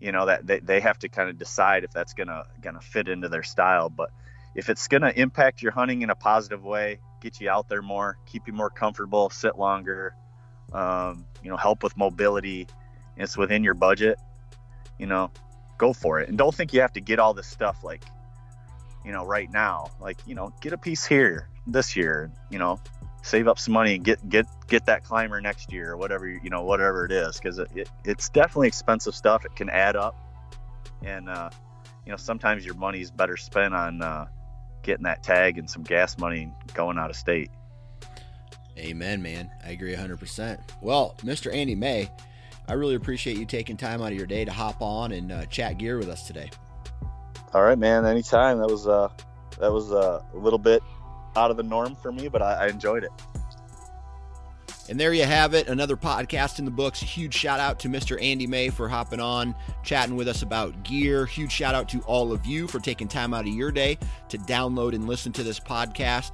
you 0.00 0.10
know 0.10 0.26
that 0.26 0.44
they, 0.44 0.58
they 0.58 0.80
have 0.80 0.98
to 1.00 1.08
kind 1.08 1.30
of 1.30 1.38
decide 1.38 1.84
if 1.84 1.92
that's 1.92 2.14
gonna 2.14 2.44
gonna 2.60 2.80
fit 2.80 3.08
into 3.08 3.28
their 3.28 3.44
style. 3.44 3.88
But 3.88 4.10
if 4.54 4.68
it's 4.68 4.88
gonna 4.88 5.12
impact 5.14 5.62
your 5.62 5.72
hunting 5.72 6.02
in 6.02 6.10
a 6.10 6.14
positive 6.14 6.64
way, 6.64 7.00
get 7.20 7.40
you 7.40 7.50
out 7.50 7.68
there 7.68 7.82
more, 7.82 8.18
keep 8.26 8.46
you 8.46 8.52
more 8.52 8.70
comfortable, 8.70 9.30
sit 9.30 9.58
longer, 9.58 10.14
um, 10.72 11.26
you 11.42 11.50
know, 11.50 11.56
help 11.56 11.82
with 11.82 11.96
mobility, 11.96 12.66
it's 13.16 13.36
within 13.36 13.62
your 13.62 13.74
budget, 13.74 14.18
you 14.98 15.06
know, 15.06 15.30
go 15.78 15.92
for 15.92 16.20
it. 16.20 16.28
And 16.28 16.38
don't 16.38 16.54
think 16.54 16.72
you 16.72 16.80
have 16.80 16.92
to 16.94 17.00
get 17.00 17.18
all 17.18 17.34
this 17.34 17.46
stuff 17.46 17.84
like, 17.84 18.04
you 19.04 19.12
know, 19.12 19.24
right 19.24 19.50
now. 19.52 19.90
Like, 20.00 20.18
you 20.26 20.34
know, 20.34 20.52
get 20.60 20.72
a 20.72 20.78
piece 20.78 21.04
here 21.04 21.48
this 21.66 21.96
year, 21.96 22.30
you 22.50 22.58
know, 22.58 22.80
save 23.22 23.46
up 23.46 23.58
some 23.58 23.72
money 23.72 23.94
and 23.94 24.04
get 24.04 24.28
get 24.28 24.46
get 24.66 24.86
that 24.86 25.04
climber 25.04 25.40
next 25.40 25.72
year 25.72 25.92
or 25.92 25.96
whatever 25.96 26.28
you 26.28 26.50
know 26.50 26.62
whatever 26.62 27.04
it 27.04 27.12
is 27.12 27.36
because 27.36 27.58
it, 27.58 27.68
it, 27.74 27.88
it's 28.04 28.28
definitely 28.28 28.66
expensive 28.66 29.14
stuff 29.14 29.44
it 29.44 29.54
can 29.54 29.70
add 29.70 29.94
up 29.94 30.16
and 31.04 31.28
uh, 31.28 31.48
you 32.04 32.10
know 32.10 32.16
sometimes 32.16 32.64
your 32.64 32.74
money's 32.74 33.10
better 33.10 33.36
spent 33.36 33.74
on 33.74 34.02
uh, 34.02 34.26
getting 34.82 35.04
that 35.04 35.22
tag 35.22 35.58
and 35.58 35.68
some 35.68 35.82
gas 35.82 36.18
money 36.18 36.42
and 36.42 36.74
going 36.74 36.98
out 36.98 37.10
of 37.10 37.16
state 37.16 37.50
amen 38.78 39.22
man 39.22 39.50
i 39.64 39.70
agree 39.70 39.94
100% 39.94 40.58
well 40.80 41.14
mr 41.22 41.54
andy 41.54 41.74
may 41.74 42.10
I 42.68 42.74
really 42.74 42.94
appreciate 42.94 43.36
you 43.36 43.44
taking 43.44 43.76
time 43.76 44.00
out 44.02 44.12
of 44.12 44.18
your 44.18 44.26
day 44.26 44.44
to 44.44 44.52
hop 44.52 44.80
on 44.80 45.12
and 45.12 45.32
uh, 45.32 45.46
chat 45.46 45.78
gear 45.78 45.98
with 45.98 46.08
us 46.08 46.26
today. 46.26 46.50
All 47.52 47.62
right, 47.62 47.78
man. 47.78 48.06
Anytime. 48.06 48.58
That 48.58 48.68
was 48.68 48.86
uh, 48.86 49.08
that 49.60 49.72
was 49.72 49.92
uh, 49.92 50.22
a 50.32 50.36
little 50.36 50.58
bit 50.58 50.82
out 51.36 51.50
of 51.50 51.56
the 51.56 51.62
norm 51.62 51.96
for 51.96 52.12
me, 52.12 52.28
but 52.28 52.40
I, 52.40 52.64
I 52.64 52.68
enjoyed 52.68 53.04
it. 53.04 53.10
And 54.92 55.00
there 55.00 55.14
you 55.14 55.24
have 55.24 55.54
it, 55.54 55.68
another 55.68 55.96
podcast 55.96 56.58
in 56.58 56.66
the 56.66 56.70
books. 56.70 57.00
Huge 57.00 57.32
shout 57.32 57.58
out 57.58 57.80
to 57.80 57.88
Mr. 57.88 58.22
Andy 58.22 58.46
May 58.46 58.68
for 58.68 58.90
hopping 58.90 59.20
on, 59.20 59.54
chatting 59.82 60.16
with 60.16 60.28
us 60.28 60.42
about 60.42 60.82
gear. 60.82 61.24
Huge 61.24 61.50
shout 61.50 61.74
out 61.74 61.88
to 61.88 62.00
all 62.00 62.30
of 62.30 62.44
you 62.44 62.68
for 62.68 62.78
taking 62.78 63.08
time 63.08 63.32
out 63.32 63.46
of 63.46 63.54
your 63.54 63.72
day 63.72 63.96
to 64.28 64.36
download 64.36 64.94
and 64.94 65.06
listen 65.06 65.32
to 65.32 65.42
this 65.42 65.58
podcast. 65.58 66.32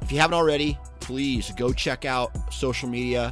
If 0.00 0.10
you 0.10 0.16
haven't 0.18 0.32
already, 0.32 0.78
please 1.00 1.52
go 1.54 1.70
check 1.70 2.06
out 2.06 2.34
social 2.50 2.88
media 2.88 3.30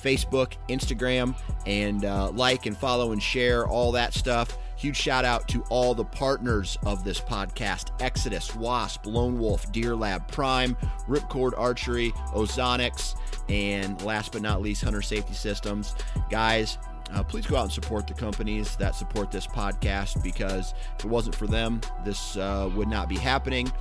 Facebook, 0.00 0.52
Instagram, 0.68 1.34
and 1.66 2.04
uh, 2.04 2.30
like 2.30 2.66
and 2.66 2.76
follow 2.76 3.10
and 3.10 3.20
share 3.20 3.66
all 3.66 3.90
that 3.90 4.14
stuff. 4.14 4.56
Huge 4.76 4.96
shout 4.96 5.24
out 5.24 5.48
to 5.48 5.62
all 5.70 5.94
the 5.94 6.04
partners 6.04 6.78
of 6.84 7.02
this 7.02 7.20
podcast 7.20 7.90
Exodus, 8.00 8.54
Wasp, 8.54 9.06
Lone 9.06 9.38
Wolf, 9.38 9.70
Deer 9.72 9.96
Lab 9.96 10.28
Prime, 10.28 10.76
Ripcord 11.08 11.52
Archery, 11.56 12.12
Ozonics, 12.34 13.16
and 13.48 14.00
last 14.02 14.32
but 14.32 14.42
not 14.42 14.60
least, 14.60 14.84
Hunter 14.84 15.02
Safety 15.02 15.34
Systems. 15.34 15.94
Guys, 16.30 16.78
uh, 17.14 17.22
please 17.22 17.46
go 17.46 17.56
out 17.56 17.64
and 17.64 17.72
support 17.72 18.06
the 18.06 18.14
companies 18.14 18.76
that 18.76 18.94
support 18.94 19.30
this 19.30 19.46
podcast 19.46 20.22
because 20.22 20.74
if 20.98 21.04
it 21.04 21.08
wasn't 21.08 21.34
for 21.34 21.46
them, 21.46 21.80
this 22.04 22.36
uh, 22.36 22.70
would 22.74 22.88
not 22.88 23.08
be 23.08 23.16
happening. 23.16 23.72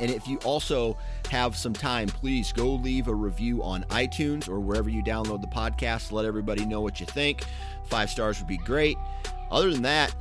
And 0.00 0.10
if 0.10 0.28
you 0.28 0.38
also 0.38 0.96
have 1.30 1.56
some 1.56 1.72
time, 1.72 2.08
please 2.08 2.52
go 2.52 2.74
leave 2.74 3.08
a 3.08 3.14
review 3.14 3.62
on 3.62 3.82
iTunes 3.84 4.48
or 4.48 4.60
wherever 4.60 4.88
you 4.88 5.02
download 5.02 5.40
the 5.40 5.48
podcast. 5.48 6.12
Let 6.12 6.24
everybody 6.24 6.64
know 6.64 6.80
what 6.80 7.00
you 7.00 7.06
think. 7.06 7.44
Five 7.84 8.10
stars 8.10 8.38
would 8.38 8.46
be 8.46 8.58
great. 8.58 8.96
Other 9.50 9.70
than 9.70 9.82
that, 9.82 10.14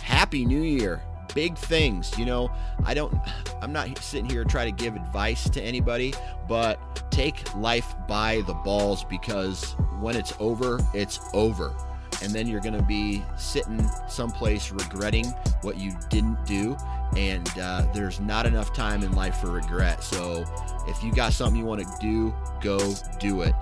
Happy 0.00 0.44
New 0.44 0.62
Year. 0.62 1.02
Big 1.34 1.56
things. 1.56 2.16
You 2.18 2.24
know, 2.24 2.50
I 2.84 2.94
don't, 2.94 3.14
I'm 3.60 3.72
not 3.72 3.98
sitting 3.98 4.28
here 4.28 4.44
trying 4.44 4.74
to 4.74 4.82
give 4.82 4.96
advice 4.96 5.48
to 5.50 5.62
anybody, 5.62 6.14
but 6.48 7.10
take 7.10 7.54
life 7.56 7.94
by 8.08 8.42
the 8.46 8.54
balls 8.54 9.04
because 9.04 9.74
when 10.00 10.16
it's 10.16 10.32
over, 10.38 10.78
it's 10.94 11.20
over 11.34 11.74
and 12.22 12.32
then 12.32 12.46
you're 12.46 12.60
going 12.60 12.76
to 12.76 12.82
be 12.82 13.22
sitting 13.36 13.86
someplace 14.08 14.72
regretting 14.72 15.26
what 15.62 15.78
you 15.78 15.92
didn't 16.08 16.44
do 16.46 16.76
and 17.16 17.48
uh, 17.58 17.86
there's 17.92 18.20
not 18.20 18.46
enough 18.46 18.72
time 18.72 19.02
in 19.02 19.12
life 19.12 19.36
for 19.36 19.50
regret 19.50 20.02
so 20.02 20.44
if 20.86 21.02
you 21.02 21.12
got 21.12 21.32
something 21.32 21.58
you 21.58 21.64
want 21.64 21.80
to 21.80 21.88
do 22.00 22.34
go 22.60 22.94
do 23.18 23.42
it 23.42 23.54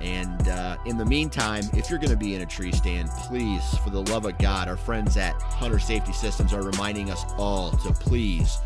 and 0.00 0.48
uh, 0.48 0.76
in 0.86 0.96
the 0.96 1.04
meantime 1.04 1.64
if 1.74 1.90
you're 1.90 1.98
going 1.98 2.10
to 2.10 2.16
be 2.16 2.34
in 2.34 2.42
a 2.42 2.46
tree 2.46 2.72
stand 2.72 3.08
please 3.10 3.76
for 3.78 3.90
the 3.90 4.02
love 4.04 4.24
of 4.24 4.36
god 4.38 4.68
our 4.68 4.76
friends 4.76 5.16
at 5.16 5.34
hunter 5.42 5.78
safety 5.78 6.12
systems 6.12 6.52
are 6.52 6.62
reminding 6.62 7.10
us 7.10 7.24
all 7.36 7.70
to 7.72 7.92
please 7.92 8.58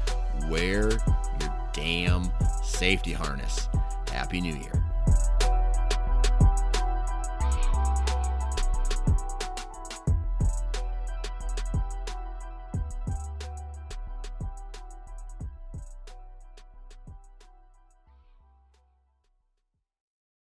wear 0.48 0.90
your 0.90 1.54
damn 1.72 2.30
safety 2.62 3.12
harness. 3.12 3.68
Happy 4.10 4.40
new 4.40 4.54
year 4.54 4.93